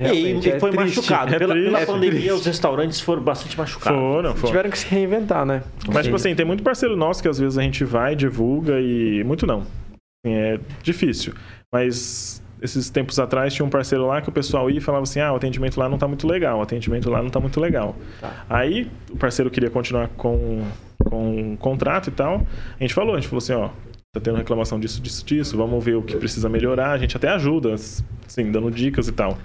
E, 0.00 0.04
realmente, 0.04 0.48
e 0.48 0.52
é 0.52 0.58
foi 0.58 0.70
triste. 0.70 0.96
machucado. 0.96 1.34
É 1.34 1.38
pela, 1.38 1.54
triste. 1.54 1.66
pela 1.66 1.80
É 1.80 1.86
pandemia, 1.86 2.10
triste. 2.10 2.32
os 2.32 2.46
restaurantes 2.46 3.00
foram 3.00 3.22
bastante 3.22 3.56
machucados. 3.56 3.98
Foram, 4.00 4.34
foram. 4.34 4.46
Tiveram 4.48 4.70
que 4.70 4.78
se 4.78 4.86
reinventar, 4.86 5.46
né? 5.46 5.62
Mas, 5.92 6.04
tipo 6.04 6.16
assim, 6.16 6.34
tem 6.34 6.44
muito 6.44 6.62
parceiro 6.62 6.96
nosso 6.96 7.22
que 7.22 7.28
às 7.28 7.38
vezes 7.38 7.56
a 7.56 7.62
gente 7.62 7.84
vai, 7.84 8.16
divulga 8.16 8.80
e. 8.80 9.22
Muito 9.24 9.46
não. 9.46 9.60
Assim, 9.60 10.34
é 10.34 10.58
difícil. 10.82 11.32
Mas 11.72 12.42
esses 12.60 12.90
tempos 12.90 13.20
atrás 13.20 13.52
tinha 13.54 13.64
um 13.64 13.68
parceiro 13.70 14.06
lá 14.06 14.20
que 14.20 14.28
o 14.28 14.32
pessoal 14.32 14.68
ia 14.68 14.78
e 14.78 14.80
falava 14.80 15.04
assim: 15.04 15.20
ah, 15.20 15.32
o 15.32 15.36
atendimento 15.36 15.78
lá 15.78 15.88
não 15.88 15.98
tá 15.98 16.08
muito 16.08 16.26
legal, 16.26 16.58
o 16.58 16.62
atendimento 16.62 17.08
lá 17.08 17.22
não 17.22 17.30
tá 17.30 17.38
muito 17.38 17.60
legal. 17.60 17.94
Tá. 18.20 18.44
Aí 18.50 18.90
o 19.12 19.16
parceiro 19.16 19.48
queria 19.50 19.70
continuar 19.70 20.08
com, 20.16 20.64
com 21.04 21.52
o 21.52 21.56
contrato 21.56 22.08
e 22.08 22.12
tal. 22.12 22.44
A 22.78 22.82
gente 22.82 22.94
falou, 22.94 23.14
a 23.14 23.20
gente 23.20 23.28
falou 23.28 23.38
assim: 23.38 23.52
ó, 23.52 23.68
tá 24.12 24.20
tendo 24.20 24.36
reclamação 24.38 24.80
disso, 24.80 25.00
disso, 25.00 25.24
disso, 25.24 25.56
vamos 25.56 25.84
ver 25.84 25.94
o 25.94 26.02
que 26.02 26.16
precisa 26.16 26.48
melhorar. 26.48 26.90
A 26.90 26.98
gente 26.98 27.16
até 27.16 27.28
ajuda, 27.28 27.74
assim, 27.74 28.50
dando 28.50 28.70
dicas 28.72 29.06
e 29.06 29.12
tal. 29.12 29.38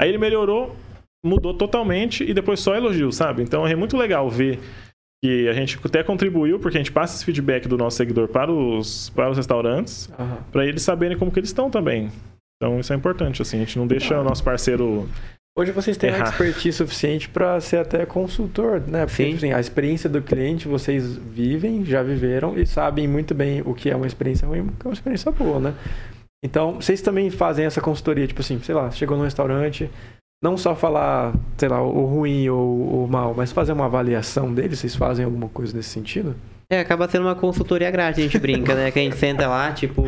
Aí 0.00 0.08
ele 0.08 0.18
melhorou, 0.18 0.74
mudou 1.24 1.54
totalmente 1.54 2.24
e 2.24 2.34
depois 2.34 2.60
só 2.60 2.74
elogiou, 2.74 3.12
sabe? 3.12 3.42
Então 3.42 3.66
é 3.66 3.74
muito 3.76 3.96
legal 3.96 4.28
ver 4.28 4.58
que 5.24 5.48
a 5.48 5.52
gente 5.52 5.78
até 5.84 6.02
contribuiu, 6.02 6.58
porque 6.58 6.76
a 6.76 6.80
gente 6.80 6.90
passa 6.90 7.14
esse 7.14 7.24
feedback 7.24 7.68
do 7.68 7.78
nosso 7.78 7.96
seguidor 7.96 8.26
para 8.28 8.50
os, 8.50 9.10
para 9.10 9.30
os 9.30 9.36
restaurantes, 9.36 10.10
Aham. 10.18 10.38
para 10.50 10.66
eles 10.66 10.82
saberem 10.82 11.16
como 11.16 11.30
que 11.30 11.38
eles 11.38 11.50
estão 11.50 11.70
também. 11.70 12.10
Então 12.56 12.80
isso 12.80 12.92
é 12.92 12.96
importante, 12.96 13.40
assim, 13.40 13.58
a 13.58 13.60
gente 13.60 13.78
não 13.78 13.86
deixa 13.86 14.20
o 14.20 14.24
nosso 14.24 14.42
parceiro. 14.42 15.08
Hoje 15.56 15.70
vocês 15.70 15.96
têm 15.96 16.10
uma 16.10 16.18
Errar. 16.18 16.30
expertise 16.30 16.78
suficiente 16.78 17.28
para 17.28 17.60
ser 17.60 17.76
até 17.76 18.04
consultor, 18.06 18.80
né? 18.80 19.04
Porque 19.06 19.22
Sim. 19.22 19.30
tipo 19.30 19.36
assim, 19.36 19.52
a 19.52 19.60
experiência 19.60 20.08
do 20.08 20.22
cliente 20.22 20.66
vocês 20.66 21.16
vivem, 21.16 21.84
já 21.84 22.02
viveram 22.02 22.58
e 22.58 22.66
sabem 22.66 23.06
muito 23.06 23.34
bem 23.34 23.60
o 23.64 23.74
que 23.74 23.90
é 23.90 23.94
uma 23.96 24.06
experiência 24.06 24.48
ruim, 24.48 24.60
o 24.60 24.72
que 24.72 24.86
é 24.86 24.88
uma 24.88 24.94
experiência 24.94 25.30
boa, 25.30 25.60
né? 25.60 25.74
Então, 26.44 26.74
vocês 26.74 27.00
também 27.00 27.30
fazem 27.30 27.64
essa 27.64 27.80
consultoria, 27.80 28.26
tipo 28.26 28.40
assim, 28.40 28.60
sei 28.62 28.74
lá, 28.74 28.90
chegou 28.90 29.16
num 29.16 29.24
restaurante, 29.24 29.88
não 30.42 30.56
só 30.56 30.74
falar, 30.74 31.32
sei 31.56 31.68
lá, 31.68 31.80
o 31.80 32.04
ruim 32.04 32.48
ou 32.48 33.04
o 33.04 33.08
mal, 33.08 33.32
mas 33.36 33.52
fazer 33.52 33.72
uma 33.72 33.84
avaliação 33.84 34.52
dele, 34.52 34.74
vocês 34.74 34.96
fazem 34.96 35.24
alguma 35.24 35.48
coisa 35.48 35.76
nesse 35.76 35.90
sentido? 35.90 36.34
É, 36.70 36.80
acaba 36.80 37.08
sendo 37.08 37.26
uma 37.26 37.34
consultoria 37.36 37.90
grátis, 37.90 38.18
a 38.18 38.22
gente 38.22 38.38
brinca, 38.38 38.74
né? 38.74 38.90
Que 38.90 38.98
a 38.98 39.02
gente 39.02 39.16
senta 39.16 39.46
lá, 39.46 39.72
tipo. 39.72 40.02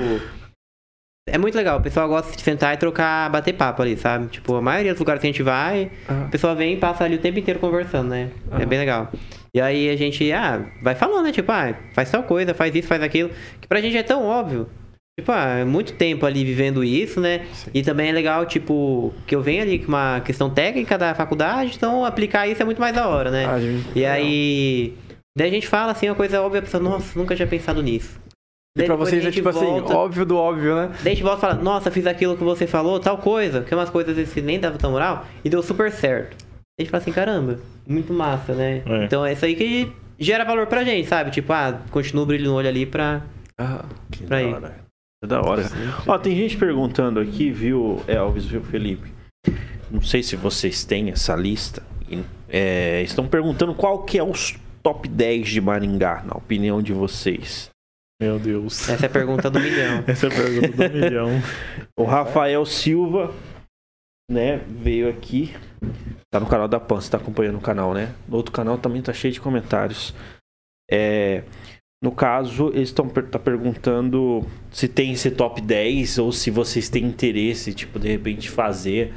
É 1.29 1.39
muito 1.39 1.55
legal, 1.55 1.79
o 1.79 1.83
pessoal 1.83 2.09
gosta 2.09 2.37
de 2.37 2.43
sentar 2.43 2.75
e 2.75 2.77
trocar, 2.77 3.31
bater 3.31 3.55
papo 3.55 3.81
ali, 3.81 3.97
sabe? 3.97 4.27
Tipo, 4.27 4.57
a 4.57 4.61
maioria 4.63 4.93
dos 4.93 5.01
lugares 5.01 5.21
que 5.21 5.27
a 5.27 5.31
gente 5.31 5.43
vai, 5.43 5.91
Ah, 6.09 6.25
o 6.27 6.31
pessoal 6.31 6.55
vem 6.57 6.75
e 6.75 6.77
passa 6.77 7.05
ali 7.05 7.15
o 7.15 7.19
tempo 7.19 7.39
inteiro 7.39 7.61
conversando, 7.61 8.09
né? 8.11 8.31
É 8.51 8.57
Aham. 8.57 8.67
bem 8.67 8.79
legal. 8.79 9.11
E 9.55 9.61
aí 9.61 9.89
a 9.89 9.97
gente, 9.97 10.31
ah, 10.33 10.67
vai 10.83 10.95
falando, 10.95 11.25
né? 11.25 11.33
Tipo, 11.33 11.51
ah, 11.53 11.75
faz 11.93 12.11
tal 12.11 12.25
coisa, 12.25 12.53
faz 12.53 12.75
isso, 12.75 12.89
faz 12.89 13.03
aquilo. 13.03 13.31
Que 13.61 13.69
pra 13.69 13.81
gente 13.81 13.97
é 13.97 14.03
tão 14.03 14.25
óbvio. 14.25 14.69
Tipo, 15.19 15.31
ah, 15.31 15.59
é 15.61 15.65
muito 15.65 15.93
tempo 15.95 16.27
ali 16.27 16.45
vivendo 16.45 16.83
isso, 16.83 17.21
né? 17.21 17.47
Sim. 17.53 17.71
E 17.73 17.83
também 17.83 18.09
é 18.09 18.13
legal, 18.13 18.45
tipo, 18.47 19.15
que 19.27 19.35
eu 19.35 19.41
venho 19.41 19.63
ali 19.63 19.79
com 19.79 19.87
uma 19.89 20.21
questão 20.21 20.51
técnica 20.51 20.99
da 20.99 21.15
faculdade, 21.15 21.73
então 21.77 22.05
aplicar 22.05 22.49
isso 22.49 22.61
é 22.61 22.65
muito 22.65 22.81
mais 22.81 22.93
da 22.95 23.07
hora, 23.07 23.31
né? 23.31 23.47
ah, 23.47 23.61
gente, 23.61 23.87
E 23.95 24.01
legal. 24.01 24.13
aí. 24.15 24.95
Daí 25.39 25.49
a 25.49 25.53
gente 25.53 25.69
fala 25.69 25.93
assim, 25.93 26.09
uma 26.09 26.15
coisa 26.17 26.41
óbvia, 26.43 26.59
a 26.61 26.63
pessoa, 26.63 26.83
nossa, 26.83 27.17
nunca 27.19 27.35
tinha 27.37 27.47
pensado 27.47 27.81
nisso. 27.83 28.19
E 28.77 28.81
Daí 28.81 28.87
pra 28.89 28.97
vocês 28.97 29.25
a 29.25 29.29
é 29.29 29.31
gente 29.31 29.35
tipo 29.35 29.49
assim, 29.49 29.61
volta- 29.65 29.97
óbvio 29.97 30.27
do 30.27 30.37
óbvio, 30.37 30.75
né? 30.75 30.91
Daí 31.03 31.13
a 31.13 31.15
gente 31.15 31.23
volta 31.23 31.39
e 31.39 31.41
fala, 31.43 31.55
nossa, 31.63 31.91
fiz 31.93 32.07
aquilo 32.09 32.37
que 32.37 32.43
você 32.43 32.67
falou, 32.67 32.99
tal 32.99 33.19
coisa, 33.19 33.61
que 33.63 33.73
é 33.73 33.77
umas 33.77 33.91
coisas 33.91 34.33
que 34.33 34.41
nem 34.41 34.59
dava 34.59 34.79
tão 34.79 34.91
moral, 34.91 35.25
e 35.45 35.49
deu 35.49 35.63
super 35.63 35.93
certo. 35.93 36.37
A 36.79 36.83
gente 36.83 36.91
fala 36.91 37.01
assim, 37.01 37.13
caramba, 37.13 37.61
muito 37.87 38.13
massa, 38.13 38.53
né? 38.53 38.83
É. 38.85 39.05
Então 39.05 39.25
é 39.25 39.33
isso 39.33 39.45
aí 39.45 39.55
que 39.55 39.93
gera 40.19 40.45
valor 40.45 40.67
pra 40.67 40.83
gente, 40.83 41.09
sabe? 41.09 41.31
Tipo, 41.31 41.53
ah, 41.53 41.81
continua 41.93 42.25
o 42.25 42.27
brilho 42.27 42.47
no 42.51 42.55
olho 42.57 42.69
ali 42.69 42.85
pra. 42.85 43.23
Ah, 43.57 43.85
Que 44.11 44.25
Pra 44.25 44.39
da 44.39 44.43
ir. 44.43 44.55
hora. 44.55 44.84
É 45.25 45.27
da 45.27 45.41
hora. 45.41 45.63
Ó, 46.07 46.19
tem 46.19 46.37
gente 46.37 46.57
perguntando 46.59 47.19
aqui, 47.19 47.51
viu, 47.51 48.03
Elvis, 48.07 48.45
viu, 48.45 48.63
Felipe? 48.63 49.11
Não 49.91 50.03
sei 50.03 50.23
se 50.23 50.37
vocês 50.37 50.85
têm 50.85 51.11
essa 51.11 51.35
lista. 51.35 51.83
É, 52.47 53.01
estão 53.03 53.27
perguntando 53.27 53.75
qual 53.75 54.05
que 54.05 54.19
é 54.19 54.23
os 54.23 54.55
top 54.83 55.09
10 55.09 55.49
de 55.49 55.61
Maringá, 55.63 56.23
na 56.27 56.35
opinião 56.35 56.83
de 56.83 56.93
vocês. 56.93 57.71
Meu 58.21 58.39
Deus. 58.39 58.87
Essa 58.87 59.07
é 59.07 59.09
a 59.09 59.11
pergunta 59.11 59.51
do 59.51 59.59
milhão. 59.59 60.05
Essa 60.07 60.27
é 60.27 60.29
a 60.29 60.33
pergunta 60.33 60.89
do 60.89 60.95
milhão. 60.95 61.31
O 61.99 62.05
Rafael 62.05 62.67
Silva, 62.67 63.33
né, 64.31 64.59
veio 64.69 65.09
aqui. 65.09 65.55
Tá 66.31 66.39
no 66.39 66.47
canal 66.47 66.69
da 66.69 66.79
Pan, 66.79 67.01
você 67.01 67.11
tá 67.11 67.17
acompanhando 67.17 67.57
o 67.57 67.61
canal, 67.61 67.95
né? 67.95 68.15
No 68.29 68.37
outro 68.37 68.53
canal 68.53 68.77
também 68.77 69.01
tá 69.01 69.13
cheio 69.13 69.33
de 69.33 69.41
comentários. 69.41 70.13
É, 70.91 71.45
no 72.05 72.13
caso, 72.13 72.69
eles 72.75 72.91
estão 72.91 73.09
tá 73.09 73.39
perguntando 73.39 74.47
se 74.71 74.87
tem 74.87 75.13
esse 75.13 75.31
top 75.31 75.61
10 75.63 76.19
ou 76.19 76.31
se 76.33 76.51
vocês 76.51 76.91
têm 76.91 77.05
interesse, 77.05 77.73
tipo, 77.73 77.99
de 77.99 78.09
repente 78.09 78.51
fazer 78.51 79.13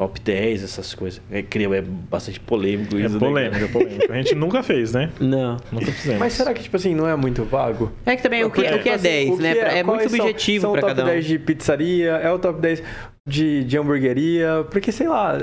top 0.00 0.20
10, 0.20 0.62
essas 0.62 0.94
coisas. 0.94 1.20
É, 1.28 1.42
creio, 1.42 1.74
é 1.74 1.82
bastante 1.82 2.38
polêmico 2.38 2.96
É 2.96 3.00
isso. 3.00 3.14
né, 3.14 3.18
polêmico, 3.18 3.54
cara? 3.54 3.64
é 3.64 3.68
polêmico. 3.72 4.12
A 4.12 4.16
gente 4.16 4.34
nunca 4.36 4.62
fez, 4.62 4.92
né? 4.92 5.10
Não. 5.18 5.56
Nunca 5.72 5.90
fizemos. 5.90 6.20
Mas 6.20 6.34
será 6.34 6.54
que, 6.54 6.62
tipo 6.62 6.76
assim, 6.76 6.94
não 6.94 7.08
é 7.08 7.16
muito 7.16 7.42
vago? 7.42 7.90
É 8.06 8.14
que 8.14 8.22
também 8.22 8.44
o 8.44 8.50
que, 8.52 8.60
o 8.60 8.62
que 8.62 8.68
é 8.68 8.78
tipo 8.78 8.90
assim, 8.90 9.02
10, 9.02 9.30
o 9.30 9.36
que 9.36 9.42
né? 9.42 9.50
É, 9.58 9.82
muito 9.82 9.98
quais 10.08 10.10
são- 10.12 10.60
são 10.60 10.70
pra 10.72 10.78
o 10.78 10.82
top 10.82 10.86
cada 10.86 11.02
um. 11.02 11.06
10 11.06 11.24
de 11.26 11.38
pizzaria, 11.40 12.10
é 12.12 12.30
o 12.30 12.38
top 12.38 12.60
10 12.60 12.80
de, 13.28 13.64
de 13.64 13.76
hamburgueria, 13.76 14.64
porque 14.70 14.92
sei 14.92 15.08
lá. 15.08 15.36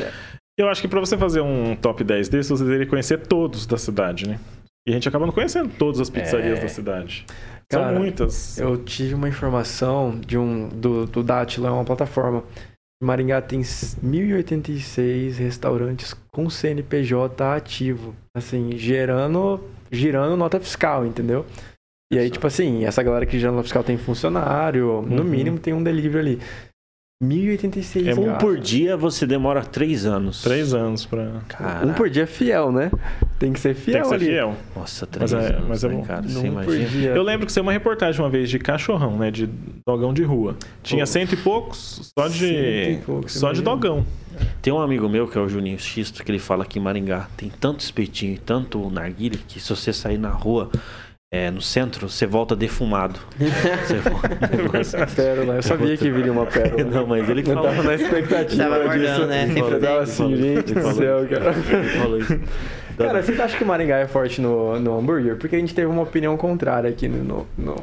Eu 0.57 0.69
acho 0.69 0.81
que 0.81 0.87
pra 0.87 1.01
você 1.01 1.17
fazer 1.17 1.41
um 1.41 1.75
top 1.75 2.01
10 2.05 2.29
desse, 2.29 2.49
você 2.49 2.63
deveria 2.63 2.87
conhecer 2.87 3.17
todos 3.27 3.65
da 3.67 3.77
cidade, 3.77 4.25
né? 4.25 4.39
E 4.88 4.91
a 4.91 4.93
gente 4.93 5.07
acaba 5.09 5.25
não 5.25 5.33
conhecendo 5.33 5.71
todas 5.77 5.99
as 5.99 6.09
pizzarias 6.09 6.59
É. 6.59 6.61
da 6.61 6.67
cidade. 6.67 7.25
Cara, 7.69 7.89
São 7.89 7.95
muitas. 7.99 8.57
Eu 8.59 8.77
tive 8.77 9.15
uma 9.15 9.27
informação 9.27 10.19
de 10.19 10.38
um 10.38 10.69
do, 10.69 11.05
do 11.07 11.23
Datila, 11.23 11.69
é 11.69 11.71
uma 11.71 11.83
plataforma. 11.86 12.43
Maringá 13.03 13.41
tem 13.41 13.61
1086 14.01 15.38
restaurantes 15.38 16.13
com 16.31 16.49
CNPJ 16.49 17.43
ativo, 17.55 18.15
assim, 18.36 18.77
gerando, 18.77 19.59
girando 19.91 20.38
nota 20.38 20.59
fiscal, 20.59 21.05
entendeu? 21.05 21.45
E 22.13 22.19
aí, 22.19 22.29
tipo 22.29 22.45
assim, 22.45 22.86
essa 22.86 23.01
galera 23.03 23.25
que 23.25 23.38
gira 23.39 23.51
nota 23.51 23.63
fiscal 23.63 23.83
tem 23.83 23.97
funcionário, 23.97 25.01
no 25.01 25.23
Uhum. 25.23 25.27
mínimo 25.29 25.57
tem 25.59 25.73
um 25.73 25.83
delivery 25.83 26.19
ali. 26.19 26.39
1086 27.24 28.07
É 28.07 28.13
Um 28.13 28.26
cara. 28.26 28.38
por 28.39 28.59
dia 28.59 28.97
você 28.97 29.26
demora 29.26 29.63
3 29.63 30.05
anos. 30.05 30.41
Três 30.41 30.74
anos 30.74 31.05
pra. 31.05 31.39
Caraca. 31.47 31.86
Um 31.88 31.93
por 31.93 32.09
dia 32.09 32.24
é 32.24 32.26
fiel, 32.26 32.74
né? 32.74 32.91
Tem 33.39 33.53
que 33.53 33.59
ser 33.59 33.74
fiel 33.74 33.93
Tem 33.93 34.01
que 34.03 34.07
ser 34.09 34.16
ali. 34.16 34.26
fiel. 34.26 34.55
Nossa, 34.76 35.07
3 35.07 35.32
Mas 35.32 35.43
é- 35.45 35.53
anos, 35.55 35.68
mas 35.70 35.84
é 35.84 35.88
né, 35.88 35.95
bom. 35.95 36.01
cara? 36.03 36.22
Um 36.26 36.28
Você 36.30 36.39
por 36.39 36.45
imagina? 36.47 36.86
dia. 36.89 37.09
Eu 37.11 37.24
lembro 37.24 37.45
que 37.45 37.53
saiu 37.53 37.63
uma 37.63 37.72
reportagem 37.72 38.22
uma 38.22 38.30
vez 38.30 38.49
de 38.49 38.59
cachorrão, 38.59 39.18
né? 39.18 39.32
De 39.32 39.49
dogão 39.88 40.13
de 40.13 40.24
rua. 40.24 40.57
Tinha 40.84 41.03
Pô. 41.03 41.07
cento 41.07 41.34
e 41.34 41.38
poucos 41.38 42.11
só 42.18 42.28
de. 42.28 42.38
Cento 42.39 42.49
e 42.99 43.01
poucos, 43.05 43.32
só 43.34 43.53
de 43.53 43.61
dogão. 43.61 44.05
Tem 44.61 44.74
um 44.74 44.82
amigo 44.82 45.07
meu 45.07 45.26
que 45.26 45.38
é 45.38 45.41
o 45.41 45.47
Juninho 45.47 45.80
Xisto, 45.80 46.22
que 46.22 46.30
ele 46.30 46.39
fala 46.39 46.66
que 46.66 46.78
em 46.78 46.82
Maringá 46.82 47.30
tem 47.38 47.49
tanto 47.61 47.80
espetinho 47.80 48.34
e 48.34 48.38
tanto 48.38 48.89
narguilha 48.89 49.39
que 49.47 49.57
se 49.61 49.70
você 49.74 49.93
sair 49.93 50.18
na 50.18 50.32
rua, 50.32 50.70
é, 51.32 51.51
no 51.51 51.61
centro, 51.61 52.07
você 52.09 52.26
volta 52.26 52.55
defumado. 52.55 53.19
Você 53.38 53.97
volta- 53.99 55.07
Pérola, 55.15 55.55
eu 55.55 55.63
sabia 55.63 55.97
que 55.97 56.09
viria 56.09 56.32
uma 56.32 56.45
pérola. 56.45 56.84
Não, 56.86 57.05
mas 57.07 57.28
ele 57.30 57.41
Eu 57.41 57.55
tava 57.55 57.69
falou. 57.69 57.84
na 57.84 57.95
expectativa 57.95 58.63
Tava 58.63 58.76
aguardando, 58.76 59.01
disso. 59.07 59.26
né? 59.28 59.43
Ele 59.43 59.47
Sempre 59.53 59.61
falou- 59.61 59.76
Eu 59.76 59.82
tava 59.82 59.93
tem. 59.95 60.03
assim, 60.03 60.38
gente 60.38 60.73
do 60.73 60.82
falou 60.82 60.95
céu, 60.95 61.28
cara. 61.28 61.55
Ele 61.78 61.89
falou 61.99 62.17
isso. 62.19 62.39
Cara, 62.97 63.21
vocês 63.21 63.39
acham 63.39 63.57
que 63.57 63.65
Maringá 63.65 63.97
é 63.97 64.07
forte 64.07 64.39
no, 64.41 64.79
no 64.79 64.97
hambúrguer? 64.97 65.35
Porque 65.37 65.55
a 65.55 65.59
gente 65.59 65.73
teve 65.75 65.87
uma 65.87 66.01
opinião 66.03 66.35
contrária 66.37 66.89
aqui 66.89 67.07
no... 67.07 67.23
no- 67.23 67.47
no- 67.57 67.75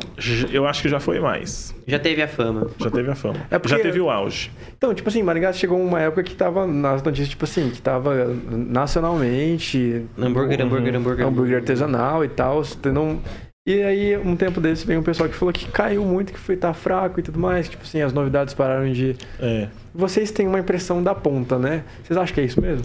Eu 0.53 0.67
acho 0.67 0.83
que 0.83 0.89
já 0.89 0.99
foi 1.01 1.21
mais. 1.21 1.75
Já 1.87 1.99
teve 1.99 2.23
a 2.23 2.29
fama. 2.29 2.69
Já 2.79 2.91
teve 2.91 3.11
a 3.11 3.15
fama. 3.15 3.37
É 3.51 3.59
porque- 3.59 3.77
Já 3.77 3.83
teve 3.83 4.01
o 4.01 4.09
auge. 4.11 4.51
Então, 4.77 4.95
tipo 4.95 5.09
assim, 5.09 5.23
Maringá 5.23 5.53
chegou 5.53 5.81
uma 5.81 6.01
época 6.01 6.23
que 6.23 6.35
tava 6.35 6.67
nas 6.67 7.03
notícias, 7.03 7.29
tipo 7.29 7.45
assim, 7.45 7.71
que 7.71 7.81
tava 7.83 8.35
nacionalmente... 8.51 10.05
Hambúrguer, 10.19 10.61
um- 10.61 10.65
hambúrguer, 10.67 10.95
hambúrguer. 10.97 11.27
Hambúrguer 11.27 11.57
artesanal 11.59 12.25
e 12.25 12.29
tal. 12.29 12.63
Não... 12.93 13.21
E 13.65 13.81
aí, 13.81 14.17
um 14.17 14.35
tempo 14.35 14.61
desse, 14.61 14.85
veio 14.85 14.99
um 14.99 15.05
pessoal 15.05 15.29
que 15.29 15.37
falou 15.37 15.53
que 15.53 15.67
caiu 15.71 16.05
muito, 16.05 16.33
que 16.33 16.39
foi 16.39 16.57
tá 16.57 16.75
fraco 16.75 17.21
e 17.21 17.23
tudo 17.23 17.39
mais. 17.39 17.69
Tipo 17.69 17.85
assim, 17.85 18.03
as 18.03 18.13
novidades 18.13 18.55
pararam 18.55 18.91
de... 18.93 19.15
É. 19.39 19.69
Vocês 19.95 20.33
têm 20.33 20.49
uma 20.49 20.59
impressão 20.59 21.01
da 21.03 21.15
ponta, 21.15 21.59
né? 21.59 21.85
Vocês 22.03 22.17
acham 22.17 22.35
que 22.35 22.41
é 22.41 22.45
isso 22.45 22.61
mesmo? 22.61 22.85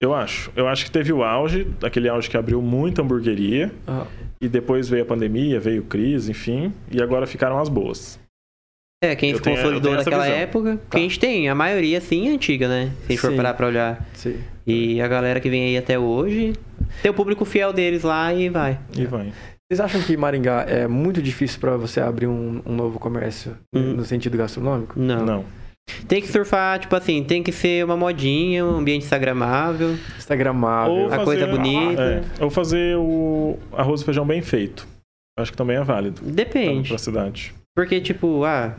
Eu 0.00 0.14
acho. 0.14 0.50
Eu 0.56 0.66
acho 0.66 0.84
que 0.86 0.90
teve 0.90 1.12
o 1.12 1.22
auge, 1.22 1.66
aquele 1.82 2.08
auge 2.08 2.30
que 2.30 2.36
abriu 2.36 2.62
muita 2.62 3.02
hamburgueria. 3.02 3.70
Ah, 3.86 4.06
E 4.40 4.48
depois 4.48 4.88
veio 4.88 5.02
a 5.02 5.06
pandemia, 5.06 5.60
veio 5.60 5.82
crise, 5.84 6.30
enfim. 6.30 6.72
E 6.90 7.02
agora 7.02 7.26
ficaram 7.26 7.58
as 7.58 7.68
boas. 7.68 8.18
É, 9.02 9.14
quem 9.14 9.30
Eu 9.30 9.36
se 9.36 9.42
consolidou 9.42 9.92
naquela 9.94 10.24
visão. 10.24 10.36
época. 10.38 10.80
Que 10.90 10.96
a 10.96 11.00
gente 11.00 11.18
tem, 11.18 11.48
a 11.48 11.54
maioria 11.54 12.00
sim 12.00 12.28
é 12.28 12.32
antiga, 12.32 12.68
né? 12.68 12.90
Se 13.00 13.06
a 13.06 13.08
gente 13.12 13.18
for 13.20 13.34
parar 13.36 13.54
pra 13.54 13.66
olhar. 13.66 14.06
sim. 14.14 14.38
E 14.66 15.00
a 15.00 15.08
galera 15.08 15.40
que 15.40 15.50
vem 15.50 15.64
aí 15.64 15.76
até 15.76 15.98
hoje, 15.98 16.52
Tem 17.02 17.10
o 17.10 17.14
público 17.14 17.44
fiel 17.44 17.72
deles 17.72 18.02
lá 18.02 18.32
e 18.32 18.48
vai. 18.48 18.78
E 18.96 19.04
vai. 19.06 19.32
Vocês 19.68 19.80
acham 19.80 20.00
que 20.02 20.16
Maringá 20.16 20.64
é 20.68 20.86
muito 20.86 21.20
difícil 21.22 21.58
pra 21.60 21.76
você 21.76 22.00
abrir 22.00 22.26
um, 22.26 22.60
um 22.66 22.74
novo 22.74 22.98
comércio 22.98 23.56
Hum. 23.74 23.94
no 23.94 24.04
sentido 24.04 24.36
gastronômico? 24.36 24.98
Não. 24.98 25.24
Não. 25.24 25.44
Tem 26.08 26.20
que 26.20 26.28
surfar, 26.28 26.78
tipo 26.80 26.94
assim, 26.96 27.22
tem 27.22 27.42
que 27.42 27.52
ser 27.52 27.84
uma 27.84 27.96
modinha, 27.96 28.64
um 28.64 28.76
ambiente 28.78 29.04
instagramável. 29.04 29.96
Instagramável. 30.16 30.92
Ou 30.92 31.12
A 31.12 31.24
coisa 31.24 31.46
bonita. 31.46 32.02
É, 32.38 32.44
ou 32.44 32.50
fazer 32.50 32.96
o 32.96 33.58
arroz 33.72 34.00
e 34.00 34.04
feijão 34.04 34.26
bem 34.26 34.42
feito. 34.42 34.86
Acho 35.38 35.50
que 35.52 35.56
também 35.56 35.76
é 35.76 35.82
válido. 35.84 36.20
Depende. 36.22 36.88
Pra 36.88 36.98
cidade. 36.98 37.54
Porque, 37.76 38.00
tipo, 38.00 38.44
ah, 38.44 38.74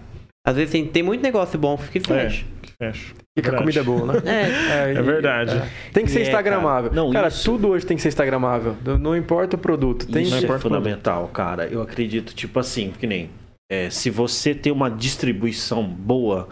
às 0.46 0.56
vezes 0.56 0.72
tem, 0.72 0.86
tem 0.86 1.02
muito 1.04 1.22
negócio 1.22 1.58
bom 1.58 1.78
que 1.78 2.00
fecha. 2.00 2.44
Que 2.62 2.72
fecha. 2.82 3.14
Fica 3.38 3.56
comida 3.56 3.82
boa, 3.84 4.06
né? 4.14 4.22
É. 4.26 4.90
É, 4.92 4.94
É 4.96 5.02
verdade. 5.02 5.56
é. 5.58 5.68
Tem 5.94 6.04
que 6.04 6.12
ser 6.12 6.20
É, 6.20 6.22
instagramável. 6.24 6.90
cara. 6.92 7.02
Não, 7.02 7.12
cara, 7.12 7.28
isso- 7.30 7.46
tudo 7.46 7.70
hoje 7.70 7.86
tem 7.86 7.96
que 7.96 8.04
ser 8.04 8.10
instagramável. 8.10 8.76
Não- 9.00 9.16
importa 9.16 9.56
o 9.56 9.60
produto. 9.60 10.06
Tem 10.06 10.24
Isso 10.24 10.38
que 10.38 10.46
é 10.46 10.60
fundamental, 10.60 11.28
cara. 11.30 11.66
Eu 11.68 11.82
acredito, 11.82 12.36
tipo 12.36 12.60
assim, 12.60 12.92
que 13.00 13.08
nem. 13.08 13.30
é, 13.72 13.90
se 13.90 14.10
você 14.10 14.54
tem 14.54 14.72
uma 14.72 14.90
distribuição 14.92 15.82
boa 15.84 16.50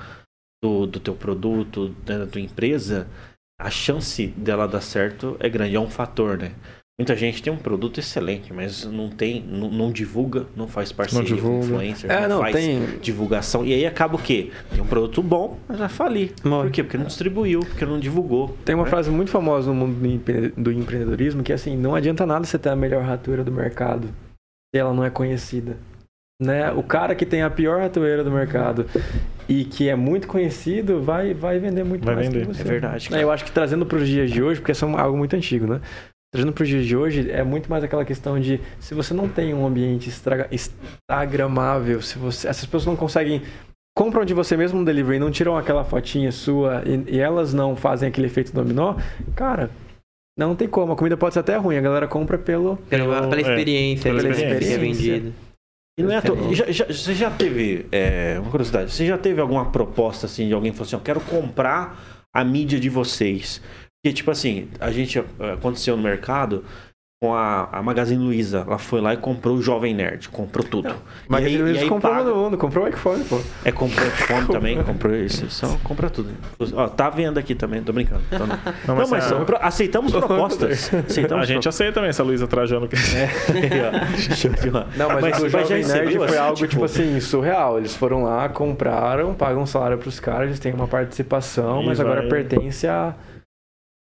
do, 0.61 0.85
do 0.85 0.99
teu 0.99 1.15
produto, 1.15 1.89
da 2.05 2.27
tua 2.27 2.41
empresa, 2.41 3.07
a 3.59 3.69
chance 3.69 4.27
dela 4.27 4.67
dar 4.67 4.81
certo 4.81 5.35
é 5.39 5.49
grande. 5.49 5.75
É 5.75 5.79
um 5.79 5.89
fator, 5.89 6.37
né? 6.37 6.51
Muita 6.99 7.15
gente 7.15 7.41
tem 7.41 7.51
um 7.51 7.57
produto 7.57 7.97
excelente, 7.97 8.51
mas 8.51 8.83
não 8.83 9.09
tem, 9.09 9.41
não, 9.41 9.71
não 9.71 9.89
divulga, 9.89 10.47
não 10.53 10.67
faz 10.67 10.91
parceria 10.91 11.29
com 11.29 11.33
divulga. 11.33 11.65
influencer, 11.65 12.11
É, 12.11 12.27
não, 12.27 12.41
faz 12.41 12.53
tem. 12.53 12.99
divulgação. 13.01 13.63
E 13.63 13.73
aí 13.73 13.85
acaba 13.85 14.15
o 14.17 14.21
quê? 14.21 14.51
Tem 14.69 14.81
um 14.81 14.85
produto 14.85 15.23
bom, 15.23 15.57
mas 15.65 15.79
vai 15.79 15.87
falir. 15.87 16.33
Morre. 16.43 16.63
Por 16.63 16.71
quê? 16.73 16.83
Porque 16.83 16.97
não 16.97 17.05
distribuiu, 17.05 17.61
porque 17.61 17.85
não 17.85 17.97
divulgou. 18.01 18.49
Tem 18.65 18.75
uma 18.75 18.83
né? 18.83 18.89
frase 18.89 19.09
muito 19.09 19.31
famosa 19.31 19.71
no 19.71 19.75
mundo 19.75 19.97
do 20.57 20.71
empreendedorismo 20.73 21.41
que 21.41 21.53
é 21.53 21.55
assim, 21.55 21.77
não 21.77 21.95
adianta 21.95 22.25
nada 22.25 22.45
você 22.45 22.59
ter 22.59 22.67
a 22.67 22.75
melhor 22.75 23.01
ratoeira 23.05 23.45
do 23.45 23.51
mercado 23.51 24.09
se 24.75 24.77
ela 24.77 24.93
não 24.93 25.05
é 25.05 25.09
conhecida. 25.09 25.77
Né? 26.41 26.69
O 26.73 26.83
cara 26.83 27.15
que 27.15 27.25
tem 27.25 27.43
a 27.43 27.49
pior 27.49 27.79
ratoeira 27.79 28.25
do 28.25 28.31
mercado 28.31 28.85
e 29.49 29.65
que 29.65 29.89
é 29.89 29.95
muito 29.95 30.27
conhecido 30.27 31.01
vai, 31.01 31.33
vai 31.33 31.57
vender 31.59 31.83
muito 31.83 32.05
Vai 32.05 32.15
mais 32.15 32.27
vender. 32.27 32.41
que 32.45 32.53
você. 32.53 32.61
É 32.61 32.65
verdade, 32.65 33.07
É, 33.07 33.09
cara. 33.09 33.21
Eu 33.23 33.31
acho 33.31 33.43
que 33.43 33.51
trazendo 33.51 33.85
para 33.85 33.97
os 33.97 34.07
dias 34.07 34.29
de 34.31 34.41
hoje, 34.43 34.59
porque 34.61 34.71
isso 34.71 34.85
é 34.85 35.01
algo 35.01 35.17
muito 35.17 35.35
antigo, 35.35 35.65
né? 35.65 35.81
Trazendo 36.31 36.53
para 36.53 36.61
os 36.61 36.69
dias 36.69 36.85
de 36.85 36.95
hoje, 36.95 37.31
é 37.31 37.43
muito 37.43 37.67
mais 37.69 37.83
aquela 37.83 38.05
questão 38.05 38.39
de 38.39 38.61
se 38.79 38.93
você 38.93 39.13
não 39.15 39.27
tem 39.27 39.51
um 39.53 39.65
ambiente 39.65 40.07
estraga- 40.09 40.47
instagramável, 40.51 42.01
se 42.01 42.17
você, 42.19 42.47
essas 42.47 42.65
pessoas 42.65 42.85
não 42.85 42.95
conseguem 42.95 43.41
compram 43.97 44.23
de 44.23 44.33
você 44.33 44.55
mesmo 44.55 44.79
no 44.79 44.85
delivery 44.85 45.17
e 45.17 45.19
não 45.19 45.31
tiram 45.31 45.57
aquela 45.57 45.83
fotinha 45.83 46.31
sua 46.31 46.83
e, 46.85 47.15
e 47.15 47.19
elas 47.19 47.53
não 47.53 47.75
fazem 47.75 48.07
aquele 48.07 48.27
efeito 48.27 48.53
dominó, 48.53 48.95
cara, 49.35 49.69
não 50.37 50.55
tem 50.55 50.67
como. 50.69 50.93
A 50.93 50.95
comida 50.95 51.17
pode 51.17 51.33
ser 51.33 51.39
até 51.41 51.57
ruim, 51.57 51.75
a 51.75 51.81
galera 51.81 52.07
compra 52.07 52.37
pelo. 52.37 52.77
Pela, 52.89 53.21
pela 53.27 53.35
É, 53.37 53.41
experiência, 53.41 54.03
pela 54.03 54.19
ali, 54.19 54.29
né, 54.29 54.35
que 54.35 54.43
é 54.43 54.49
experiência. 54.53 54.79
vendida. 54.79 55.31
E 55.99 56.03
não 56.03 56.11
é 56.11 56.21
já, 56.53 56.71
já- 56.71 56.85
você 56.85 57.13
já 57.13 57.29
teve, 57.29 57.85
é, 57.91 58.39
uma 58.39 58.49
curiosidade, 58.49 58.89
você 58.89 59.05
já 59.05 59.17
teve 59.17 59.41
alguma 59.41 59.69
proposta 59.69 60.27
assim 60.27 60.47
de 60.47 60.53
alguém 60.53 60.71
que 60.71 60.77
falou 60.77 60.87
assim, 60.87 60.95
eu 60.95 61.01
quero 61.01 61.19
comprar 61.19 62.25
a 62.33 62.41
mídia 62.41 62.79
de 62.79 62.87
vocês? 62.87 63.61
Porque, 64.01 64.15
tipo 64.15 64.31
assim, 64.31 64.69
a 64.79 64.91
gente 64.91 65.19
eh, 65.19 65.23
aconteceu 65.53 65.97
no 65.97 66.01
mercado 66.03 66.63
com 67.21 67.33
a, 67.35 67.67
a 67.69 67.83
Magazine 67.83 68.23
Luiza. 68.23 68.63
Ela 68.65 68.77
foi 68.77 69.01
lá 69.01 69.13
e 69.13 69.17
comprou 69.17 69.57
o 69.57 69.61
Jovem 69.61 69.93
Nerd, 69.93 70.29
comprou 70.29 70.65
tudo. 70.65 70.95
Mas 71.27 71.43
e 71.43 71.47
aí, 71.47 71.55
eles 71.55 71.75
e 71.77 71.79
aí 71.81 71.89
comprou 71.89 72.13
paga- 72.13 72.23
todo 72.29 72.35
mundo, 72.37 72.57
comprou 72.57 72.85
o 72.85 72.87
iPhone, 72.87 73.23
pô. 73.25 73.41
É, 73.65 73.71
comprou 73.73 74.05
o 74.05 74.09
iPhone 74.09 74.47
também, 74.47 74.81
comprou 74.83 75.13
isso. 75.13 75.49
Só 75.49 75.67
compra 75.83 76.09
tudo. 76.09 76.29
Ó, 76.73 76.87
tá 76.87 77.09
vendo 77.09 77.37
aqui 77.37 77.53
também, 77.55 77.83
tô 77.83 77.91
brincando. 77.91 78.21
Tô 78.29 78.39
não. 78.39 78.47
Não, 78.87 78.95
Não, 78.95 78.95
mas, 78.95 79.09
mas 79.09 79.25
a, 79.25 79.29
são 79.29 79.43
pro- 79.45 79.57
aceitamos 79.61 80.11
propostas. 80.15 80.93
Aceitamos 80.93 81.43
a 81.43 81.45
gente 81.45 81.67
aceita 81.67 81.93
também 81.95 82.09
essa 82.09 82.23
Luísa 82.23 82.47
Trajano. 82.47 82.87
Que... 82.87 82.95
bola. 84.71 84.87
Não, 84.95 85.09
mas, 85.21 85.41
o 85.43 85.49
já 85.49 85.59
Jovem 85.59 85.83
Nerd 85.85 86.05
recebeu, 86.05 86.17
foi 86.19 86.27
assim, 86.29 86.37
algo, 86.37 86.67
tipo... 86.67 86.83
assim, 86.85 87.19
surreal. 87.19 87.77
Eles 87.77 87.95
foram 87.95 88.23
lá, 88.23 88.47
compraram, 88.47 89.33
pagam 89.33 89.63
um 89.63 89.65
salário 89.65 89.97
pros 89.97 90.19
caras, 90.21 90.47
eles 90.47 90.59
têm 90.59 90.73
uma 90.73 90.87
participação, 90.87 91.83
E 91.83 91.85
mas 91.87 91.99
agora 91.99 92.21
vai- 92.21 92.29
pertence 92.29 92.87
a, 92.87 93.13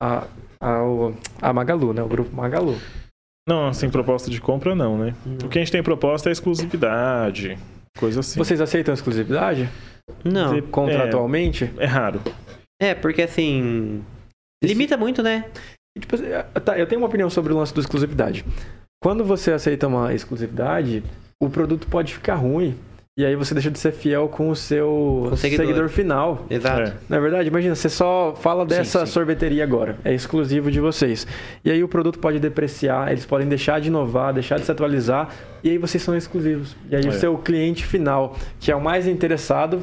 a, 0.01 0.24
ao, 0.62 1.14
a 1.41 1.51
Magalu, 1.51 1.91
né? 1.93 2.03
O 2.03 2.07
grupo 2.07 2.36
Magalu. 2.36 2.78
Não, 3.50 3.68
assim, 3.68 3.89
proposta 3.89 4.30
de 4.30 4.39
compra 4.39 4.76
não, 4.76 4.95
né? 4.95 5.16
O 5.43 5.50
que 5.50 5.58
a 5.58 5.62
gente 5.62 5.72
tem 5.72 5.82
proposta 5.82 6.30
é 6.30 6.32
exclusividade, 6.32 7.58
coisa 7.97 8.20
assim. 8.20 8.38
Vocês 8.38 8.62
aceitam 8.62 8.93
exclusividade? 8.93 9.68
Não. 10.24 10.54
De- 10.54 10.62
Contratualmente? 10.62 11.72
É 11.80 11.86
raro. 11.88 12.22
É, 12.80 12.93
porque 12.93 13.24
assim. 13.24 14.04
Limita 14.64 14.95
muito, 14.97 15.24
né? 15.24 15.45
Tipo, 15.97 16.16
é, 16.24 16.43
tá, 16.60 16.78
eu 16.78 16.86
tenho 16.86 17.02
uma 17.02 17.08
opinião 17.08 17.30
sobre 17.30 17.52
o 17.52 17.58
lance 17.58 17.74
da 17.74 17.80
exclusividade. 17.80 18.45
Quando 19.02 19.26
você 19.26 19.52
aceita 19.52 19.88
uma 19.88 20.14
exclusividade, 20.14 21.04
o 21.41 21.50
produto 21.50 21.88
pode 21.88 22.14
ficar 22.14 22.36
ruim. 22.36 22.78
E 23.20 23.26
aí 23.26 23.36
você 23.36 23.53
deixa 23.53 23.70
de 23.70 23.78
ser 23.78 23.91
fiel 23.91 24.30
com 24.30 24.49
o 24.49 24.55
seu 24.55 25.26
Com 25.30 25.36
seguidor. 25.36 25.65
seguidor 25.65 25.89
final. 25.89 26.45
Exato. 26.49 26.84
É. 26.84 26.93
Na 27.09 27.20
verdade, 27.20 27.49
imagina, 27.49 27.76
você 27.76 27.89
só 27.89 28.34
fala 28.39 28.65
dessa 28.65 29.05
sim. 29.05 29.11
sorveteria 29.11 29.61
agora. 29.61 29.97
É 30.05 30.13
exclusivo 30.13 30.72
de 30.72 30.80
vocês. 30.80 31.28
E 31.65 31.70
aí 31.70 31.84
o 31.84 31.88
produto 31.89 32.17
pode 32.17 32.39
depreciar, 32.39 33.11
eles 33.11 33.26
podem 33.26 33.45
deixar 33.45 33.82
de 33.82 33.89
inovar, 33.89 34.34
deixar 34.34 34.57
de 34.57 34.63
se 34.63 34.72
atualizar. 34.72 35.28
E 35.61 35.70
aí 35.70 35.78
vocês 35.78 36.01
são 36.01 36.15
exclusivos. 36.15 36.78
E 36.89 36.95
aí 36.95 37.03
É. 37.05 37.09
o 37.09 37.11
seu 37.11 37.38
cliente 37.38 37.86
final, 37.86 38.38
que 38.57 38.72
é 38.72 38.76
o 38.78 38.80
mais 38.82 39.05
interessado, 39.05 39.82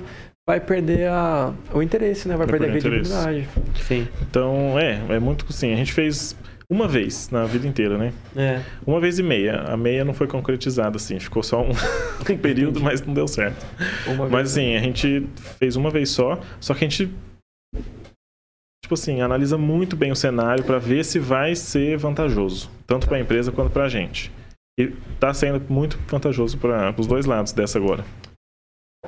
vai 0.49 0.59
perder 0.59 1.09
a, 1.11 1.53
o 1.75 1.83
interesse, 1.83 2.27
né? 2.29 2.37
Vai, 2.39 2.47
Vai 2.47 2.59
perder 2.59 2.71
a 2.71 2.73
perder 2.81 2.89
interesse. 2.89 3.13
credibilidade. 3.13 3.85
Sim. 3.87 4.09
Então, 4.31 4.79
é, 4.79 4.99
é 5.11 5.19
muito 5.19 5.45
assim. 5.51 5.75
A 5.75 5.77
gente 5.77 5.93
fez 5.93 6.35
uma 6.69 6.89
vez 6.89 7.31
na 7.31 7.45
vida 7.45 7.67
inteira, 7.67 7.97
né? 7.97 8.13
É. 8.37 8.63
Uma 8.87 9.01
vez 9.01 9.19
e 9.19 9.23
meia. 9.23 9.61
A 9.63 9.77
meia 9.77 10.05
não 10.05 10.13
foi 10.13 10.27
concretizada, 10.27 10.97
assim. 10.97 11.19
Ficou 11.21 11.43
só 11.43 11.63
um, 11.63 11.71
um 12.31 12.39
período, 12.39 12.81
mas 12.81 13.01
não 13.01 13.15
deu 13.15 13.29
certo. 13.29 13.65
Uma 14.07 14.29
Mas 14.29 14.53
assim, 14.53 14.75
a 14.75 14.81
gente 14.81 15.29
fez 15.59 15.77
uma 15.77 15.91
vez 15.91 16.11
só, 16.11 16.41
só 16.61 16.75
que 16.75 16.85
a 16.85 16.89
gente 16.89 17.13
tipo 18.83 18.95
assim, 18.95 19.21
analisa 19.21 19.59
muito 19.59 19.97
bem 19.97 20.13
o 20.13 20.17
cenário 20.17 20.63
para 20.63 20.79
ver 20.79 21.05
se 21.05 21.19
vai 21.19 21.57
ser 21.57 21.97
vantajoso, 21.99 22.71
tanto 22.87 23.09
para 23.09 23.17
a 23.17 23.21
empresa 23.21 23.51
quanto 23.51 23.73
para 23.73 23.85
a 23.85 23.89
gente. 23.89 24.31
E 24.79 24.93
tá 25.19 25.35
sendo 25.35 25.61
muito 25.69 25.99
vantajoso 26.07 26.57
para 26.59 26.95
os 26.97 27.07
dois 27.07 27.27
lados 27.27 27.53
dessa 27.53 27.79
agora. 27.79 28.05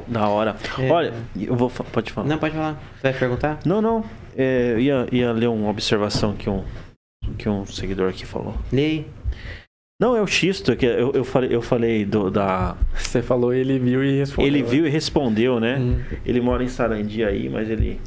Da 0.07 0.29
hora. 0.29 0.57
É. 0.79 0.91
Olha, 0.91 1.13
eu 1.37 1.55
vou. 1.55 1.71
Pode 1.71 2.13
falar. 2.13 2.27
Não, 2.27 2.39
pode 2.39 2.55
falar. 2.55 2.81
Você 2.97 3.03
vai 3.03 3.13
perguntar? 3.19 3.61
Não, 3.65 3.81
não. 3.81 4.05
É, 4.37 4.73
eu 4.73 4.81
ia, 4.81 5.07
ia 5.13 5.33
ler 5.33 5.49
uma 5.49 5.69
observação 5.69 6.35
que 6.35 6.49
um, 6.49 6.65
que 7.37 7.49
um 7.49 7.66
seguidor 7.66 8.09
aqui 8.11 8.24
falou. 8.26 8.55
Lei. 8.72 9.07
Não, 10.01 10.16
é 10.16 10.22
o 10.22 10.26
Xisto, 10.29 10.76
que 10.76 10.87
eu, 10.87 11.11
eu 11.12 11.24
falei, 11.24 11.55
eu 11.55 11.61
falei 11.61 12.05
do, 12.05 12.31
da. 12.31 12.76
Você 12.95 13.20
falou, 13.20 13.53
ele 13.53 13.81
viu 13.81 14.05
e 14.05 14.18
respondeu. 14.18 14.47
Ele 14.47 14.62
né? 14.62 14.68
viu 14.68 14.87
e 14.87 14.89
respondeu, 14.89 15.59
né? 15.59 15.76
Hum. 15.76 15.99
Ele 16.24 16.41
mora 16.41 16.62
em 16.62 16.68
Sarandi 16.68 17.24
aí, 17.24 17.49
mas 17.49 17.68
ele. 17.68 18.01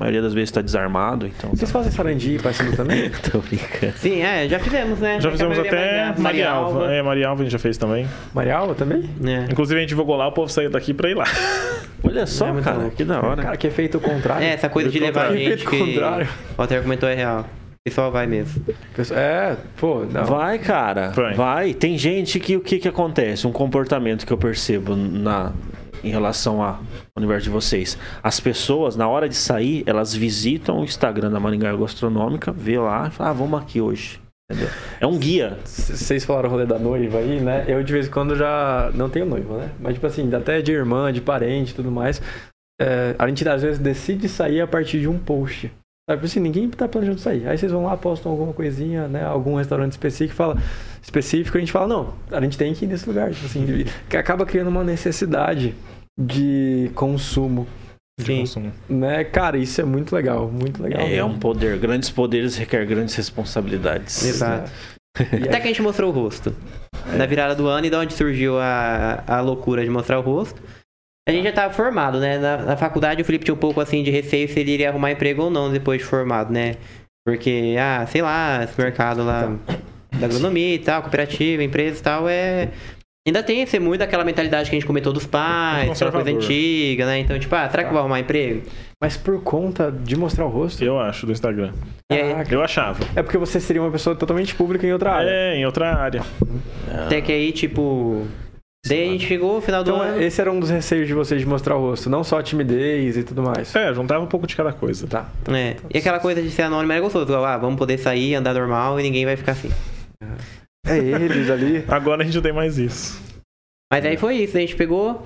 A 0.00 0.04
maioria 0.04 0.22
das 0.22 0.32
vezes 0.32 0.52
tá 0.52 0.62
desarmado, 0.62 1.26
então. 1.26 1.50
Vocês 1.50 1.72
fazem 1.72 1.90
sarandi 1.90 2.36
e 2.36 2.38
passivo 2.38 2.76
também? 2.76 3.10
Tô 3.32 3.38
brincando. 3.40 3.94
Sim, 3.96 4.22
é, 4.22 4.48
já 4.48 4.60
fizemos, 4.60 5.00
né? 5.00 5.20
Já 5.20 5.28
fizemos 5.28 5.58
A 5.58 5.62
até 5.62 6.14
Maria 6.16 6.50
Alva. 6.50 6.82
Alva. 6.82 6.94
É, 6.94 7.02
Maria 7.02 7.26
Alva 7.26 7.42
a 7.42 7.44
gente 7.44 7.52
já 7.52 7.58
fez 7.58 7.76
também. 7.76 8.06
Marialva 8.32 8.76
também? 8.76 9.10
É. 9.26 9.50
Inclusive 9.50 9.76
a 9.76 9.80
gente 9.80 9.88
divulgou 9.88 10.14
lá, 10.14 10.28
o 10.28 10.32
povo 10.32 10.48
saiu 10.48 10.70
daqui 10.70 10.94
para 10.94 11.10
ir 11.10 11.14
lá. 11.16 11.24
Olha 12.04 12.26
só, 12.26 12.46
É 12.56 12.62
cara, 12.62 12.76
louco. 12.76 12.94
que 12.94 13.02
da 13.02 13.20
hora. 13.20 13.42
Cara, 13.42 13.56
que 13.56 13.66
é 13.66 13.70
feito 13.70 13.98
o 13.98 14.00
contrário. 14.00 14.44
É, 14.46 14.50
essa 14.50 14.68
coisa 14.68 14.88
de 14.88 15.00
levar 15.00 15.32
Feito 15.32 15.50
gente 15.50 15.66
o 15.66 15.70
que 15.70 15.78
contrário. 15.78 16.28
o 16.52 16.56
Walter 16.56 16.80
comentou 16.80 17.08
é 17.08 17.14
real. 17.16 17.44
O 17.80 17.84
pessoal 17.84 18.10
vai 18.10 18.26
mesmo. 18.26 18.64
É, 19.12 19.56
pô, 19.76 20.04
não. 20.04 20.24
Vai, 20.24 20.58
cara. 20.58 21.10
Vai. 21.10 21.34
Vai. 21.34 21.74
Tem 21.74 21.96
gente 21.96 22.38
que 22.38 22.56
o 22.56 22.60
que 22.60 22.78
que 22.78 22.88
acontece? 22.88 23.46
Um 23.46 23.52
comportamento 23.52 24.26
que 24.26 24.32
eu 24.32 24.38
percebo 24.38 24.94
na 24.94 25.52
em 26.02 26.10
relação 26.10 26.62
ao 26.62 26.80
universo 27.16 27.44
de 27.44 27.50
vocês. 27.50 27.98
As 28.22 28.38
pessoas, 28.38 28.96
na 28.96 29.08
hora 29.08 29.28
de 29.28 29.34
sair, 29.34 29.82
elas 29.86 30.14
visitam 30.14 30.80
o 30.80 30.84
Instagram 30.84 31.30
da 31.30 31.40
Maringá 31.40 31.74
Gastronômica, 31.74 32.52
vê 32.52 32.78
lá 32.78 33.08
e 33.08 33.10
fala, 33.10 33.30
ah, 33.30 33.32
vamos 33.32 33.60
aqui 33.60 33.80
hoje. 33.80 34.20
Entendeu? 34.50 34.70
É 35.00 35.06
um 35.06 35.18
guia. 35.18 35.58
Vocês 35.64 36.24
falaram 36.24 36.48
o 36.48 36.52
rolê 36.52 36.64
da 36.64 36.78
noiva 36.78 37.18
aí, 37.18 37.40
né? 37.40 37.64
Eu 37.68 37.82
de 37.82 37.92
vez 37.92 38.06
em 38.06 38.10
quando 38.10 38.34
já 38.34 38.90
não 38.94 39.10
tenho 39.10 39.26
noiva, 39.26 39.58
né? 39.58 39.70
Mas 39.78 39.94
tipo 39.94 40.06
assim, 40.06 40.32
até 40.34 40.62
de 40.62 40.72
irmã, 40.72 41.12
de 41.12 41.20
parente 41.20 41.72
e 41.72 41.74
tudo 41.74 41.90
mais. 41.90 42.22
é, 42.80 43.14
a 43.18 43.28
gente 43.28 43.46
às 43.46 43.62
vezes 43.62 43.78
decide 43.78 44.28
sair 44.28 44.60
a 44.60 44.66
partir 44.66 45.00
de 45.00 45.08
um 45.08 45.18
post. 45.18 45.70
Sabe 46.08 46.24
assim, 46.24 46.40
ninguém 46.40 46.70
tá 46.70 46.88
planejando 46.88 47.20
sair. 47.20 47.46
Aí 47.46 47.58
vocês 47.58 47.70
vão 47.70 47.84
lá, 47.84 47.94
postam 47.94 48.32
alguma 48.32 48.54
coisinha, 48.54 49.06
né? 49.06 49.22
Algum 49.22 49.56
restaurante 49.56 49.92
específico, 49.92 50.34
fala, 50.34 50.56
específico, 51.02 51.58
a 51.58 51.60
gente 51.60 51.70
fala, 51.70 51.86
não, 51.86 52.14
a 52.30 52.40
gente 52.40 52.56
tem 52.56 52.72
que 52.72 52.86
ir 52.86 52.88
nesse 52.88 53.06
lugar. 53.06 53.30
Tipo 53.30 53.44
assim, 53.44 53.84
que 54.08 54.16
acaba 54.16 54.46
criando 54.46 54.68
uma 54.68 54.82
necessidade 54.82 55.74
de 56.18 56.90
consumo. 56.94 57.66
de 58.18 58.24
Sim. 58.24 58.38
consumo. 58.40 58.72
Né? 58.88 59.22
Cara, 59.24 59.58
isso 59.58 59.82
é 59.82 59.84
muito 59.84 60.14
legal, 60.14 60.50
muito 60.50 60.82
legal. 60.82 61.02
É, 61.02 61.10
mesmo. 61.10 61.28
um 61.28 61.38
poder. 61.38 61.78
Grandes 61.78 62.08
poderes 62.08 62.56
requer 62.56 62.86
grandes 62.86 63.14
responsabilidades. 63.14 64.24
Exato. 64.24 64.70
E 65.18 65.44
Até 65.46 65.60
que 65.60 65.64
a 65.64 65.68
gente 65.68 65.82
mostrou 65.82 66.10
o 66.10 66.14
rosto. 66.14 66.56
Na 67.18 67.26
virada 67.26 67.54
do 67.54 67.66
ano 67.66 67.86
e 67.86 67.90
da 67.90 67.98
onde 67.98 68.14
surgiu 68.14 68.58
a, 68.58 69.24
a 69.26 69.42
loucura 69.42 69.84
de 69.84 69.90
mostrar 69.90 70.18
o 70.18 70.22
rosto. 70.22 70.58
A 71.28 71.30
gente 71.30 71.44
já 71.44 71.52
tava 71.52 71.74
formado, 71.74 72.18
né? 72.18 72.38
Na, 72.38 72.56
na 72.56 72.76
faculdade 72.76 73.20
o 73.20 73.24
Felipe 73.24 73.44
tinha 73.44 73.54
um 73.54 73.58
pouco 73.58 73.82
assim 73.82 74.02
de 74.02 74.10
receio 74.10 74.48
se 74.48 74.58
ele 74.58 74.70
iria 74.70 74.88
arrumar 74.88 75.12
emprego 75.12 75.42
ou 75.42 75.50
não 75.50 75.70
depois 75.70 75.98
de 75.98 76.04
formado, 76.06 76.50
né? 76.50 76.76
Porque, 77.22 77.76
ah, 77.78 78.06
sei 78.06 78.22
lá, 78.22 78.64
esse 78.64 78.80
mercado 78.80 79.22
lá 79.22 79.54
da 80.18 80.24
agronomia 80.24 80.74
e 80.74 80.78
tal, 80.78 81.02
cooperativa, 81.02 81.62
empresa 81.62 82.00
e 82.00 82.02
tal, 82.02 82.26
é. 82.26 82.70
Ainda 83.26 83.42
tem 83.42 83.60
esse 83.60 83.78
muito 83.78 83.98
daquela 83.98 84.24
mentalidade 84.24 84.70
que 84.70 84.76
a 84.76 84.78
gente 84.78 84.86
comentou 84.86 85.12
dos 85.12 85.26
pais, 85.26 85.90
aquela 85.90 86.10
coisa 86.10 86.30
antiga, 86.30 87.04
né? 87.04 87.18
Então, 87.18 87.38
tipo, 87.38 87.54
ah, 87.54 87.68
será 87.68 87.82
que 87.82 87.90
eu 87.90 87.92
vou 87.92 88.00
arrumar 88.00 88.20
emprego? 88.20 88.62
Mas 88.98 89.18
por 89.18 89.42
conta 89.42 89.92
de 89.92 90.16
mostrar 90.16 90.46
o 90.46 90.48
rosto. 90.48 90.82
Eu 90.82 90.98
acho, 90.98 91.26
do 91.26 91.32
Instagram. 91.32 91.74
E 92.10 92.14
aí, 92.14 92.30
Caraca. 92.30 92.54
Eu 92.54 92.62
achava. 92.62 93.04
É 93.14 93.22
porque 93.22 93.36
você 93.36 93.60
seria 93.60 93.82
uma 93.82 93.90
pessoa 93.90 94.16
totalmente 94.16 94.54
pública 94.54 94.86
em 94.86 94.94
outra 94.94 95.12
área. 95.12 95.28
É, 95.28 95.56
em 95.56 95.66
outra 95.66 95.94
área. 95.94 96.22
até 97.04 97.20
que 97.20 97.30
aí, 97.30 97.52
tipo. 97.52 98.26
Daí 98.86 99.08
a 99.08 99.12
gente 99.12 99.26
chegou 99.26 99.56
no 99.56 99.60
final 99.60 99.82
do 99.82 99.90
Então, 99.90 100.02
ano. 100.02 100.22
esse 100.22 100.40
era 100.40 100.50
um 100.52 100.60
dos 100.60 100.70
receios 100.70 101.06
de 101.08 101.12
vocês 101.14 101.40
de 101.40 101.46
mostrar 101.46 101.76
o 101.76 101.80
rosto, 101.80 102.08
não 102.08 102.22
só 102.22 102.38
a 102.38 102.42
timidez 102.42 103.16
e 103.16 103.24
tudo 103.24 103.42
mais. 103.42 103.74
É, 103.74 103.92
juntava 103.92 104.22
um 104.22 104.26
pouco 104.28 104.46
de 104.46 104.54
cada 104.56 104.72
coisa. 104.72 105.06
Tá. 105.06 105.28
É. 105.52 105.76
E 105.92 105.98
aquela 105.98 106.18
coisa 106.20 106.40
de 106.40 106.50
ser 106.50 106.62
anônimo 106.62 106.92
era 106.92 107.00
gostoso. 107.00 107.34
Ah, 107.36 107.56
vamos 107.58 107.76
poder 107.78 107.98
sair, 107.98 108.34
andar 108.34 108.54
normal 108.54 108.98
e 108.98 109.02
ninguém 109.02 109.24
vai 109.24 109.36
ficar 109.36 109.52
assim. 109.52 109.70
É 110.86 110.96
eles 110.96 111.50
ali. 111.50 111.84
Agora 111.88 112.22
a 112.22 112.24
gente 112.24 112.36
não 112.36 112.42
tem 112.42 112.52
mais 112.52 112.78
isso. 112.78 113.20
Mas 113.92 114.04
aí 114.04 114.16
foi 114.16 114.36
isso, 114.36 114.56
a 114.56 114.60
gente 114.60 114.76
pegou. 114.76 115.22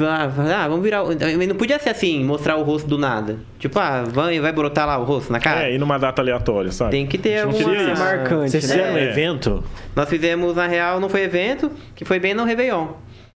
Ah, 0.00 0.24
ah, 0.24 0.68
vamos 0.68 0.82
virar. 0.82 1.02
Não 1.04 1.54
podia 1.56 1.78
ser 1.78 1.90
assim, 1.90 2.24
mostrar 2.24 2.56
o 2.56 2.62
rosto 2.62 2.88
do 2.88 2.96
nada. 2.96 3.36
Tipo, 3.58 3.78
ah, 3.78 4.04
vai, 4.08 4.40
vai 4.40 4.50
brotar 4.50 4.86
lá 4.86 4.96
o 4.98 5.04
rosto 5.04 5.30
na 5.30 5.38
cara? 5.38 5.68
É, 5.68 5.74
e 5.74 5.78
numa 5.78 5.98
data 5.98 6.22
aleatória, 6.22 6.72
sabe? 6.72 6.92
Tem 6.92 7.06
que 7.06 7.18
ter 7.18 7.40
alguma. 7.42 7.74
isso. 7.76 7.98
marcante, 8.00 8.50
Vocês 8.52 8.66
né? 8.68 8.74
fizeram 8.74 8.94
um 8.94 8.96
É. 8.96 9.10
evento? 9.10 9.62
Nós 9.94 10.08
fizemos, 10.08 10.56
na 10.56 10.66
real, 10.66 10.98
não 10.98 11.10
foi 11.10 11.22
evento, 11.24 11.70
que 11.94 12.06
foi 12.06 12.18
bem 12.18 12.32
no 12.32 12.44
Réveillon. 12.44 12.88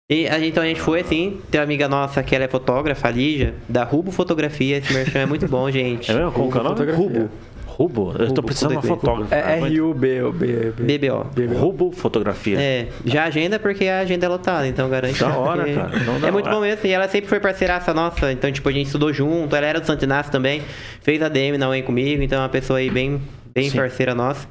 E 0.09 0.27
a 0.27 0.39
gente, 0.39 0.47
então 0.49 0.63
a 0.63 0.65
gente 0.65 0.79
foi 0.81 1.01
assim, 1.01 1.39
tem 1.51 1.59
uma 1.59 1.65
amiga 1.65 1.87
nossa 1.87 2.23
que 2.23 2.33
ela 2.33 2.45
é 2.45 2.47
fotógrafa, 2.47 3.07
a 3.07 3.11
Lígia, 3.11 3.53
da 3.69 3.83
Rubo 3.83 4.09
Fotografia. 4.09 4.77
Esse 4.77 4.91
merchan 4.93 5.19
é 5.19 5.25
muito 5.27 5.47
bom, 5.47 5.69
gente. 5.71 6.09
É 6.09 6.15
mesmo? 6.15 6.31
Como 6.31 6.51
que 6.51 6.57
é 6.57 6.61
o 6.61 6.63
nome? 6.63 6.91
Rubo. 6.91 7.29
Rubo? 7.77 8.11
Eu 8.17 8.31
tô 8.33 8.41
precisando 8.41 8.71
de 8.71 8.75
uma 8.77 8.81
fotografia. 8.81 9.37
fotógrafa. 9.37 9.51
É 9.51 9.59
R-U-B. 9.59 10.23
o 10.23 10.31
B- 10.33 10.71
B- 10.75 10.97
BBO. 10.97 11.23
BBO. 11.25 11.57
Rubo 11.59 11.91
Fotografia. 11.91 12.59
É, 12.59 12.87
já 13.05 13.25
agenda 13.25 13.59
porque 13.59 13.85
a 13.85 13.99
agenda 13.99 14.25
é 14.25 14.29
lotada, 14.29 14.67
então 14.67 14.89
garante. 14.89 15.19
Da 15.19 15.37
hora, 15.37 15.63
cara. 15.71 15.91
É 16.27 16.31
muito 16.31 16.49
bom 16.49 16.59
mesmo. 16.61 16.87
E 16.87 16.91
ela 16.91 17.07
sempre 17.07 17.29
foi 17.29 17.39
parceiraça 17.39 17.93
nossa, 17.93 18.31
então, 18.31 18.51
tipo, 18.51 18.67
a 18.67 18.71
gente 18.71 18.87
estudou 18.87 19.13
junto. 19.13 19.55
Ela 19.55 19.67
era 19.67 19.79
do 19.79 19.85
Santo 19.85 20.03
Inácio 20.03 20.31
também, 20.31 20.63
fez 21.03 21.21
a 21.21 21.29
DM 21.29 21.55
na 21.59 21.69
UEM 21.69 21.83
comigo, 21.83 22.23
então 22.23 22.39
é 22.39 22.41
uma 22.41 22.49
pessoa 22.49 22.79
aí 22.79 22.89
bem, 22.89 23.21
bem 23.53 23.69
Sim. 23.69 23.77
parceira 23.77 24.15
nossa. 24.15 24.47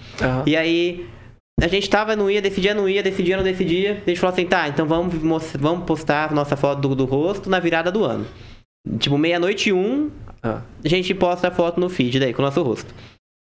E 0.46 0.56
aí, 0.56 1.04
a 1.60 1.66
gente 1.66 1.90
tava, 1.90 2.14
não 2.14 2.30
ia, 2.30 2.40
decidia, 2.40 2.74
não 2.74 2.88
ia, 2.88 3.02
decidia, 3.02 3.36
não 3.36 3.42
decidia. 3.42 4.00
A 4.06 4.08
gente 4.08 4.20
falou 4.20 4.32
assim, 4.34 4.46
tá, 4.46 4.68
então 4.68 4.86
vamos, 4.86 5.14
mos- 5.20 5.52
vamos 5.58 5.84
postar 5.84 6.30
a 6.30 6.34
nossa 6.34 6.54
foto 6.56 6.80
do, 6.80 6.94
do 6.94 7.04
rosto 7.06 7.50
na 7.50 7.58
virada 7.58 7.90
do 7.90 8.04
ano. 8.04 8.24
Tipo, 9.00 9.18
meia-noite 9.18 9.70
e 9.70 9.72
um, 9.72 10.10
Ah. 10.44 10.60
a 10.84 10.88
gente 10.88 11.12
posta 11.12 11.48
a 11.48 11.50
foto 11.50 11.80
no 11.80 11.88
feed 11.88 12.20
daí, 12.20 12.32
com 12.32 12.40
o 12.40 12.44
nosso 12.44 12.62
rosto. 12.62 12.94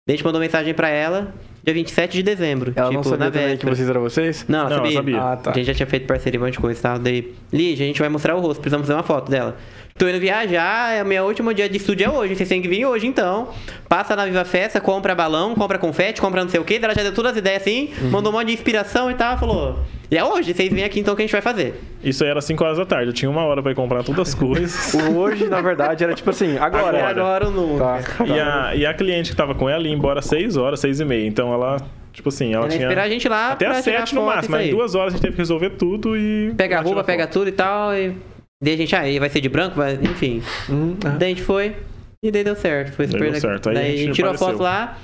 A 0.07 0.11
gente 0.11 0.23
mandou 0.23 0.41
mensagem 0.41 0.73
pra 0.73 0.89
ela, 0.89 1.31
dia 1.63 1.73
27 1.73 2.13
de 2.17 2.23
dezembro. 2.23 2.73
Ela 2.75 2.87
tipo, 2.89 2.97
não 2.97 3.03
sabia 3.03 3.25
na 3.25 3.31
também 3.31 3.57
que 3.57 3.65
vocês 3.65 3.89
eram 3.89 4.01
vocês? 4.01 4.45
Não, 4.47 4.59
ela 4.61 4.69
Não, 4.69 4.77
sabia. 4.77 4.93
sabia. 4.93 5.21
Ah, 5.21 5.35
tá. 5.37 5.51
A 5.51 5.53
gente 5.53 5.65
já 5.67 5.73
tinha 5.73 5.87
feito 5.87 6.07
parceria, 6.07 6.39
um 6.39 6.43
monte 6.43 6.53
de 6.53 6.59
coisa 6.59 6.79
e 6.79 6.81
tal. 6.83 6.99
Daí, 6.99 7.33
Lígia, 7.51 7.85
a 7.85 7.87
gente 7.87 7.99
vai 7.99 8.09
mostrar 8.09 8.35
o 8.35 8.39
rosto, 8.39 8.61
precisamos 8.61 8.87
fazer 8.87 8.97
uma 8.97 9.03
foto 9.03 9.29
dela. 9.29 9.57
Tô 9.97 10.07
indo 10.07 10.19
viajar, 10.19 10.93
é 10.95 11.03
o 11.03 11.05
meu 11.05 11.25
último 11.25 11.53
dia 11.53 11.69
de 11.69 11.77
estúdio 11.77 12.05
é 12.05 12.09
hoje, 12.09 12.35
vocês 12.35 12.47
têm 12.49 12.61
que 12.61 12.67
vir 12.67 12.85
hoje 12.85 13.05
então. 13.05 13.49
Passa 13.87 14.15
na 14.15 14.25
Viva 14.25 14.45
Festa, 14.45 14.79
compra 14.79 15.13
balão, 15.13 15.53
compra 15.53 15.77
confete, 15.77 16.19
compra 16.21 16.41
não 16.43 16.49
sei 16.49 16.59
o 16.59 16.63
que. 16.63 16.75
Ela 16.75 16.95
já 16.95 17.03
deu 17.03 17.13
todas 17.13 17.33
as 17.33 17.37
ideias 17.37 17.61
assim, 17.61 17.89
Uhum. 18.01 18.09
mandou 18.09 18.31
um 18.31 18.35
monte 18.37 18.47
de 18.47 18.53
inspiração 18.53 19.11
e 19.11 19.13
tal, 19.15 19.37
falou. 19.37 19.79
E 20.09 20.17
é 20.17 20.23
hoje, 20.25 20.53
vocês 20.53 20.73
vêm 20.73 20.83
aqui 20.83 20.99
então 20.99 21.15
que 21.15 21.21
a 21.21 21.25
gente 21.25 21.31
vai 21.31 21.41
fazer. 21.41 21.73
Isso 22.03 22.23
aí 22.23 22.29
era 22.29 22.41
5 22.41 22.61
horas 22.63 22.77
da 22.77 22.85
tarde. 22.85 23.07
Eu 23.07 23.13
tinha 23.13 23.29
uma 23.31 23.45
hora 23.45 23.61
pra 23.61 23.71
ir 23.71 23.75
comprar 23.75 24.03
todas 24.03 24.29
as 24.29 24.33
coisas. 24.35 24.93
O 24.95 25.17
hoje, 25.17 25.45
na 25.47 25.61
verdade, 25.61 26.03
era 26.03 26.13
tipo 26.13 26.29
assim, 26.31 26.57
agora. 26.57 26.97
E 26.97 27.01
agora 27.01 27.45
ou 27.45 27.51
nunca. 27.51 27.83
Tá. 28.17 28.25
E 28.25 28.39
a, 28.39 28.75
e 28.75 28.85
a 28.85 28.93
cliente 28.93 29.29
que 29.31 29.35
tava 29.37 29.55
com 29.55 29.69
ela 29.69 29.87
ia 29.87 29.93
embora 29.93 30.21
6 30.21 30.57
horas, 30.57 30.79
6 30.81 30.99
e 30.99 31.05
meia. 31.05 31.27
Então 31.27 31.50
ela, 31.53 31.77
tipo 32.13 32.29
assim, 32.29 32.53
ela 32.53 32.63
Ela 32.65 32.69
tinha. 32.69 32.83
esperar 32.83 33.03
a 33.03 33.09
gente 33.09 33.27
lá 33.29 33.51
Até 33.51 33.67
às 33.67 33.77
7 33.83 34.15
no 34.15 34.25
máximo. 34.25 34.55
Mas 34.55 34.67
em 34.67 34.71
duas 34.71 34.95
horas 34.95 35.13
a 35.13 35.17
gente 35.17 35.21
teve 35.23 35.33
que 35.33 35.39
resolver 35.41 35.71
tudo 35.71 36.15
e. 36.17 36.53
Pega 36.55 36.79
a 36.79 36.81
roupa, 36.81 37.03
pega 37.03 37.27
tudo 37.27 37.47
e 37.49 37.51
tal. 37.51 37.93
E 37.93 38.15
daí 38.61 38.73
a 38.73 38.77
gente, 38.77 38.95
ah, 38.95 39.07
e 39.07 39.19
vai 39.19 39.29
ser 39.29 39.41
de 39.41 39.49
branco, 39.49 39.75
vai... 39.75 39.93
enfim. 39.95 40.41
Hum, 40.69 40.95
ah. 41.05 41.09
Daí 41.09 41.31
a 41.31 41.35
gente 41.35 41.43
foi 41.43 41.75
e 42.23 42.29
daí 42.31 42.43
deu 42.43 42.55
certo. 42.55 42.93
Foi 42.93 43.05
Daí 43.07 43.13
super 43.13 43.31
deu 43.31 43.41
certo. 43.41 43.69
Aí 43.69 43.77
a 43.77 43.79
Daí 43.79 43.97
gente 43.97 44.13
tirou 44.15 44.31
a 44.31 44.35
apareceu. 44.35 44.57
foto 44.57 44.63
lá. 44.63 44.97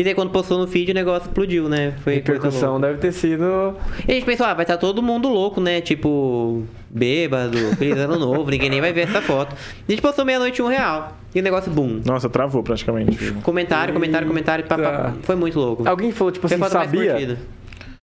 E 0.00 0.02
daí 0.02 0.14
quando 0.14 0.30
postou 0.30 0.56
no 0.56 0.66
feed 0.66 0.92
o 0.92 0.94
negócio 0.94 1.28
explodiu, 1.28 1.68
né? 1.68 1.92
Foi 2.02 2.14
Repercussão 2.14 2.80
deve 2.80 2.96
ter 2.96 3.12
sido. 3.12 3.76
E 4.08 4.12
a 4.12 4.14
gente 4.14 4.24
pensou, 4.24 4.46
ah, 4.46 4.54
vai 4.54 4.64
estar 4.64 4.78
todo 4.78 5.02
mundo 5.02 5.28
louco, 5.28 5.60
né? 5.60 5.82
Tipo, 5.82 6.62
bêbado, 6.88 7.58
feliz 7.76 7.98
ano 7.98 8.18
novo, 8.18 8.50
ninguém 8.50 8.70
nem 8.70 8.80
vai 8.80 8.94
ver 8.94 9.02
essa 9.02 9.20
foto. 9.20 9.54
A 9.54 9.92
gente 9.92 10.00
postou 10.00 10.24
meia-noite 10.24 10.62
um 10.62 10.68
real. 10.68 11.18
E 11.34 11.40
o 11.40 11.42
negócio, 11.42 11.70
boom. 11.70 12.00
Nossa, 12.02 12.30
travou 12.30 12.62
praticamente. 12.62 13.30
Comentário, 13.42 13.92
comentário, 13.92 14.26
comentário, 14.26 14.64
pá. 14.64 15.12
Foi 15.20 15.36
muito 15.36 15.60
louco. 15.60 15.86
Alguém 15.86 16.12
falou, 16.12 16.32
tipo 16.32 16.48
Foi 16.48 16.56
assim, 16.56 16.70
sabia? 16.70 17.38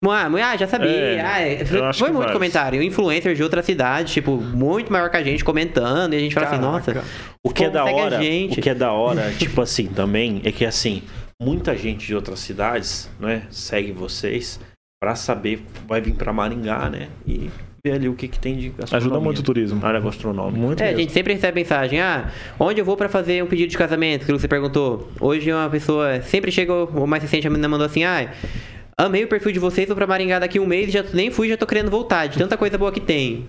Ah, 0.06 0.28
ah, 0.28 0.56
já 0.56 0.68
sabia. 0.68 0.92
É, 0.92 1.22
ah, 1.22 1.42
é. 1.42 1.66
Foi, 1.66 2.10
muito 2.10 2.20
vários. 2.20 2.34
comentário. 2.34 2.84
Influencer 2.84 3.34
de 3.34 3.42
outra 3.42 3.64
cidade, 3.64 4.14
tipo, 4.14 4.38
muito 4.38 4.94
maior 4.94 5.10
que 5.10 5.18
a 5.18 5.24
gente 5.24 5.44
comentando. 5.44 6.14
E 6.14 6.18
a 6.18 6.20
gente 6.20 6.36
fala 6.36 6.46
assim, 6.46 6.60
nossa. 6.60 7.04
O 7.42 7.50
que 7.50 7.64
é 7.64 7.70
da 7.72 7.84
hora, 7.86 8.22
gente? 8.22 8.60
o 8.60 8.62
que 8.62 8.70
é 8.70 8.76
da 8.76 8.92
hora, 8.92 9.32
tipo 9.32 9.60
assim, 9.60 9.88
também, 9.88 10.42
é 10.44 10.52
que 10.52 10.64
assim, 10.64 11.02
muita 11.42 11.76
gente 11.76 12.08
de 12.08 12.16
outras 12.16 12.40
cidades, 12.40 13.10
né, 13.20 13.44
segue 13.50 13.92
vocês 13.92 14.60
pra 15.00 15.16
saber, 15.16 15.64
vai 15.88 16.02
vir 16.02 16.14
pra 16.16 16.34
Maringá, 16.34 16.90
né, 16.90 17.10
e 17.26 17.50
ver 17.86 17.94
ali 17.94 18.10
o 18.10 18.16
que 18.16 18.28
que 18.28 18.40
tem 18.40 18.58
de 18.58 18.70
gastronomia. 18.70 18.98
Ajuda 18.98 19.20
muito 19.20 19.40
o 19.40 19.44
turismo. 19.44 19.86
Área 19.86 20.00
gastronômica. 20.00 20.58
Muito 20.60 20.82
É, 20.82 20.86
a 20.86 20.88
mesmo. 20.88 21.02
gente 21.02 21.14
sempre 21.14 21.34
recebe 21.34 21.56
mensagem, 21.60 22.02
ah, 22.02 22.32
onde 22.60 22.82
eu 22.82 22.86
vou 22.86 22.98
pra 22.98 23.08
fazer 23.08 23.44
um 23.44 23.48
pedido 23.48 23.70
de 23.70 23.78
casamento? 23.78 24.26
Que 24.26 24.32
você 24.32 24.48
perguntou. 24.48 25.10
Hoje 25.22 25.54
uma 25.54 25.70
pessoa, 25.70 26.22
sempre 26.22 26.52
chega, 26.52 26.74
o 26.74 27.06
mais 27.08 27.22
recente 27.22 27.46
a 27.46 27.50
menina 27.50 27.68
mandou 27.70 27.86
assim, 27.86 28.04
ah, 28.04 28.34
amei 28.98 29.24
o 29.24 29.28
perfil 29.28 29.52
de 29.52 29.60
vocês, 29.60 29.88
vou 29.88 29.96
pra 29.96 30.08
Maringá 30.08 30.40
daqui 30.40 30.60
um 30.60 30.66
mês, 30.66 30.92
já 30.92 31.04
nem 31.14 31.30
fui, 31.30 31.48
já 31.48 31.56
tô 31.56 31.68
querendo 31.68 31.92
voltar, 31.92 32.26
de 32.28 32.40
tanta 32.40 32.58
coisa 32.58 32.78
boa 32.78 32.92
que 32.92 33.00
tem. 33.00 33.46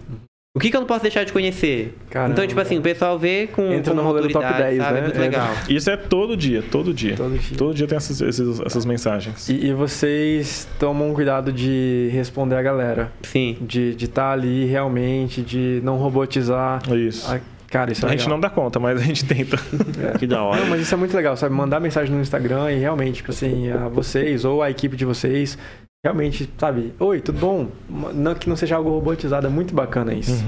O 0.59 0.61
que, 0.61 0.71
que 0.71 0.77
eu 0.77 0.81
não 0.81 0.87
posso 0.89 1.03
deixar 1.03 1.23
de 1.25 1.33
conhecer? 1.33 1.97
Caramba. 2.11 2.33
Então, 2.33 2.47
tipo 2.47 2.61
assim, 2.61 2.77
o 2.79 2.83
pessoal 2.83 3.17
vê 3.19 3.47
com, 3.47 3.73
Entra 3.73 3.93
com 3.95 4.01
no 4.01 4.05
rolê 4.05 4.23
do 4.23 4.29
top 4.29 4.45
autoridade, 4.45 4.77
10, 4.77 4.83
sabe? 4.83 4.93
né? 4.95 4.99
É 4.99 5.03
muito 5.03 5.17
Entra. 5.17 5.23
legal. 5.43 5.55
Isso 5.69 5.91
é 5.91 5.97
todo 5.97 6.37
dia, 6.37 6.65
todo 6.69 6.93
dia. 6.93 7.15
Todo 7.57 7.73
dia. 7.75 7.87
tem 7.87 7.97
essas, 7.97 8.21
esses- 8.21 8.61
essas 8.61 8.85
mensagens. 8.85 9.49
E, 9.49 9.67
e 9.67 9.73
vocês 9.73 10.67
tomam 10.79 11.15
cuidado 11.15 11.53
de 11.53 12.09
responder 12.13 12.57
a 12.57 12.63
galera. 12.63 13.13
Sim. 13.23 13.57
De 13.61 13.95
estar 14.01 14.33
ali 14.33 14.65
realmente, 14.67 15.43
de 15.43 15.81
não 15.85 15.97
robotizar. 15.97 16.83
Isso. 16.93 17.31
Ah, 17.33 17.41
Cara, 17.71 17.93
isso 17.93 18.07
é 18.07 18.09
a 18.09 18.13
gente 18.13 18.21
legal. 18.21 18.31
não 18.37 18.41
dá 18.41 18.49
conta, 18.49 18.81
mas 18.81 18.99
a 18.99 19.05
gente 19.05 19.27
tenta. 19.27 19.59
Que 20.19 20.27
da 20.27 20.43
hora. 20.43 20.61
Não, 20.63 20.69
mas 20.69 20.81
isso 20.81 20.95
é 20.95 20.97
muito 20.97 21.15
legal, 21.15 21.37
sabe? 21.37 21.55
Mandar 21.55 21.79
mensagem 21.81 22.15
no 22.15 22.21
Instagram 22.21 22.73
e 22.73 22.79
realmente, 22.79 23.17
tipo 23.17 23.31
assim, 23.31 23.71
a 23.71 23.89
vocês 23.89 24.43
ou 24.45 24.63
a 24.63 24.71
equipe 24.71 24.97
de 24.97 25.05
vocês, 25.05 25.59
realmente, 26.05 26.49
sabe? 26.57 26.95
Oi, 26.99 27.21
tudo 27.21 27.39
bom? 27.39 27.69
Não, 28.15 28.35
que 28.35 28.49
não 28.49 28.57
seja 28.57 28.77
algo 28.77 28.91
robotizado, 28.91 29.47
é 29.47 29.51
muito 29.51 29.75
bacana 29.75 30.15
isso. 30.15 30.45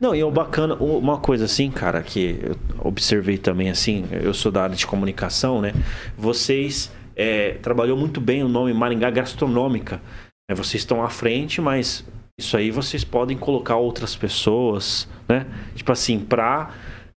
Não, 0.00 0.14
e 0.14 0.22
o 0.22 0.30
bacana, 0.30 0.74
uma 0.76 1.18
coisa 1.18 1.44
assim, 1.46 1.70
cara, 1.70 2.02
que 2.02 2.38
eu 2.42 2.56
observei 2.84 3.36
também 3.38 3.68
assim, 3.70 4.04
eu 4.10 4.32
sou 4.32 4.52
da 4.52 4.62
área 4.62 4.76
de 4.76 4.86
comunicação, 4.86 5.60
né? 5.60 5.72
Vocês 6.16 6.92
é, 7.16 7.54
trabalhou 7.62 7.96
muito 7.96 8.20
bem 8.20 8.42
o 8.42 8.48
nome 8.48 8.72
Maringá 8.72 9.10
Gastronômica. 9.10 10.00
né? 10.48 10.54
Vocês 10.54 10.82
estão 10.82 11.02
à 11.02 11.10
frente, 11.10 11.60
mas 11.60 12.04
isso 12.38 12.56
aí 12.56 12.70
vocês 12.70 13.04
podem 13.04 13.36
colocar 13.36 13.76
outras 13.76 14.14
pessoas, 14.16 15.08
né? 15.28 15.46
Tipo 15.74 15.92
assim, 15.92 16.20
pra 16.20 16.70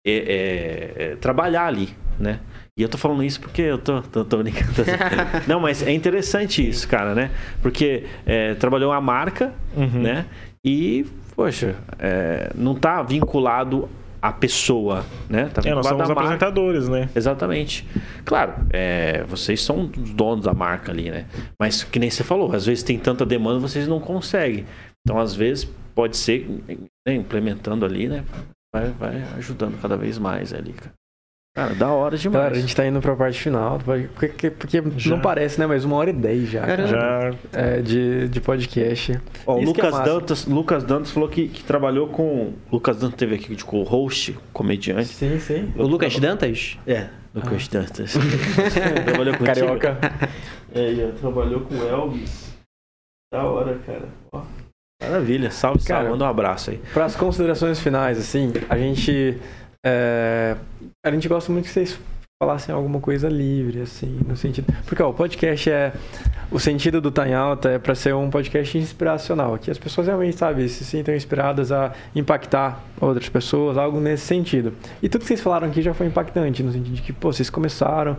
é, 0.06 0.12
é, 0.12 1.04
é, 1.12 1.16
trabalhar 1.16 1.66
ali, 1.66 1.90
né? 2.18 2.40
E 2.76 2.82
eu 2.82 2.88
tô 2.88 2.98
falando 2.98 3.22
isso 3.22 3.40
porque 3.40 3.62
eu 3.62 3.78
tô, 3.78 4.02
tô, 4.02 4.24
tô 4.24 4.38
brincando. 4.38 4.72
Não, 5.46 5.60
mas 5.60 5.82
é 5.82 5.92
interessante 5.92 6.66
isso, 6.68 6.88
cara, 6.88 7.14
né? 7.14 7.30
Porque 7.62 8.04
é, 8.26 8.54
trabalhou 8.54 8.92
a 8.92 9.00
marca, 9.00 9.52
Uhum. 9.76 10.02
né? 10.02 10.26
E, 10.64 11.06
poxa, 11.36 11.76
é, 11.98 12.50
não 12.54 12.74
tá 12.74 13.02
vinculado 13.02 13.88
à 14.20 14.32
pessoa, 14.32 15.04
né? 15.28 15.50
Tá 15.52 15.60
É, 15.64 15.72
nós 15.74 15.86
somos 15.86 16.02
à 16.02 16.06
marca. 16.08 16.20
apresentadores, 16.22 16.88
né? 16.88 17.08
Exatamente. 17.14 17.86
Claro, 18.24 18.54
é, 18.72 19.22
vocês 19.28 19.60
são 19.62 19.90
os 19.96 20.10
donos 20.10 20.44
da 20.46 20.54
marca 20.54 20.90
ali, 20.90 21.10
né? 21.10 21.26
Mas 21.60 21.84
que 21.84 21.98
nem 22.00 22.10
você 22.10 22.24
falou, 22.24 22.52
às 22.54 22.64
vezes 22.66 22.82
tem 22.82 22.98
tanta 22.98 23.24
demanda, 23.26 23.60
vocês 23.60 23.86
não 23.86 24.00
conseguem. 24.00 24.64
Então, 25.06 25.20
às 25.20 25.34
vezes, 25.34 25.64
pode 25.94 26.16
ser, 26.16 26.48
né, 27.06 27.14
implementando 27.14 27.84
ali, 27.84 28.08
né? 28.08 28.24
Vai, 28.74 28.88
vai 28.98 29.22
ajudando 29.36 29.80
cada 29.80 29.96
vez 29.96 30.18
mais 30.18 30.52
ali, 30.54 30.72
cara. 30.72 30.92
Cara, 31.56 31.72
da 31.72 31.88
hora 31.88 32.16
demais. 32.16 32.34
Galera, 32.42 32.56
a 32.56 32.60
gente 32.60 32.74
tá 32.74 32.84
indo 32.84 33.00
pra 33.00 33.14
parte 33.14 33.40
final, 33.40 33.78
porque, 34.18 34.50
porque 34.50 34.82
não 35.08 35.20
parece, 35.20 35.60
né? 35.60 35.66
Mas 35.68 35.84
uma 35.84 35.94
hora 35.94 36.10
e 36.10 36.12
dez 36.12 36.48
já. 36.50 36.66
Cara. 36.66 36.86
Já 36.88 37.30
É, 37.52 37.80
de, 37.80 38.28
de 38.28 38.40
podcast. 38.40 39.20
Ó, 39.46 39.54
o 39.54 39.62
é 39.62 39.64
Lucas, 39.64 39.92
massa. 39.92 40.04
Dantas, 40.04 40.46
Lucas 40.46 40.82
Dantas 40.82 41.12
falou 41.12 41.28
que, 41.28 41.46
que 41.46 41.62
trabalhou 41.62 42.08
com. 42.08 42.54
Lucas 42.72 42.96
Dantas 42.96 43.16
teve 43.16 43.36
aqui 43.36 43.54
de 43.54 43.64
co-host, 43.64 44.36
comediante. 44.52 45.06
Sim, 45.06 45.38
sim. 45.38 45.72
O 45.76 45.84
Lucas 45.84 46.18
Dantas? 46.18 46.76
É, 46.88 47.06
Lucas 47.32 47.68
Dantas. 47.68 48.14
trabalhou 49.06 49.36
com 49.36 49.44
Carioca. 49.44 49.98
É, 50.74 50.90
e 50.90 51.12
trabalhou 51.12 51.60
com 51.60 51.74
o 51.76 51.88
Elvis. 51.88 52.52
Da 53.32 53.44
hora, 53.44 53.78
cara. 53.86 54.08
Ó, 54.32 54.42
Maravilha. 55.00 55.50
Salve, 55.50 55.84
Cara, 55.84 56.00
salve. 56.00 56.10
Manda 56.10 56.24
um 56.24 56.28
abraço 56.28 56.70
aí. 56.70 56.80
Para 56.92 57.04
as 57.04 57.14
considerações 57.14 57.78
finais, 57.78 58.18
assim, 58.18 58.52
a 58.68 58.76
gente. 58.76 59.38
É, 59.84 60.56
a 61.04 61.10
gente 61.10 61.28
gosta 61.28 61.52
muito 61.52 61.66
que 61.66 61.70
vocês 61.70 61.98
falassem 62.42 62.74
alguma 62.74 63.00
coisa 63.00 63.28
livre, 63.28 63.80
assim, 63.80 64.20
no 64.26 64.36
sentido. 64.36 64.72
Porque 64.86 65.02
ó, 65.02 65.10
o 65.10 65.14
podcast 65.14 65.70
é. 65.70 65.92
O 66.50 66.60
sentido 66.60 67.00
do 67.00 67.10
Tá 67.10 67.24
Alta 67.36 67.70
é 67.70 67.78
para 67.78 67.94
ser 67.94 68.14
um 68.14 68.30
podcast 68.30 68.76
inspiracional, 68.78 69.58
que 69.58 69.70
as 69.70 69.78
pessoas 69.78 70.06
realmente, 70.06 70.36
sabe, 70.36 70.68
se 70.68 70.84
sintam 70.84 71.14
inspiradas 71.14 71.72
a 71.72 71.92
impactar 72.14 72.80
outras 73.00 73.28
pessoas, 73.28 73.76
algo 73.76 73.98
nesse 73.98 74.24
sentido. 74.24 74.72
E 75.02 75.08
tudo 75.08 75.22
que 75.22 75.26
vocês 75.26 75.40
falaram 75.40 75.68
aqui 75.68 75.82
já 75.82 75.92
foi 75.92 76.06
impactante, 76.06 76.62
no 76.62 76.70
sentido 76.70 76.94
de 76.94 77.02
que, 77.02 77.12
pô, 77.12 77.32
vocês 77.32 77.50
começaram, 77.50 78.16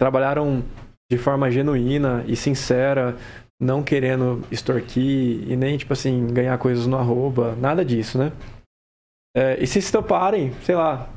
trabalharam 0.00 0.64
de 1.10 1.18
forma 1.18 1.50
genuína 1.50 2.24
e 2.26 2.34
sincera, 2.34 3.14
não 3.60 3.82
querendo 3.82 4.42
extorquir 4.50 5.48
e 5.48 5.54
nem, 5.54 5.76
tipo 5.76 5.92
assim, 5.92 6.26
ganhar 6.32 6.56
coisas 6.58 6.86
no 6.86 6.96
arroba, 6.96 7.54
nada 7.60 7.84
disso, 7.84 8.18
né? 8.18 8.32
É, 9.36 9.62
e 9.62 9.66
se 9.66 9.82
se 9.82 9.90
toparem, 9.90 10.52
sei 10.62 10.76
lá, 10.76 11.08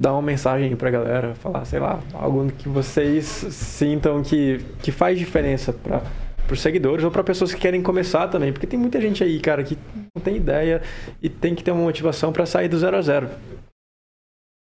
dar 0.00 0.12
uma 0.12 0.22
mensagem 0.22 0.74
pra 0.74 0.90
galera, 0.90 1.34
falar, 1.34 1.64
sei 1.64 1.78
lá, 1.78 2.00
algo 2.14 2.50
que 2.50 2.68
vocês 2.68 3.24
sintam 3.26 4.22
que, 4.22 4.58
que 4.82 4.90
faz 4.90 5.18
diferença 5.18 5.72
para 5.72 6.02
os 6.50 6.60
seguidores 6.60 7.04
ou 7.04 7.10
para 7.10 7.22
pessoas 7.22 7.54
que 7.54 7.60
querem 7.60 7.82
começar 7.82 8.26
também, 8.28 8.52
porque 8.52 8.66
tem 8.66 8.78
muita 8.78 9.00
gente 9.00 9.22
aí, 9.22 9.38
cara, 9.38 9.62
que 9.62 9.78
não 10.16 10.22
tem 10.22 10.36
ideia 10.36 10.82
e 11.22 11.28
tem 11.28 11.54
que 11.54 11.62
ter 11.62 11.70
uma 11.70 11.82
motivação 11.82 12.32
para 12.32 12.46
sair 12.46 12.68
do 12.68 12.78
zero 12.78 12.96
a 12.96 13.02
zero. 13.02 13.28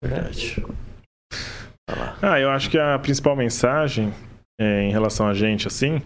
Verdade. 0.04 0.64
Ah, 2.22 2.40
eu 2.40 2.50
acho 2.52 2.70
que 2.70 2.78
a 2.78 3.00
principal 3.00 3.36
mensagem 3.36 4.14
é, 4.60 4.84
em 4.84 4.92
relação 4.92 5.28
a 5.28 5.34
gente, 5.34 5.68
assim, 5.68 6.02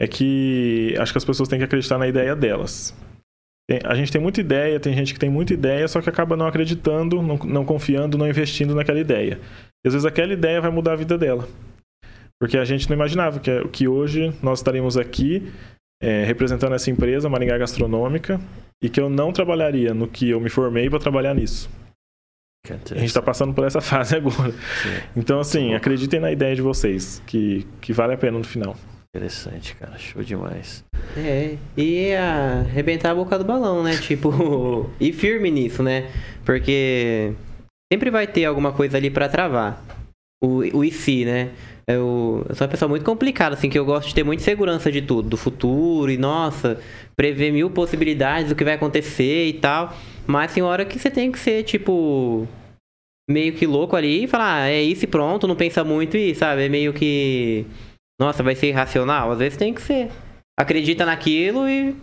é 0.00 0.08
que 0.08 0.96
acho 0.98 1.12
que 1.12 1.18
as 1.18 1.24
pessoas 1.24 1.48
têm 1.48 1.58
que 1.58 1.64
acreditar 1.64 1.98
na 1.98 2.08
ideia 2.08 2.34
delas. 2.34 2.94
A 3.84 3.94
gente 3.94 4.10
tem 4.10 4.20
muita 4.20 4.40
ideia, 4.40 4.80
tem 4.80 4.94
gente 4.94 5.12
que 5.14 5.20
tem 5.20 5.30
muita 5.30 5.54
ideia, 5.54 5.86
só 5.86 6.00
que 6.00 6.08
acaba 6.08 6.36
não 6.36 6.46
acreditando, 6.46 7.22
não, 7.22 7.36
não 7.36 7.64
confiando, 7.64 8.18
não 8.18 8.28
investindo 8.28 8.74
naquela 8.74 8.98
ideia. 8.98 9.38
E 9.84 9.88
às 9.88 9.94
vezes 9.94 10.04
aquela 10.04 10.32
ideia 10.32 10.60
vai 10.60 10.70
mudar 10.70 10.92
a 10.92 10.96
vida 10.96 11.16
dela. 11.16 11.46
Porque 12.40 12.56
a 12.56 12.64
gente 12.64 12.88
não 12.88 12.96
imaginava 12.96 13.38
que, 13.38 13.68
que 13.68 13.86
hoje 13.86 14.32
nós 14.42 14.58
estaríamos 14.58 14.96
aqui 14.96 15.52
é, 16.02 16.24
representando 16.24 16.74
essa 16.74 16.90
empresa, 16.90 17.28
Maringá 17.28 17.58
Gastronômica, 17.58 18.40
e 18.82 18.88
que 18.88 19.00
eu 19.00 19.10
não 19.10 19.32
trabalharia 19.32 19.92
no 19.92 20.08
que 20.08 20.30
eu 20.30 20.40
me 20.40 20.48
formei 20.48 20.88
para 20.88 20.98
trabalhar 20.98 21.34
nisso. 21.34 21.68
A 22.68 22.94
gente 22.94 23.06
está 23.06 23.22
passando 23.22 23.54
por 23.54 23.64
essa 23.64 23.80
fase 23.82 24.16
agora. 24.16 24.54
Então, 25.16 25.40
assim, 25.40 25.74
acreditem 25.74 26.20
na 26.20 26.32
ideia 26.32 26.54
de 26.54 26.62
vocês, 26.62 27.22
que, 27.26 27.66
que 27.80 27.92
vale 27.92 28.14
a 28.14 28.18
pena 28.18 28.38
no 28.38 28.44
final. 28.44 28.76
Interessante, 29.14 29.74
cara. 29.74 29.98
Show 29.98 30.22
demais. 30.22 30.84
É, 31.16 31.56
e 31.76 32.14
arrebentar 32.14 33.10
a 33.10 33.14
boca 33.14 33.36
do 33.36 33.44
balão, 33.44 33.82
né? 33.82 33.96
Tipo, 34.02 34.88
e 35.00 35.12
firme 35.12 35.50
nisso, 35.50 35.82
né? 35.82 36.10
Porque 36.44 37.32
sempre 37.92 38.10
vai 38.10 38.26
ter 38.26 38.44
alguma 38.44 38.72
coisa 38.72 38.96
ali 38.96 39.10
pra 39.10 39.28
travar. 39.28 39.84
O, 40.42 40.58
o 40.78 40.84
e 40.84 40.92
se, 40.92 41.24
né? 41.24 41.50
Eu, 41.88 42.46
eu 42.48 42.54
sou 42.54 42.64
uma 42.64 42.70
pessoa 42.70 42.88
muito 42.88 43.04
complicada, 43.04 43.56
assim, 43.56 43.68
que 43.68 43.78
eu 43.78 43.84
gosto 43.84 44.08
de 44.08 44.14
ter 44.14 44.22
muita 44.22 44.44
segurança 44.44 44.92
de 44.92 45.02
tudo, 45.02 45.28
do 45.28 45.36
futuro 45.36 46.10
e, 46.10 46.16
nossa, 46.16 46.80
prever 47.16 47.52
mil 47.52 47.68
possibilidades 47.68 48.50
do 48.50 48.54
que 48.54 48.64
vai 48.64 48.74
acontecer 48.74 49.48
e 49.48 49.54
tal. 49.54 49.92
Mas 50.24 50.54
tem 50.54 50.62
hora 50.62 50.84
que 50.84 50.98
você 50.98 51.10
tem 51.10 51.32
que 51.32 51.38
ser, 51.38 51.64
tipo, 51.64 52.46
meio 53.28 53.52
que 53.54 53.66
louco 53.66 53.96
ali 53.96 54.24
e 54.24 54.28
falar, 54.28 54.62
ah, 54.62 54.70
é 54.70 54.80
isso 54.80 55.04
e 55.04 55.08
pronto, 55.08 55.48
não 55.48 55.56
pensa 55.56 55.82
muito 55.82 56.16
e, 56.16 56.34
sabe, 56.34 56.66
é 56.66 56.68
meio 56.68 56.92
que. 56.92 57.66
Nossa, 58.20 58.42
vai 58.42 58.54
ser 58.54 58.68
irracional? 58.68 59.32
Às 59.32 59.38
vezes 59.38 59.56
tem 59.56 59.72
que 59.72 59.80
ser. 59.80 60.10
Acredita 60.58 61.06
naquilo 61.06 61.66
e, 61.68 61.96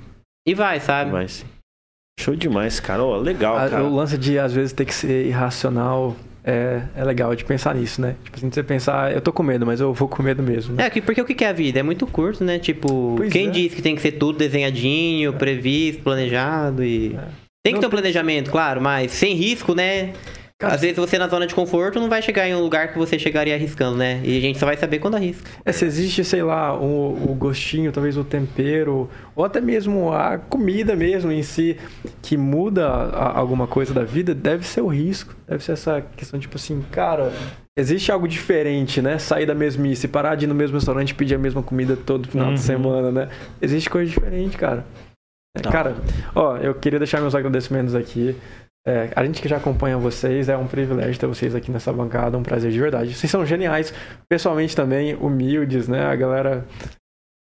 e 0.48 0.54
vai, 0.56 0.80
sabe? 0.80 1.12
Vai 1.12 1.28
sim. 1.28 1.46
Show 2.20 2.36
demais, 2.36 2.80
cara. 2.80 3.04
Ó, 3.04 3.18
legal, 3.18 3.56
A- 3.58 3.70
cara. 3.70 3.84
o 3.84 3.94
lance 3.96 4.18
de, 4.18 4.40
às 4.40 4.52
vezes, 4.52 4.74
ter 4.74 4.86
que 4.86 4.94
ser 4.96 5.28
irracional 5.28 6.16
é, 6.44 6.82
é 6.96 7.04
legal 7.04 7.36
de 7.36 7.46
pensar 7.46 7.76
nisso, 7.76 8.02
né? 8.02 8.16
Tipo 8.24 8.38
assim, 8.38 8.50
de 8.50 8.56
você 8.56 8.64
pensar, 8.64 9.14
eu 9.14 9.22
tô 9.22 9.32
com 9.32 9.44
medo, 9.44 9.64
mas 9.66 9.80
eu 9.80 9.94
vou 9.94 10.08
com 10.08 10.24
medo 10.24 10.42
mesmo. 10.42 10.74
Né? 10.76 10.86
É, 10.88 10.90
que- 10.90 11.02
porque 11.02 11.22
o 11.22 11.26
que 11.26 11.44
é 11.46 11.50
a 11.50 11.54
vida? 11.54 11.80
É 11.80 11.84
muito 11.84 12.08
curto, 12.08 12.44
né? 12.44 12.58
Tipo, 12.58 13.14
Pois 13.18 13.32
quem 13.32 13.50
é. 13.50 13.52
diz 13.52 13.76
que 13.76 13.82
tem 13.84 13.94
que 13.96 14.02
ser 14.02 14.14
tudo 14.14 14.40
desenhadinho, 14.40 15.34
previsto, 15.34 16.02
planejado 16.02 16.84
e. 16.84 17.14
É. 17.16 17.20
Tem 17.64 17.74
que 17.74 17.76
Não 17.76 17.82
ter 17.82 17.88
um 17.88 17.90
planejamento, 17.92 18.50
claro, 18.50 18.82
mas 18.82 19.12
sem 19.12 19.36
risco, 19.36 19.76
né? 19.76 20.14
Cara, 20.60 20.74
Às 20.74 20.82
vezes 20.82 20.98
você 20.98 21.20
na 21.20 21.28
zona 21.28 21.46
de 21.46 21.54
conforto 21.54 22.00
não 22.00 22.10
vai 22.10 22.20
chegar 22.20 22.48
em 22.48 22.56
um 22.56 22.62
lugar 22.62 22.92
que 22.92 22.98
você 22.98 23.20
chegaria 23.20 23.54
arriscando, 23.54 23.96
né? 23.96 24.20
E 24.24 24.36
a 24.40 24.42
gente 24.42 24.58
só 24.58 24.66
vai 24.66 24.76
saber 24.76 24.98
quando 24.98 25.14
arrisca. 25.14 25.48
É, 25.64 25.72
se 25.72 25.86
existe, 25.86 26.24
sei 26.24 26.42
lá, 26.42 26.76
o, 26.76 27.14
o 27.32 27.36
gostinho, 27.36 27.92
talvez 27.92 28.18
o 28.18 28.24
tempero, 28.24 29.08
ou 29.36 29.46
até 29.46 29.62
mesmo 29.62 30.12
a 30.12 30.40
comida 30.40 30.96
mesmo 30.96 31.32
em 31.32 31.44
si, 31.44 31.78
que 32.24 32.36
muda 32.36 32.88
a- 32.88 33.38
alguma 33.38 33.68
coisa 33.68 33.94
da 33.94 34.04
vida, 34.04 34.34
deve 34.34 34.66
ser 34.66 34.82
o 34.82 34.88
risco. 34.88 35.36
Deve 35.48 35.64
ser 35.64 35.74
essa 35.74 36.02
questão, 36.16 36.40
tipo 36.40 36.56
assim, 36.56 36.84
cara, 36.92 37.32
existe 37.78 38.12
algo 38.12 38.28
diferente, 38.28 39.00
né? 39.00 39.20
Sair 39.20 39.46
da 39.46 39.54
mesmice, 39.54 40.08
parar 40.08 40.34
de 40.34 40.46
ir 40.46 40.48
no 40.48 40.56
mesmo 40.56 40.76
restaurante 40.76 41.12
e 41.12 41.14
pedir 41.14 41.36
a 41.36 41.40
mesma 41.40 41.62
comida 41.62 41.96
todo 41.96 42.28
final 42.28 42.48
Uhum. 42.48 42.54
de 42.56 42.62
semana, 42.62 43.12
né? 43.12 43.30
Existe 43.62 43.92
coisa 43.92 44.10
diferente, 44.10 44.58
cara. 44.58 44.84
É, 45.56 45.62
Tá. 45.62 45.72
Cara, 45.72 45.96
ó, 46.34 46.58
eu 46.58 46.74
queria 46.74 46.98
deixar 46.98 47.22
meus 47.22 47.36
agradecimentos 47.36 47.94
aqui. 47.94 48.36
É, 48.88 49.10
a 49.16 49.26
gente 49.26 49.42
que 49.42 49.50
já 49.50 49.58
acompanha 49.58 49.98
vocês, 49.98 50.48
é 50.48 50.56
um 50.56 50.66
privilégio 50.66 51.20
ter 51.20 51.28
vocês 51.28 51.54
aqui 51.54 51.70
nessa 51.70 51.92
bancada, 51.92 52.38
um 52.38 52.44
prazer 52.44 52.72
de 52.72 52.80
verdade. 52.80 53.14
Vocês 53.14 53.30
são 53.30 53.46
geniais, 53.46 53.94
pessoalmente 54.30 54.74
também, 54.74 55.14
humildes, 55.14 55.90
né? 55.90 56.06
A 56.06 56.16
galera. 56.16 56.64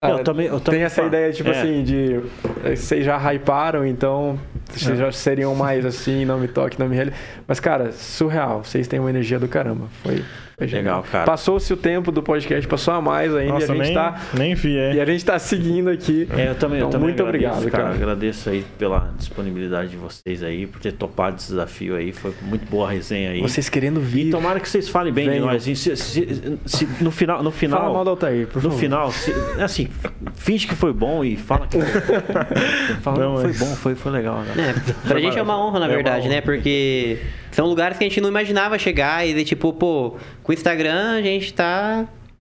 Eu 0.02 0.16
ah, 0.16 0.22
também, 0.22 0.46
eu 0.46 0.60
também 0.60 0.80
tem 0.80 0.84
essa 0.86 0.96
falo. 0.96 1.08
ideia, 1.08 1.32
tipo 1.32 1.50
É. 1.50 1.58
assim, 1.60 1.82
de. 1.84 2.20
eh, 2.64 2.74
Vocês 2.76 3.04
já 3.04 3.18
hyparam, 3.18 3.84
então. 3.86 4.38
Vocês 4.70 4.98
É. 4.98 5.04
já 5.04 5.12
seriam 5.12 5.54
mais 5.54 5.84
assim, 5.84 6.24
não 6.24 6.38
me 6.38 6.48
toque, 6.48 6.78
não 6.80 6.88
me 6.88 6.96
rele. 6.96 7.12
Mas, 7.46 7.60
cara, 7.60 7.92
surreal. 7.92 8.64
Vocês 8.64 8.88
têm 8.88 8.98
uma 8.98 9.10
energia 9.10 9.38
do 9.38 9.46
caramba. 9.48 9.88
Foi. 10.02 10.24
Legal, 10.59 11.05
cara. 11.12 11.24
Passou-se 11.27 11.70
o 11.70 11.77
tempo 11.77 12.11
do 12.11 12.23
podcast, 12.23 12.66
passou 12.66 12.95
a 12.95 13.01
mais 13.03 13.35
ainda. 13.35 13.53
Nossa, 13.53 13.66
e 13.66 13.70
a 13.73 13.74
gente 13.74 13.85
nem, 13.85 13.95
tá. 13.95 14.20
nem 14.33 14.55
vi, 14.55 14.78
é. 14.78 14.95
E 14.95 15.01
a 15.01 15.05
gente 15.05 15.23
tá 15.23 15.39
seguindo 15.39 15.91
aqui. 15.91 16.27
É, 16.35 16.49
eu 16.49 16.55
também, 16.55 16.78
eu 16.81 16.89
Então, 16.89 16.91
também 16.99 17.09
muito 17.09 17.23
agradeço, 17.23 17.59
obrigado, 17.59 17.70
cara. 17.83 17.95
Agradeço 17.95 18.49
aí 18.49 18.65
pela 18.78 19.12
disponibilidade 19.19 19.91
de 19.91 19.97
vocês 19.99 20.43
aí, 20.43 20.66
por 20.66 20.81
ter 20.81 20.93
topado 20.93 21.37
esse 21.37 21.49
desafio 21.51 21.95
aí. 21.95 22.11
Foi 22.11 22.33
muito 22.41 22.65
boa 22.70 22.89
a 22.89 22.93
resenha 22.93 23.33
aí. 23.33 23.43
Vocês 23.43 23.69
querendo 23.69 24.01
E 24.01 24.05
vir. 24.05 24.31
tomara 24.31 24.59
que 24.59 24.69
vocês 24.69 24.89
falem 24.89 25.12
bem 25.12 25.28
de 25.31 25.41
nós. 25.41 25.66
E 25.69 25.77
se- 25.77 25.95
se- 25.95 26.59
se- 26.65 26.89
no 27.03 27.11
final, 27.11 27.43
no 27.43 27.51
final, 27.51 27.81
Fala 27.81 27.93
mal 27.93 28.05
do 28.05 28.11
Altair, 28.11 28.47
por 28.47 28.62
no 28.62 28.70
favor. 28.70 28.78
final, 28.81 29.12
se- 29.12 29.35
assim, 29.61 29.89
finge 30.37 30.66
que 30.66 30.74
foi 30.74 30.93
bom 30.93 31.23
e 31.23 31.37
fala 31.37 31.66
que 31.66 31.77
fala, 33.03 33.19
Não, 33.19 33.35
foi 33.37 33.45
mas- 33.49 33.59
bom, 33.59 33.66
foi, 33.77 33.95
foi 33.95 34.12
legal. 34.12 34.41
Né? 34.41 34.74
É, 34.74 35.09
pra 35.09 35.20
gente 35.20 35.39
é 35.39 35.43
uma 35.43 35.59
honra, 35.62 35.81
na 35.81 35.87
É 35.87 35.89
verdade, 35.89 36.20
honra. 36.27 36.37
né? 36.37 36.41
Porque 36.41 37.19
são 37.57 37.66
lugares 37.66 37.97
que 37.97 38.05
a 38.05 38.09
gente 38.09 38.20
não 38.20 38.28
imaginava 38.28 38.78
chegar 38.78 39.27
e, 39.27 39.33
de, 39.33 39.43
tipo, 39.43 39.73
pô, 39.73 40.19
com 40.43 40.53
o 40.53 40.55
Instagram 40.55 41.16
a 41.16 41.23
gente 41.23 41.55
tá 41.55 42.07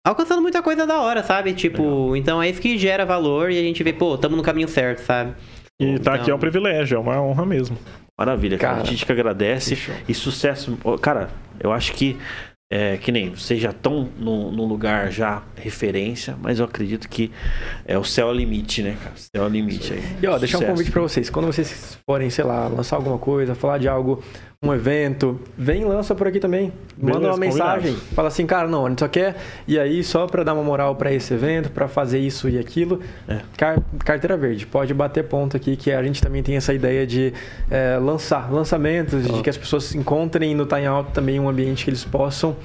alcançando 0.04 0.42
muita 0.42 0.60
coisa 0.64 0.88
da 0.88 1.00
hora, 1.00 1.22
sabe? 1.22 1.54
Tipo, 1.54 2.16
então 2.16 2.42
é 2.42 2.50
isso 2.50 2.60
que 2.60 2.80
gera 2.80 3.06
valor 3.06 3.52
e 3.52 3.60
a 3.60 3.62
gente 3.62 3.84
vê, 3.84 3.94
pô, 3.94 4.18
tamo 4.18 4.36
no 4.36 4.42
caminho 4.42 4.68
certo, 4.68 5.02
sabe? 5.02 5.36
E 5.80 5.86
tá 5.86 5.94
Então- 6.00 6.14
aqui 6.16 6.32
é 6.32 6.34
um 6.34 6.40
privilégio, 6.40 6.96
é 6.96 7.00
uma 7.00 7.22
honra 7.22 7.46
mesmo. 7.46 7.78
Maravilha, 8.18 8.58
cara. 8.58 8.78
Cara, 8.78 8.88
a 8.88 8.90
gente 8.90 9.06
que 9.06 9.12
agradece 9.12 9.76
fechou. 9.76 9.94
e 10.10 10.16
sucesso. 10.16 10.76
Cara, 11.00 11.30
eu 11.60 11.72
acho 11.72 11.94
que 11.94 12.18
é, 12.70 12.98
que 12.98 13.12
nem 13.12 13.30
vocês 13.30 13.62
já 13.62 13.70
estão 13.70 14.10
num, 14.18 14.66
lugar 14.66 15.10
já 15.10 15.44
referência, 15.56 16.36
mas 16.42 16.60
eu 16.60 16.66
acredito 16.66 17.08
que 17.08 17.32
é 17.86 17.98
o 17.98 18.04
céu 18.04 18.28
é 18.28 18.32
o 18.32 18.34
limite, 18.34 18.82
né, 18.82 18.98
cara? 19.02 19.16
O 19.16 19.20
céu 19.20 19.44
é 19.44 19.46
o 19.46 19.50
limite 19.50 19.94
aí. 19.94 20.04
E 20.22 20.28
ó, 20.28 20.38
deixar 20.38 20.58
um 20.58 20.66
convite 20.66 20.92
pra 20.92 21.02
vocês. 21.02 21.30
Quando 21.30 21.46
vocês 21.46 21.98
forem, 22.10 22.30
sei 22.30 22.44
lá, 22.44 22.68
lançar 22.68 22.98
alguma 22.98 23.18
coisa, 23.18 23.56
falar 23.56 23.78
de 23.78 23.88
algo, 23.88 24.22
um 24.64 24.74
evento, 24.74 25.40
vem 25.56 25.82
e 25.84 25.86
lança 25.86 26.16
por 26.16 26.28
aqui 26.28 26.40
também. 26.40 26.74
Manda 26.98 27.14
Beleza, 27.20 27.32
uma 27.32 27.38
mensagem. 27.38 27.92
combinado. 27.94 28.16
Fala 28.16 28.28
assim, 28.28 28.46
cara, 28.48 28.68
não, 28.68 28.86
a 28.88 28.90
gente 28.90 29.00
só 29.00 29.08
quer. 29.08 29.36
E 29.68 29.78
aí, 29.78 30.04
só 30.04 30.26
pra 30.26 30.44
dar 30.44 30.56
uma 30.56 30.64
moral 30.64 30.96
pra 30.96 31.14
esse 31.14 31.32
evento, 31.34 31.70
pra 31.70 31.88
fazer 31.88 32.18
isso 32.18 32.50
e 32.50 32.58
aquilo. 32.58 33.00
É. 33.28 33.42
Car- 33.56 33.80
carteira 34.04 34.36
verde. 34.36 34.66
Pode 34.66 34.94
bater 34.96 35.24
ponto 35.26 35.56
aqui, 35.56 35.76
que 35.76 35.92
a 35.92 36.02
gente 36.02 36.22
também 36.22 36.42
tem 36.42 36.56
essa 36.58 36.74
ideia 36.74 37.06
de 37.06 37.34
é, 37.70 37.98
lançar 38.02 38.52
lançamentos, 38.52 39.28
de 39.28 39.42
que 39.44 39.50
as 39.50 39.58
pessoas 39.58 39.94
encontrem 39.94 40.56
no 40.56 40.66
Time 40.66 40.88
Alto 40.88 41.12
também 41.12 41.40
um 41.40 41.48
ambiente 41.48 41.84
que 41.84 41.92
eles 41.92 42.04
possam 42.04 42.56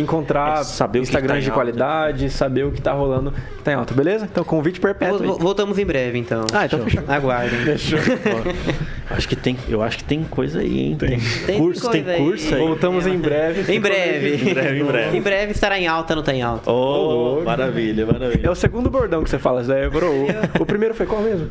encontrar 0.00 0.60
É, 0.60 0.64
saber 0.64 0.98
o 0.98 1.02
que 1.02 1.08
Instagram 1.08 1.34
tá 1.34 1.38
em 1.38 1.42
de 1.42 1.48
alta. 1.50 1.54
qualidade, 1.60 2.30
saber 2.30 2.64
o 2.64 2.70
que 2.72 2.80
tá 2.80 2.92
rolando 2.92 3.32
que 3.32 3.62
tá 3.62 3.72
em 3.72 3.74
alta, 3.74 3.92
beleza? 3.94 4.28
Então, 4.30 4.44
convite 4.44 4.80
perpétuo. 4.80 5.36
Voltamos 5.38 5.78
em 5.78 5.84
breve, 5.84 6.18
então. 6.18 6.44
Ah, 6.52 6.66
então 6.66 6.80
fechou. 6.84 7.02
Aguardem. 7.08 7.58
Ó, 9.10 9.14
acho 9.14 9.28
que 9.28 9.36
tem, 9.36 9.56
eu 9.68 9.82
acho 9.82 9.98
que 9.98 10.04
tem 10.04 10.22
coisa 10.24 10.60
aí, 10.60 10.78
hein? 10.80 10.96
Tem. 10.96 11.18
Tem 11.46 11.58
curso, 11.58 11.90
tem 11.90 12.04
curso 12.04 12.54
aí. 12.54 12.60
Voltamos 12.60 13.06
em 13.06 13.18
breve. 13.18 13.72
Em 13.72 13.80
breve. 13.80 14.50
Em 14.50 14.54
breve, 14.54 14.80
em 14.80 14.84
breve. 14.84 15.16
Em 15.16 15.20
breve 15.20 15.52
estará 15.52 15.78
em 15.78 15.86
alta 15.86 16.14
no 16.14 16.22
Tá 16.22 16.32
em 16.34 16.42
Alta. 16.42 16.70
Oh, 16.70 17.40
maravilha, 17.44 18.02
É 18.02 18.04
maravilha. 18.04 18.50
o 18.50 18.54
segundo 18.54 18.90
bordão 18.90 19.22
que 19.24 19.30
você 19.30 19.38
fala, 19.38 19.62
Zé. 19.64 19.88
O 20.60 20.66
primeiro 20.66 20.94
foi 20.94 21.06
qual 21.06 21.22
mesmo? 21.22 21.48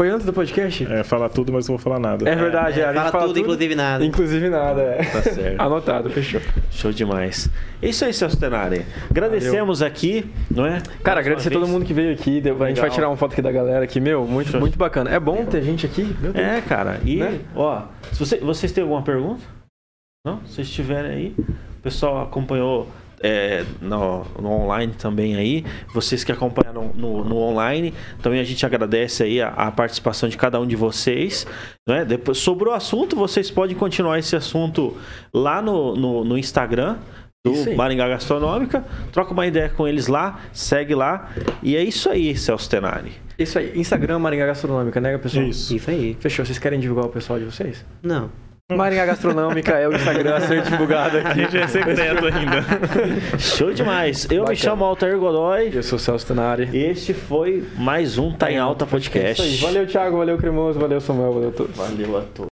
Foi 0.00 0.08
antes 0.08 0.24
do 0.24 0.32
podcast? 0.32 0.90
É, 0.90 1.04
falar 1.04 1.28
tudo, 1.28 1.52
mas 1.52 1.68
não 1.68 1.76
vou 1.76 1.78
falar 1.84 1.98
nada. 1.98 2.26
É 2.26 2.34
verdade, 2.34 2.80
é, 2.80 2.84
a 2.84 2.86
gente 2.86 2.96
fala, 2.96 3.10
fala 3.12 3.26
tudo, 3.26 3.38
inclusive 3.38 3.74
nada. 3.74 4.02
Inclusive 4.02 4.48
nada, 4.48 4.80
é. 4.80 5.04
Tá 5.04 5.20
certo. 5.20 5.60
Anotado, 5.60 6.08
fechou. 6.08 6.40
Show 6.70 6.90
demais. 6.90 7.50
É 7.82 7.88
isso 7.90 8.02
aí, 8.06 8.14
Celso 8.14 8.40
Tenari. 8.40 8.86
Agradecemos 9.10 9.82
aqui, 9.82 10.24
não 10.50 10.64
é? 10.64 10.80
Cara, 11.04 11.16
Mais 11.16 11.26
agradecer 11.26 11.50
todo 11.50 11.68
mundo 11.68 11.84
que 11.84 11.92
veio 11.92 12.14
aqui. 12.14 12.40
deu- 12.40 12.56
A 12.64 12.68
gente 12.68 12.80
vai 12.80 12.88
tirar 12.88 13.08
uma 13.10 13.16
foto 13.18 13.32
aqui 13.34 13.42
da 13.42 13.52
galera 13.52 13.84
aqui, 13.84 14.00
meu. 14.00 14.24
Muito, 14.24 14.58
muito 14.58 14.78
bacana. 14.78 15.10
É 15.10 15.20
bom 15.20 15.44
ter 15.44 15.60
gente 15.62 15.84
aqui? 15.84 16.16
Meu 16.18 16.32
Deus. 16.32 16.46
É, 16.46 16.62
cara. 16.62 16.98
E, 17.04 17.16
Né? 17.16 17.38
ó, 17.54 17.82
se 18.10 18.18
você- 18.18 18.38
vocês 18.38 18.72
têm 18.72 18.80
alguma 18.80 19.02
pergunta? 19.02 19.42
Não? 20.24 20.40
Se 20.46 20.54
vocês 20.54 20.70
tiverem 20.70 21.10
aí, 21.10 21.34
o 21.38 21.82
pessoal 21.82 22.22
acompanhou 22.22 22.88
é, 23.22 23.64
no, 23.80 24.24
no 24.40 24.50
online 24.50 24.94
também 24.96 25.36
aí. 25.36 25.64
Vocês 25.92 26.24
que 26.24 26.32
acompanharam 26.32 26.90
no, 26.94 27.24
no 27.24 27.36
online, 27.36 27.92
também 28.22 28.40
a 28.40 28.44
gente 28.44 28.64
agradece 28.64 29.22
aí 29.22 29.40
a, 29.40 29.48
a 29.48 29.70
participação 29.70 30.28
de 30.28 30.36
cada 30.36 30.58
um 30.60 30.66
de 30.66 30.76
vocês. 30.76 31.46
Né? 31.86 32.04
Depois, 32.04 32.38
sobre 32.38 32.68
o 32.68 32.72
assunto, 32.72 33.14
vocês 33.16 33.50
podem 33.50 33.76
continuar 33.76 34.18
esse 34.18 34.34
assunto 34.34 34.96
lá 35.32 35.60
no, 35.60 35.94
no, 35.94 36.24
no 36.24 36.38
Instagram 36.38 36.98
do. 37.44 37.76
Maringá 37.76 38.08
Gastronômica. 38.08 38.84
Troca 39.12 39.32
uma 39.32 39.46
ideia 39.46 39.68
com 39.68 39.86
eles 39.86 40.06
lá, 40.06 40.40
segue 40.52 40.94
lá. 40.94 41.30
E 41.62 41.76
é 41.76 41.82
isso 41.82 42.08
aí, 42.08 42.36
Celso 42.36 42.68
Tenari. 42.68 43.12
Isso 43.38 43.58
aí. 43.58 43.72
Instagram 43.78 44.18
Maringá 44.18 44.46
Gastronômica, 44.46 45.00
né, 45.00 45.16
pessoal? 45.18 45.46
Isso. 45.46 45.74
Isso 45.74 45.90
aí. 45.90 46.16
Fechou. 46.20 46.44
Vocês 46.44 46.58
querem 46.58 46.80
divulgar 46.80 47.06
o 47.06 47.08
pessoal 47.08 47.38
de 47.38 47.44
vocês? 47.44 47.84
Não. 48.02 48.30
Maringá 48.76 49.06
Gastronômica 49.06 49.72
é 49.72 49.88
o 49.88 49.94
Instagram 49.94 50.36
a 50.36 50.40
ser 50.40 50.62
divulgado 50.62 51.18
A 51.18 51.20
aqui. 51.20 51.40
gente 51.40 51.58
é 51.58 51.66
secreto 51.66 52.26
ainda. 52.26 53.38
Show 53.38 53.72
demais. 53.72 54.24
Eu 54.26 54.30
me 54.30 54.38
Bacana. 54.40 54.56
chamo 54.56 54.84
Altair 54.84 55.18
Godoy. 55.18 55.70
Eu 55.74 55.82
sou 55.82 55.96
o 55.96 56.00
Celso 56.00 56.26
Tenari. 56.26 56.68
Este 56.72 57.12
foi 57.14 57.64
mais 57.76 58.18
um 58.18 58.32
Tá 58.32 58.50
em 58.50 58.58
Alta 58.58 58.84
Isso 58.84 58.94
aí. 58.94 59.00
Podcast. 59.02 59.56
Valeu, 59.62 59.86
Thiago. 59.86 60.16
Valeu, 60.18 60.36
Cremoso. 60.38 60.78
Valeu, 60.78 61.00
Samuel. 61.00 61.32
Valeu 61.32 61.48
a 61.48 61.52
todos. 61.52 61.76
Valeu 61.76 62.18
a 62.18 62.22
todos. 62.22 62.49